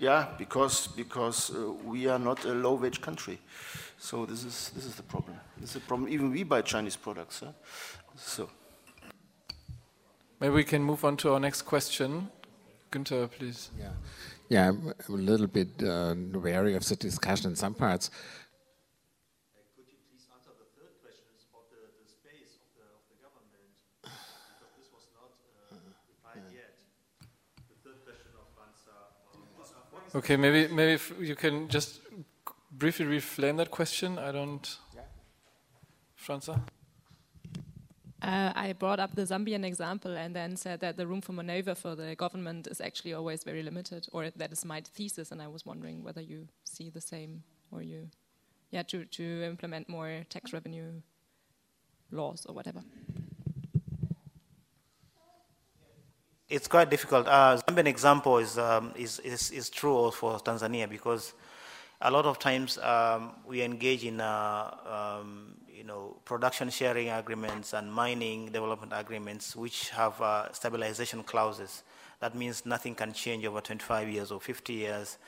Yeah, 0.00 0.28
because, 0.38 0.86
because 0.86 1.50
uh, 1.50 1.72
we 1.84 2.06
are 2.06 2.18
not 2.18 2.44
a 2.44 2.52
low-wage 2.52 3.00
country. 3.00 3.38
So 3.98 4.26
this 4.26 4.44
is, 4.44 4.70
this 4.74 4.84
is 4.84 4.94
the 4.94 5.02
problem. 5.02 5.36
This 5.60 5.70
is 5.70 5.76
a 5.76 5.80
problem. 5.80 6.08
Even 6.08 6.30
we 6.30 6.44
buy 6.44 6.62
Chinese 6.62 6.96
products. 6.96 7.40
Huh? 7.40 7.52
So. 8.16 8.48
Maybe 10.40 10.54
we 10.54 10.64
can 10.64 10.82
move 10.82 11.04
on 11.04 11.16
to 11.18 11.32
our 11.32 11.40
next 11.40 11.62
question. 11.62 12.28
Günther, 12.92 13.28
please. 13.30 13.70
Yeah, 13.78 13.90
yeah 14.48 14.68
I'm 14.68 14.94
a 15.08 15.12
little 15.12 15.48
bit 15.48 15.68
uh, 15.82 16.14
wary 16.32 16.74
of 16.76 16.86
the 16.86 16.96
discussion 16.96 17.50
in 17.50 17.56
some 17.56 17.74
parts. 17.74 18.10
Okay, 30.14 30.36
maybe 30.36 30.68
maybe 30.68 31.00
you 31.20 31.36
can 31.36 31.68
just 31.68 32.00
briefly 32.72 33.04
reframe 33.06 33.56
that 33.58 33.70
question. 33.70 34.18
I 34.18 34.32
don't. 34.32 34.78
Yeah. 34.94 35.02
Franza. 36.16 36.60
Uh, 38.20 38.52
I 38.56 38.72
brought 38.72 38.98
up 38.98 39.14
the 39.14 39.22
Zambian 39.22 39.64
example 39.64 40.16
and 40.16 40.34
then 40.34 40.56
said 40.56 40.80
that 40.80 40.96
the 40.96 41.06
room 41.06 41.20
for 41.20 41.32
maneuver 41.32 41.74
for 41.74 41.94
the 41.94 42.16
government 42.16 42.66
is 42.66 42.80
actually 42.80 43.12
always 43.12 43.44
very 43.44 43.62
limited, 43.62 44.08
or 44.12 44.30
that 44.34 44.50
is 44.50 44.64
my 44.64 44.80
thesis. 44.80 45.30
And 45.30 45.40
I 45.40 45.46
was 45.46 45.64
wondering 45.64 46.02
whether 46.02 46.20
you 46.20 46.48
see 46.64 46.90
the 46.90 47.00
same, 47.00 47.44
or 47.70 47.82
you, 47.82 48.08
yeah, 48.70 48.82
to 48.84 49.04
to 49.04 49.42
implement 49.44 49.88
more 49.88 50.24
tax 50.30 50.52
revenue 50.52 51.02
laws 52.10 52.46
or 52.46 52.54
whatever. 52.54 52.82
It's 56.48 56.66
quite 56.66 56.90
difficult. 56.90 57.26
Uh, 57.26 57.58
Zambian 57.58 57.86
example 57.86 58.38
is, 58.38 58.56
um, 58.58 58.92
is, 58.96 59.18
is, 59.20 59.50
is 59.50 59.68
true 59.68 60.10
for 60.10 60.38
Tanzania 60.38 60.88
because 60.88 61.34
a 62.00 62.10
lot 62.10 62.24
of 62.24 62.38
times 62.38 62.78
um, 62.78 63.32
we 63.46 63.62
engage 63.62 64.04
in 64.04 64.20
uh, 64.20 65.18
um, 65.20 65.54
you 65.70 65.84
know, 65.84 66.16
production 66.24 66.70
sharing 66.70 67.10
agreements 67.10 67.74
and 67.74 67.92
mining 67.92 68.46
development 68.46 68.92
agreements 68.94 69.54
which 69.54 69.90
have 69.90 70.20
uh, 70.22 70.50
stabilization 70.52 71.22
clauses. 71.22 71.82
That 72.20 72.34
means 72.34 72.64
nothing 72.64 72.94
can 72.94 73.12
change 73.12 73.44
over 73.44 73.60
25 73.60 74.08
years 74.08 74.32
or 74.32 74.40
50 74.40 74.72
years. 74.72 75.18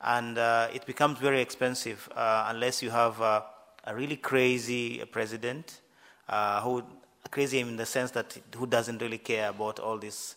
And 0.00 0.38
uh, 0.38 0.68
it 0.72 0.86
becomes 0.86 1.18
very 1.18 1.40
expensive 1.40 2.08
uh, 2.16 2.46
unless 2.48 2.82
you 2.82 2.90
have 2.90 3.20
uh, 3.20 3.42
a 3.84 3.94
really 3.94 4.16
crazy 4.16 5.04
president 5.12 5.80
uh, 6.28 6.60
who 6.62 6.82
crazy 7.30 7.60
in 7.60 7.76
the 7.76 7.86
sense 7.86 8.10
that 8.10 8.36
who 8.56 8.66
doesn't 8.66 9.00
really 9.00 9.18
care 9.18 9.50
about 9.50 9.78
all 9.78 9.98
this. 9.98 10.36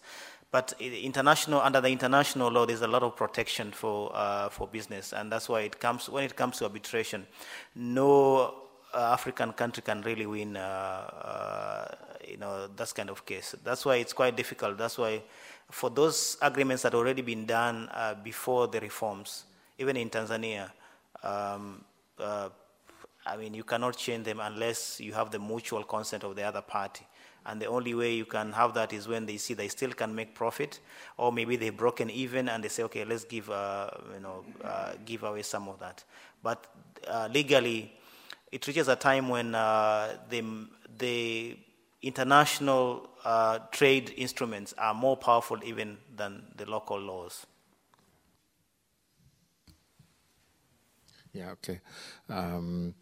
But 0.54 0.76
international, 0.80 1.62
under 1.62 1.82
the 1.82 1.90
international 1.90 2.52
law, 2.52 2.68
there's 2.68 2.84
a 2.84 2.88
lot 2.88 3.02
of 3.02 3.16
protection 3.16 3.72
for 3.72 4.16
uh, 4.16 4.50
for 4.50 4.68
business, 4.68 5.12
and 5.12 5.32
that's 5.32 5.50
why 5.50 5.62
it 5.62 5.80
comes 5.80 6.08
when 6.08 6.24
it 6.24 6.36
comes 6.36 6.60
to 6.60 6.66
arbitration, 6.66 7.26
no 7.74 8.54
uh, 8.94 9.00
African 9.18 9.54
country 9.54 9.82
can 9.82 10.04
really 10.04 10.28
win. 10.28 10.56
Uh, 10.56 10.60
uh, 10.62 11.96
you 12.30 12.38
know, 12.38 12.68
that 12.68 12.94
kind 12.94 13.10
of 13.10 13.26
case. 13.26 13.56
That's 13.64 13.84
why 13.84 13.96
it's 13.96 14.14
quite 14.14 14.38
difficult. 14.38 14.78
That's 14.78 15.00
why, 15.00 15.24
for 15.72 15.90
those 15.90 16.38
agreements 16.40 16.84
that 16.84 16.94
already 16.94 17.24
been 17.24 17.48
done 17.48 17.90
before 18.24 18.68
the 18.68 18.80
reforms, 18.80 19.46
even 19.80 19.98
in 19.98 20.12
Tanzania. 20.12 20.70
Um, 21.24 21.84
I 23.26 23.38
mean, 23.38 23.54
you 23.54 23.64
cannot 23.64 23.98
change 23.98 24.26
them 24.26 24.40
unless 24.40 25.00
you 25.00 25.14
have 25.14 25.32
the 25.32 25.40
mutual 25.40 25.84
consent 25.84 26.24
of 26.24 26.36
the 26.36 26.44
other 26.44 26.62
party. 26.62 27.06
And 27.46 27.62
the 27.62 27.66
only 27.68 27.94
way 27.94 28.14
you 28.14 28.26
can 28.26 28.52
have 28.54 28.74
that 28.76 28.94
is 28.94 29.08
when 29.08 29.26
they 29.26 29.38
see 29.38 29.54
they 29.54 29.68
still 29.68 29.92
can 29.92 30.16
make 30.16 30.34
profit, 30.34 30.80
or 31.18 31.32
maybe 31.32 31.56
they've 31.56 31.76
broken 31.76 32.10
even 32.10 32.50
and 32.50 32.64
they 32.64 32.70
say, 32.70 32.84
okay, 32.84 33.04
let's 33.06 33.26
give, 33.26 33.50
uh, 33.50 33.90
you 34.14 34.20
know, 34.22 34.46
uh, 34.64 34.94
give 35.06 35.24
away 35.24 35.42
some 35.44 35.68
of 35.68 35.80
that. 35.80 36.04
But 36.42 36.68
uh, 37.08 37.30
legally, 37.32 37.94
it 38.52 38.66
reaches 38.68 38.88
a 38.88 38.96
time 38.96 39.30
when 39.30 39.56
uh, 39.56 40.18
the, 40.30 40.44
the 40.98 41.58
international 42.02 43.10
uh, 43.24 43.60
trade 43.72 44.14
instruments 44.18 44.74
are 44.78 44.94
more 44.94 45.18
powerful 45.18 45.58
even 45.64 45.98
than 46.16 46.44
the 46.56 46.66
local 46.70 47.00
laws. 47.00 47.46
Yeah, 51.34 51.52
okay. 51.52 51.82
Um, 52.30 52.94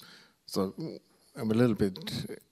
so 0.45 0.73
I'm 1.35 1.51
a 1.51 1.53
little 1.53 1.75
bit 1.75 1.97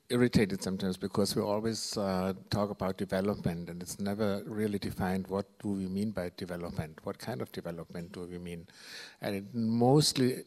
irritated 0.10 0.62
sometimes 0.62 0.98
because 0.98 1.36
we 1.36 1.42
always 1.42 1.98
uh, 1.98 2.34
talk 2.50 2.70
about 2.70 2.98
development 2.98 3.70
and 3.70 3.82
it's 3.82 4.00
never 4.00 4.42
really 4.46 4.80
defined 4.80 5.28
what 5.28 5.46
do 5.60 5.70
we 5.70 5.88
mean 5.88 6.12
by 6.12 6.32
development, 6.38 7.00
what 7.04 7.20
kind 7.20 7.42
of 7.42 7.52
development 7.52 8.12
do 8.12 8.22
we 8.22 8.38
mean. 8.38 8.68
And 9.22 9.36
it 9.36 9.46
mostly 9.54 10.44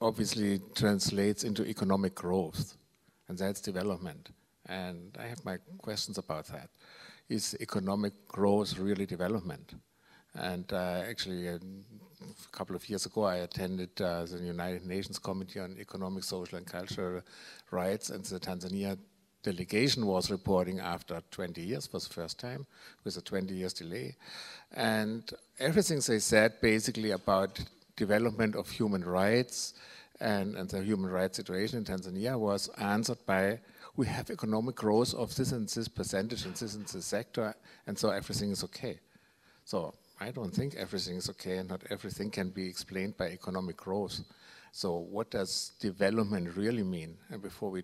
obviously 0.00 0.60
translates 0.74 1.44
into 1.44 1.64
economic 1.66 2.14
growth 2.14 2.76
and 3.28 3.38
that's 3.38 3.60
development. 3.60 4.30
And 4.66 5.16
I 5.18 5.26
have 5.26 5.44
my 5.44 5.58
questions 5.78 6.18
about 6.18 6.46
that. 6.48 6.68
Is 7.28 7.56
economic 7.60 8.12
growth 8.28 8.78
really 8.78 9.06
development? 9.06 9.74
And 10.34 10.70
uh, 10.72 11.02
actually, 11.08 11.48
uh, 11.48 11.58
a 12.22 12.56
couple 12.56 12.76
of 12.76 12.88
years 12.88 13.06
ago, 13.06 13.24
I 13.24 13.36
attended 13.36 13.90
uh, 14.00 14.24
the 14.24 14.38
United 14.38 14.86
Nations 14.86 15.18
Committee 15.18 15.60
on 15.60 15.76
Economic, 15.78 16.24
Social, 16.24 16.58
and 16.58 16.66
Cultural 16.66 17.22
Rights, 17.70 18.10
and 18.10 18.24
the 18.24 18.40
Tanzania 18.40 18.96
delegation 19.42 20.06
was 20.06 20.30
reporting 20.30 20.80
after 20.80 21.22
20 21.30 21.60
years 21.60 21.86
for 21.86 22.00
the 22.00 22.08
first 22.08 22.38
time, 22.40 22.66
with 23.04 23.16
a 23.16 23.20
20 23.20 23.54
years 23.54 23.72
delay. 23.72 24.16
And 24.72 25.30
everything 25.58 26.00
they 26.06 26.18
said 26.18 26.60
basically 26.60 27.12
about 27.12 27.60
development 27.96 28.56
of 28.56 28.68
human 28.68 29.04
rights 29.04 29.74
and, 30.20 30.56
and 30.56 30.68
the 30.68 30.82
human 30.82 31.10
rights 31.10 31.36
situation 31.36 31.78
in 31.78 31.84
Tanzania 31.84 32.38
was 32.38 32.68
answered 32.78 33.18
by 33.26 33.60
we 33.96 34.06
have 34.06 34.30
economic 34.30 34.74
growth 34.74 35.14
of 35.14 35.34
this 35.36 35.52
and 35.52 35.68
this 35.68 35.88
percentage 35.88 36.44
in 36.44 36.52
this 36.52 36.74
and 36.74 36.86
this 36.86 37.06
sector, 37.06 37.54
and 37.86 37.98
so 37.98 38.10
everything 38.10 38.50
is 38.50 38.62
okay. 38.64 39.00
So 39.64 39.94
I 40.18 40.30
don't 40.30 40.50
think 40.50 40.74
everything 40.76 41.16
is 41.16 41.28
okay 41.30 41.58
and 41.58 41.68
not 41.68 41.82
everything 41.90 42.30
can 42.30 42.50
be 42.50 42.66
explained 42.66 43.16
by 43.16 43.28
economic 43.28 43.76
growth. 43.76 44.20
So 44.72 44.96
what 44.96 45.30
does 45.30 45.72
development 45.80 46.56
really 46.56 46.82
mean? 46.82 47.16
And 47.30 47.42
before 47.42 47.70
we 47.70 47.82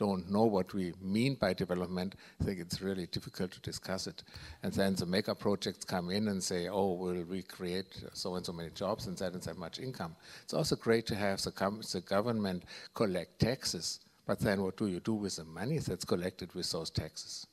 don't 0.00 0.30
know 0.30 0.44
what 0.44 0.72
we 0.72 0.94
mean 1.02 1.34
by 1.34 1.52
development, 1.52 2.14
I 2.40 2.44
think 2.44 2.58
it's 2.58 2.80
really 2.80 3.06
difficult 3.06 3.50
to 3.52 3.60
discuss 3.60 4.06
it. 4.06 4.22
And 4.62 4.72
then 4.72 4.94
the 4.94 5.04
mega 5.04 5.34
projects 5.34 5.84
come 5.84 6.10
in 6.10 6.28
and 6.28 6.42
say, 6.42 6.68
oh, 6.68 6.94
we'll 6.94 7.24
recreate 7.24 8.02
so 8.14 8.34
and 8.36 8.44
so 8.44 8.52
many 8.52 8.70
jobs 8.70 9.06
and 9.06 9.16
that 9.18 9.34
and 9.34 9.42
that 9.42 9.58
much 9.58 9.78
income. 9.78 10.16
It's 10.42 10.54
also 10.54 10.76
great 10.76 11.06
to 11.08 11.14
have 11.14 11.42
the, 11.42 11.52
the 11.92 12.00
government 12.00 12.62
collect 12.94 13.38
taxes, 13.40 14.00
but 14.26 14.38
then 14.38 14.62
what 14.62 14.78
do 14.78 14.86
you 14.86 15.00
do 15.00 15.14
with 15.14 15.36
the 15.36 15.44
money 15.44 15.78
that's 15.78 16.06
collected 16.06 16.54
with 16.54 16.70
those 16.72 16.88
taxes? 16.88 17.46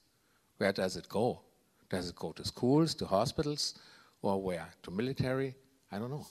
Where 0.58 0.72
does 0.72 0.96
it 0.96 1.10
go? 1.10 1.42
Does 1.90 2.10
it 2.10 2.16
go 2.16 2.32
to 2.32 2.46
schools, 2.46 2.96
to 2.96 3.06
hospitals? 3.06 3.78
Or 4.28 4.42
where? 4.42 4.70
To 4.84 4.92
military? 4.92 5.56
I 5.92 6.00
don't 6.00 6.10
know. 6.10 6.26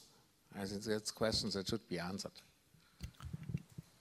I 0.59 0.65
think 0.65 0.85
that's 0.85 1.11
questions 1.11 1.55
that 1.55 1.69
should 1.69 1.87
be 1.89 1.99
answered. 1.99 2.33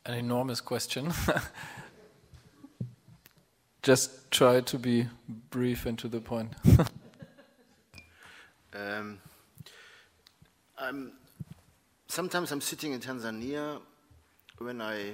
An 0.05 0.13
enormous 0.13 0.61
question. 0.61 1.11
Just 3.81 4.31
try 4.31 4.61
to 4.61 4.79
be 4.79 5.07
brief 5.49 5.85
and 5.85 5.97
to 5.99 6.07
the 6.07 6.19
point. 6.19 6.53
um, 8.73 9.19
I'm, 10.77 11.13
sometimes 12.07 12.51
I'm 12.51 12.61
sitting 12.61 12.93
in 12.93 12.99
Tanzania 12.99 13.79
when 14.57 14.81
I 14.81 15.11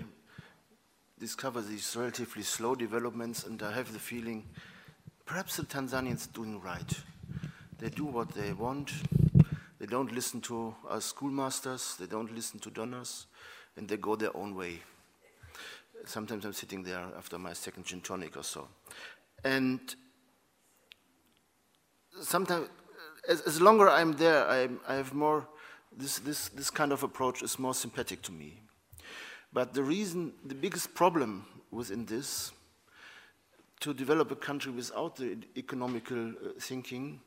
discover 1.19 1.61
these 1.61 1.95
relatively 1.95 2.43
slow 2.43 2.75
developments, 2.75 3.45
and 3.45 3.61
I 3.61 3.73
have 3.73 3.93
the 3.93 3.99
feeling 3.99 4.45
perhaps 5.25 5.57
the 5.57 5.63
Tanzanians 5.63 6.31
doing 6.33 6.59
right. 6.61 6.93
They 7.81 7.89
do 7.89 8.05
what 8.05 8.29
they 8.35 8.53
want. 8.53 8.91
They 9.79 9.87
don't 9.87 10.11
listen 10.11 10.39
to 10.41 10.75
us 10.87 11.05
schoolmasters. 11.05 11.97
They 11.97 12.05
don't 12.05 12.31
listen 12.33 12.59
to 12.59 12.69
donors. 12.69 13.25
And 13.75 13.87
they 13.89 13.97
go 13.97 14.15
their 14.15 14.37
own 14.37 14.53
way. 14.53 14.81
Sometimes 16.05 16.45
I'm 16.45 16.53
sitting 16.53 16.83
there 16.83 17.03
after 17.17 17.39
my 17.39 17.53
second 17.53 17.85
gin 17.85 18.01
tonic 18.01 18.37
or 18.37 18.43
so. 18.43 18.67
And 19.43 19.79
sometimes, 22.21 22.69
as, 23.27 23.41
as 23.41 23.59
longer 23.59 23.89
I'm 23.89 24.13
there, 24.13 24.47
I, 24.47 24.69
I 24.87 24.93
have 24.93 25.15
more, 25.15 25.47
this, 25.91 26.19
this, 26.19 26.49
this 26.49 26.69
kind 26.69 26.91
of 26.91 27.01
approach 27.01 27.41
is 27.41 27.57
more 27.57 27.73
sympathetic 27.73 28.21
to 28.23 28.31
me. 28.31 28.61
But 29.51 29.73
the 29.73 29.81
reason, 29.81 30.33
the 30.45 30.55
biggest 30.55 30.93
problem 30.93 31.47
within 31.71 32.05
this, 32.05 32.51
to 33.79 33.91
develop 33.91 34.29
a 34.29 34.35
country 34.35 34.71
without 34.71 35.15
the 35.15 35.39
economical 35.57 36.29
uh, 36.29 36.49
thinking, 36.59 37.19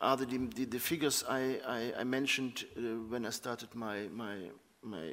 are 0.00 0.16
the, 0.16 0.26
the, 0.26 0.64
the 0.64 0.78
figures 0.78 1.24
I, 1.28 1.60
I, 1.66 1.92
I 2.00 2.04
mentioned 2.04 2.64
uh, 2.76 2.80
when 3.08 3.26
I 3.26 3.30
started 3.30 3.74
my, 3.74 4.08
my, 4.12 4.36
my 4.82 5.12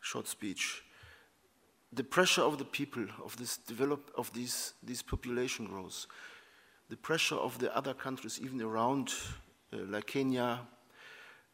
short 0.00 0.28
speech. 0.28 0.82
The 1.92 2.04
pressure 2.04 2.42
of 2.42 2.58
the 2.58 2.64
people, 2.64 3.04
of 3.24 3.36
this 3.36 3.58
develop, 3.58 4.10
of 4.16 4.32
these, 4.32 4.74
these 4.82 5.02
population 5.02 5.66
growth, 5.66 6.06
the 6.88 6.96
pressure 6.96 7.36
of 7.36 7.58
the 7.58 7.74
other 7.76 7.94
countries, 7.94 8.40
even 8.42 8.62
around, 8.62 9.12
uh, 9.72 9.78
like 9.88 10.06
Kenya, 10.06 10.60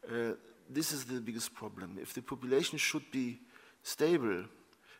uh, 0.07 0.33
this 0.69 0.91
is 0.91 1.05
the 1.05 1.19
biggest 1.19 1.53
problem. 1.53 1.97
If 2.01 2.13
the 2.13 2.21
population 2.21 2.77
should 2.77 3.09
be 3.11 3.39
stable, 3.83 4.45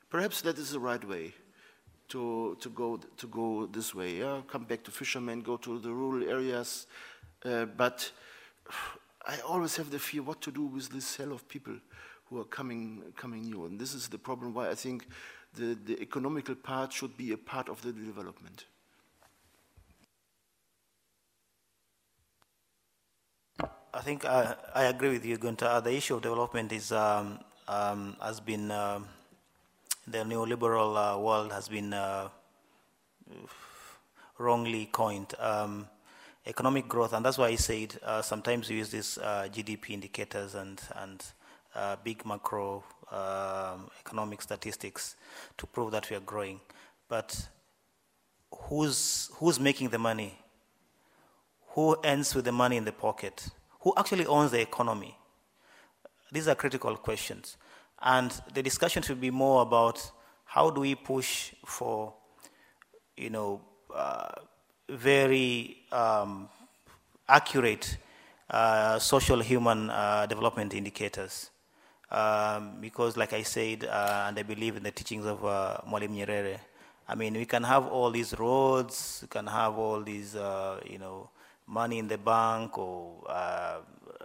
perhaps 0.09 0.41
that 0.41 0.57
is 0.57 0.71
the 0.71 0.79
right 0.79 1.03
way 1.07 1.33
to, 2.09 2.57
to, 2.59 2.69
go, 2.69 2.99
to 3.17 3.27
go 3.27 3.67
this 3.67 3.93
way. 3.93 4.17
Yeah? 4.17 4.41
Come 4.47 4.63
back 4.63 4.83
to 4.83 4.91
fishermen, 4.91 5.41
go 5.41 5.57
to 5.57 5.79
the 5.79 5.91
rural 5.91 6.27
areas, 6.27 6.87
uh, 7.45 7.65
but 7.65 8.11
I 9.25 9.39
always 9.41 9.75
have 9.77 9.91
the 9.91 9.99
fear 9.99 10.23
what 10.23 10.41
to 10.41 10.51
do 10.51 10.63
with 10.63 10.89
this 10.89 11.05
cell 11.05 11.31
of 11.31 11.47
people 11.47 11.75
who 12.25 12.39
are 12.39 12.45
coming, 12.45 13.03
coming 13.15 13.43
new. 13.43 13.65
And 13.65 13.79
this 13.79 13.93
is 13.93 14.07
the 14.07 14.17
problem 14.17 14.53
why 14.53 14.69
I 14.69 14.75
think 14.75 15.07
the, 15.55 15.77
the 15.85 16.01
economical 16.01 16.55
part 16.55 16.93
should 16.93 17.17
be 17.17 17.31
a 17.33 17.37
part 17.37 17.69
of 17.69 17.81
the 17.81 17.91
development. 17.91 18.65
I 23.91 24.01
think 24.01 24.23
I, 24.25 24.55
I 24.75 24.83
agree 24.83 25.09
with 25.09 25.25
you, 25.25 25.37
Gunter. 25.37 25.81
The 25.81 25.93
issue 25.93 26.15
of 26.15 26.21
development 26.21 26.71
is 26.71 26.91
um, 26.91 27.39
um, 27.67 28.15
has 28.21 28.39
been 28.39 28.69
uh, 28.69 28.99
the 30.07 30.19
neoliberal 30.19 30.95
uh, 30.95 31.19
world 31.19 31.51
has 31.51 31.67
been 31.67 31.93
uh, 31.93 32.29
wrongly 34.37 34.87
coined. 34.91 35.33
Um, 35.39 35.87
economic 36.49 36.87
growth, 36.87 37.13
and 37.13 37.23
that's 37.23 37.37
why 37.37 37.47
I 37.47 37.55
said 37.55 37.97
uh, 38.03 38.21
sometimes 38.21 38.69
we 38.69 38.77
use 38.77 38.89
these 38.89 39.17
uh, 39.19 39.47
GDP 39.51 39.91
indicators 39.91 40.55
and 40.55 40.81
and 40.95 41.23
uh, 41.75 41.95
big 42.03 42.25
macro 42.25 42.83
um, 43.11 43.89
economic 43.99 44.41
statistics 44.41 45.15
to 45.57 45.67
prove 45.67 45.91
that 45.91 46.09
we 46.09 46.15
are 46.17 46.21
growing. 46.21 46.59
But 47.07 47.47
who's 48.51 49.29
who's 49.35 49.59
making 49.59 49.89
the 49.89 49.99
money? 49.99 50.39
who 51.69 51.95
ends 52.03 52.35
with 52.35 52.45
the 52.45 52.51
money 52.51 52.77
in 52.77 52.85
the 52.85 52.91
pocket? 52.91 53.47
Who 53.81 53.93
actually 53.95 54.25
owns 54.25 54.51
the 54.51 54.61
economy? 54.61 55.15
These 56.31 56.47
are 56.47 56.55
critical 56.55 56.95
questions. 56.97 57.57
And 58.01 58.31
the 58.53 58.63
discussion 58.63 59.03
should 59.03 59.21
be 59.21 59.31
more 59.31 59.61
about 59.61 60.11
how 60.45 60.69
do 60.69 60.81
we 60.81 60.95
push 60.95 61.53
for, 61.65 62.13
you 63.15 63.29
know, 63.29 63.61
uh, 63.93 64.31
very 64.89 65.77
um, 65.91 66.49
accurate 67.27 67.97
uh, 68.49 68.97
social 68.99 69.39
human 69.39 69.89
uh, 69.89 70.25
development 70.25 70.73
indicators. 70.73 71.51
Um, 72.11 72.81
because, 72.81 73.15
like 73.17 73.33
I 73.33 73.43
said, 73.43 73.85
uh, 73.85 74.25
and 74.27 74.39
I 74.39 74.43
believe 74.43 74.75
in 74.75 74.83
the 74.83 74.91
teachings 74.91 75.25
of 75.25 75.45
uh, 75.45 75.77
Mwalimu 75.87 76.25
Nyerere, 76.25 76.57
I 77.07 77.15
mean, 77.15 77.33
we 77.33 77.45
can 77.45 77.63
have 77.63 77.87
all 77.87 78.09
these 78.09 78.37
roads, 78.37 79.19
we 79.21 79.27
can 79.27 79.45
have 79.45 79.77
all 79.77 80.01
these, 80.01 80.35
uh, 80.35 80.79
you 80.89 80.97
know, 80.97 81.29
money 81.67 81.99
in 81.99 82.07
the 82.07 82.17
bank 82.17 82.77
or 82.77 83.23
uh, 83.27 83.77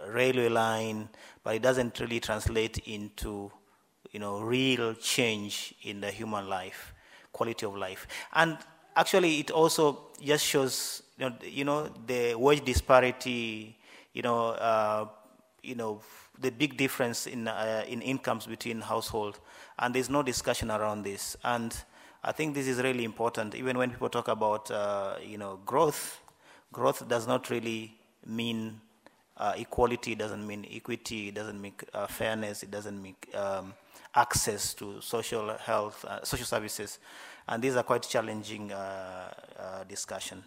railway 0.07 0.49
line, 0.49 1.09
but 1.43 1.55
it 1.55 1.61
doesn't 1.61 1.99
really 1.99 2.19
translate 2.19 2.79
into, 2.87 3.51
you 4.11 4.19
know, 4.19 4.39
real 4.39 4.95
change 4.95 5.75
in 5.83 6.01
the 6.01 6.09
human 6.09 6.49
life, 6.49 6.93
quality 7.31 7.65
of 7.67 7.75
life. 7.75 8.07
And 8.33 8.57
actually, 8.95 9.39
it 9.39 9.51
also 9.51 9.99
just 10.21 10.45
shows, 10.45 11.03
you 11.17 11.29
know, 11.29 11.35
you 11.43 11.65
know 11.65 11.89
the 12.07 12.35
wage 12.35 12.63
disparity, 12.63 13.77
you 14.13 14.21
know, 14.21 14.49
uh, 14.49 15.07
you 15.63 15.75
know, 15.75 16.01
the 16.39 16.51
big 16.51 16.77
difference 16.77 17.27
in, 17.27 17.47
uh, 17.47 17.83
in 17.87 18.01
incomes 18.01 18.45
between 18.45 18.81
households, 18.81 19.39
and 19.79 19.93
there's 19.95 20.09
no 20.09 20.23
discussion 20.23 20.71
around 20.71 21.03
this. 21.03 21.35
And 21.43 21.75
I 22.23 22.31
think 22.31 22.55
this 22.55 22.67
is 22.67 22.79
really 22.81 23.03
important, 23.03 23.55
even 23.55 23.77
when 23.77 23.91
people 23.91 24.09
talk 24.09 24.27
about, 24.27 24.69
uh, 24.71 25.15
you 25.23 25.37
know, 25.37 25.59
growth, 25.65 26.19
growth 26.71 27.07
does 27.07 27.27
not 27.27 27.49
really 27.49 27.95
mean 28.25 28.79
uh, 29.37 29.53
equality, 29.57 30.15
doesn't 30.15 30.45
mean 30.45 30.65
equity, 30.71 31.29
it 31.29 31.35
doesn't 31.35 31.61
mean 31.61 31.73
uh, 31.93 32.07
fairness, 32.07 32.63
it 32.63 32.71
doesn't 32.71 33.01
mean 33.01 33.15
um, 33.33 33.73
access 34.15 34.73
to 34.73 35.01
social 35.01 35.55
health, 35.57 36.05
uh, 36.05 36.23
social 36.23 36.45
services. 36.45 36.99
And 37.47 37.63
these 37.63 37.75
are 37.75 37.83
quite 37.83 38.03
challenging 38.03 38.71
uh, 38.71 39.83
discussion. 39.87 40.43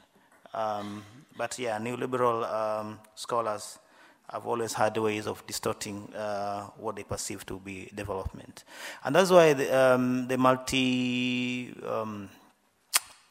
Um, 0.52 1.04
but 1.36 1.58
yeah, 1.58 1.78
neoliberal 1.78 2.50
um, 2.52 2.98
scholars 3.14 3.78
have 4.30 4.46
always 4.46 4.74
had 4.74 4.96
ways 4.96 5.26
of 5.26 5.46
distorting 5.46 6.12
uh, 6.14 6.64
what 6.76 6.96
they 6.96 7.04
perceive 7.04 7.46
to 7.46 7.58
be 7.58 7.90
development. 7.94 8.64
And 9.04 9.14
that's 9.14 9.30
why 9.30 9.54
the, 9.54 9.94
um, 9.94 10.28
the 10.28 10.36
multi, 10.36 11.74
um, 11.86 12.28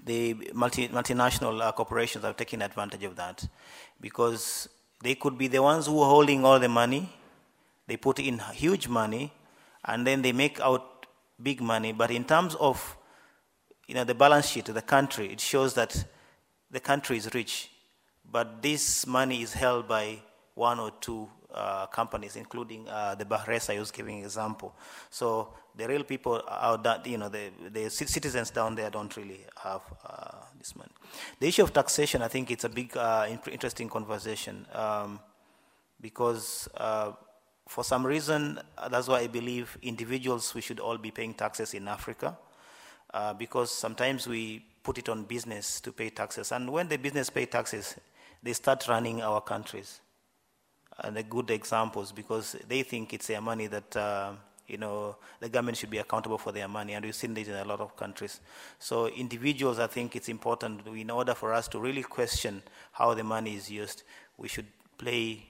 the 0.04 0.34
multi, 0.54 0.88
multinational 0.88 1.62
uh, 1.62 1.72
corporations 1.72 2.24
have 2.24 2.36
taken 2.36 2.62
advantage 2.62 3.04
of 3.04 3.16
that 3.16 3.48
because 4.02 4.70
they 5.04 5.14
could 5.14 5.38
be 5.38 5.48
the 5.48 5.62
ones 5.62 5.86
who 5.86 6.02
are 6.02 6.10
holding 6.10 6.44
all 6.44 6.60
the 6.60 6.70
money, 6.70 7.10
they 7.86 7.98
put 7.98 8.20
in 8.20 8.40
huge 8.54 8.88
money, 8.88 9.32
and 9.86 10.08
then 10.08 10.22
they 10.22 10.32
make 10.32 10.60
out 10.62 11.06
big 11.42 11.62
money. 11.62 11.92
But 11.92 12.10
in 12.10 12.24
terms 12.24 12.56
of 12.56 12.98
you 13.88 13.96
know, 13.96 14.04
the 14.04 14.14
balance 14.14 14.48
sheet 14.50 14.68
of 14.70 14.76
the 14.76 14.82
country, 14.82 15.32
it 15.32 15.40
shows 15.40 15.74
that 15.76 16.06
the 16.70 16.80
country 16.80 17.18
is 17.18 17.34
rich, 17.34 17.72
but 18.30 18.62
this 18.62 19.08
money 19.08 19.42
is 19.42 19.54
held 19.54 19.88
by 19.88 20.20
one 20.56 20.80
or 20.80 20.92
two 21.00 21.30
uh, 21.54 21.86
companies, 21.88 22.36
including 22.36 22.88
uh, 22.90 23.16
the 23.16 23.24
Bakhresa 23.24 23.76
I 23.76 23.80
was 23.80 23.92
giving 23.92 24.20
an 24.20 24.26
example. 24.26 24.76
So 25.10 25.54
the 25.76 25.88
real 25.88 26.04
people 26.04 26.42
out 26.50 26.84
that 26.84 27.08
you 27.08 27.18
know 27.18 27.30
the, 27.30 27.52
the 27.72 27.90
citizens 27.90 28.50
down 28.50 28.76
there 28.76 28.90
don't 28.90 29.16
really 29.16 29.46
have 29.64 29.82
uh, 30.06 30.32
this 30.58 30.76
money. 30.76 30.92
The 31.40 31.48
issue 31.48 31.64
of 31.64 31.72
taxation, 31.72 32.22
I 32.22 32.28
think 32.28 32.52
it's 32.52 32.66
a 32.66 32.70
big 32.70 32.98
uh, 32.98 33.28
interesting 33.50 33.88
conversation 33.88 34.66
um, 34.74 35.20
because 36.02 36.68
uh, 36.76 37.14
for 37.68 37.84
some 37.84 38.06
reason 38.06 38.60
that's 38.92 39.08
why 39.08 39.20
I 39.20 39.28
believe 39.28 39.78
individuals 39.82 40.54
we 40.54 40.62
should 40.62 40.80
all 40.80 40.98
be 40.98 41.12
paying 41.12 41.34
taxes 41.34 41.74
in 41.74 41.88
Africa 41.88 42.38
uh, 43.14 43.34
because 43.34 43.72
sometimes 43.72 44.28
we 44.28 44.66
put 44.84 44.98
it 44.98 45.10
on 45.10 45.24
business 45.24 45.82
to 45.82 45.92
pay 45.92 46.10
taxes 46.10 46.52
and 46.52 46.70
when 46.70 46.88
the 46.88 46.98
business 46.98 47.30
pay 47.30 47.46
taxes 47.46 47.96
they 48.44 48.54
start 48.54 48.88
running 48.88 49.22
our 49.22 49.42
countries 49.42 50.02
and 51.00 51.16
the 51.16 51.24
good 51.24 51.52
examples 51.52 52.12
because 52.12 52.56
they 52.68 52.84
think 52.84 53.14
it's 53.14 53.28
their 53.28 53.42
money 53.42 53.68
that 53.68 53.96
uh, 53.96 54.32
you 54.68 54.78
know 54.78 55.16
the 55.40 55.50
government 55.50 55.78
should 55.78 55.90
be 55.90 55.98
accountable 55.98 56.38
for 56.38 56.52
their 56.52 56.68
money, 56.68 56.94
and 56.94 57.06
we've 57.06 57.16
seen 57.16 57.34
this 57.34 57.48
in 57.48 57.56
a 57.56 57.64
lot 57.64 57.80
of 57.80 57.96
countries. 57.96 58.40
So 58.80 59.08
individuals, 59.08 59.80
I 59.80 59.88
think 59.88 60.16
it's 60.16 60.30
important 60.30 60.86
in 60.88 61.10
order 61.10 61.34
for 61.34 61.54
us 61.54 61.68
to 61.70 61.80
really 61.80 62.04
question 62.04 62.62
how 62.92 63.14
the 63.14 63.24
money 63.24 63.56
is 63.56 63.70
used. 63.70 64.04
We 64.38 64.48
should 64.48 64.68
pay 64.98 65.46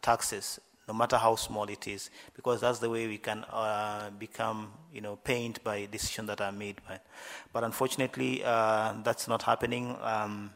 taxes, 0.00 0.60
no 0.88 0.94
matter 0.94 1.16
how 1.16 1.36
small 1.36 1.64
it 1.64 1.86
is, 1.86 2.10
because 2.34 2.62
that's 2.62 2.78
the 2.78 2.90
way 2.90 3.06
we 3.06 3.18
can 3.18 3.44
uh, 3.52 4.10
become, 4.18 4.72
you 4.92 5.00
know, 5.00 5.16
pained 5.16 5.62
by 5.62 5.86
decisions 5.86 6.26
that 6.28 6.40
are 6.40 6.52
made. 6.52 6.80
By. 6.88 6.98
But 7.52 7.62
unfortunately, 7.62 8.42
uh, 8.42 8.94
that's 9.04 9.28
not 9.28 9.42
happening 9.42 9.96
um, 10.02 10.50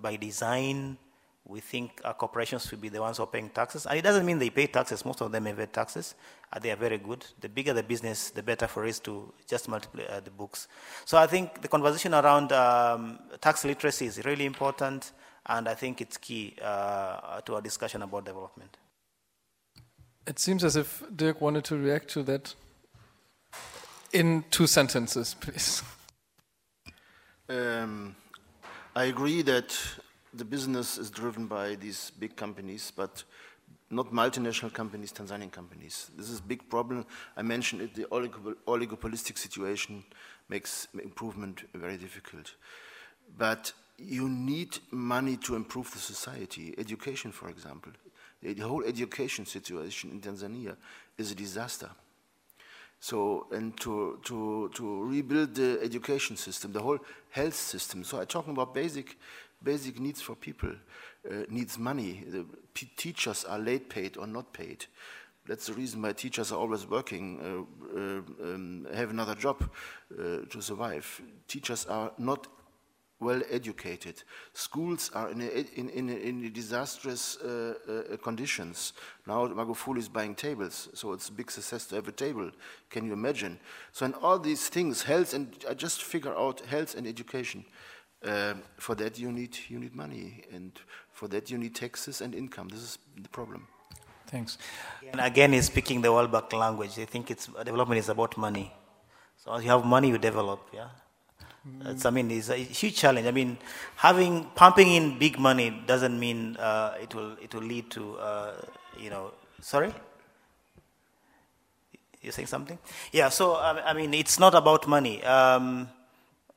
by 0.00 0.16
design 0.16 0.98
we 1.44 1.60
think 1.60 2.00
our 2.04 2.14
corporations 2.14 2.66
should 2.66 2.80
be 2.80 2.88
the 2.88 3.00
ones 3.00 3.16
who 3.16 3.24
are 3.24 3.26
paying 3.26 3.50
taxes. 3.50 3.86
And 3.86 3.98
it 3.98 4.02
doesn't 4.02 4.24
mean 4.24 4.38
they 4.38 4.50
pay 4.50 4.66
taxes. 4.68 5.04
Most 5.04 5.20
of 5.20 5.32
them 5.32 5.46
evade 5.46 5.72
taxes. 5.72 6.14
Uh, 6.52 6.58
they 6.58 6.70
are 6.70 6.76
very 6.76 6.98
good. 6.98 7.26
The 7.40 7.48
bigger 7.48 7.72
the 7.72 7.82
business, 7.82 8.30
the 8.30 8.42
better 8.42 8.68
for 8.68 8.86
us 8.86 9.00
to 9.00 9.32
just 9.48 9.68
multiply 9.68 10.04
uh, 10.04 10.20
the 10.20 10.30
books. 10.30 10.68
So 11.04 11.18
I 11.18 11.26
think 11.26 11.60
the 11.60 11.68
conversation 11.68 12.14
around 12.14 12.52
um, 12.52 13.18
tax 13.40 13.64
literacy 13.64 14.06
is 14.06 14.24
really 14.24 14.46
important, 14.46 15.12
and 15.46 15.68
I 15.68 15.74
think 15.74 16.00
it's 16.00 16.16
key 16.16 16.56
uh, 16.62 17.40
to 17.40 17.56
our 17.56 17.60
discussion 17.60 18.02
about 18.02 18.24
development. 18.24 18.76
It 20.26 20.38
seems 20.38 20.62
as 20.62 20.76
if 20.76 21.02
Dirk 21.14 21.40
wanted 21.40 21.64
to 21.64 21.76
react 21.76 22.08
to 22.10 22.22
that 22.24 22.54
in 24.12 24.44
two 24.50 24.66
sentences, 24.66 25.34
please. 25.40 25.82
Um, 27.48 28.14
I 28.94 29.04
agree 29.04 29.42
that 29.42 29.76
the 30.32 30.44
business 30.44 30.96
is 30.96 31.10
driven 31.10 31.46
by 31.46 31.74
these 31.74 32.12
big 32.18 32.36
companies, 32.36 32.92
but 32.94 33.24
not 33.90 34.12
multinational 34.12 34.72
companies, 34.72 35.12
Tanzanian 35.12 35.50
companies. 35.50 36.10
This 36.16 36.30
is 36.30 36.38
a 36.38 36.42
big 36.42 36.68
problem. 36.70 37.04
I 37.36 37.42
mentioned 37.42 37.82
it, 37.82 37.94
the 37.94 38.04
oligopolistic 38.04 39.36
situation 39.36 40.04
makes 40.48 40.88
improvement 40.94 41.64
very 41.74 41.96
difficult. 41.96 42.54
But 43.36 43.72
you 43.98 44.28
need 44.28 44.78
money 44.90 45.36
to 45.38 45.54
improve 45.54 45.90
the 45.92 45.98
society. 45.98 46.74
Education, 46.78 47.32
for 47.32 47.48
example. 47.48 47.92
The 48.42 48.54
whole 48.62 48.84
education 48.84 49.46
situation 49.46 50.10
in 50.10 50.20
Tanzania 50.20 50.76
is 51.16 51.30
a 51.30 51.34
disaster. 51.34 51.90
So, 52.98 53.46
and 53.52 53.78
to, 53.80 54.20
to, 54.24 54.70
to 54.74 55.04
rebuild 55.04 55.54
the 55.54 55.78
education 55.82 56.36
system, 56.36 56.72
the 56.72 56.80
whole 56.80 56.98
health 57.30 57.54
system. 57.54 58.04
So 58.04 58.20
I'm 58.20 58.26
talking 58.26 58.52
about 58.52 58.74
basic 58.74 59.16
basic 59.62 60.00
needs 60.00 60.20
for 60.20 60.34
people 60.34 60.70
uh, 61.30 61.44
needs 61.48 61.78
money. 61.78 62.24
The 62.28 62.44
teachers 62.96 63.44
are 63.44 63.58
late 63.58 63.88
paid 63.88 64.16
or 64.16 64.26
not 64.26 64.52
paid. 64.52 64.86
That's 65.46 65.66
the 65.66 65.72
reason 65.72 66.02
why 66.02 66.12
teachers 66.12 66.52
are 66.52 66.58
always 66.58 66.88
working, 66.88 67.40
uh, 67.40 67.98
uh, 67.98 68.54
um, 68.54 68.86
have 68.94 69.10
another 69.10 69.34
job 69.34 69.62
uh, 70.12 70.46
to 70.48 70.60
survive. 70.60 71.20
Teachers 71.48 71.84
are 71.86 72.12
not 72.18 72.46
well 73.22 73.40
educated. 73.50 74.22
Schools 74.52 75.10
are 75.14 75.30
in, 75.30 75.40
a, 75.40 75.44
in, 75.76 75.88
in, 75.90 76.08
in 76.10 76.52
disastrous 76.52 77.36
uh, 77.36 77.74
uh, 78.12 78.16
conditions. 78.18 78.92
Now 79.26 79.46
Magufuli 79.48 79.98
is 79.98 80.08
buying 80.08 80.34
tables, 80.34 80.88
so 80.94 81.12
it's 81.12 81.28
a 81.28 81.32
big 81.32 81.50
success 81.50 81.86
to 81.86 81.94
have 81.94 82.08
a 82.08 82.12
table. 82.12 82.50
Can 82.90 83.06
you 83.06 83.12
imagine? 83.12 83.58
So 83.92 84.06
in 84.06 84.14
all 84.14 84.38
these 84.38 84.68
things, 84.68 85.02
health 85.02 85.34
and 85.34 85.54
I 85.68 85.74
just 85.74 86.02
figure 86.02 86.34
out 86.36 86.60
health 86.60 86.94
and 86.94 87.06
education. 87.06 87.64
Uh, 88.24 88.54
for 88.78 88.94
that, 88.94 89.18
you 89.18 89.32
need, 89.32 89.58
you 89.68 89.80
need 89.80 89.96
money, 89.96 90.44
and 90.52 90.70
for 91.10 91.26
that, 91.28 91.50
you 91.50 91.58
need 91.58 91.74
taxes 91.74 92.20
and 92.20 92.34
income. 92.34 92.68
This 92.68 92.80
is 92.80 92.98
the 93.20 93.28
problem. 93.28 93.66
Thanks. 94.28 94.58
And 95.10 95.20
again, 95.20 95.52
he's 95.52 95.66
speaking 95.66 96.00
the 96.00 96.12
World 96.12 96.30
Bank 96.30 96.52
language. 96.52 96.94
They 96.94 97.04
think 97.04 97.30
it's 97.30 97.46
development 97.46 97.98
is 97.98 98.08
about 98.08 98.36
money. 98.38 98.72
So 99.36 99.52
as 99.54 99.64
you 99.64 99.70
have 99.70 99.84
money, 99.84 100.08
you 100.08 100.18
develop. 100.18 100.60
Yeah. 100.72 100.88
Mm. 101.68 102.06
I 102.06 102.10
mean, 102.10 102.30
it's 102.30 102.48
a 102.48 102.56
huge 102.56 102.96
challenge. 102.96 103.26
I 103.26 103.30
mean, 103.30 103.56
having 103.96 104.44
pumping 104.56 104.88
in 104.88 105.18
big 105.18 105.38
money 105.38 105.70
doesn't 105.86 106.18
mean 106.18 106.56
uh, 106.56 106.94
it 107.00 107.14
will 107.14 107.36
it 107.40 107.54
will 107.54 107.62
lead 107.62 107.90
to 107.90 108.16
uh, 108.18 108.52
you 108.98 109.10
know. 109.10 109.32
Sorry. 109.60 109.94
You're 112.20 112.32
saying 112.32 112.48
something? 112.48 112.78
Yeah. 113.12 113.28
So 113.28 113.56
I 113.56 113.92
mean, 113.92 114.14
it's 114.14 114.38
not 114.38 114.54
about 114.54 114.88
money. 114.88 115.22
Um, 115.24 115.88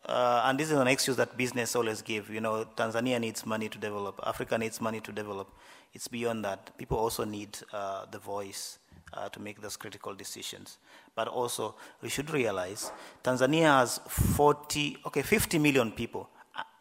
uh, 0.06 0.44
and 0.45 0.60
this 0.60 0.69
is 0.69 0.77
an 0.77 0.88
excuse 0.88 1.18
that 1.18 1.36
business 1.38 1.76
always 1.76 2.02
give. 2.02 2.30
You 2.30 2.41
know, 2.41 2.65
Tanzania 2.76 3.19
needs 3.19 3.45
money 3.45 3.69
to 3.69 3.77
develop. 3.77 4.19
Africa 4.26 4.57
needs 4.57 4.80
money 4.80 4.99
to 5.02 5.11
develop. 5.11 5.49
It's 5.94 6.07
beyond 6.07 6.45
that. 6.45 6.77
People 6.77 6.98
also 6.98 7.26
need 7.26 7.57
uh, 7.73 8.06
the 8.11 8.19
voice 8.19 8.77
uh, 9.14 9.30
to 9.30 9.40
make 9.40 9.61
those 9.61 9.77
critical 9.77 10.14
decisions. 10.14 10.77
But 11.15 11.27
also, 11.27 11.76
we 12.02 12.10
should 12.10 12.30
realize 12.32 12.91
Tanzania 13.23 13.80
has 13.80 13.99
40, 14.07 14.98
okay, 15.07 15.22
50 15.22 15.60
million 15.60 15.91
people, 15.91 16.30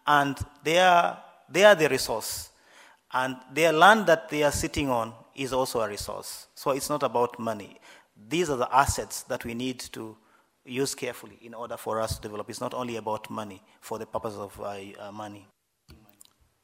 and 0.07 0.37
they 0.63 0.79
are 0.79 1.19
they 1.49 1.65
are 1.65 1.75
the 1.75 1.89
resource. 1.89 2.51
And 3.13 3.37
their 3.53 3.73
land 3.73 4.07
that 4.07 4.29
they 4.29 4.43
are 4.43 4.51
sitting 4.51 4.91
on 4.91 5.15
is 5.37 5.53
also 5.53 5.81
a 5.81 5.89
resource. 5.89 6.49
So 6.55 6.71
it's 6.73 6.91
not 6.91 7.03
about 7.03 7.39
money. 7.39 7.79
These 8.29 8.51
are 8.51 8.57
the 8.57 8.75
assets 8.75 9.23
that 9.25 9.45
we 9.45 9.55
need 9.55 9.79
to 9.93 10.17
use 10.65 10.95
carefully 10.95 11.39
in 11.43 11.55
order 11.55 11.77
for 11.77 12.01
us 12.01 12.17
to 12.17 12.23
develop. 12.23 12.51
It's 12.51 12.61
not 12.61 12.75
only 12.75 12.97
about 12.97 13.31
money 13.31 13.63
for 13.81 13.99
the 13.99 14.07
purpose 14.07 14.35
of 14.35 14.59
uh, 14.61 14.79
uh, 14.99 15.13
money. 15.13 15.47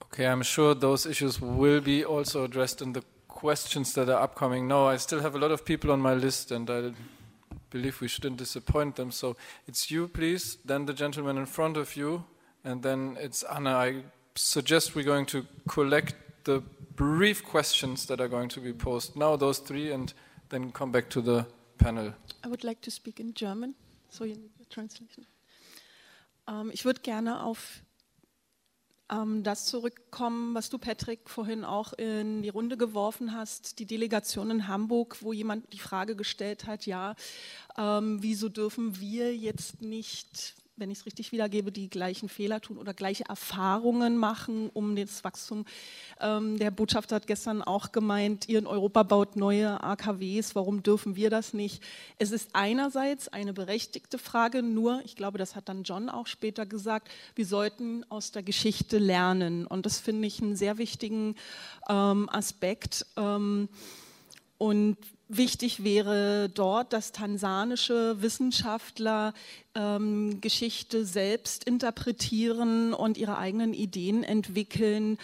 Okay, 0.06 0.26
I'm 0.26 0.42
sure 0.42 0.74
those 0.74 1.06
issues 1.06 1.40
will 1.40 1.80
be 1.80 2.04
also 2.04 2.44
addressed 2.44 2.82
in 2.82 2.92
the 2.92 3.04
questions 3.40 3.94
that 3.94 4.10
are 4.10 4.22
upcoming. 4.22 4.68
No, 4.68 4.86
I 4.86 4.98
still 4.98 5.20
have 5.20 5.34
a 5.34 5.38
lot 5.38 5.50
of 5.50 5.64
people 5.64 5.90
on 5.90 6.00
my 6.00 6.12
list, 6.12 6.50
and 6.50 6.68
I 6.68 6.92
believe 7.70 8.02
we 8.02 8.08
shouldn't 8.08 8.36
disappoint 8.36 8.96
them. 8.96 9.10
So 9.10 9.36
it's 9.66 9.90
you, 9.90 10.08
please, 10.08 10.58
then 10.64 10.84
the 10.84 10.92
gentleman 10.92 11.38
in 11.38 11.46
front 11.46 11.78
of 11.78 11.96
you, 11.96 12.24
and 12.64 12.82
then 12.82 13.16
it's 13.18 13.42
Anna. 13.44 13.70
I 13.70 14.02
suggest 14.34 14.94
we're 14.94 15.06
going 15.06 15.26
to 15.26 15.46
collect 15.68 16.14
the 16.44 16.62
brief 16.96 17.42
questions 17.42 18.04
that 18.06 18.20
are 18.20 18.28
going 18.28 18.50
to 18.50 18.60
be 18.60 18.74
posed 18.74 19.16
now, 19.16 19.36
those 19.36 19.58
three, 19.58 19.90
and 19.90 20.12
then 20.50 20.70
come 20.70 20.92
back 20.92 21.08
to 21.08 21.22
the 21.22 21.46
panel. 21.78 22.12
I 22.44 22.48
would 22.48 22.62
like 22.62 22.82
to 22.82 22.90
speak 22.90 23.20
in 23.20 23.32
German, 23.32 23.74
so 24.10 24.24
you 24.24 24.34
need 24.34 24.52
a 24.60 24.66
translation. 24.68 25.26
Ähm, 26.46 26.70
ich 26.72 26.84
würde 26.84 27.00
gerne 27.00 27.42
auf 27.42 27.82
das 29.42 29.66
zurückkommen, 29.66 30.54
was 30.54 30.70
du, 30.70 30.78
Patrick, 30.78 31.28
vorhin 31.28 31.64
auch 31.64 31.92
in 31.94 32.42
die 32.42 32.48
Runde 32.48 32.76
geworfen 32.76 33.34
hast, 33.34 33.80
die 33.80 33.86
Delegation 33.86 34.50
in 34.50 34.68
Hamburg, 34.68 35.18
wo 35.20 35.32
jemand 35.32 35.72
die 35.72 35.80
Frage 35.80 36.14
gestellt 36.14 36.66
hat, 36.66 36.86
ja, 36.86 37.16
ähm, 37.76 38.18
wieso 38.22 38.48
dürfen 38.48 39.00
wir 39.00 39.34
jetzt 39.34 39.82
nicht 39.82 40.54
wenn 40.80 40.90
ich 40.90 40.98
es 40.98 41.06
richtig 41.06 41.30
wiedergebe, 41.32 41.70
die 41.70 41.88
gleichen 41.88 42.28
Fehler 42.28 42.60
tun 42.60 42.78
oder 42.78 42.94
gleiche 42.94 43.24
Erfahrungen 43.28 44.16
machen, 44.16 44.70
um 44.72 44.96
das 44.96 45.22
Wachstum. 45.22 45.64
Ähm, 46.20 46.58
der 46.58 46.70
Botschafter 46.70 47.16
hat 47.16 47.26
gestern 47.26 47.62
auch 47.62 47.92
gemeint, 47.92 48.48
ihr 48.48 48.58
in 48.58 48.66
Europa 48.66 49.02
baut 49.02 49.36
neue 49.36 49.82
AKWs, 49.82 50.54
warum 50.54 50.82
dürfen 50.82 51.16
wir 51.16 51.30
das 51.30 51.54
nicht? 51.54 51.82
Es 52.18 52.32
ist 52.32 52.50
einerseits 52.54 53.28
eine 53.28 53.52
berechtigte 53.52 54.18
Frage, 54.18 54.62
nur, 54.62 55.02
ich 55.04 55.14
glaube, 55.14 55.38
das 55.38 55.54
hat 55.54 55.68
dann 55.68 55.84
John 55.84 56.08
auch 56.08 56.26
später 56.26 56.66
gesagt, 56.66 57.08
wir 57.34 57.46
sollten 57.46 58.04
aus 58.10 58.32
der 58.32 58.42
Geschichte 58.42 58.98
lernen. 58.98 59.66
Und 59.66 59.86
das 59.86 60.00
finde 60.00 60.26
ich 60.26 60.40
einen 60.42 60.56
sehr 60.56 60.78
wichtigen 60.78 61.36
ähm, 61.88 62.28
Aspekt. 62.30 63.06
Ähm, 63.16 63.68
und 64.58 64.96
wichtig 65.30 65.84
wäre 65.84 66.48
dort, 66.48 66.92
dass 66.92 67.12
tansanische 67.12 68.20
Wissenschaftler 68.20 69.32
ähm, 69.74 70.40
Geschichte 70.40 71.04
selbst 71.04 71.64
interpretieren 71.64 72.92
und 72.92 73.16
ihre 73.16 73.38
eigenen 73.38 73.72
Ideen 73.72 74.22
entwickeln 74.24 75.18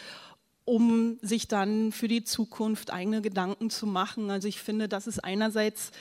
um 0.69 1.17
sich 1.23 1.47
dann 1.47 1.93
für 1.93 2.09
die 2.09 2.25
Zukunft 2.25 2.93
eigene 2.93 3.23
Gedanken 3.23 3.71
zu 3.71 3.87
machen. 3.87 4.33
Also 4.33 4.49
ich 4.49 4.61
finde, 4.61 4.89
das 4.89 5.07
ist 5.07 5.23
einerseits 5.23 5.93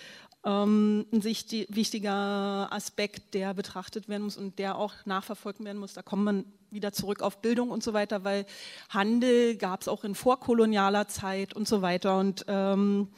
ähm, 0.46 1.06
ein 1.12 1.24
wichtiger 1.24 2.68
Aspekt, 2.72 3.34
der 3.34 3.54
betrachtet 3.54 4.08
werden 4.08 4.24
muss 4.24 4.38
und 4.38 4.60
der 4.60 4.78
auch 4.78 4.94
nachverfolgt 5.06 5.64
werden 5.64 5.78
muss. 5.78 5.94
Da 5.94 6.02
kommt 6.02 6.24
man 6.24 6.46
wieder 6.72 6.94
zurück 6.94 7.22
auf 7.22 7.42
Bildung 7.42 7.70
und 7.70 7.84
so 7.84 7.94
weiter, 7.94 8.24
weil 8.24 8.46
Handel 8.90 9.56
gab 9.56 9.82
es 9.82 9.88
auch 9.88 10.04
in 10.04 10.16
vorkolonialer 10.16 11.08
Zeit 11.08 11.56
und 11.56 11.68
so 11.68 11.82
weiter. 11.82 12.18
Und 12.18 12.46
ähm, 12.48 13.10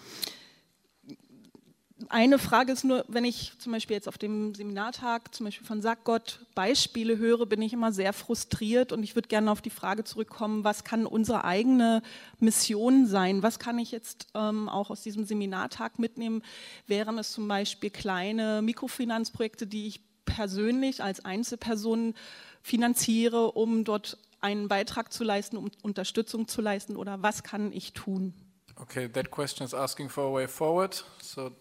eine 2.10 2.40
Frage 2.40 2.72
ist 2.72 2.84
nur, 2.84 3.06
wenn 3.08 3.26
ich 3.26 3.54
zum 3.60 3.72
Beispiel 3.72 3.96
jetzt 3.96 4.08
auf 4.08 4.18
dem 4.18 4.56
Seminartag 4.56 5.34
zum 5.34 5.46
Beispiel 5.46 5.66
von 5.66 5.82
Sackgott 5.82 6.40
Beispiele 6.56 7.18
höre, 7.18 7.46
bin 7.46 7.62
ich 7.62 7.74
immer 7.74 7.92
sehr 7.92 8.14
frustriert 8.14 8.92
und 8.92 9.04
ich 9.04 9.16
würde 9.16 9.28
gerne 9.28 9.52
auf 9.52 9.62
die 9.62 9.70
Frage 9.70 10.04
zurückkommen, 10.04 10.64
was 10.64 10.84
kann 10.84 11.06
unsere 11.06 11.44
eigene 11.44 12.02
Mission 12.40 13.08
sein? 13.08 13.44
Was 13.44 13.60
kann 13.60 13.80
ich 13.80 13.92
jetzt 13.92 14.28
ähm, 14.36 14.70
auch 14.70 14.90
aus 14.90 15.02
diesem 15.02 15.26
Seminartag 15.26 16.00
mitnehmen? 16.00 16.44
Wären 16.88 17.18
es 17.18 17.32
zum 17.32 17.48
Beispiel 17.48 17.90
kleine 17.90 18.62
Mikrofinanzprojekte, 18.62 19.68
die 19.68 19.88
ich 19.88 20.02
persönlich 20.26 21.04
als 21.04 21.24
Einzelperson 21.24 22.14
finanziere, 22.62 23.52
um 23.54 23.84
dort 23.84 24.18
einen 24.42 24.68
Beitrag 24.68 25.12
zu 25.12 25.24
leisten, 25.24 25.58
um 25.58 25.72
Unterstützung 25.82 26.48
zu 26.48 26.62
leisten 26.62 26.96
oder 26.96 27.22
was 27.24 27.44
kann 27.44 27.72
ich 27.72 27.94
tun? 27.94 28.34
Okay, 28.76 29.10
that 29.10 29.32
question 29.32 29.66
is 29.66 29.74
asking 29.74 30.10
for 30.10 30.26
a 30.26 30.34
way 30.34 30.48
forward. 30.48 31.04
So 31.22 31.52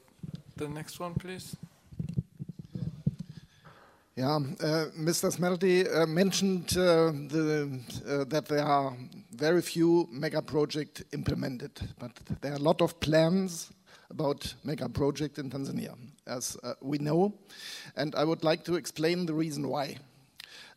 The 0.59 0.69
next 0.69 0.99
one, 0.99 1.13
please. 1.13 1.55
Yeah, 4.15 4.37
uh, 4.37 4.87
Mr. 4.99 5.31
Smelty 5.31 5.87
uh, 5.87 6.07
mentioned 6.07 6.75
uh, 6.79 7.13
the, 7.29 7.79
uh, 8.09 8.25
that 8.25 8.47
there 8.47 8.65
are 8.65 8.97
very 9.33 9.61
few 9.61 10.09
mega 10.11 10.41
projects 10.41 11.05
implemented, 11.13 11.73
but 11.99 12.11
there 12.41 12.53
are 12.53 12.57
a 12.57 12.63
lot 12.63 12.81
of 12.81 12.99
plans 13.01 13.71
about 14.09 14.55
mega 14.65 14.89
project 14.89 15.37
in 15.39 15.51
Tanzania, 15.51 15.95
as 16.27 16.57
uh, 16.63 16.73
we 16.81 16.97
know, 16.97 17.35
and 17.95 18.15
I 18.15 18.25
would 18.25 18.43
like 18.43 18.65
to 18.65 18.77
explain 18.77 19.27
the 19.27 19.35
reason 19.35 19.69
why. 19.69 19.99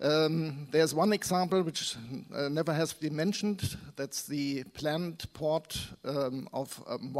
Um, 0.01 0.67
there's 0.71 0.93
one 0.93 1.13
example 1.13 1.63
which 1.63 1.95
uh, 2.35 2.49
never 2.49 2.73
has 2.73 2.91
been 2.91 3.15
mentioned. 3.15 3.77
That's 3.95 4.23
the 4.23 4.65
planned 4.73 5.23
port 5.31 5.79
um, 6.03 6.49
of 6.51 6.83
um, 6.89 7.13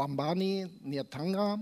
near 0.84 1.04
Tanga 1.04 1.58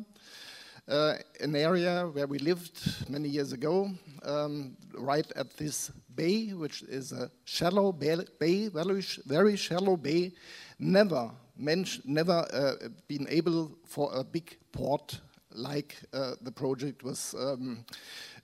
uh, 0.88 1.14
an 1.40 1.54
area 1.54 2.08
where 2.12 2.26
we 2.26 2.38
lived 2.38 3.08
many 3.08 3.28
years 3.28 3.52
ago, 3.52 3.90
um, 4.24 4.76
right 4.94 5.30
at 5.36 5.56
this 5.56 5.90
bay, 6.14 6.48
which 6.52 6.82
is 6.82 7.12
a 7.12 7.30
shallow 7.44 7.92
bay, 7.92 8.68
very, 8.68 9.02
very 9.26 9.56
shallow 9.56 9.96
bay, 9.96 10.32
never, 10.78 11.30
never 11.58 12.46
uh, 12.52 12.88
been 13.06 13.26
able 13.28 13.70
for 13.84 14.10
a 14.14 14.24
big 14.24 14.56
port 14.72 15.20
like 15.54 15.96
uh, 16.12 16.34
the 16.42 16.52
project 16.52 17.02
was 17.02 17.34
um, 17.38 17.84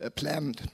uh, 0.03 0.11
planned. 0.11 0.71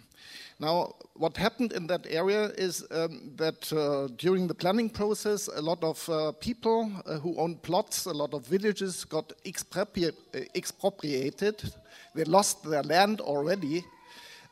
Now, 0.61 0.95
what 1.15 1.39
happened 1.39 1.73
in 1.73 1.87
that 1.87 2.07
area 2.09 2.51
is 2.59 2.85
um, 2.91 3.33
that 3.37 3.73
uh, 3.73 4.13
during 4.17 4.47
the 4.47 4.55
planning 4.55 4.91
process, 4.91 5.49
a 5.49 5.63
lot 5.63 5.83
of 5.83 6.07
uh, 6.09 6.33
people 6.33 6.93
uh, 7.07 7.19
who 7.19 7.35
owned 7.39 7.63
plots, 7.63 8.05
a 8.05 8.13
lot 8.13 8.35
of 8.35 8.47
villages 8.47 9.05
got 9.07 9.33
expropri 9.47 10.13
expropriated. 10.55 11.73
They 12.15 12.25
lost 12.25 12.63
their 12.63 12.83
land 12.83 13.23
already 13.23 13.85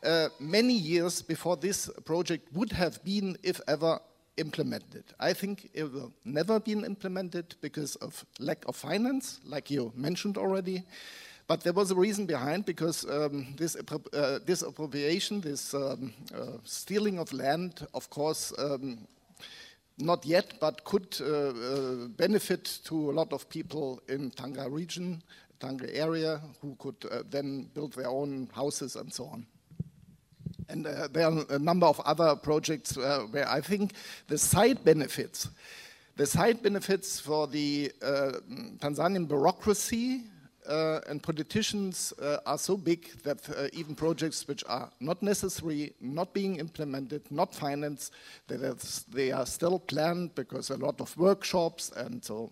uh, 0.03 0.29
many 0.39 0.73
years 0.73 1.21
before 1.21 1.57
this 1.57 1.89
project 2.05 2.51
would 2.53 2.71
have 2.71 3.03
been, 3.03 3.37
if 3.43 3.61
ever, 3.67 3.99
implemented. 4.37 5.03
I 5.19 5.33
think 5.33 5.69
it 5.73 5.83
will 5.83 6.13
never 6.23 6.59
be 6.59 6.71
implemented 6.71 7.55
because 7.61 7.95
of 7.97 8.25
lack 8.39 8.65
of 8.67 8.75
finance, 8.75 9.41
like 9.45 9.69
you 9.69 9.91
mentioned 9.95 10.37
already. 10.37 10.83
But 11.49 11.61
there 11.61 11.73
was 11.73 11.89
a 11.89 11.95
reason 11.95 12.27
behind 12.27 12.65
because 12.65 13.09
um, 13.09 13.55
this, 13.57 13.75
uh, 13.75 14.37
this 14.45 14.61
appropriation, 14.61 15.41
this 15.41 15.73
um, 15.73 16.13
uh, 16.31 16.59
stealing 16.63 17.17
of 17.17 17.33
land, 17.33 17.87
of 17.95 18.07
course, 18.11 18.53
um, 18.59 19.07
not 19.97 20.23
yet, 20.27 20.53
but 20.59 20.83
could 20.83 21.17
uh, 21.19 21.25
uh, 21.25 22.07
benefit 22.09 22.81
to 22.83 23.09
a 23.09 23.13
lot 23.13 23.33
of 23.33 23.49
people 23.49 23.99
in 24.07 24.29
Tanga 24.29 24.69
region, 24.69 25.23
Tanga 25.59 25.91
area, 25.91 26.39
who 26.61 26.75
could 26.77 27.03
uh, 27.09 27.23
then 27.27 27.67
build 27.73 27.93
their 27.93 28.09
own 28.09 28.47
houses 28.53 28.95
and 28.95 29.11
so 29.11 29.25
on. 29.25 29.43
And 30.69 30.85
uh, 30.85 31.07
there 31.07 31.25
are 31.25 31.45
a 31.49 31.57
number 31.57 31.87
of 31.87 31.99
other 32.01 32.35
projects 32.35 32.95
where 32.95 33.49
I 33.49 33.59
think 33.59 33.93
the 34.27 34.37
side 34.37 34.83
benefits, 34.83 35.49
the 36.15 36.27
side 36.27 36.61
benefits 36.61 37.19
for 37.19 37.47
the 37.47 37.91
Tanzanian 38.79 39.27
bureaucracy 39.27 40.25
uh, 40.67 40.99
and 41.07 41.21
politicians 41.21 42.13
uh, 42.21 42.37
are 42.45 42.57
so 42.57 42.77
big 42.77 43.21
that 43.23 43.49
uh, 43.49 43.67
even 43.73 43.95
projects 43.95 44.47
which 44.47 44.63
are 44.67 44.89
not 44.99 45.21
necessary, 45.21 45.93
not 45.99 46.33
being 46.33 46.57
implemented, 46.57 47.21
not 47.31 47.53
financed, 47.53 48.13
that 48.47 49.03
they 49.11 49.31
are 49.31 49.45
still 49.45 49.79
planned 49.79 50.35
because 50.35 50.69
a 50.69 50.77
lot 50.77 51.01
of 51.01 51.15
workshops 51.17 51.91
and 51.95 52.23
so. 52.23 52.51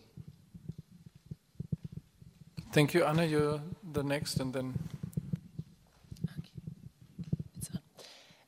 Thank 2.71 2.93
you, 2.93 3.03
Anna. 3.03 3.25
You're 3.25 3.61
the 3.93 4.03
next, 4.03 4.39
and 4.39 4.53
then 4.53 4.73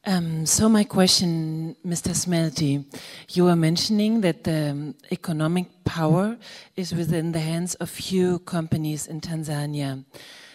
Um, 0.10 0.44
so 0.48 0.68
my 0.68 0.86
question, 0.86 1.76
Mr. 1.86 2.16
Smelty, 2.16 2.84
you 3.30 3.44
were 3.44 3.56
mentioning 3.56 4.22
that 4.22 4.44
the 4.44 4.96
economic 5.12 5.68
power 5.84 6.36
is 6.76 6.96
within 6.96 7.32
the 7.32 7.40
hands 7.40 7.76
of 7.76 7.92
few 7.92 8.40
companies 8.40 9.06
in 9.06 9.22
Tanzania. 9.22 10.04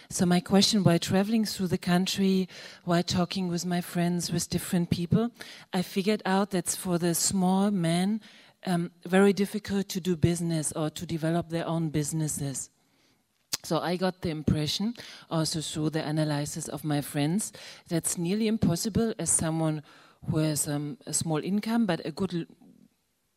So 0.09 0.25
my 0.25 0.41
question, 0.41 0.83
while 0.83 0.99
traveling 0.99 1.45
through 1.45 1.67
the 1.67 1.77
country, 1.77 2.49
while 2.83 3.01
talking 3.01 3.47
with 3.47 3.65
my 3.65 3.79
friends, 3.79 4.29
with 4.29 4.49
different 4.49 4.89
people, 4.89 5.31
I 5.71 5.83
figured 5.83 6.21
out 6.25 6.51
that's 6.51 6.75
for 6.75 6.97
the 6.97 7.15
small 7.15 7.71
men 7.71 8.19
um, 8.65 8.91
very 9.05 9.31
difficult 9.31 9.87
to 9.87 10.01
do 10.01 10.17
business 10.17 10.73
or 10.73 10.89
to 10.89 11.05
develop 11.05 11.47
their 11.47 11.65
own 11.65 11.91
businesses. 11.91 12.71
So 13.65 13.79
I 13.79 13.95
got 13.95 14.21
the 14.21 14.29
impression, 14.29 14.93
also 15.29 15.59
through 15.59 15.89
the 15.89 16.07
analysis 16.07 16.67
of 16.67 16.83
my 16.83 17.01
friends, 17.01 17.51
that's 17.87 18.15
nearly 18.15 18.47
impossible 18.47 19.13
as 19.17 19.31
someone 19.31 19.81
who 20.29 20.37
has 20.37 20.67
um, 20.67 20.97
a 21.07 21.13
small 21.13 21.37
income 21.37 21.85
but 21.85 22.05
a 22.05 22.11
good 22.11 22.47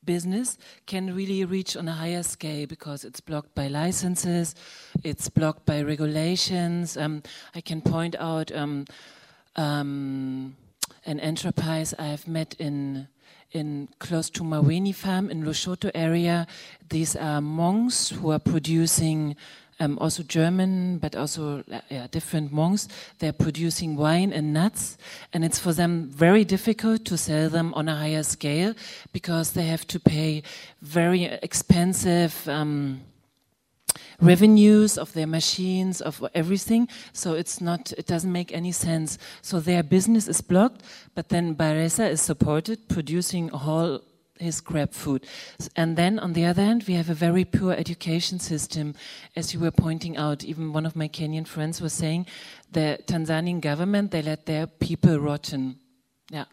business 0.04 0.58
can 0.86 1.14
really 1.14 1.44
reach 1.44 1.76
on 1.76 1.88
a 1.88 1.92
higher 1.92 2.22
scale 2.22 2.66
because 2.66 3.04
it's 3.04 3.20
blocked 3.20 3.54
by 3.54 3.68
licenses, 3.68 4.54
it's 5.02 5.28
blocked 5.28 5.64
by 5.64 5.82
regulations. 5.82 6.96
Um, 6.96 7.22
I 7.54 7.60
can 7.60 7.80
point 7.80 8.14
out 8.18 8.50
um, 8.52 8.84
um, 9.56 10.56
an 11.06 11.20
enterprise 11.20 11.94
I've 11.98 12.28
met 12.28 12.54
in 12.58 13.08
in 13.52 13.88
close 13.98 14.28
to 14.28 14.42
Maweni 14.42 14.94
farm 14.94 15.30
in 15.30 15.42
Lushoto 15.42 15.90
area. 15.94 16.46
These 16.90 17.16
are 17.16 17.40
monks 17.40 18.10
who 18.10 18.30
are 18.30 18.38
producing 18.38 19.36
um, 19.80 19.98
also 20.00 20.22
German, 20.22 20.98
but 20.98 21.14
also 21.14 21.64
uh, 21.72 21.80
yeah, 21.88 22.06
different 22.10 22.52
monks. 22.52 22.88
They're 23.18 23.32
producing 23.32 23.96
wine 23.96 24.32
and 24.32 24.52
nuts, 24.52 24.96
and 25.32 25.44
it's 25.44 25.58
for 25.58 25.72
them 25.72 26.08
very 26.10 26.44
difficult 26.44 27.04
to 27.06 27.16
sell 27.16 27.48
them 27.48 27.72
on 27.74 27.88
a 27.88 27.94
higher 27.94 28.22
scale 28.22 28.74
because 29.12 29.52
they 29.52 29.66
have 29.66 29.86
to 29.88 30.00
pay 30.00 30.42
very 30.82 31.24
expensive. 31.24 32.48
Um, 32.48 33.02
revenues 34.20 34.98
of 34.98 35.12
their 35.12 35.26
machines 35.26 36.00
of 36.00 36.24
everything 36.34 36.88
so 37.12 37.34
it's 37.34 37.60
not 37.60 37.92
it 37.92 38.06
doesn't 38.06 38.32
make 38.32 38.52
any 38.52 38.72
sense 38.72 39.16
so 39.42 39.60
their 39.60 39.82
business 39.82 40.26
is 40.26 40.40
blocked 40.40 40.82
but 41.14 41.28
then 41.28 41.54
Bakhresa 41.54 42.10
is 42.10 42.20
supported 42.20 42.88
producing 42.88 43.48
a 43.52 43.58
whole 43.58 44.02
his 44.40 44.60
crab 44.60 44.92
food. 44.92 45.26
And 45.76 45.96
then 45.96 46.18
on 46.18 46.32
the 46.32 46.44
other 46.44 46.62
hand, 46.62 46.84
we 46.86 46.94
have 46.94 47.10
a 47.10 47.14
very 47.14 47.44
poor 47.44 47.72
education 47.72 48.38
system. 48.38 48.94
As 49.36 49.52
you 49.54 49.60
were 49.60 49.70
pointing 49.70 50.16
out, 50.16 50.44
even 50.44 50.72
one 50.72 50.86
of 50.86 50.96
my 50.96 51.08
Kenyan 51.08 51.46
friends 51.46 51.80
was 51.80 51.92
saying 51.92 52.26
the 52.70 52.98
Tanzanian 53.06 53.60
government, 53.60 54.10
they 54.10 54.22
let 54.22 54.46
their 54.46 54.66
people 54.66 55.18
rotten. 55.18 55.78
Yeah. 56.30 56.44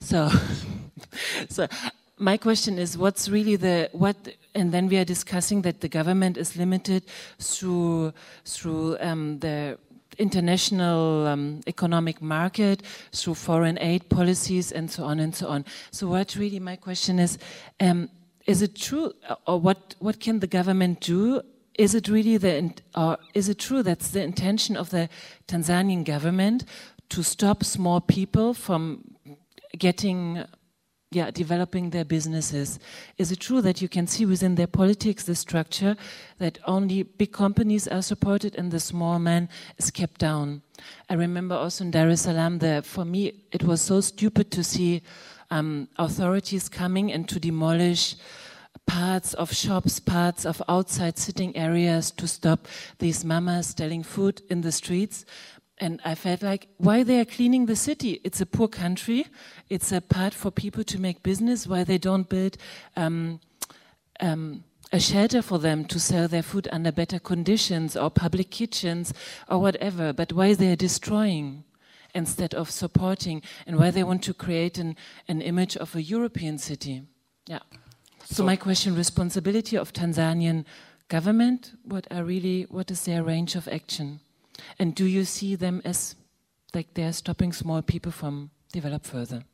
So, 0.00 0.30
so 1.48 1.66
my 2.18 2.36
question 2.36 2.78
is 2.78 2.98
what's 2.98 3.28
really 3.28 3.56
the 3.56 3.88
what 3.92 4.16
and 4.54 4.72
then 4.72 4.88
we 4.88 4.96
are 4.98 5.04
discussing 5.04 5.62
that 5.62 5.80
the 5.80 5.88
government 5.88 6.36
is 6.36 6.56
limited 6.56 7.04
through 7.38 8.12
through 8.44 8.98
um, 9.00 9.38
the 9.38 9.78
international 10.18 11.26
um, 11.26 11.60
economic 11.66 12.20
market, 12.20 12.82
through 13.12 13.34
foreign 13.34 13.78
aid 13.78 14.08
policies, 14.08 14.72
and 14.72 14.90
so 14.90 15.04
on 15.04 15.20
and 15.20 15.34
so 15.34 15.48
on. 15.48 15.64
So, 15.90 16.08
what 16.08 16.36
really 16.36 16.60
my 16.60 16.76
question 16.76 17.18
is: 17.18 17.38
um, 17.80 18.10
Is 18.46 18.62
it 18.62 18.74
true, 18.74 19.12
or 19.46 19.60
what 19.60 19.94
what 19.98 20.20
can 20.20 20.40
the 20.40 20.46
government 20.46 21.00
do? 21.00 21.42
Is 21.74 21.94
it 21.94 22.08
really 22.08 22.36
the, 22.38 22.72
or 22.96 23.18
is 23.34 23.48
it 23.48 23.58
true 23.58 23.84
that's 23.84 24.10
the 24.10 24.22
intention 24.22 24.76
of 24.76 24.90
the 24.90 25.08
Tanzanian 25.46 26.04
government 26.04 26.64
to 27.10 27.22
stop 27.22 27.62
small 27.62 28.00
people 28.00 28.52
from 28.52 29.04
getting 29.78 30.44
yeah, 31.10 31.30
developing 31.30 31.90
their 31.90 32.04
businesses. 32.04 32.78
Is 33.16 33.32
it 33.32 33.40
true 33.40 33.62
that 33.62 33.80
you 33.80 33.88
can 33.88 34.06
see 34.06 34.26
within 34.26 34.56
their 34.56 34.66
politics 34.66 35.24
the 35.24 35.34
structure 35.34 35.96
that 36.38 36.58
only 36.66 37.02
big 37.02 37.32
companies 37.32 37.88
are 37.88 38.02
supported 38.02 38.54
and 38.56 38.70
the 38.70 38.80
small 38.80 39.18
man 39.18 39.48
is 39.78 39.90
kept 39.90 40.20
down? 40.20 40.62
I 41.08 41.14
remember 41.14 41.54
also 41.54 41.84
in 41.84 41.90
Dar 41.90 42.08
es 42.08 42.22
Salaam, 42.22 42.58
the, 42.58 42.82
for 42.82 43.06
me, 43.06 43.44
it 43.52 43.62
was 43.62 43.80
so 43.80 44.00
stupid 44.02 44.50
to 44.50 44.62
see 44.62 45.02
um, 45.50 45.88
authorities 45.96 46.68
coming 46.68 47.10
and 47.10 47.26
to 47.30 47.40
demolish 47.40 48.16
parts 48.86 49.32
of 49.34 49.52
shops, 49.52 50.00
parts 50.00 50.44
of 50.44 50.62
outside 50.68 51.18
sitting 51.18 51.56
areas 51.56 52.10
to 52.12 52.28
stop 52.28 52.68
these 52.98 53.24
mamas 53.24 53.74
selling 53.76 54.02
food 54.02 54.42
in 54.50 54.60
the 54.60 54.72
streets 54.72 55.24
and 55.80 56.00
I 56.04 56.14
felt 56.14 56.42
like, 56.42 56.68
why 56.78 57.02
they 57.02 57.20
are 57.20 57.24
cleaning 57.24 57.66
the 57.66 57.76
city? 57.76 58.20
It's 58.24 58.40
a 58.40 58.46
poor 58.46 58.68
country. 58.68 59.26
It's 59.68 59.92
a 59.92 60.00
part 60.00 60.34
for 60.34 60.50
people 60.50 60.84
to 60.84 61.00
make 61.00 61.22
business. 61.22 61.66
Why 61.66 61.84
they 61.84 61.98
don't 61.98 62.28
build 62.28 62.56
um, 62.96 63.40
um, 64.20 64.64
a 64.92 64.98
shelter 64.98 65.40
for 65.40 65.58
them 65.58 65.84
to 65.86 66.00
sell 66.00 66.26
their 66.26 66.42
food 66.42 66.68
under 66.72 66.90
better 66.90 67.18
conditions 67.18 67.96
or 67.96 68.10
public 68.10 68.50
kitchens 68.50 69.14
or 69.48 69.58
whatever? 69.60 70.12
But 70.12 70.32
why 70.32 70.54
they 70.54 70.72
are 70.72 70.76
destroying 70.76 71.64
instead 72.14 72.54
of 72.54 72.70
supporting 72.70 73.42
and 73.66 73.78
why 73.78 73.90
they 73.90 74.02
want 74.02 74.22
to 74.24 74.34
create 74.34 74.78
an, 74.78 74.96
an 75.28 75.40
image 75.40 75.76
of 75.76 75.94
a 75.94 76.02
European 76.02 76.58
city? 76.58 77.02
Yeah. 77.46 77.60
So, 78.24 78.34
so 78.34 78.44
my 78.44 78.56
question: 78.56 78.96
responsibility 78.96 79.76
of 79.76 79.92
Tanzanian 79.92 80.64
government. 81.08 81.72
What 81.84 82.06
are 82.10 82.24
really? 82.24 82.62
What 82.68 82.90
is 82.90 83.04
their 83.04 83.22
range 83.22 83.54
of 83.54 83.68
action? 83.68 84.20
And 84.78 84.94
do 84.94 85.04
you 85.04 85.24
see 85.24 85.56
them 85.56 85.82
as 85.84 86.16
like 86.74 86.94
they're 86.94 87.12
stopping 87.12 87.52
small 87.52 87.82
people 87.82 88.12
from 88.12 88.50
develop 88.72 89.04
further? 89.04 89.44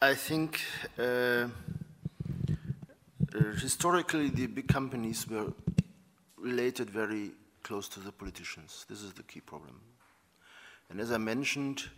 I 0.00 0.14
think 0.14 0.60
uh, 0.96 1.48
historically 3.60 4.28
the 4.28 4.46
big 4.46 4.68
companies 4.68 5.28
were 5.28 5.52
related 6.36 6.88
very 6.88 7.32
close 7.64 7.88
to 7.88 8.00
the 8.00 8.12
politicians. 8.12 8.86
This 8.88 9.02
is 9.02 9.12
the 9.12 9.24
key 9.24 9.40
problem. 9.40 9.80
And 10.88 11.00
as 11.00 11.10
I 11.10 11.18
mentioned, 11.18 11.88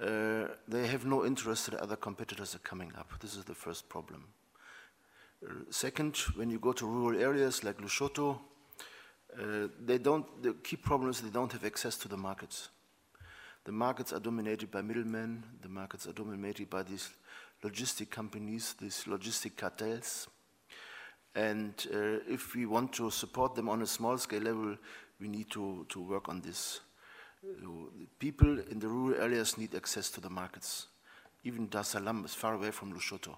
uh, 0.00 0.46
they 0.68 0.86
have 0.86 1.04
no 1.06 1.24
interest 1.24 1.70
that 1.70 1.80
other 1.80 1.96
competitors 1.96 2.54
are 2.54 2.60
coming 2.60 2.92
up. 2.96 3.12
This 3.20 3.34
is 3.36 3.44
the 3.44 3.54
first 3.54 3.88
problem. 3.88 4.28
Second, 5.70 6.16
when 6.36 6.50
you 6.50 6.58
go 6.58 6.72
to 6.72 6.86
rural 6.86 7.20
areas 7.20 7.64
like 7.64 7.78
Lushoto, 7.78 8.38
uh, 9.38 9.68
they 9.84 9.98
don't, 9.98 10.42
the 10.42 10.54
key 10.54 10.76
problem 10.76 11.10
is 11.10 11.20
they 11.20 11.30
don't 11.30 11.52
have 11.52 11.64
access 11.64 11.96
to 11.98 12.08
the 12.08 12.16
markets. 12.16 12.68
The 13.64 13.72
markets 13.72 14.12
are 14.12 14.20
dominated 14.20 14.70
by 14.70 14.82
middlemen, 14.82 15.42
the 15.62 15.68
markets 15.68 16.06
are 16.06 16.12
dominated 16.12 16.70
by 16.70 16.82
these 16.82 17.10
logistic 17.62 18.10
companies, 18.10 18.74
these 18.80 19.04
logistic 19.04 19.56
cartels. 19.56 20.28
And 21.34 21.74
uh, 21.92 22.20
if 22.28 22.54
we 22.54 22.66
want 22.66 22.92
to 22.94 23.10
support 23.10 23.54
them 23.54 23.68
on 23.68 23.82
a 23.82 23.86
small 23.86 24.18
scale 24.18 24.42
level, 24.42 24.76
we 25.20 25.28
need 25.28 25.50
to, 25.50 25.86
to 25.88 26.00
work 26.00 26.28
on 26.28 26.40
this. 26.40 26.80
People 28.18 28.60
in 28.70 28.78
the 28.78 28.88
rural 28.88 29.20
areas 29.20 29.58
need 29.58 29.74
access 29.74 30.10
to 30.10 30.20
the 30.20 30.30
markets. 30.30 30.86
Even 31.42 31.68
Dar 31.68 31.84
Salaam 31.84 32.24
is 32.24 32.34
far 32.34 32.54
away 32.54 32.70
from 32.70 32.94
Lushoto 32.94 33.36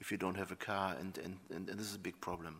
if 0.00 0.10
you 0.10 0.16
don't 0.16 0.36
have 0.36 0.52
a 0.52 0.56
car, 0.56 0.96
and, 1.00 1.18
and, 1.18 1.36
and, 1.54 1.68
and 1.68 1.78
this 1.78 1.88
is 1.88 1.96
a 1.96 2.00
big 2.00 2.20
problem. 2.20 2.56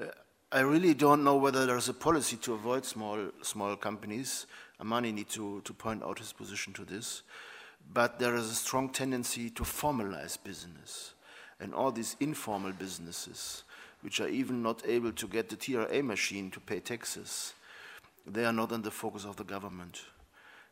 Uh, 0.00 0.06
I 0.50 0.60
really 0.60 0.94
don't 0.94 1.24
know 1.24 1.36
whether 1.36 1.66
there's 1.66 1.90
a 1.90 1.94
policy 1.94 2.36
to 2.38 2.54
avoid 2.54 2.84
small, 2.84 3.18
small 3.42 3.76
companies. 3.76 4.46
Amani 4.80 5.12
needs 5.12 5.34
to, 5.34 5.60
to 5.62 5.72
point 5.74 6.02
out 6.02 6.18
his 6.18 6.32
position 6.32 6.72
to 6.74 6.84
this. 6.84 7.22
But 7.92 8.18
there 8.18 8.34
is 8.34 8.50
a 8.50 8.54
strong 8.54 8.88
tendency 8.88 9.50
to 9.50 9.62
formalize 9.62 10.42
business. 10.42 11.12
And 11.60 11.74
all 11.74 11.90
these 11.90 12.16
informal 12.20 12.72
businesses, 12.72 13.64
which 14.00 14.20
are 14.20 14.28
even 14.28 14.62
not 14.62 14.82
able 14.86 15.12
to 15.12 15.26
get 15.26 15.50
the 15.50 15.56
TRA 15.56 16.02
machine 16.02 16.50
to 16.52 16.60
pay 16.60 16.80
taxes, 16.80 17.52
they 18.26 18.44
are 18.44 18.52
not 18.52 18.72
in 18.72 18.82
the 18.82 18.90
focus 18.90 19.24
of 19.24 19.36
the 19.36 19.44
government. 19.44 20.02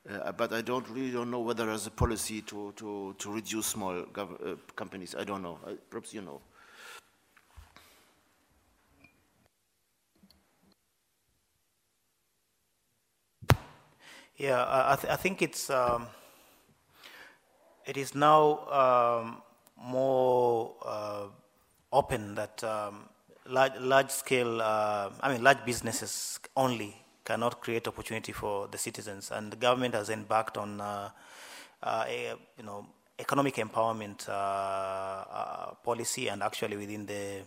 Uh, 0.08 0.30
but 0.32 0.52
I 0.52 0.62
don't 0.62 0.88
really 0.90 1.10
don't 1.10 1.30
know 1.30 1.40
whether 1.40 1.66
there's 1.66 1.86
a 1.86 1.90
policy 1.90 2.40
to, 2.42 2.72
to, 2.76 3.14
to 3.18 3.32
reduce 3.32 3.66
small 3.66 4.04
uh, 4.14 4.26
companies. 4.76 5.16
I 5.18 5.24
don't 5.24 5.42
know. 5.42 5.58
perhaps 5.90 6.14
you 6.14 6.22
know. 6.22 6.40
Yeah, 14.36 14.64
I, 14.68 14.96
th 14.96 15.10
I 15.10 15.16
think 15.16 15.40
it's 15.42 15.70
um, 15.70 16.06
it 17.86 17.96
is 17.96 18.14
now 18.14 18.66
um, 18.68 19.42
more 19.80 20.74
uh, 20.84 21.26
open 21.92 22.34
that 22.34 22.62
um, 22.64 23.08
large 23.46 23.72
large 23.80 24.10
scale 24.10 24.60
uh, 24.60 25.10
I 25.20 25.32
mean 25.32 25.42
large 25.42 25.64
businesses 25.64 26.38
only 26.56 26.96
cannot 27.26 27.60
create 27.60 27.86
opportunity 27.88 28.32
for 28.32 28.68
the 28.68 28.78
citizens. 28.78 29.30
And 29.30 29.52
the 29.52 29.56
government 29.56 29.94
has 29.94 30.08
embarked 30.08 30.56
on, 30.56 30.80
uh, 30.80 31.10
uh, 31.82 32.04
a, 32.08 32.34
you 32.56 32.64
know, 32.64 32.86
economic 33.18 33.56
empowerment 33.56 34.28
uh, 34.28 34.32
uh, 34.32 35.74
policy, 35.84 36.28
and 36.28 36.42
actually 36.42 36.76
within 36.76 37.04
the 37.06 37.42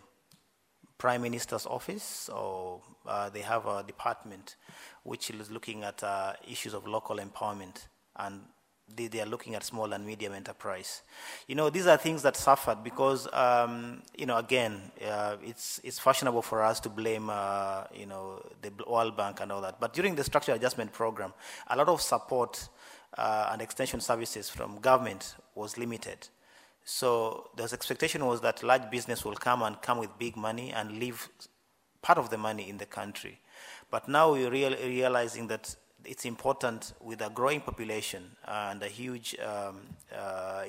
Prime 0.97 1.21
Minister's 1.21 1.65
office, 1.65 2.29
or 2.29 2.81
uh, 3.07 3.29
they 3.29 3.41
have 3.41 3.65
a 3.65 3.83
department 3.83 4.57
which 5.03 5.29
is 5.29 5.49
looking 5.49 5.83
at 5.83 6.03
issues 6.47 6.73
of 6.73 6.85
local 6.85 7.17
empowerment 7.17 7.87
and 8.17 8.41
they, 8.95 9.07
they, 9.07 9.21
are 9.21 9.25
looking 9.25 9.55
at 9.55 9.63
small 9.63 9.93
and 9.93 10.05
medium 10.05 10.33
enterprise. 10.33 11.01
You 11.47 11.55
know, 11.55 11.69
these 11.69 11.87
are 11.87 11.97
things 11.97 12.21
that 12.23 12.35
suffered 12.35 12.83
because, 12.83 13.27
um, 13.33 14.01
you 14.17 14.25
know, 14.25 14.37
again, 14.37 14.91
uh, 15.05 15.37
it's, 15.43 15.79
it's 15.83 15.99
fashionable 15.99 16.41
for 16.41 16.63
us 16.63 16.79
to 16.81 16.89
blame, 16.89 17.29
uh, 17.29 17.83
you 17.93 18.05
know, 18.05 18.41
the 18.61 18.71
World 18.87 19.15
Bank 19.15 19.41
and 19.41 19.51
all 19.51 19.61
that. 19.61 19.79
But 19.79 19.93
during 19.93 20.15
the 20.15 20.23
structural 20.23 20.57
adjustment 20.57 20.91
program, 20.93 21.33
a 21.67 21.75
lot 21.75 21.89
of 21.89 22.01
support 22.01 22.69
uh, 23.17 23.49
and 23.51 23.61
extension 23.61 23.99
services 23.99 24.49
from 24.49 24.79
government 24.79 25.35
was 25.55 25.77
limited. 25.77 26.27
So 26.85 27.49
the 27.55 27.63
expectation 27.63 28.25
was 28.25 28.41
that 28.41 28.63
large 28.63 28.89
business 28.89 29.23
will 29.23 29.35
come 29.35 29.61
and 29.61 29.81
come 29.81 29.97
with 29.99 30.17
big 30.17 30.35
money 30.35 30.71
and 30.71 30.97
leave 30.99 31.29
part 32.01 32.17
of 32.17 32.29
the 32.29 32.37
money 32.37 32.69
in 32.69 32.77
the 32.77 32.85
country. 32.85 33.39
But 33.91 34.07
now 34.07 34.31
we're 34.33 34.49
real, 34.49 34.75
realizing 34.75 35.47
that 35.47 35.75
it's 36.05 36.25
important 36.25 36.93
with 37.01 37.21
a 37.21 37.29
growing 37.29 37.61
population 37.61 38.23
and 38.45 38.81
a 38.83 38.87
huge 38.87 39.35
um, 39.39 39.81
uh, 40.15 40.63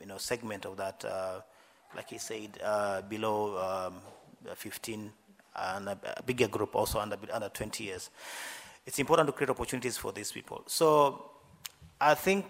you 0.00 0.06
know, 0.06 0.18
segment 0.18 0.64
of 0.66 0.76
that, 0.76 1.04
uh, 1.04 1.40
like 1.94 2.10
he 2.10 2.18
said, 2.18 2.58
uh, 2.62 3.02
below 3.02 3.88
um, 3.88 4.54
15 4.54 5.10
and 5.56 5.88
a, 5.88 5.98
a, 6.16 6.22
bigger 6.22 6.48
group 6.48 6.74
also 6.76 6.98
under, 6.98 7.16
under 7.32 7.48
20 7.48 7.84
years. 7.84 8.10
It's 8.84 8.98
important 8.98 9.28
to 9.28 9.32
create 9.32 9.50
opportunities 9.50 9.96
for 9.96 10.12
these 10.12 10.30
people. 10.30 10.62
So 10.66 11.30
I 12.00 12.14
think 12.14 12.46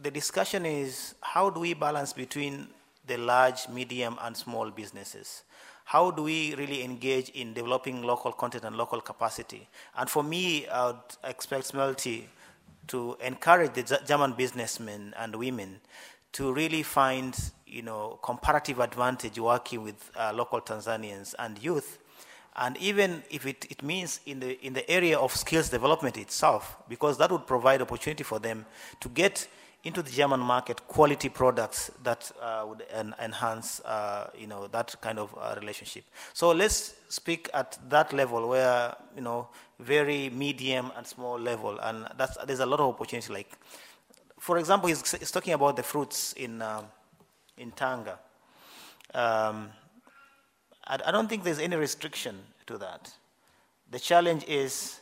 the 0.00 0.10
discussion 0.10 0.64
is 0.64 1.14
how 1.20 1.50
do 1.50 1.60
we 1.60 1.74
balance 1.74 2.12
between 2.12 2.68
the 3.06 3.16
large, 3.18 3.68
medium, 3.68 4.16
and 4.22 4.36
small 4.36 4.70
businesses? 4.70 5.42
How 5.90 6.12
do 6.12 6.22
we 6.22 6.54
really 6.54 6.84
engage 6.84 7.30
in 7.30 7.52
developing 7.52 8.04
local 8.04 8.30
content 8.30 8.62
and 8.62 8.76
local 8.76 9.00
capacity? 9.00 9.68
And 9.96 10.08
for 10.08 10.22
me, 10.22 10.68
I 10.68 10.86
would 10.86 11.00
expect 11.24 11.64
Smelty 11.64 12.28
to 12.86 13.16
encourage 13.20 13.72
the 13.72 14.00
German 14.06 14.34
businessmen 14.34 15.12
and 15.18 15.34
women 15.34 15.80
to 16.34 16.52
really 16.52 16.84
find, 16.84 17.36
you 17.66 17.82
know, 17.82 18.20
comparative 18.22 18.78
advantage 18.78 19.36
working 19.40 19.82
with 19.82 20.12
uh, 20.16 20.32
local 20.32 20.60
Tanzanians 20.60 21.34
and 21.40 21.60
youth 21.60 21.98
and 22.56 22.76
even 22.76 23.22
if 23.30 23.46
it, 23.46 23.66
it 23.70 23.82
means 23.82 24.20
in 24.26 24.40
the, 24.40 24.64
in 24.64 24.72
the 24.72 24.88
area 24.90 25.18
of 25.18 25.34
skills 25.34 25.70
development 25.70 26.16
itself, 26.16 26.76
because 26.88 27.16
that 27.18 27.30
would 27.30 27.46
provide 27.46 27.80
opportunity 27.80 28.24
for 28.24 28.38
them 28.38 28.66
to 29.00 29.08
get 29.08 29.46
into 29.82 30.02
the 30.02 30.10
German 30.10 30.40
market 30.40 30.86
quality 30.86 31.28
products 31.28 31.90
that 32.02 32.30
uh, 32.40 32.64
would 32.68 32.84
en 32.90 33.14
enhance, 33.22 33.80
uh, 33.80 34.28
you 34.38 34.46
know, 34.46 34.66
that 34.68 34.94
kind 35.00 35.18
of 35.18 35.34
uh, 35.38 35.54
relationship. 35.58 36.04
So 36.34 36.50
let's 36.52 36.94
speak 37.08 37.48
at 37.54 37.78
that 37.88 38.12
level 38.12 38.48
where, 38.48 38.94
you 39.16 39.22
know, 39.22 39.48
very 39.78 40.28
medium 40.30 40.92
and 40.96 41.06
small 41.06 41.38
level, 41.38 41.78
and 41.78 42.06
that's, 42.18 42.36
there's 42.46 42.60
a 42.60 42.66
lot 42.66 42.80
of 42.80 42.94
opportunity. 42.94 43.32
Like, 43.32 43.50
for 44.38 44.58
example, 44.58 44.88
he's, 44.88 45.10
he's 45.12 45.30
talking 45.30 45.54
about 45.54 45.76
the 45.76 45.82
fruits 45.82 46.34
in, 46.34 46.60
um, 46.60 46.84
in 47.56 47.70
Tanga. 47.70 48.18
Um, 49.14 49.70
I, 50.86 50.98
I 51.06 51.10
don't 51.10 51.28
think 51.28 51.42
there's 51.42 51.58
any 51.58 51.76
restriction 51.76 52.38
to 52.66 52.76
that. 52.78 53.10
The 53.90 53.98
challenge 53.98 54.44
is 54.46 55.00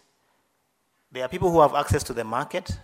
there 1.10 1.24
are 1.24 1.28
people 1.28 1.50
who 1.50 1.60
have 1.60 1.74
access 1.74 2.04
to 2.04 2.12
the 2.12 2.24
market 2.24 2.78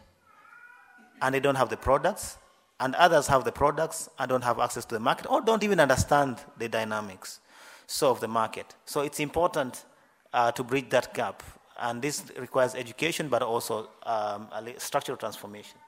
and 1.24 1.34
they 1.34 1.40
don't 1.40 1.54
have 1.54 1.70
the 1.70 1.76
products, 1.76 2.36
and 2.80 2.94
others 2.96 3.26
have 3.28 3.44
the 3.44 3.52
products 3.52 4.10
and 4.18 4.28
don't 4.28 4.44
have 4.44 4.58
access 4.58 4.84
to 4.84 4.94
the 4.94 5.00
market 5.00 5.26
or 5.30 5.40
don't 5.40 5.64
even 5.64 5.80
understand 5.80 6.36
the 6.58 6.68
dynamics 6.68 7.40
so 7.86 8.10
of 8.10 8.20
the 8.20 8.28
market. 8.28 8.74
So 8.84 9.00
it's 9.00 9.20
important 9.20 9.86
uh, 10.34 10.52
to 10.52 10.62
bridge 10.62 10.90
that 10.90 11.14
gap, 11.14 11.42
and 11.80 12.02
this 12.02 12.24
requires 12.38 12.74
education 12.74 13.28
but 13.28 13.40
also 13.42 13.88
um, 14.02 14.48
a 14.52 14.78
structural 14.78 15.16
transformation. 15.16 15.78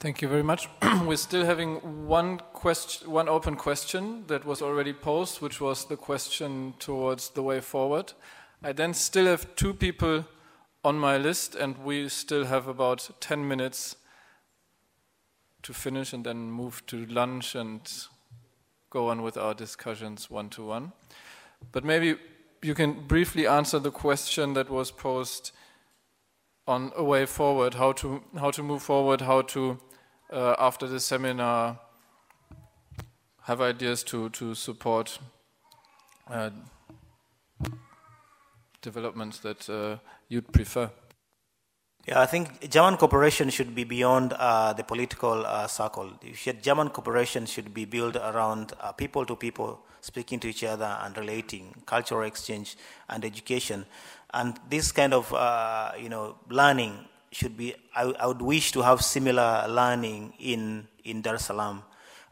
Thank 0.00 0.22
you 0.22 0.28
very 0.28 0.42
much. 0.42 0.68
We're 1.04 1.16
still 1.16 1.44
having 1.44 2.06
one 2.06 2.40
question, 2.54 3.10
one 3.10 3.28
open 3.28 3.56
question 3.56 4.24
that 4.28 4.46
was 4.46 4.62
already 4.62 4.94
posed, 4.94 5.42
which 5.42 5.60
was 5.60 5.84
the 5.84 5.96
question 5.96 6.74
towards 6.78 7.28
the 7.30 7.42
way 7.42 7.60
forward. 7.60 8.14
I 8.62 8.72
then 8.72 8.94
still 8.94 9.26
have 9.26 9.54
two 9.54 9.74
people 9.74 10.24
on 10.82 10.98
my 10.98 11.18
list, 11.18 11.54
and 11.54 11.76
we 11.84 12.08
still 12.08 12.46
have 12.46 12.68
about 12.68 13.10
10 13.20 13.46
minutes 13.46 13.96
to 15.62 15.72
finish 15.72 16.12
and 16.12 16.24
then 16.24 16.50
move 16.50 16.84
to 16.86 17.06
lunch 17.06 17.54
and 17.54 17.80
go 18.90 19.08
on 19.08 19.22
with 19.22 19.36
our 19.36 19.54
discussions 19.54 20.30
one 20.30 20.48
to 20.50 20.64
one. 20.64 20.92
But 21.72 21.84
maybe 21.84 22.16
you 22.62 22.74
can 22.74 23.06
briefly 23.06 23.46
answer 23.46 23.78
the 23.78 23.90
question 23.90 24.54
that 24.54 24.70
was 24.70 24.90
posed 24.90 25.52
on 26.66 26.92
a 26.96 27.02
way 27.02 27.26
forward, 27.26 27.74
how 27.74 27.92
to 27.92 28.22
how 28.38 28.50
to 28.50 28.62
move 28.62 28.82
forward, 28.82 29.20
how 29.20 29.42
to 29.42 29.78
uh, 30.32 30.54
after 30.58 30.86
the 30.86 31.00
seminar 31.00 31.78
have 33.42 33.60
ideas 33.60 34.04
to, 34.04 34.28
to 34.30 34.54
support 34.54 35.18
uh, 36.30 36.50
developments 38.80 39.40
that 39.40 39.68
uh, 39.68 39.96
you'd 40.28 40.52
prefer? 40.52 40.90
Yeah, 42.06 42.20
I 42.20 42.26
think 42.26 42.68
German 42.68 42.96
cooperation 42.96 43.48
should 43.50 43.74
be 43.74 43.84
beyond 43.84 44.32
uh, 44.32 44.72
the 44.72 44.82
political 44.82 45.46
uh, 45.46 45.68
circle. 45.68 46.10
German 46.60 46.90
cooperation 46.90 47.46
should 47.46 47.72
be 47.72 47.84
built 47.84 48.16
around 48.16 48.72
uh, 48.80 48.90
people 48.90 49.24
to 49.24 49.36
people 49.36 49.80
speaking 50.00 50.40
to 50.40 50.48
each 50.48 50.64
other 50.64 50.98
and 51.02 51.16
relating, 51.16 51.72
cultural 51.86 52.22
exchange 52.22 52.76
and 53.08 53.24
education. 53.24 53.86
And 54.34 54.58
this 54.68 54.90
kind 54.90 55.14
of, 55.14 55.30
you 56.00 56.08
know, 56.08 56.36
learning 56.48 57.06
should 57.32 57.56
be, 57.56 57.74
I, 57.94 58.02
I, 58.18 58.26
would 58.26 58.42
wish 58.42 58.72
to 58.72 58.82
have 58.82 59.02
similar 59.02 59.66
learning 59.68 60.34
in, 60.38 60.86
in 61.04 61.22
Dar 61.22 61.36
es 61.36 61.46
Salaam, 61.46 61.82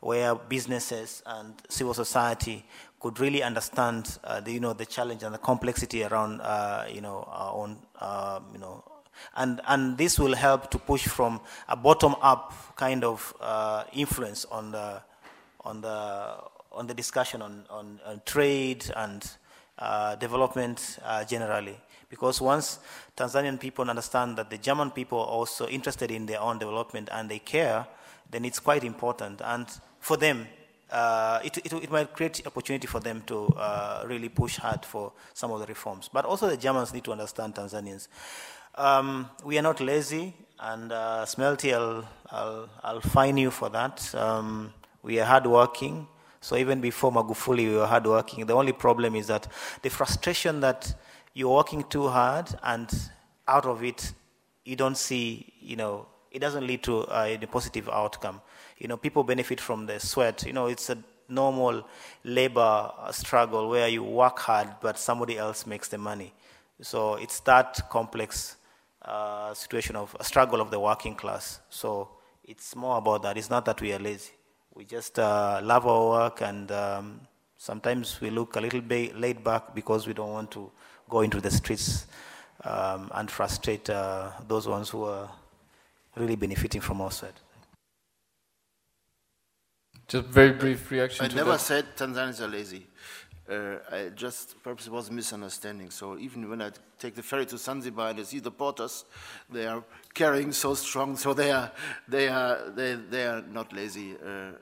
where 0.00 0.34
businesses 0.34 1.22
and 1.26 1.54
civil 1.68 1.94
society 1.94 2.64
could 3.00 3.18
really 3.18 3.42
understand, 3.42 4.18
uh, 4.24 4.40
the, 4.40 4.52
you 4.52 4.60
know, 4.60 4.74
the 4.74 4.84
challenge 4.84 5.22
and 5.22 5.34
the 5.34 5.38
complexity 5.38 6.04
around, 6.04 6.40
uh, 6.42 6.84
you 6.92 7.00
know, 7.00 7.26
our 7.30 7.54
own, 7.54 7.78
uh, 7.98 8.40
you 8.52 8.58
know, 8.58 8.84
and, 9.36 9.60
and 9.66 9.96
this 9.98 10.18
will 10.18 10.34
help 10.34 10.70
to 10.70 10.78
push 10.78 11.06
from 11.06 11.40
a 11.68 11.76
bottom-up 11.76 12.76
kind 12.76 13.04
of 13.04 13.34
uh, 13.40 13.84
influence 13.92 14.44
on 14.46 14.72
the, 14.72 15.02
on 15.64 15.80
the, 15.80 16.36
on 16.72 16.86
the 16.86 16.94
discussion 16.94 17.42
on, 17.42 17.64
on, 17.70 18.00
on 18.06 18.22
trade 18.24 18.84
and 18.96 19.30
uh, 19.78 20.14
development 20.16 20.98
uh, 21.04 21.24
generally. 21.24 21.76
Because 22.08 22.40
once 22.40 22.80
Tanzanian 23.16 23.58
people 23.58 23.88
understand 23.88 24.36
that 24.36 24.50
the 24.50 24.58
German 24.58 24.90
people 24.90 25.18
are 25.20 25.26
also 25.26 25.68
interested 25.68 26.10
in 26.10 26.26
their 26.26 26.40
own 26.40 26.58
development 26.58 27.08
and 27.12 27.30
they 27.30 27.38
care, 27.38 27.86
then 28.30 28.44
it's 28.44 28.58
quite 28.58 28.84
important. 28.84 29.40
And 29.44 29.66
for 30.00 30.16
them, 30.16 30.46
uh, 30.90 31.40
it, 31.44 31.56
it, 31.58 31.72
it, 31.72 31.90
might 31.90 32.12
create 32.12 32.44
opportunity 32.46 32.86
for 32.88 32.98
them 32.98 33.22
to 33.26 33.46
uh, 33.56 34.04
really 34.06 34.28
push 34.28 34.56
hard 34.56 34.84
for 34.84 35.12
some 35.34 35.52
of 35.52 35.60
the 35.60 35.66
reforms. 35.66 36.10
But 36.12 36.24
also 36.24 36.48
the 36.48 36.56
Germans 36.56 36.92
need 36.92 37.04
to 37.04 37.12
understand 37.12 37.54
Tanzanians. 37.54 38.08
Um, 38.74 39.28
we 39.44 39.58
are 39.58 39.62
not 39.62 39.80
lazy, 39.80 40.34
and 40.58 40.92
uh, 40.92 41.24
Smelty, 41.26 41.74
I'll, 41.74 42.08
I'll, 42.30 42.68
I'll, 42.82 43.00
fine 43.00 43.36
you 43.36 43.50
for 43.50 43.68
that. 43.70 44.14
Um, 44.14 44.72
we 45.02 45.18
are 45.20 45.24
hardworking. 45.24 46.06
So 46.40 46.56
even 46.56 46.80
before 46.80 47.12
Magufuli, 47.12 47.68
we 47.68 47.76
were 47.76 47.86
hardworking. 47.86 48.46
The 48.46 48.54
only 48.54 48.72
problem 48.72 49.14
is 49.14 49.26
that 49.26 49.48
the 49.82 49.90
frustration 49.90 50.60
that 50.60 50.94
you're 51.34 51.54
working 51.54 51.84
too 51.84 52.08
hard 52.08 52.48
and 52.62 52.90
out 53.46 53.66
of 53.66 53.82
it 53.82 54.12
you 54.64 54.76
don't 54.76 54.96
see 54.96 55.52
you 55.60 55.76
know 55.76 56.06
it 56.30 56.38
doesn't 56.38 56.66
lead 56.66 56.82
to 56.82 57.00
a 57.10 57.38
positive 57.50 57.88
outcome 57.88 58.40
you 58.78 58.88
know 58.88 58.96
people 58.96 59.22
benefit 59.24 59.60
from 59.60 59.86
the 59.86 59.98
sweat 59.98 60.44
you 60.46 60.52
know 60.52 60.66
it's 60.66 60.90
a 60.90 60.98
normal 61.28 61.86
labor 62.24 62.90
struggle 63.10 63.68
where 63.68 63.88
you 63.88 64.02
work 64.02 64.38
hard 64.38 64.68
but 64.80 64.98
somebody 64.98 65.38
else 65.38 65.66
makes 65.66 65.88
the 65.88 65.98
money 65.98 66.32
so 66.80 67.14
it's 67.14 67.40
that 67.40 67.80
complex 67.90 68.56
uh, 69.10 69.52
situation 69.54 69.96
of 69.96 70.16
a 70.20 70.24
struggle 70.24 70.60
of 70.60 70.70
the 70.70 70.78
working 70.78 71.14
class 71.14 71.60
so 71.68 72.08
it's 72.44 72.76
more 72.76 72.96
about 72.98 73.22
that 73.22 73.36
it's 73.36 73.50
not 73.50 73.64
that 73.64 73.80
we 73.80 73.92
are 73.92 73.98
lazy 73.98 74.32
we 74.74 74.84
just 74.84 75.18
uh, 75.18 75.60
love 75.62 75.86
our 75.86 76.08
work 76.08 76.42
and 76.42 76.70
um, 76.72 77.20
sometimes 77.56 78.20
we 78.20 78.30
look 78.30 78.56
a 78.56 78.60
little 78.60 78.80
bit 78.80 79.18
laid 79.18 79.42
back 79.42 79.74
because 79.74 80.06
we 80.06 80.14
don't 80.14 80.32
want 80.32 80.50
to 80.50 80.70
go 81.08 81.20
into 81.20 81.40
the 81.40 81.50
streets 81.50 82.06
um, 82.64 83.10
and 83.14 83.30
frustrate 83.30 83.90
uh, 83.90 84.30
those 84.46 84.68
ones 84.68 84.88
who 84.88 85.04
are 85.04 85.28
really 86.16 86.36
benefiting 86.36 86.80
from 86.80 87.00
our 87.00 87.10
sweat. 87.10 87.34
Just 90.08 90.26
very 90.26 90.52
brief 90.52 90.90
reaction. 90.90 91.24
I 91.24 91.28
never 91.28 91.52
that. 91.52 91.60
said 91.60 91.84
Tanzanians 91.96 92.40
are 92.40 92.48
lazy. 92.48 92.86
Uh, 93.50 93.78
I 93.90 94.10
just 94.14 94.62
perhaps 94.62 94.86
it 94.86 94.92
was 94.92 95.08
a 95.08 95.12
misunderstanding. 95.12 95.90
So 95.90 96.16
even 96.18 96.48
when 96.48 96.62
I 96.62 96.70
take 96.98 97.14
the 97.14 97.22
ferry 97.22 97.46
to 97.46 97.58
Zanzibar 97.58 98.10
and 98.10 98.20
I 98.20 98.22
see 98.22 98.38
the 98.38 98.50
porters, 98.50 99.04
they 99.50 99.66
are 99.66 99.82
carrying 100.14 100.52
so 100.52 100.74
strong. 100.74 101.16
So 101.16 101.34
they 101.34 101.50
are 101.50 101.72
they 102.06 102.28
are 102.28 102.70
they 102.70 102.94
they 102.94 103.26
are 103.26 103.42
not 103.42 103.72
lazy. 103.72 104.14
Uh, 104.14 104.28
uh, 104.28 104.52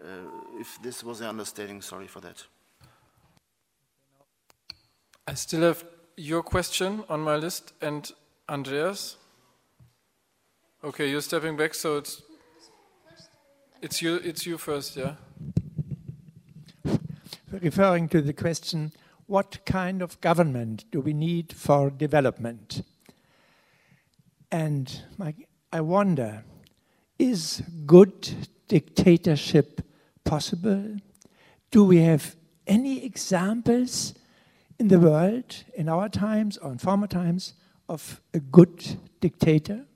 if 0.60 0.78
this 0.82 1.04
was 1.04 1.18
the 1.18 1.28
understanding, 1.28 1.82
sorry 1.82 2.06
for 2.06 2.20
that. 2.20 2.46
I 5.26 5.34
still 5.34 5.60
have 5.60 5.84
your 6.16 6.42
question 6.42 7.04
on 7.08 7.20
my 7.20 7.36
list 7.36 7.74
and 7.82 8.10
Andreas. 8.48 9.16
Okay, 10.82 11.10
you're 11.10 11.20
stepping 11.20 11.56
back, 11.56 11.74
so 11.74 11.98
it's 11.98 12.22
it's 13.82 14.00
you 14.00 14.16
it's 14.16 14.46
you 14.46 14.56
first, 14.58 14.96
yeah. 14.96 15.14
Referring 17.50 18.08
to 18.10 18.20
the 18.20 18.34
question, 18.34 18.92
what 19.26 19.64
kind 19.64 20.02
of 20.02 20.20
government 20.20 20.84
do 20.90 21.00
we 21.00 21.14
need 21.14 21.52
for 21.52 21.88
development? 21.88 22.82
And 24.52 25.02
my, 25.16 25.34
I 25.72 25.80
wonder, 25.80 26.44
is 27.18 27.62
good 27.86 28.48
dictatorship 28.68 29.80
possible? 30.24 30.96
Do 31.70 31.84
we 31.84 31.98
have 31.98 32.36
any 32.66 33.04
examples 33.04 34.14
in 34.78 34.88
the 34.88 35.00
world, 35.00 35.64
in 35.74 35.88
our 35.88 36.10
times 36.10 36.58
or 36.58 36.72
in 36.72 36.78
former 36.78 37.06
times, 37.06 37.54
of 37.88 38.20
a 38.34 38.40
good 38.40 38.98
dictator? 39.20 39.86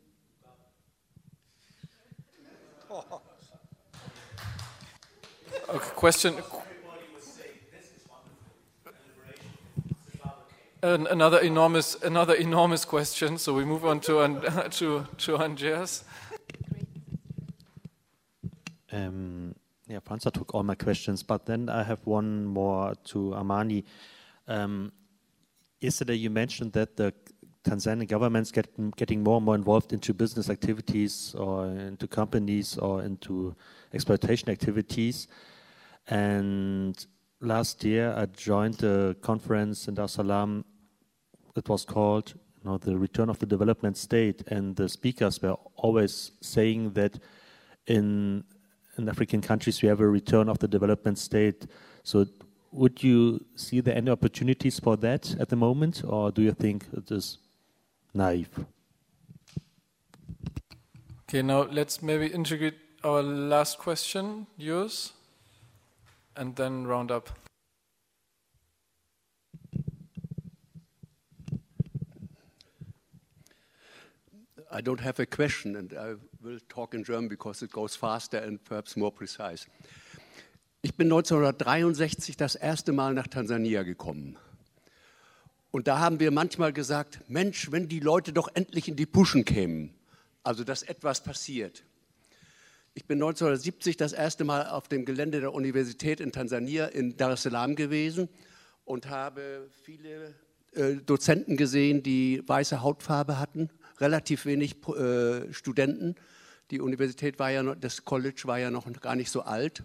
Okay, 5.69 5.91
question. 5.95 6.35
An, 10.85 11.07
another 11.07 11.39
enormous, 11.39 11.95
another 12.03 12.35
enormous 12.35 12.85
question. 12.85 13.39
So 13.39 13.55
we 13.55 13.65
move 13.65 13.85
on 13.85 14.01
to 14.01 14.69
to 14.71 15.07
to 15.19 15.37
Andreas. 15.39 16.03
Um, 18.91 19.55
yeah, 19.87 20.01
Franza 20.01 20.33
took 20.33 20.55
all 20.55 20.65
my 20.65 20.75
questions, 20.75 21.23
but 21.23 21.47
then 21.47 21.69
I 21.69 21.85
have 21.85 22.05
one 22.05 22.47
more 22.47 22.95
to 23.05 23.33
Amani. 23.35 23.85
Um, 24.49 24.91
yesterday, 25.81 26.15
you 26.15 26.31
mentioned 26.31 26.73
that 26.73 26.97
the 26.97 27.15
Tanzanian 27.65 28.09
government's 28.09 28.51
get, 28.51 28.69
getting 28.97 29.23
more 29.23 29.37
and 29.37 29.45
more 29.45 29.55
involved 29.55 29.93
into 29.93 30.13
business 30.13 30.51
activities 30.51 31.35
or 31.39 31.67
into 31.67 32.09
companies 32.09 32.77
or 32.77 33.03
into 33.03 33.55
exploitation 33.95 34.49
activities. 34.51 35.29
And 36.09 37.07
last 37.41 37.85
year, 37.85 38.13
I 38.17 38.27
joined 38.27 38.83
a 38.83 39.15
conference 39.21 39.87
in 39.87 39.95
Dar 39.95 40.07
es 40.07 40.13
Salaam. 40.13 40.65
It 41.57 41.69
was 41.69 41.85
called 41.85 42.35
you 42.35 42.71
know, 42.71 42.79
the 42.79 42.97
Return 42.97 43.29
of 43.29 43.39
the 43.39 43.47
Development 43.47 43.97
State, 43.97 44.43
and 44.49 44.77
the 44.77 44.89
speakers 44.89 45.41
were 45.43 45.57
always 45.77 46.33
saying 46.41 46.93
that 46.93 47.19
in 47.87 48.45
in 48.99 49.09
African 49.09 49.41
countries 49.41 49.81
we 49.81 49.89
have 49.89 50.01
a 50.01 50.07
return 50.07 50.49
of 50.49 50.59
the 50.59 50.69
development 50.69 51.19
state. 51.19 51.67
So, 52.03 52.27
would 52.73 53.03
you 53.03 53.45
see 53.57 53.81
there 53.81 53.97
any 53.97 54.11
opportunities 54.11 54.79
for 54.79 54.97
that 54.99 55.35
at 55.41 55.49
the 55.49 55.57
moment, 55.57 56.03
or 56.07 56.31
do 56.31 56.43
you 56.43 56.53
think 56.53 56.87
it 56.93 57.11
is 57.11 57.39
naive? 58.13 58.51
Okay, 61.29 61.43
now 61.43 61.63
let's 61.63 62.03
maybe 62.03 62.27
integrate 62.27 62.75
our 63.03 63.23
last 63.23 63.79
question, 63.79 64.47
yours 64.59 65.13
and 66.37 66.57
then 66.57 66.87
round 66.87 67.11
up. 67.11 67.29
I 74.75 74.81
don't 74.81 75.03
have 75.03 75.21
a 75.21 75.27
question, 75.27 75.77
and 75.77 75.93
I 75.93 76.15
will 76.41 76.59
talk 76.69 76.95
in 76.95 77.05
German 77.05 77.29
because 77.29 77.63
it 77.63 77.71
goes 77.71 77.95
faster 77.95 78.39
and 78.39 78.63
perhaps 78.65 78.97
more 78.97 79.13
precise. 79.13 79.67
Ich 80.81 80.97
bin 80.97 81.09
1963 81.13 82.37
das 82.39 82.55
erste 82.55 82.93
Mal 82.93 83.13
nach 83.13 83.27
Tansania 83.27 83.83
gekommen. 83.83 84.39
Und 85.71 85.89
da 85.89 85.99
haben 85.99 86.21
wir 86.21 86.31
manchmal 86.31 86.73
gesagt, 86.73 87.21
Mensch, 87.29 87.71
wenn 87.71 87.89
die 87.89 88.01
Leute 88.01 88.33
doch 88.33 88.49
endlich 88.55 88.89
in 88.89 88.97
die 88.97 89.07
Puschen 89.07 89.45
kämen, 89.45 89.95
also 90.43 90.65
dass 90.65 90.83
etwas 90.83 91.23
passiert. 91.23 91.85
Ich 92.95 93.07
bin 93.07 93.19
1970 93.19 93.97
das 93.97 94.13
erste 94.13 94.45
Mal 94.45 94.67
auf 94.67 94.89
dem 94.89 95.05
Gelände 95.05 95.41
der 95.41 95.53
Universität 95.53 96.21
in 96.21 96.33
Tansania 96.33 96.87
in 96.87 97.17
Dar 97.17 97.33
es 97.33 97.43
Salaam 97.43 97.77
gewesen 97.77 98.29
und 98.85 99.09
habe 99.09 99.69
viele 99.83 100.35
äh, 100.73 100.97
Dozenten 100.97 101.57
gesehen, 101.57 102.03
die 102.03 102.43
weiße 102.47 102.83
Hautfarbe 102.83 103.39
hatten, 103.39 103.71
relativ 104.01 104.47
wenig 104.47 104.77
äh, 104.89 105.53
Studenten. 105.53 106.17
Die 106.71 106.81
Universität 106.81 107.39
war 107.39 107.51
ja 107.51 107.63
noch, 107.63 107.77
das 107.77 108.05
College 108.05 108.43
war 108.45 108.59
ja 108.59 108.71
noch 108.71 108.91
gar 109.01 109.17
nicht 109.17 109.31
so 109.31 109.43
alt. 109.43 109.83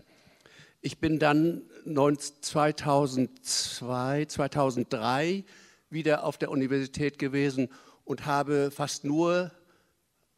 Ich 0.81 0.99
bin 0.99 1.19
dann 1.19 1.63
2002, 1.85 4.25
2003 4.25 5.43
wieder 5.89 6.23
auf 6.23 6.37
der 6.37 6.51
Universität 6.51 7.19
gewesen 7.19 7.69
und 8.05 8.25
habe 8.25 8.71
fast 8.71 9.03
nur 9.03 9.51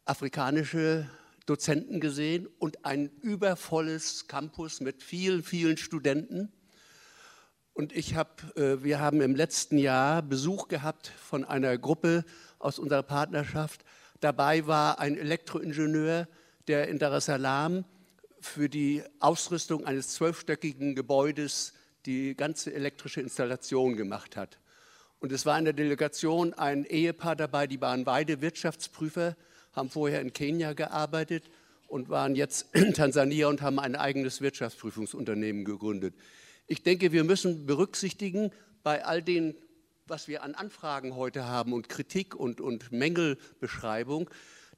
afrikanische 0.04 1.08
Dozenten 1.46 2.00
gesehen 2.00 2.48
und 2.58 2.84
ein 2.84 3.10
übervolles 3.22 4.26
Campus 4.28 4.80
mit 4.80 5.02
vielen, 5.02 5.42
vielen 5.42 5.76
Studenten. 5.76 6.52
Und 7.72 7.92
ich 7.92 8.14
hab, 8.14 8.56
äh, 8.56 8.82
wir 8.82 9.00
haben 9.00 9.20
im 9.20 9.34
letzten 9.34 9.78
Jahr 9.78 10.22
Besuch 10.22 10.68
gehabt 10.68 11.08
von 11.08 11.44
einer 11.44 11.78
Gruppe 11.78 12.24
aus 12.60 12.78
unserer 12.78 13.02
Partnerschaft. 13.02 13.84
Dabei 14.20 14.66
war 14.68 15.00
ein 15.00 15.18
Elektroingenieur, 15.18 16.28
der 16.68 16.86
in 16.86 17.00
Dar 17.00 17.12
es 17.14 17.24
Salaam 17.24 17.84
für 18.40 18.68
die 18.68 19.02
Ausrüstung 19.18 19.84
eines 19.84 20.10
zwölfstöckigen 20.10 20.94
Gebäudes 20.94 21.74
die 22.06 22.36
ganze 22.36 22.72
elektrische 22.72 23.20
Installation 23.20 23.96
gemacht 23.96 24.36
hat. 24.36 24.58
Und 25.18 25.32
es 25.32 25.44
war 25.44 25.58
in 25.58 25.64
der 25.64 25.74
Delegation 25.74 26.54
ein 26.54 26.84
Ehepaar 26.84 27.34
dabei, 27.34 27.66
die 27.66 27.80
waren 27.80 28.04
beide 28.04 28.40
Wirtschaftsprüfer 28.40 29.36
haben 29.72 29.90
vorher 29.90 30.20
in 30.20 30.32
Kenia 30.32 30.72
gearbeitet 30.72 31.44
und 31.88 32.08
waren 32.08 32.34
jetzt 32.34 32.74
in 32.74 32.94
Tansania 32.94 33.48
und 33.48 33.62
haben 33.62 33.78
ein 33.78 33.96
eigenes 33.96 34.40
Wirtschaftsprüfungsunternehmen 34.40 35.64
gegründet. 35.64 36.14
Ich 36.66 36.82
denke, 36.82 37.12
wir 37.12 37.24
müssen 37.24 37.66
berücksichtigen, 37.66 38.52
bei 38.82 39.04
all 39.04 39.22
den, 39.22 39.54
was 40.10 40.26
wir 40.26 40.42
an 40.42 40.54
Anfragen 40.56 41.14
heute 41.14 41.46
haben 41.46 41.72
und 41.72 41.88
Kritik 41.88 42.34
und, 42.34 42.60
und 42.60 42.90
Mängelbeschreibung, 42.90 44.28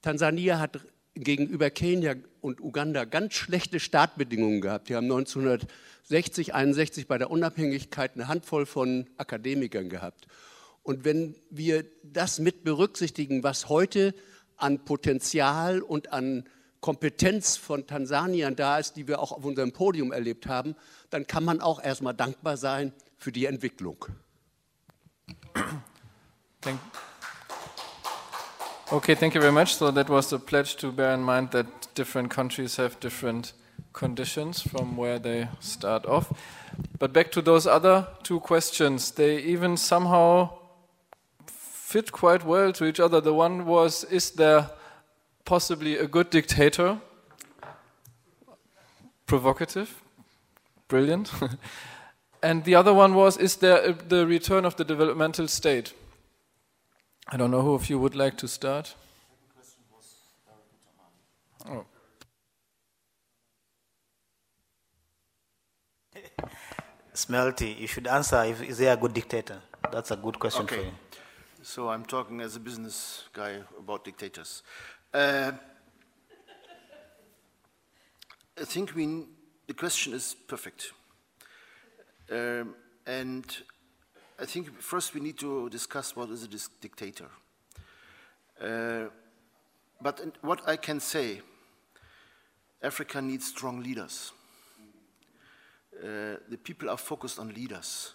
Tansania 0.03 0.59
hat 0.59 0.81
gegenüber 1.15 1.71
Kenia 1.71 2.17
und 2.43 2.61
Uganda 2.61 3.05
ganz 3.05 3.35
schlechte 3.35 3.81
Startbedingungen 3.81 4.61
gehabt. 4.61 4.89
Die 4.89 4.95
haben 4.95 5.11
1960, 5.11 6.55
61 6.55 7.07
bei 7.09 7.17
der 7.17 7.31
Unabhängigkeit 7.31 8.13
eine 8.15 8.29
Handvoll 8.29 8.67
von 8.67 9.09
Akademikern 9.17 9.89
gehabt. 9.89 10.27
Und 10.83 11.05
wenn 11.05 11.35
wir 11.49 11.87
das 12.03 12.39
mit 12.39 12.63
berücksichtigen, 12.63 13.43
was 13.43 13.69
heute 13.69 14.15
an 14.57 14.85
Potenzial 14.85 15.81
und 15.81 16.13
an 16.13 16.45
Kompetenz 16.81 17.57
von 17.57 17.87
Tansaniern 17.87 18.57
da 18.57 18.79
ist, 18.79 18.97
die 18.97 19.09
wir 19.09 19.21
auch 19.21 19.33
auf 19.33 19.45
unserem 19.45 19.73
Podium 19.73 20.13
erlebt 20.13 20.47
haben, 20.47 20.75
dann 21.11 21.27
kann 21.27 21.45
man 21.45 21.61
auch 21.61 21.83
erstmal 21.83 22.15
dankbar 22.15 22.57
sein 22.57 22.93
für 23.17 23.33
die 23.33 23.47
Entwicklung. 23.47 24.07
Thank 26.63 26.81
okay, 28.93 29.15
thank 29.15 29.35
you 29.35 29.41
very 29.41 29.53
much. 29.53 29.77
So 29.77 29.91
that 29.91 30.09
was 30.09 30.31
the 30.31 30.39
pledge 30.39 30.77
to 30.77 30.93
bear 30.93 31.13
in 31.13 31.23
mind 31.23 31.51
that 31.53 31.95
different 31.95 32.31
countries 32.31 32.77
have 32.77 33.01
different 33.01 33.53
conditions 33.93 34.63
from 34.63 34.97
where 34.97 35.19
they 35.19 35.49
start 35.61 36.07
off. 36.07 36.33
But 36.99 37.13
back 37.13 37.33
to 37.33 37.43
those 37.43 37.67
other 37.67 38.07
two 38.23 38.41
questions, 38.41 39.11
they 39.11 39.39
even 39.39 39.77
somehow 39.77 40.51
fit 41.47 42.13
quite 42.13 42.45
well 42.45 42.73
to 42.73 42.85
each 42.85 43.01
other. 43.01 43.21
The 43.21 43.35
one 43.35 43.67
was, 43.67 44.05
is 44.05 44.31
there 44.31 44.71
possibly 45.45 45.97
a 45.99 46.07
good 46.07 46.31
dictator? 46.31 46.99
Provocative, 49.27 50.03
brilliant. 50.89 51.33
and 52.43 52.65
the 52.65 52.75
other 52.75 52.93
one 52.93 53.15
was, 53.15 53.37
is 53.37 53.57
there 53.57 53.85
a, 53.85 53.93
the 53.93 54.27
return 54.27 54.65
of 54.65 54.77
the 54.77 54.85
developmental 54.85 55.49
state? 55.49 55.93
I 57.29 57.37
don't 57.37 57.51
know 57.51 57.63
who 57.63 57.75
of 57.75 57.89
you 57.89 57.99
would 57.99 58.15
like 58.15 58.37
to 58.39 58.49
start. 58.49 58.95
Oh. 61.69 61.85
Smelty, 67.15 67.77
you 67.79 67.87
should 67.87 68.07
answer 68.07 68.43
if 68.45 68.63
is 68.63 68.79
there 68.79 68.95
a 68.95 68.97
good 68.97 69.15
dictator? 69.15 69.61
That's 69.93 70.11
a 70.11 70.17
good 70.17 70.39
question 70.39 70.65
okay. 70.65 70.77
for 70.77 70.83
you. 70.83 70.93
So 71.63 71.91
I'm 71.91 72.05
talking 72.05 72.41
as 72.41 72.57
a 72.57 72.61
business 72.61 73.25
guy 73.33 73.59
about 73.79 74.05
dictators. 74.05 74.63
Uh, 75.15 75.53
I 78.61 78.65
think 78.65 78.95
we, 78.97 79.27
the 79.69 79.75
question 79.75 80.13
is 80.15 80.35
perfect. 80.49 80.93
Um, 82.33 82.75
and 83.07 83.45
I 84.41 84.47
think 84.47 84.81
first 84.81 85.15
we 85.15 85.21
need 85.21 85.39
to 85.39 85.69
discuss 85.69 86.17
what 86.17 86.31
is 86.31 86.45
a 86.45 86.49
dictator. 86.81 87.29
Uh, 88.61 89.11
but 90.01 90.21
what 90.41 90.67
I 90.67 90.77
can 90.77 91.01
say, 91.01 91.43
Africa 92.83 93.21
needs 93.21 93.47
strong 93.47 93.83
leaders. 93.83 94.33
Uh, 96.03 96.37
the 96.49 96.59
people 96.63 96.89
are 96.89 96.97
focused 96.97 97.39
on 97.39 97.53
leaders 97.53 98.15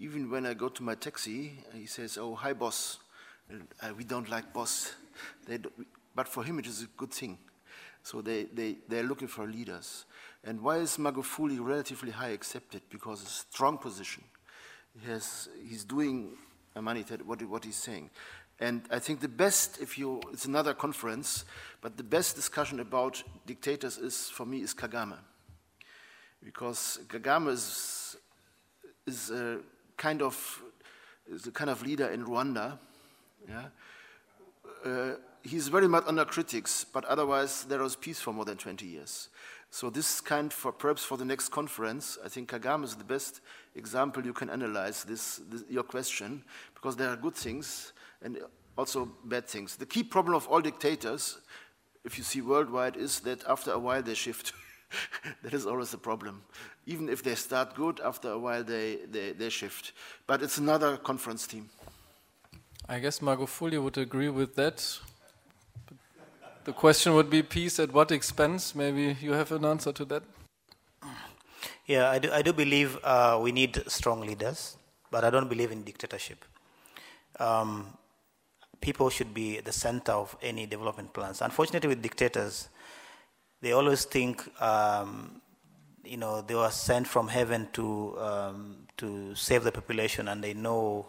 even 0.00 0.30
when 0.30 0.46
I 0.46 0.54
go 0.54 0.68
to 0.68 0.82
my 0.82 0.94
taxi, 0.94 1.52
he 1.74 1.86
says, 1.86 2.16
"Oh, 2.18 2.34
hi, 2.34 2.54
boss." 2.54 2.98
Uh, 3.82 3.92
we 3.96 4.04
don't 4.04 4.28
like 4.28 4.52
boss, 4.52 4.94
but 6.14 6.28
for 6.28 6.44
him 6.44 6.58
it 6.58 6.66
is 6.66 6.82
a 6.82 6.86
good 6.96 7.12
thing. 7.12 7.38
So 8.02 8.22
they 8.22 8.44
they 8.44 8.78
they're 8.88 9.02
looking 9.02 9.28
for 9.28 9.46
leaders. 9.46 10.06
And 10.44 10.60
why 10.62 10.78
is 10.78 10.96
Magufuli 10.96 11.58
relatively 11.60 12.10
high 12.10 12.30
accepted? 12.30 12.82
Because 12.90 13.22
it's 13.22 13.30
a 13.30 13.52
strong 13.52 13.78
position. 13.78 14.24
He 14.98 15.10
has, 15.10 15.48
he's 15.68 15.84
doing 15.84 16.36
money 16.80 17.04
what 17.24 17.42
what 17.42 17.64
he's 17.64 17.76
saying. 17.76 18.10
And 18.58 18.82
I 18.90 18.98
think 18.98 19.20
the 19.20 19.28
best, 19.28 19.80
if 19.80 19.98
you, 19.98 20.20
it's 20.32 20.44
another 20.44 20.74
conference, 20.74 21.44
but 21.80 21.96
the 21.96 22.02
best 22.02 22.36
discussion 22.36 22.80
about 22.80 23.22
dictators 23.46 23.96
is, 23.96 24.28
for 24.28 24.44
me, 24.44 24.60
is 24.60 24.74
Kagame. 24.74 25.16
Because 26.44 26.98
Kagame 27.08 27.48
is, 27.48 28.16
is 29.06 29.30
uh, 29.30 29.58
kind 29.96 30.20
of 30.20 30.62
is 31.30 31.42
the 31.42 31.50
kind 31.50 31.70
of 31.70 31.82
leader 31.82 32.08
in 32.08 32.24
Rwanda, 32.24 32.78
yeah, 33.48 33.66
uh, 34.84 35.12
he's 35.42 35.68
very 35.68 35.88
much 35.88 36.04
under 36.06 36.24
critics, 36.24 36.84
but 36.84 37.04
otherwise 37.04 37.64
there 37.64 37.78
was 37.78 37.96
peace 37.96 38.20
for 38.20 38.32
more 38.32 38.44
than 38.44 38.56
20 38.56 38.86
years. 38.86 39.28
So 39.70 39.88
this 39.88 40.20
kind 40.20 40.52
for 40.52 40.72
perhaps 40.72 41.04
for 41.04 41.16
the 41.16 41.24
next 41.24 41.50
conference, 41.50 42.18
I 42.24 42.28
think 42.28 42.50
Kagame 42.50 42.84
is 42.84 42.96
the 42.96 43.04
best 43.04 43.40
example 43.76 44.24
you 44.24 44.32
can 44.32 44.50
analyze 44.50 45.04
this, 45.04 45.40
this, 45.48 45.62
your 45.70 45.84
question 45.84 46.42
because 46.74 46.96
there 46.96 47.08
are 47.08 47.16
good 47.16 47.34
things 47.34 47.92
and 48.20 48.38
also 48.76 49.08
bad 49.24 49.46
things. 49.46 49.76
The 49.76 49.86
key 49.86 50.02
problem 50.02 50.34
of 50.34 50.48
all 50.48 50.60
dictators, 50.60 51.38
if 52.04 52.18
you 52.18 52.24
see 52.24 52.40
worldwide, 52.40 52.96
is 52.96 53.20
that 53.20 53.44
after 53.46 53.70
a 53.72 53.78
while 53.78 54.02
they 54.02 54.14
shift. 54.14 54.52
that 55.42 55.54
is 55.54 55.66
always 55.66 55.92
the 55.92 55.98
problem. 55.98 56.42
Even 56.86 57.08
if 57.08 57.22
they 57.22 57.36
start 57.36 57.76
good, 57.76 58.00
after 58.00 58.30
a 58.30 58.38
while 58.38 58.64
they, 58.64 58.98
they, 59.08 59.32
they 59.32 59.50
shift. 59.50 59.92
But 60.26 60.42
it's 60.42 60.58
another 60.58 60.96
conference 60.96 61.46
team. 61.46 61.70
I 62.88 62.98
guess 62.98 63.20
Magufuli 63.20 63.80
would 63.80 63.98
agree 63.98 64.30
with 64.30 64.56
that. 64.56 64.98
The 66.64 66.74
question 66.74 67.14
would 67.14 67.30
be 67.30 67.42
peace 67.42 67.80
at 67.80 67.90
what 67.90 68.12
expense? 68.12 68.74
Maybe 68.74 69.16
you 69.22 69.32
have 69.32 69.50
an 69.50 69.64
answer 69.64 69.92
to 69.92 70.04
that. 70.04 70.22
Yeah, 71.86 72.10
I 72.10 72.18
do, 72.18 72.30
I 72.30 72.42
do 72.42 72.52
believe 72.52 72.98
uh, 73.02 73.38
we 73.42 73.50
need 73.50 73.82
strong 73.86 74.20
leaders, 74.20 74.76
but 75.10 75.24
I 75.24 75.30
don't 75.30 75.48
believe 75.48 75.72
in 75.72 75.82
dictatorship. 75.84 76.44
Um, 77.38 77.86
people 78.82 79.08
should 79.08 79.32
be 79.32 79.56
at 79.56 79.64
the 79.64 79.72
center 79.72 80.12
of 80.12 80.36
any 80.42 80.66
development 80.66 81.14
plans. 81.14 81.40
Unfortunately, 81.40 81.88
with 81.88 82.02
dictators, 82.02 82.68
they 83.62 83.72
always 83.72 84.04
think, 84.04 84.46
um, 84.60 85.40
you 86.04 86.18
know, 86.18 86.42
they 86.42 86.54
were 86.54 86.70
sent 86.70 87.06
from 87.06 87.28
heaven 87.28 87.68
to 87.72 88.18
um, 88.20 88.76
to 88.98 89.34
save 89.34 89.64
the 89.64 89.72
population, 89.72 90.28
and 90.28 90.44
they 90.44 90.52
know 90.52 91.06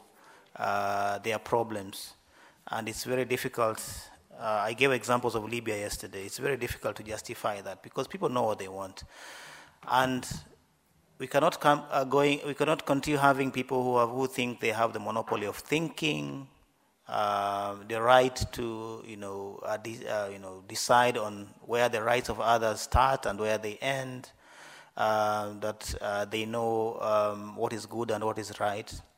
uh, 0.55 1.19
their 1.19 1.39
problems, 1.39 2.13
and 2.67 2.87
it's 2.87 3.03
very 3.03 3.25
difficult 3.25 3.81
uh, 4.41 4.63
I 4.63 4.73
gave 4.73 4.91
examples 4.91 5.35
of 5.35 5.43
Libya 5.43 5.77
yesterday. 5.77 6.25
It's 6.25 6.39
very 6.39 6.57
difficult 6.57 6.95
to 6.95 7.03
justify 7.03 7.61
that 7.61 7.83
because 7.83 8.07
people 8.07 8.27
know 8.29 8.43
what 8.43 8.57
they 8.57 8.67
want, 8.67 9.03
and 9.87 10.27
we 11.19 11.27
cannot 11.27 11.59
come 11.59 11.83
uh, 11.91 12.03
going. 12.03 12.39
We 12.45 12.55
cannot 12.55 12.85
continue 12.85 13.19
having 13.19 13.51
people 13.51 13.83
who 13.83 13.97
have, 13.99 14.09
who 14.09 14.27
think 14.27 14.59
they 14.59 14.71
have 14.71 14.93
the 14.93 14.99
monopoly 14.99 15.45
of 15.45 15.57
thinking, 15.57 16.47
uh, 17.07 17.75
the 17.87 18.01
right 18.01 18.35
to 18.53 19.03
you 19.05 19.17
know 19.17 19.59
uh, 19.63 19.77
de- 19.77 20.07
uh, 20.07 20.29
you 20.29 20.39
know 20.39 20.63
decide 20.67 21.17
on 21.17 21.47
where 21.61 21.87
the 21.87 22.01
rights 22.01 22.29
of 22.29 22.39
others 22.39 22.81
start 22.81 23.25
and 23.27 23.39
where 23.39 23.57
they 23.57 23.75
end. 23.77 24.31
Uh, 24.97 25.53
that 25.61 26.27
they 26.29 26.45
know 26.45 26.99
um, 26.99 27.55
what 27.55 27.71
is 27.71 27.85
good 27.85 28.11
and 28.11 28.21
what 28.25 28.37
is 28.37 28.51
right 28.59 28.91
uh, 28.93 29.10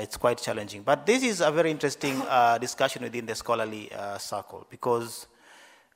it's 0.00 0.16
quite 0.16 0.38
challenging. 0.38 0.82
But 0.82 1.06
this 1.06 1.22
is 1.22 1.40
a 1.40 1.50
very 1.50 1.70
interesting 1.70 2.20
uh, 2.28 2.58
discussion 2.58 3.02
within 3.02 3.26
the 3.26 3.34
scholarly 3.34 3.92
uh, 3.92 4.18
circle 4.18 4.66
because 4.70 5.26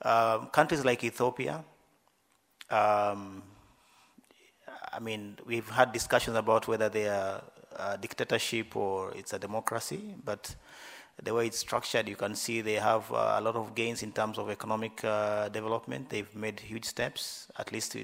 um, 0.02 0.46
countries 0.48 0.84
like 0.84 1.02
Ethiopia, 1.04 1.64
um, 2.70 3.42
I 4.92 5.00
mean, 5.00 5.36
we've 5.46 5.68
had 5.68 5.92
discussions 5.92 6.36
about 6.36 6.68
whether 6.68 6.88
they 6.88 7.08
are 7.08 7.42
a 7.76 7.98
dictatorship 7.98 8.76
or 8.76 9.12
it's 9.14 9.32
a 9.32 9.38
democracy, 9.38 10.14
but 10.24 10.54
the 11.22 11.34
way 11.34 11.46
it's 11.46 11.58
structured, 11.58 12.08
you 12.08 12.16
can 12.16 12.34
see 12.34 12.60
they 12.60 12.74
have 12.74 13.10
uh, 13.12 13.36
a 13.38 13.40
lot 13.40 13.56
of 13.56 13.74
gains 13.74 14.02
in 14.02 14.12
terms 14.12 14.38
of 14.38 14.50
economic 14.50 15.04
uh, 15.04 15.48
development. 15.48 16.10
They've 16.10 16.34
made 16.34 16.60
huge 16.60 16.84
steps, 16.84 17.48
at 17.58 17.72
least 17.72 17.96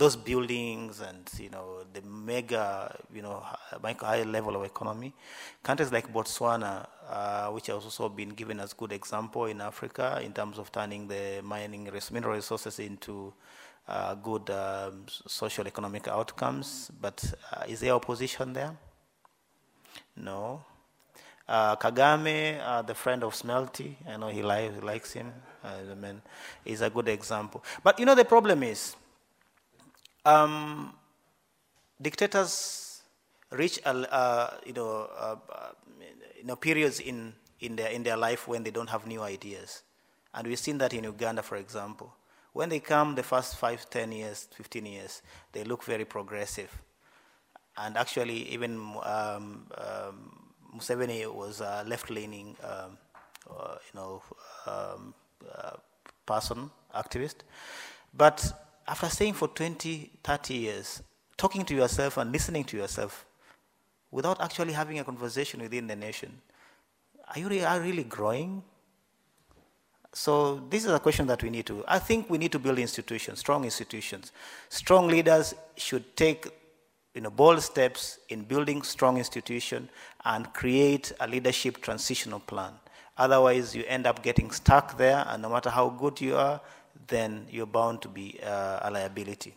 those 0.00 0.16
buildings 0.16 1.00
and 1.00 1.30
you 1.38 1.50
know 1.50 1.84
the 1.92 2.00
mega 2.00 2.96
you 3.14 3.20
know 3.20 3.44
high 4.00 4.22
level 4.22 4.56
of 4.56 4.64
economy. 4.64 5.12
Countries 5.62 5.92
like 5.92 6.10
Botswana, 6.10 6.86
uh, 7.08 7.48
which 7.48 7.66
has 7.66 7.84
also 7.84 8.08
been 8.08 8.30
given 8.30 8.60
as 8.60 8.72
good 8.72 8.92
example 8.92 9.44
in 9.44 9.60
Africa 9.60 10.18
in 10.24 10.32
terms 10.32 10.58
of 10.58 10.72
turning 10.72 11.06
the 11.06 11.42
mining 11.44 11.84
mineral 12.10 12.34
resources 12.34 12.78
into 12.78 13.34
uh, 13.88 14.14
good 14.14 14.48
um, 14.48 15.04
social 15.26 15.66
economic 15.66 16.08
outcomes. 16.08 16.90
But 16.98 17.22
uh, 17.52 17.64
is 17.68 17.80
there 17.80 17.92
opposition 17.92 18.54
there? 18.54 18.74
No. 20.16 20.64
Uh, 21.46 21.76
Kagame, 21.76 22.58
uh, 22.64 22.80
the 22.80 22.94
friend 22.94 23.22
of 23.22 23.34
Smelty, 23.34 23.96
I 24.08 24.16
know 24.16 24.28
he, 24.28 24.42
li- 24.42 24.70
likes 24.82 25.12
him. 25.12 25.30
Uh, 25.62 25.92
I 25.92 25.94
mean, 25.94 26.22
is 26.64 26.80
a 26.80 26.88
good 26.88 27.08
example. 27.08 27.62
But 27.84 27.98
you 27.98 28.06
know 28.06 28.14
the 28.14 28.24
problem 28.24 28.62
is 28.62 28.96
um, 30.24 30.92
dictators 32.00 33.02
reach 33.50 33.80
uh, 33.84 34.50
you 34.64 34.72
know 34.72 35.08
uh, 35.16 35.36
you 36.38 36.44
know 36.44 36.56
periods 36.56 37.00
in 37.00 37.34
in 37.60 37.76
their 37.76 37.90
in 37.90 38.02
their 38.02 38.16
life 38.16 38.48
when 38.48 38.62
they 38.62 38.70
don't 38.70 38.90
have 38.90 39.06
new 39.06 39.20
ideas, 39.22 39.82
and 40.34 40.46
we've 40.46 40.58
seen 40.58 40.78
that 40.78 40.94
in 40.94 41.04
Uganda, 41.04 41.42
for 41.42 41.56
example. 41.56 42.14
When 42.52 42.68
they 42.68 42.80
come, 42.80 43.14
the 43.14 43.22
first 43.22 43.56
five, 43.56 43.88
ten 43.90 44.10
years, 44.10 44.48
fifteen 44.52 44.86
years, 44.86 45.22
they 45.52 45.62
look 45.64 45.84
very 45.84 46.04
progressive, 46.04 46.70
and 47.76 47.96
actually 47.96 48.48
even 48.52 48.76
um, 49.04 49.66
um, 49.76 50.50
Museveni 50.76 51.32
was 51.32 51.60
a 51.60 51.84
left-leaning, 51.86 52.56
um, 52.62 52.98
uh, 53.50 53.74
you 53.92 54.00
know, 54.00 54.22
um, 54.66 55.14
uh, 55.54 55.76
person, 56.26 56.70
activist, 56.94 57.36
but 58.14 58.52
after 58.90 59.08
staying 59.08 59.34
for 59.34 59.46
20, 59.46 60.10
30 60.24 60.54
years, 60.54 61.02
talking 61.36 61.64
to 61.64 61.74
yourself 61.76 62.16
and 62.16 62.32
listening 62.32 62.64
to 62.64 62.76
yourself 62.76 63.24
without 64.10 64.40
actually 64.42 64.72
having 64.72 64.98
a 64.98 65.04
conversation 65.04 65.60
within 65.60 65.86
the 65.86 65.94
nation, 65.94 66.40
are 67.32 67.38
you 67.38 67.48
really, 67.48 67.64
are 67.64 67.80
really 67.80 68.02
growing? 68.02 68.64
So 70.12 70.56
this 70.68 70.84
is 70.84 70.90
a 70.90 70.98
question 70.98 71.28
that 71.28 71.40
we 71.40 71.50
need 71.50 71.66
to. 71.66 71.84
I 71.86 72.00
think 72.00 72.28
we 72.28 72.36
need 72.36 72.50
to 72.50 72.58
build 72.58 72.80
institutions, 72.80 73.38
strong 73.38 73.64
institutions. 73.64 74.32
Strong 74.70 75.06
leaders 75.06 75.54
should 75.76 76.16
take, 76.16 76.48
you 77.14 77.20
know, 77.20 77.30
bold 77.30 77.62
steps 77.62 78.18
in 78.28 78.42
building 78.42 78.82
strong 78.82 79.18
institutions 79.18 79.88
and 80.24 80.52
create 80.52 81.12
a 81.20 81.28
leadership 81.28 81.80
transitional 81.80 82.40
plan. 82.40 82.72
Otherwise, 83.16 83.72
you 83.72 83.84
end 83.86 84.06
up 84.06 84.20
getting 84.24 84.50
stuck 84.50 84.96
there, 84.98 85.24
and 85.28 85.42
no 85.42 85.48
matter 85.48 85.70
how 85.70 85.90
good 85.90 86.20
you 86.20 86.34
are, 86.34 86.60
then 87.10 87.46
you're 87.50 87.66
bound 87.66 88.00
to 88.02 88.08
be 88.08 88.40
uh, 88.42 88.80
a 88.82 88.90
liability. 88.90 89.54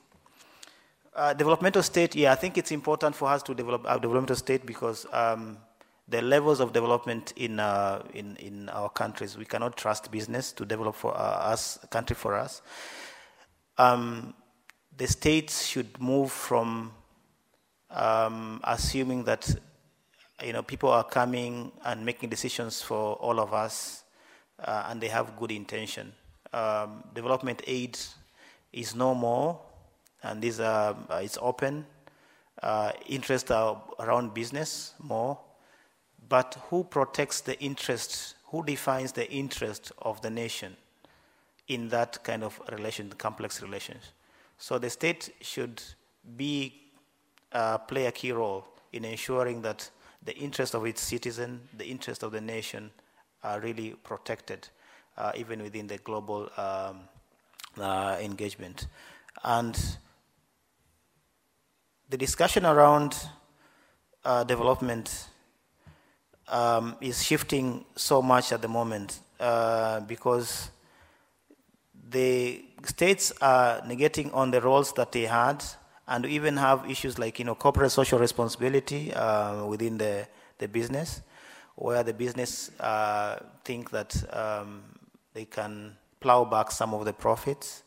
Uh, 1.16 1.34
developmental 1.34 1.84
state, 1.84 2.16
yeah, 2.16 2.32
I 2.32 2.36
think 2.36 2.58
it's 2.58 2.72
important 2.72 3.16
for 3.16 3.30
us 3.30 3.44
to 3.44 3.54
develop 3.54 3.86
our 3.86 4.00
developmental 4.00 4.36
state 4.36 4.66
because 4.66 5.06
um, 5.14 5.58
the 6.08 6.22
levels 6.22 6.60
of 6.60 6.74
development 6.74 7.34
in, 7.38 7.60
uh, 7.60 8.04
in, 8.14 8.36
in 8.38 8.68
our 8.70 8.90
countries, 8.90 9.38
we 9.38 9.46
cannot 9.46 9.78
trust 9.78 10.12
business 10.12 10.52
to 10.54 10.66
develop 10.66 10.96
for 10.96 11.16
uh, 11.16 11.52
us, 11.54 11.78
country 11.92 12.16
for 12.16 12.36
us. 12.36 12.64
Um, 13.78 14.34
the 14.98 15.08
states 15.08 15.66
should 15.66 16.00
move 16.02 16.32
from 16.32 16.92
um, 17.92 18.60
assuming 18.64 19.24
that 19.26 19.56
you 20.44 20.52
know 20.52 20.64
people 20.64 20.90
are 20.90 21.04
coming 21.04 21.72
and 21.86 22.04
making 22.06 22.30
decisions 22.30 22.82
for 22.82 23.14
all 23.16 23.40
of 23.40 23.54
us, 23.54 24.04
uh, 24.60 24.88
and 24.90 25.00
they 25.00 25.08
have 25.08 25.36
good 25.38 25.52
intention 25.52 26.12
um, 26.54 27.04
development 27.14 27.62
aid 27.68 27.98
is 28.72 28.96
no 28.96 29.14
more, 29.14 29.60
and 30.22 30.42
this 30.42 30.60
uh, 30.60 30.94
it's 31.22 31.38
open. 31.42 31.86
Uh, 32.62 32.92
interest 33.08 33.52
around 34.00 34.34
business 34.34 34.94
more, 35.02 35.38
but 36.30 36.56
who 36.70 36.84
protects 36.84 37.42
the 37.42 37.60
interest? 37.60 38.36
Who 38.48 38.64
defines 38.64 39.12
the 39.12 39.30
interest 39.32 39.92
of 40.02 40.22
the 40.22 40.30
nation 40.30 40.78
in 41.68 41.90
that 41.90 42.24
kind 42.24 42.44
of 42.44 42.62
relation, 42.72 43.10
complex 43.18 43.62
relations? 43.62 44.14
So 44.60 44.78
the 44.78 44.90
state 44.90 45.34
should 45.42 45.82
be 46.38 46.84
uh, 47.52 47.80
play 47.80 48.06
a 48.06 48.12
key 48.12 48.32
role 48.32 48.66
in 48.94 49.04
ensuring 49.04 49.62
that 49.64 49.90
the 50.24 50.36
interest 50.38 50.74
of 50.76 50.86
its 50.86 51.02
citizen, 51.02 51.68
the 51.76 51.86
interest 51.86 52.24
of 52.24 52.32
the 52.32 52.40
nation, 52.40 52.92
are 53.44 53.60
really 53.60 53.96
protected 54.04 54.70
even 55.36 55.62
within 55.62 55.88
the 55.88 55.98
global 55.98 56.50
um, 56.58 57.02
uh, 57.80 58.18
engagement. 58.22 58.88
And 59.44 59.78
the 62.10 62.18
discussion 62.18 62.66
around 62.66 63.16
uh, 64.24 64.44
development 64.44 65.28
um, 66.48 66.96
is 67.02 67.24
shifting 67.24 67.86
so 67.96 68.22
much 68.22 68.52
at 68.52 68.62
the 68.62 68.68
moment 68.68 69.20
uh, 69.40 70.02
because 70.02 70.70
the 72.10 72.64
states 72.86 73.34
are 73.42 73.82
negating 73.82 74.34
on 74.34 74.52
the 74.52 74.62
roles 74.62 74.94
that 74.94 75.12
they 75.12 75.24
had 75.26 75.64
and 76.08 76.26
even 76.26 76.58
have 76.58 76.90
issues 76.90 77.18
like 77.18 77.40
you 77.40 77.46
know 77.46 77.56
corporate 77.56 77.92
social 77.92 78.20
responsibility 78.20 79.14
uh, 79.14 79.66
within 79.66 79.98
the, 79.98 80.28
the 80.60 80.68
business 80.68 81.22
where 81.76 82.04
the 82.04 82.14
business 82.14 82.70
uh, 82.80 83.40
think 83.64 83.90
that 83.90 84.14
um, 84.36 84.84
they 85.34 85.46
can 85.46 85.98
plow 86.20 86.46
back 86.46 86.72
some 86.72 86.94
of 86.94 87.06
the 87.06 87.14
profits 87.14 87.84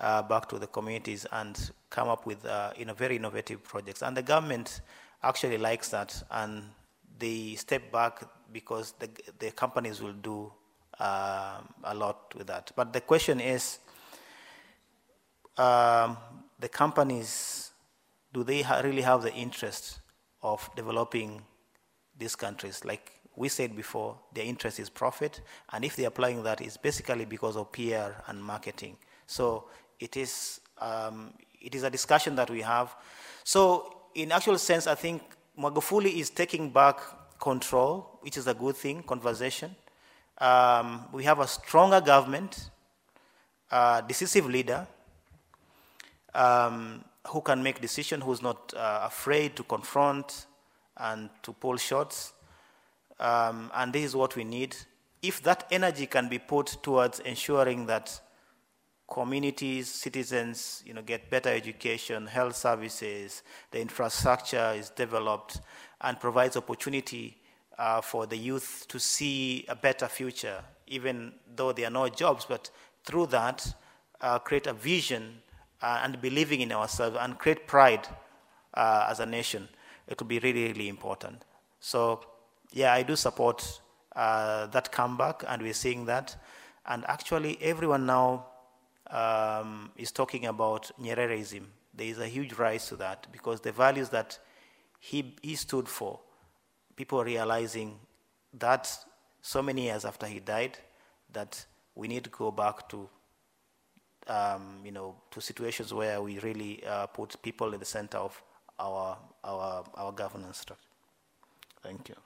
uh, 0.00 0.22
back 0.22 0.48
to 0.48 0.58
the 0.58 0.66
communities 0.66 1.26
and 1.32 1.70
come 1.88 2.08
up 2.08 2.26
with 2.26 2.44
uh, 2.44 2.72
very 2.96 3.16
innovative 3.16 3.62
projects. 3.62 4.02
And 4.02 4.16
the 4.16 4.22
government 4.22 4.80
actually 5.22 5.58
likes 5.58 5.88
that, 5.90 6.22
and 6.30 6.64
they 7.18 7.54
step 7.54 7.92
back 7.92 8.24
because 8.52 8.92
the, 8.98 9.08
the 9.38 9.50
companies 9.52 10.02
will 10.02 10.12
do 10.12 10.52
um, 10.98 11.72
a 11.84 11.94
lot 11.94 12.34
with 12.36 12.48
that. 12.48 12.72
But 12.76 12.92
the 12.92 13.00
question 13.00 13.40
is, 13.40 13.78
um, 15.56 16.16
the 16.58 16.68
companies, 16.68 17.70
do 18.32 18.42
they 18.44 18.62
ha 18.62 18.80
really 18.80 19.02
have 19.02 19.22
the 19.22 19.32
interest 19.32 20.00
of 20.42 20.68
developing 20.74 21.42
these 22.18 22.36
countries? 22.36 22.84
Like 22.84 23.12
we 23.36 23.48
said 23.48 23.74
before, 23.74 24.18
their 24.32 24.44
interest 24.44 24.78
is 24.78 24.90
profit, 24.90 25.40
and 25.72 25.84
if 25.84 25.96
they're 25.96 26.08
applying 26.08 26.42
that, 26.42 26.60
it's 26.60 26.76
basically 26.76 27.24
because 27.24 27.56
of 27.56 27.72
PR 27.72 28.12
and 28.26 28.42
marketing. 28.42 28.96
So 29.26 29.64
it 29.98 30.16
is, 30.16 30.60
um, 30.78 31.32
it 31.60 31.74
is 31.74 31.82
a 31.82 31.90
discussion 31.90 32.34
that 32.36 32.50
we 32.50 32.60
have. 32.60 32.94
So 33.44 34.02
in 34.14 34.32
actual 34.32 34.58
sense, 34.58 34.86
I 34.86 34.94
think 34.94 35.22
Magufuli 35.58 36.18
is 36.18 36.30
taking 36.30 36.70
back 36.70 37.00
control, 37.40 38.18
which 38.20 38.36
is 38.36 38.46
a 38.46 38.54
good 38.54 38.76
thing, 38.76 39.02
conversation. 39.02 39.74
Um, 40.38 41.06
we 41.12 41.24
have 41.24 41.40
a 41.40 41.46
stronger 41.46 42.00
government, 42.00 42.70
a 43.70 44.02
decisive 44.06 44.46
leader, 44.46 44.86
um, 46.34 47.04
who 47.28 47.40
can 47.40 47.62
make 47.62 47.80
decisions, 47.80 48.24
who's 48.24 48.42
not 48.42 48.74
uh, 48.74 49.00
afraid 49.04 49.56
to 49.56 49.62
confront 49.62 50.46
and 50.96 51.30
to 51.42 51.52
pull 51.52 51.76
shots. 51.76 52.32
Um, 53.22 53.70
and 53.74 53.92
this 53.92 54.04
is 54.04 54.16
what 54.16 54.34
we 54.34 54.42
need. 54.42 54.76
If 55.22 55.42
that 55.44 55.68
energy 55.70 56.06
can 56.06 56.28
be 56.28 56.40
put 56.40 56.76
towards 56.82 57.20
ensuring 57.20 57.86
that 57.86 58.20
communities, 59.08 59.88
citizens, 59.88 60.82
you 60.84 60.92
know, 60.92 61.02
get 61.02 61.30
better 61.30 61.48
education, 61.48 62.26
health 62.26 62.56
services, 62.56 63.44
the 63.70 63.80
infrastructure 63.80 64.72
is 64.76 64.90
developed, 64.90 65.60
and 66.00 66.18
provides 66.18 66.56
opportunity 66.56 67.38
uh, 67.78 68.00
for 68.00 68.26
the 68.26 68.36
youth 68.36 68.86
to 68.88 68.98
see 68.98 69.64
a 69.68 69.76
better 69.76 70.08
future, 70.08 70.64
even 70.88 71.32
though 71.54 71.72
there 71.72 71.86
are 71.86 71.90
no 71.90 72.08
jobs, 72.08 72.44
but 72.44 72.70
through 73.04 73.26
that, 73.26 73.72
uh, 74.20 74.40
create 74.40 74.66
a 74.66 74.72
vision 74.72 75.40
uh, 75.80 76.00
and 76.02 76.20
believing 76.20 76.60
in 76.60 76.72
ourselves 76.72 77.16
and 77.20 77.38
create 77.38 77.68
pride 77.68 78.08
uh, 78.74 79.06
as 79.08 79.20
a 79.20 79.26
nation. 79.26 79.68
It 80.08 80.20
will 80.20 80.26
be 80.26 80.40
really, 80.40 80.66
really 80.68 80.88
important. 80.88 81.44
So, 81.78 82.20
yeah, 82.72 82.92
I 82.92 83.02
do 83.02 83.16
support 83.16 83.80
uh, 84.16 84.66
that 84.66 84.90
comeback, 84.92 85.44
and 85.46 85.62
we're 85.62 85.74
seeing 85.74 86.06
that. 86.06 86.36
And 86.86 87.04
actually, 87.06 87.58
everyone 87.60 88.06
now 88.06 88.46
um, 89.10 89.90
is 89.96 90.10
talking 90.10 90.46
about 90.46 90.90
Nyerereism. 91.00 91.64
There 91.94 92.06
is 92.06 92.18
a 92.18 92.26
huge 92.26 92.54
rise 92.54 92.88
to 92.88 92.96
that 92.96 93.26
because 93.30 93.60
the 93.60 93.72
values 93.72 94.08
that 94.08 94.38
he, 94.98 95.36
he 95.42 95.54
stood 95.54 95.88
for, 95.88 96.18
people 96.96 97.20
are 97.20 97.24
realizing 97.24 97.98
that 98.58 98.90
so 99.42 99.62
many 99.62 99.82
years 99.82 100.04
after 100.04 100.26
he 100.26 100.40
died, 100.40 100.78
that 101.32 101.64
we 101.94 102.08
need 102.08 102.24
to 102.24 102.30
go 102.30 102.50
back 102.50 102.88
to, 102.88 103.08
um, 104.28 104.80
you 104.84 104.92
know, 104.92 105.14
to 105.30 105.40
situations 105.40 105.92
where 105.92 106.22
we 106.22 106.38
really 106.38 106.82
uh, 106.86 107.06
put 107.06 107.40
people 107.42 107.74
in 107.74 107.80
the 107.80 107.86
center 107.86 108.18
of 108.18 108.40
our, 108.78 109.18
our, 109.44 109.84
our 109.94 110.12
governance 110.12 110.58
structure. 110.58 110.88
Thank 111.82 112.08
you. 112.08 112.21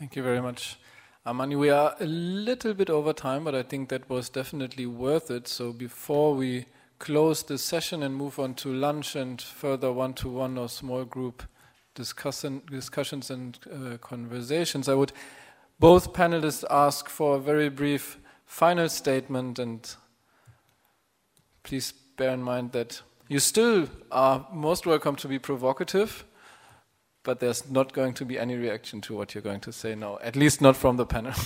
Thank 0.00 0.16
you 0.16 0.22
very 0.22 0.40
much. 0.40 0.78
Amani, 1.26 1.56
we 1.56 1.68
are 1.68 1.94
a 2.00 2.06
little 2.06 2.72
bit 2.72 2.88
over 2.88 3.12
time, 3.12 3.44
but 3.44 3.54
I 3.54 3.62
think 3.62 3.90
that 3.90 4.08
was 4.08 4.30
definitely 4.30 4.86
worth 4.86 5.30
it. 5.30 5.46
So 5.46 5.74
before 5.74 6.34
we 6.34 6.64
close 6.98 7.42
this 7.42 7.62
session 7.62 8.02
and 8.02 8.14
move 8.14 8.38
on 8.38 8.54
to 8.54 8.72
lunch 8.72 9.14
and 9.14 9.42
further 9.42 9.92
one-to-one 9.92 10.56
or 10.56 10.70
small 10.70 11.04
group 11.04 11.42
discussion, 11.94 12.62
discussions 12.70 13.30
and 13.30 13.58
uh, 13.70 13.98
conversations, 13.98 14.88
I 14.88 14.94
would 14.94 15.12
both 15.78 16.14
panelists 16.14 16.64
ask 16.70 17.10
for 17.10 17.36
a 17.36 17.38
very 17.38 17.68
brief 17.68 18.16
final 18.46 18.88
statement 18.88 19.58
and 19.58 19.86
please 21.62 21.92
bear 22.16 22.30
in 22.30 22.42
mind 22.42 22.72
that 22.72 23.02
you 23.28 23.38
still 23.38 23.86
are 24.10 24.46
most 24.50 24.86
welcome 24.86 25.16
to 25.16 25.28
be 25.28 25.38
provocative 25.38 26.24
but 27.22 27.40
there's 27.40 27.70
not 27.70 27.92
going 27.92 28.14
to 28.14 28.24
be 28.24 28.38
any 28.38 28.56
reaction 28.56 29.00
to 29.02 29.14
what 29.14 29.34
you're 29.34 29.42
going 29.42 29.60
to 29.60 29.72
say 29.72 29.94
now, 29.94 30.18
at 30.22 30.36
least 30.36 30.60
not 30.60 30.76
from 30.76 30.96
the 30.96 31.06
panel. 31.06 31.34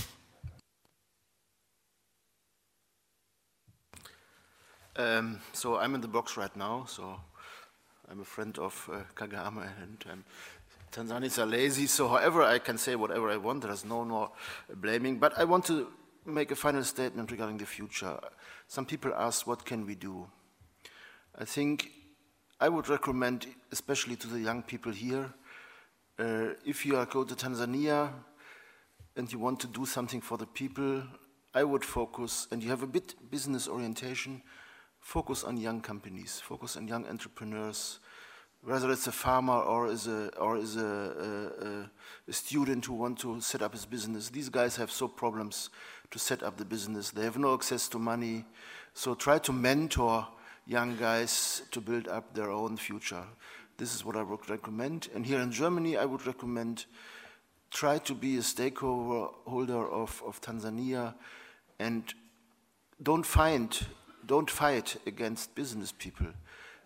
Um, 4.96 5.40
so 5.52 5.76
I'm 5.76 5.96
in 5.96 6.02
the 6.02 6.06
box 6.06 6.36
right 6.36 6.54
now, 6.54 6.84
so 6.86 7.18
I'm 8.08 8.20
a 8.20 8.24
friend 8.24 8.56
of 8.60 8.88
uh, 8.92 8.98
Kagame 9.16 9.68
and 9.82 10.04
um, 10.08 10.24
Tanzanians 10.92 11.42
are 11.42 11.46
lazy, 11.46 11.86
so 11.86 12.06
however 12.06 12.44
I 12.44 12.60
can 12.60 12.78
say 12.78 12.94
whatever 12.94 13.28
I 13.28 13.36
want, 13.36 13.62
there's 13.62 13.84
no 13.84 14.04
more 14.04 14.30
blaming, 14.72 15.18
but 15.18 15.36
I 15.36 15.42
want 15.42 15.64
to 15.64 15.88
make 16.24 16.52
a 16.52 16.54
final 16.54 16.84
statement 16.84 17.32
regarding 17.32 17.58
the 17.58 17.66
future. 17.66 18.16
Some 18.68 18.86
people 18.86 19.12
ask, 19.16 19.48
what 19.48 19.64
can 19.64 19.84
we 19.84 19.96
do? 19.96 20.28
I 21.36 21.44
think 21.44 21.90
I 22.60 22.68
would 22.68 22.88
recommend, 22.88 23.48
especially 23.72 24.14
to 24.16 24.28
the 24.28 24.38
young 24.38 24.62
people 24.62 24.92
here, 24.92 25.34
uh, 26.18 26.54
if 26.64 26.86
you 26.86 26.96
are 26.96 27.06
go 27.06 27.24
to 27.24 27.34
Tanzania 27.34 28.10
and 29.16 29.32
you 29.32 29.38
want 29.38 29.60
to 29.60 29.66
do 29.66 29.86
something 29.86 30.20
for 30.20 30.38
the 30.38 30.46
people, 30.46 31.02
I 31.54 31.64
would 31.64 31.84
focus, 31.84 32.48
and 32.50 32.62
you 32.62 32.70
have 32.70 32.82
a 32.82 32.86
bit 32.86 33.14
business 33.30 33.68
orientation, 33.68 34.42
focus 35.00 35.44
on 35.44 35.56
young 35.56 35.80
companies, 35.80 36.40
focus 36.40 36.76
on 36.76 36.88
young 36.88 37.06
entrepreneurs, 37.06 38.00
whether 38.62 38.90
it's 38.90 39.06
a 39.06 39.12
farmer 39.12 39.60
or 39.60 39.88
is 39.88 40.06
a 40.06 40.28
or 40.38 40.56
is 40.56 40.76
a, 40.76 41.90
a, 42.26 42.30
a, 42.30 42.32
student 42.32 42.84
who 42.86 42.94
want 42.94 43.18
to 43.18 43.40
set 43.40 43.62
up 43.62 43.72
his 43.72 43.84
business. 43.84 44.30
These 44.30 44.48
guys 44.48 44.74
have 44.76 44.90
so 44.90 45.06
problems 45.06 45.70
to 46.10 46.18
set 46.18 46.42
up 46.42 46.56
the 46.56 46.64
business. 46.64 47.10
They 47.10 47.24
have 47.24 47.38
no 47.38 47.54
access 47.54 47.88
to 47.88 47.98
money, 47.98 48.44
so 48.94 49.14
try 49.14 49.38
to 49.40 49.52
mentor 49.52 50.26
young 50.66 50.96
guys 50.96 51.62
to 51.70 51.80
build 51.80 52.08
up 52.08 52.34
their 52.34 52.50
own 52.50 52.76
future. 52.76 53.24
This 53.76 53.94
is 53.94 54.04
what 54.04 54.16
I 54.16 54.22
would 54.22 54.48
recommend. 54.48 55.08
And 55.14 55.26
here 55.26 55.40
in 55.40 55.50
Germany, 55.50 55.96
I 55.96 56.04
would 56.04 56.26
recommend 56.26 56.86
try 57.70 57.98
to 57.98 58.14
be 58.14 58.38
a 58.38 58.42
stakeholder 58.42 59.88
of, 59.88 60.22
of 60.24 60.40
Tanzania 60.40 61.14
and 61.78 62.14
don't 63.02 63.26
find, 63.26 63.86
don't 64.24 64.48
fight 64.48 64.96
against 65.06 65.54
business 65.54 65.92
people. 65.92 66.28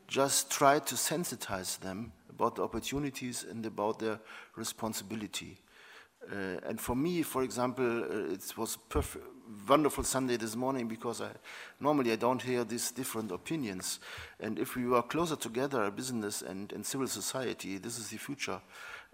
Just 0.06 0.50
try 0.50 0.78
to 0.78 0.94
sensitize 0.94 1.78
them 1.80 2.12
about 2.30 2.56
the 2.56 2.62
opportunities 2.62 3.44
and 3.44 3.66
about 3.66 3.98
their 3.98 4.18
responsibility. 4.56 5.58
Uh, 6.32 6.58
and 6.66 6.80
for 6.80 6.96
me, 6.96 7.22
for 7.22 7.42
example, 7.42 8.04
uh, 8.04 8.32
it 8.32 8.54
was 8.56 8.78
perfect, 8.88 9.26
wonderful 9.68 10.04
Sunday 10.04 10.36
this 10.36 10.56
morning 10.56 10.88
because 10.88 11.20
I, 11.20 11.30
normally 11.80 12.12
I 12.12 12.16
don't 12.16 12.40
hear 12.40 12.64
these 12.64 12.90
different 12.90 13.32
opinions. 13.32 14.00
And 14.40 14.58
if 14.58 14.76
we 14.76 14.86
were 14.86 15.02
closer 15.02 15.36
together, 15.36 15.90
business 15.90 16.42
and, 16.42 16.72
and 16.72 16.84
civil 16.84 17.06
society, 17.06 17.78
this 17.78 17.98
is 17.98 18.08
the 18.08 18.18
future. 18.18 18.60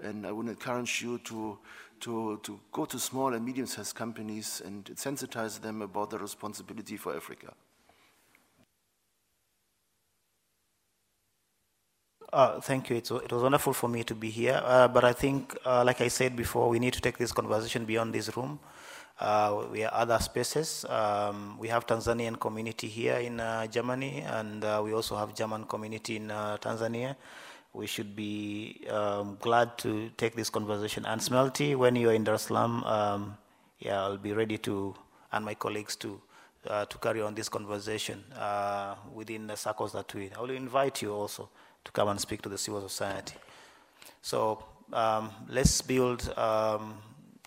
And 0.03 0.27
I 0.27 0.33
would 0.33 0.49
encourage 0.49 1.03
you 1.03 1.19
to, 1.19 1.59
to, 2.01 2.41
to 2.43 2.61
go 2.73 2.85
to 2.85 2.99
small 2.99 3.33
and 3.35 3.45
medium-sized 3.45 3.95
companies 3.95 4.63
and 4.65 4.85
sensitize 4.97 5.61
them 5.61 5.83
about 5.83 6.11
the 6.11 6.19
responsibility 6.19 6.97
for 6.97 7.15
Africa. 7.15 7.55
Uh, 12.33 12.61
thank 12.61 12.91
you. 12.91 12.97
It, 12.97 13.09
it 13.11 13.33
was 13.33 13.43
wonderful 13.43 13.73
for 13.73 13.89
me 13.89 14.03
to 14.03 14.15
be 14.15 14.29
here. 14.29 14.61
Uh, 14.65 14.89
but 14.89 15.05
I 15.05 15.13
think, 15.13 15.57
uh, 15.65 15.85
like 15.85 16.01
I 16.01 16.09
said 16.09 16.35
before, 16.35 16.69
we 16.69 16.81
need 16.81 16.93
to 16.95 17.01
take 17.01 17.17
this 17.17 17.31
conversation 17.31 17.85
beyond 17.85 18.13
this 18.13 18.37
room. 18.37 18.59
Uh, 19.21 19.67
we 19.71 19.81
have 19.81 19.93
other 19.93 20.19
spaces. 20.19 20.85
Um, 20.89 21.57
we 21.59 21.69
have 21.69 21.87
Tanzanian 21.87 22.39
community 22.39 22.89
here 22.89 23.17
in 23.17 23.39
uh, 23.39 23.67
Germany, 23.69 24.25
and 24.27 24.65
uh, 24.65 24.81
we 24.85 24.93
also 24.93 25.17
have 25.17 25.35
German 25.35 25.65
community 25.65 26.17
in 26.17 26.29
Tanzania. 26.29 27.15
We 27.73 27.87
should 27.87 28.17
be 28.17 28.87
um, 28.91 29.37
glad 29.41 29.79
to 29.79 30.11
take 30.17 30.35
this 30.35 30.51
conversation. 30.51 31.07
And 31.07 31.21
Smelty, 31.21 31.77
when 31.77 31.97
you're 31.97 32.13
in 32.13 32.25
Dar 32.25 32.35
es 32.35 32.43
Salaam, 32.43 32.83
um, 32.85 33.37
yeah, 33.79 34.03
I'll 34.03 34.19
be 34.19 34.33
ready 34.33 34.59
to, 34.59 34.95
and 35.33 35.45
my 35.45 35.55
colleagues 35.55 35.97
to, 35.97 36.21
to 36.65 36.99
carry 36.99 37.21
on 37.21 37.35
this 37.35 37.49
conversation 37.49 38.25
within 39.13 39.47
the 39.47 39.57
circles 39.57 39.93
that 39.93 40.13
we. 40.15 40.31
I 40.37 40.41
will 40.41 40.51
invite 40.51 41.03
you 41.03 41.13
also 41.13 41.49
to 41.85 41.93
come 41.93 42.09
and 42.09 42.21
speak 42.21 42.43
to 42.43 42.49
the 42.49 42.59
civil 42.59 42.81
society. 42.89 43.35
So 44.23 44.65
um, 44.93 45.31
let's 45.49 45.83
build 45.83 46.33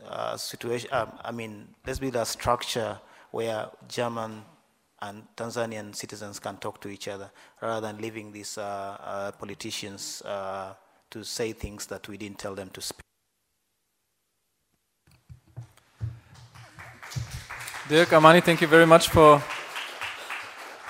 um, 0.05 0.37
situation, 0.37 0.89
um, 0.91 1.11
I 1.23 1.31
mean, 1.31 1.67
let's 1.85 1.99
build 1.99 2.15
a 2.15 2.25
structure 2.25 2.99
where 3.31 3.69
German 3.87 4.43
and 5.01 5.23
Tanzanian 5.35 5.95
citizens 5.95 6.39
can 6.39 6.57
talk 6.57 6.81
to 6.81 6.89
each 6.89 7.07
other 7.07 7.29
rather 7.61 7.87
than 7.87 8.01
leaving 8.01 8.31
these 8.31 8.57
uh, 8.57 8.97
uh, 8.99 9.31
politicians 9.31 10.21
uh, 10.23 10.73
to 11.09 11.23
say 11.23 11.53
things 11.53 11.85
that 11.87 12.07
we 12.07 12.17
didn't 12.17 12.39
tell 12.39 12.55
them 12.55 12.69
to 12.71 12.81
speak. 12.81 13.01
Dirk 17.89 18.11
Amani, 18.11 18.41
thank 18.41 18.61
you 18.61 18.67
very 18.67 18.85
much 18.85 19.07
for 19.09 19.41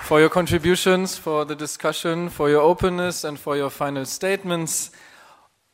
for 0.08 0.20
your 0.20 0.30
contributions, 0.30 1.18
for 1.18 1.44
the 1.44 1.54
discussion, 1.54 2.30
for 2.30 2.48
your 2.48 2.62
openness, 2.62 3.24
and 3.24 3.38
for 3.38 3.58
your 3.58 3.68
final 3.68 4.06
statements. 4.06 4.90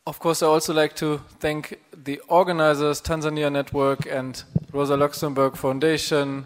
Of 0.07 0.19
course, 0.19 0.43
I 0.43 0.49
also 0.49 0.75
like 0.75 0.95
to 0.97 1.23
thank 1.41 1.81
the 1.97 2.21
organizers, 2.29 3.01
Tanzania 3.01 3.51
Network, 3.51 4.05
and 4.05 4.45
Rosa 4.71 4.99
Luxemburg 4.99 5.57
Foundation, 5.57 6.45